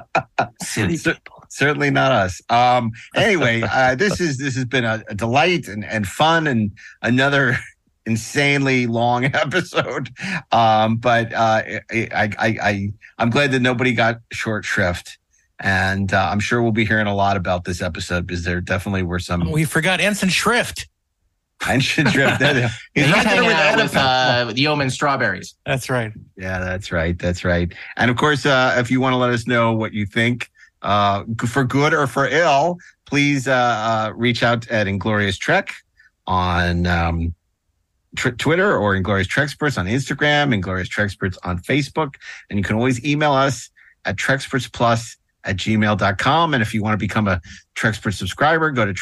Silly 0.61 0.97
Cer- 0.97 1.17
Certainly 1.49 1.91
not 1.91 2.11
us. 2.11 2.41
Um, 2.49 2.91
anyway, 3.15 3.61
uh, 3.71 3.95
this 3.95 4.19
is 4.19 4.37
this 4.37 4.55
has 4.55 4.65
been 4.65 4.85
a, 4.85 5.03
a 5.07 5.15
delight 5.15 5.67
and, 5.67 5.85
and 5.85 6.05
fun 6.05 6.47
and 6.47 6.71
another 7.01 7.57
insanely 8.05 8.87
long 8.87 9.25
episode. 9.25 10.09
Um, 10.51 10.97
but 10.97 11.33
uh, 11.33 11.63
I, 11.91 12.09
I, 12.13 12.29
I, 12.39 12.89
I'm 13.17 13.29
glad 13.29 13.51
that 13.51 13.61
nobody 13.61 13.93
got 13.93 14.17
short 14.31 14.65
shrift. 14.65 15.17
And 15.59 16.13
uh, 16.13 16.29
I'm 16.31 16.39
sure 16.39 16.61
we'll 16.61 16.71
be 16.71 16.85
hearing 16.85 17.07
a 17.07 17.15
lot 17.15 17.35
about 17.35 17.63
this 17.63 17.81
episode 17.81 18.27
because 18.27 18.43
there 18.43 18.61
definitely 18.61 19.01
were 19.01 19.17
some 19.17 19.51
We 19.51 19.65
forgot 19.65 19.99
Ensign 19.99 20.29
Shrift. 20.29 20.87
Ancient 21.67 22.09
shrift. 22.09 22.41
And 22.41 22.69
He's 22.93 23.05
he's 23.05 23.13
right 23.13 23.23
there 23.23 23.35
hanging 23.35 23.47
with 23.47 23.55
out 23.55 23.73
Anna 23.73 23.83
with 23.83 23.95
uh, 23.95 24.43
with 24.47 24.57
Yeoman 24.57 24.89
Strawberries. 24.89 25.55
That's 25.65 25.89
right. 25.89 26.11
Yeah, 26.37 26.59
that's 26.59 26.91
right. 26.91 27.17
That's 27.17 27.43
right. 27.43 27.73
And 27.95 28.11
of 28.11 28.17
course, 28.17 28.45
uh, 28.45 28.75
if 28.77 28.91
you 28.91 29.01
want 29.01 29.13
to 29.13 29.17
let 29.17 29.31
us 29.31 29.47
know 29.47 29.73
what 29.73 29.93
you 29.93 30.05
think, 30.05 30.49
uh, 30.81 31.23
for 31.47 31.63
good 31.63 31.93
or 31.93 32.07
for 32.07 32.27
ill, 32.27 32.77
please 33.05 33.47
uh, 33.47 33.51
uh, 33.51 34.13
reach 34.15 34.43
out 34.43 34.67
at 34.69 34.87
Inglorious 34.87 35.37
Trek 35.37 35.73
on 36.27 36.85
um, 36.85 37.33
tr- 38.15 38.29
Twitter 38.29 38.77
or 38.77 38.95
Inglorious 38.95 39.27
Treksperts 39.27 39.77
on 39.77 39.87
Instagram, 39.87 40.53
Inglorious 40.53 40.89
Treksperts 40.89 41.37
on 41.43 41.59
Facebook. 41.59 42.15
And 42.49 42.59
you 42.59 42.63
can 42.63 42.75
always 42.75 43.03
email 43.03 43.33
us 43.33 43.69
at 44.05 44.15
TrekspertsPlus 44.17 45.17
at 45.43 45.57
gmail.com. 45.57 46.53
And 46.53 46.61
if 46.61 46.73
you 46.73 46.83
want 46.83 46.93
to 46.93 46.97
become 46.97 47.27
a 47.27 47.41
Trekspert 47.75 48.13
subscriber, 48.13 48.71
go 48.71 48.85
to 48.85 48.93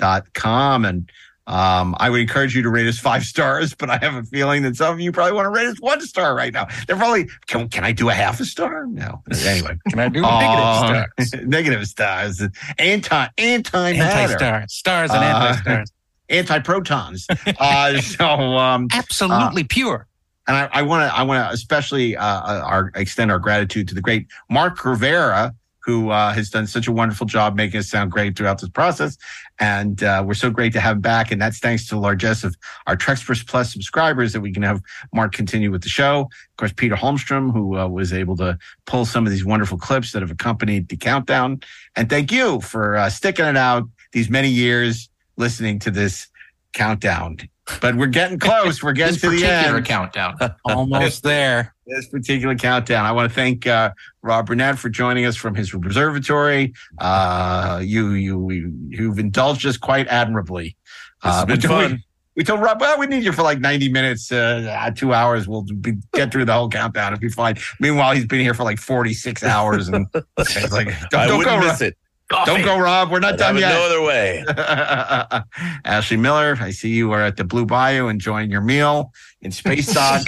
TrekspertsPlus.com. 0.00 0.84
And 0.84 1.10
um, 1.46 1.94
I 1.98 2.10
would 2.10 2.20
encourage 2.20 2.56
you 2.56 2.62
to 2.62 2.70
rate 2.70 2.86
us 2.88 2.98
five 2.98 3.22
stars, 3.24 3.74
but 3.74 3.88
I 3.88 3.98
have 3.98 4.14
a 4.14 4.24
feeling 4.24 4.62
that 4.62 4.76
some 4.76 4.92
of 4.92 5.00
you 5.00 5.12
probably 5.12 5.32
want 5.32 5.46
to 5.46 5.50
rate 5.50 5.68
us 5.68 5.78
one 5.80 6.00
star 6.00 6.34
right 6.34 6.52
now. 6.52 6.66
They're 6.86 6.96
probably, 6.96 7.28
can, 7.46 7.68
can 7.68 7.84
I 7.84 7.92
do 7.92 8.08
a 8.08 8.14
half 8.14 8.40
a 8.40 8.44
star? 8.44 8.86
No. 8.86 9.22
Anyway. 9.44 9.78
Can 9.88 9.98
I 10.00 10.08
do 10.08 10.24
Uh, 10.24 11.06
negative 11.16 11.26
stars? 11.28 11.46
negative 11.46 11.86
stars. 11.86 12.42
Anti, 12.78 13.26
anti 13.38 13.90
Anti-star. 13.92 14.64
Stars 14.68 15.10
and 15.12 15.22
Uh, 15.22 15.26
anti-stars. 15.26 15.92
anti-protons. 16.28 17.26
uh, 17.60 18.00
so, 18.00 18.24
um, 18.26 18.88
Absolutely 18.92 19.62
pure. 19.64 20.08
and 20.48 20.56
I 20.72 20.82
want 20.82 21.08
to, 21.08 21.16
I 21.16 21.22
want 21.22 21.48
to 21.48 21.54
especially 21.54 22.16
uh, 22.16 22.24
uh, 22.24 22.62
our 22.64 22.90
extend 22.96 23.30
our 23.30 23.38
gratitude 23.38 23.86
to 23.88 23.94
the 23.94 24.00
great 24.00 24.26
Mark 24.50 24.84
Rivera, 24.84 25.54
who 25.86 26.10
uh, 26.10 26.32
has 26.32 26.50
done 26.50 26.66
such 26.66 26.88
a 26.88 26.92
wonderful 26.92 27.26
job 27.26 27.54
making 27.54 27.78
us 27.78 27.88
sound 27.88 28.10
great 28.10 28.36
throughout 28.36 28.60
this 28.60 28.68
process. 28.68 29.16
And 29.60 30.02
uh, 30.02 30.24
we're 30.26 30.34
so 30.34 30.50
great 30.50 30.72
to 30.72 30.80
have 30.80 30.96
him 30.96 31.00
back. 31.00 31.30
And 31.30 31.40
that's 31.40 31.60
thanks 31.60 31.86
to 31.86 31.94
the 31.94 32.00
largesse 32.00 32.42
of 32.42 32.56
our 32.88 32.96
Treksperts 32.96 33.46
Plus 33.46 33.72
subscribers 33.72 34.32
that 34.32 34.40
we 34.40 34.52
can 34.52 34.64
have 34.64 34.82
Mark 35.14 35.32
continue 35.32 35.70
with 35.70 35.82
the 35.82 35.88
show. 35.88 36.22
Of 36.22 36.56
course, 36.56 36.72
Peter 36.76 36.96
Holmstrom, 36.96 37.52
who 37.52 37.78
uh, 37.78 37.86
was 37.86 38.12
able 38.12 38.36
to 38.38 38.58
pull 38.86 39.04
some 39.04 39.26
of 39.26 39.30
these 39.30 39.44
wonderful 39.44 39.78
clips 39.78 40.10
that 40.10 40.22
have 40.22 40.32
accompanied 40.32 40.88
the 40.88 40.96
countdown. 40.96 41.60
And 41.94 42.10
thank 42.10 42.32
you 42.32 42.60
for 42.60 42.96
uh, 42.96 43.08
sticking 43.08 43.44
it 43.44 43.56
out 43.56 43.84
these 44.10 44.28
many 44.28 44.48
years 44.48 45.08
listening 45.36 45.78
to 45.80 45.92
this 45.92 46.26
countdown. 46.72 47.38
But 47.80 47.96
we're 47.96 48.06
getting 48.06 48.38
close. 48.38 48.82
We're 48.82 48.92
getting 48.92 49.14
This 49.14 49.22
to 49.22 49.30
the 49.30 49.36
particular 49.40 49.76
end 49.78 49.86
countdown. 49.86 50.36
Almost 50.64 51.22
there. 51.22 51.74
this 51.86 52.06
particular 52.08 52.54
countdown. 52.54 53.04
I 53.04 53.12
want 53.12 53.28
to 53.28 53.34
thank 53.34 53.66
uh, 53.66 53.90
Rob 54.22 54.46
Burnett 54.46 54.78
for 54.78 54.88
joining 54.88 55.24
us 55.26 55.36
from 55.36 55.54
his 55.54 55.74
observatory. 55.74 56.74
Uh, 56.98 57.80
you 57.84 58.10
you 58.12 58.72
you've 58.88 59.18
indulged 59.18 59.66
us 59.66 59.76
quite 59.76 60.06
admirably. 60.08 60.76
Uh, 61.22 61.44
been 61.44 61.56
we- 61.60 61.66
fun. 61.66 62.02
We 62.36 62.44
told 62.44 62.60
Rob, 62.60 62.82
well, 62.82 62.98
we 62.98 63.06
need 63.06 63.24
you 63.24 63.32
for 63.32 63.40
like 63.40 63.60
90 63.60 63.88
minutes, 63.88 64.30
uh, 64.30 64.90
two 64.94 65.14
hours. 65.14 65.48
We'll 65.48 65.62
be, 65.62 65.94
get 66.12 66.30
through 66.30 66.44
the 66.44 66.52
whole 66.52 66.68
countdown. 66.68 67.14
It'll 67.14 67.22
be 67.22 67.30
fine. 67.30 67.56
Meanwhile, 67.80 68.12
he's 68.14 68.26
been 68.26 68.40
here 68.40 68.52
for 68.52 68.62
like 68.62 68.78
46 68.78 69.42
hours. 69.42 69.88
And 69.88 70.06
it's 70.36 70.70
like, 70.70 70.88
don't, 71.08 71.14
I 71.14 71.26
don't 71.28 71.38
wouldn't 71.38 71.62
go, 71.62 71.66
miss 71.66 71.80
Rob. 71.80 71.88
it. 71.88 71.96
Don't 72.44 72.62
go, 72.62 72.78
Rob. 72.78 73.10
We're 73.10 73.20
not 73.20 73.34
I'd 73.34 73.38
done 73.38 73.54
have 73.56 73.60
yet. 73.60 73.72
no 73.74 73.82
other 73.86 74.02
way. 74.02 74.44
Ashley 75.84 76.16
Miller, 76.16 76.56
I 76.60 76.70
see 76.70 76.90
you 76.90 77.12
are 77.12 77.22
at 77.22 77.36
the 77.36 77.44
Blue 77.44 77.66
Bayou 77.66 78.08
enjoying 78.08 78.50
your 78.50 78.60
meal 78.60 79.12
in 79.40 79.52
Space 79.52 79.92
Dock. 79.92 80.22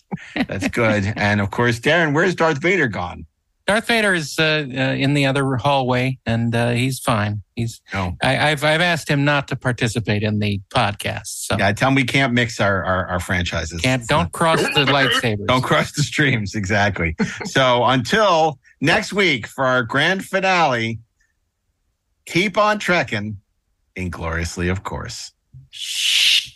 That's 0.34 0.68
good. 0.68 1.12
And 1.16 1.40
of 1.40 1.50
course, 1.50 1.80
Daren, 1.80 2.14
where's 2.14 2.34
Darth 2.34 2.60
Vader 2.60 2.88
gone? 2.88 3.26
Darth 3.66 3.86
Vader 3.86 4.12
is 4.12 4.38
uh, 4.38 4.66
uh, 4.68 4.76
in 4.92 5.14
the 5.14 5.24
other 5.24 5.56
hallway, 5.56 6.18
and 6.26 6.54
uh, 6.54 6.72
he's 6.72 6.98
fine. 7.00 7.42
He's. 7.56 7.80
No. 7.94 8.14
I, 8.22 8.50
I've 8.50 8.62
I've 8.62 8.82
asked 8.82 9.08
him 9.08 9.24
not 9.24 9.48
to 9.48 9.56
participate 9.56 10.22
in 10.22 10.38
the 10.38 10.60
podcast. 10.68 11.28
So 11.46 11.56
Yeah, 11.56 11.72
tell 11.72 11.88
him 11.88 11.94
we 11.94 12.04
can't 12.04 12.34
mix 12.34 12.60
our, 12.60 12.84
our, 12.84 13.06
our 13.06 13.20
franchises. 13.20 13.80
can't 13.80 14.06
don't 14.06 14.30
cross 14.32 14.60
the 14.60 14.68
lightsabers. 14.84 15.46
Don't 15.46 15.62
cross 15.62 15.92
the 15.92 16.02
streams. 16.02 16.54
Exactly. 16.54 17.16
so 17.46 17.84
until 17.84 18.58
next 18.82 19.14
week 19.14 19.46
for 19.46 19.64
our 19.64 19.82
grand 19.82 20.26
finale, 20.26 20.98
keep 22.26 22.56
on 22.56 22.78
trekking, 22.78 23.40
ingloriously, 23.96 24.68
of 24.68 24.82
course. 24.82 25.32
Shh. 25.70 26.50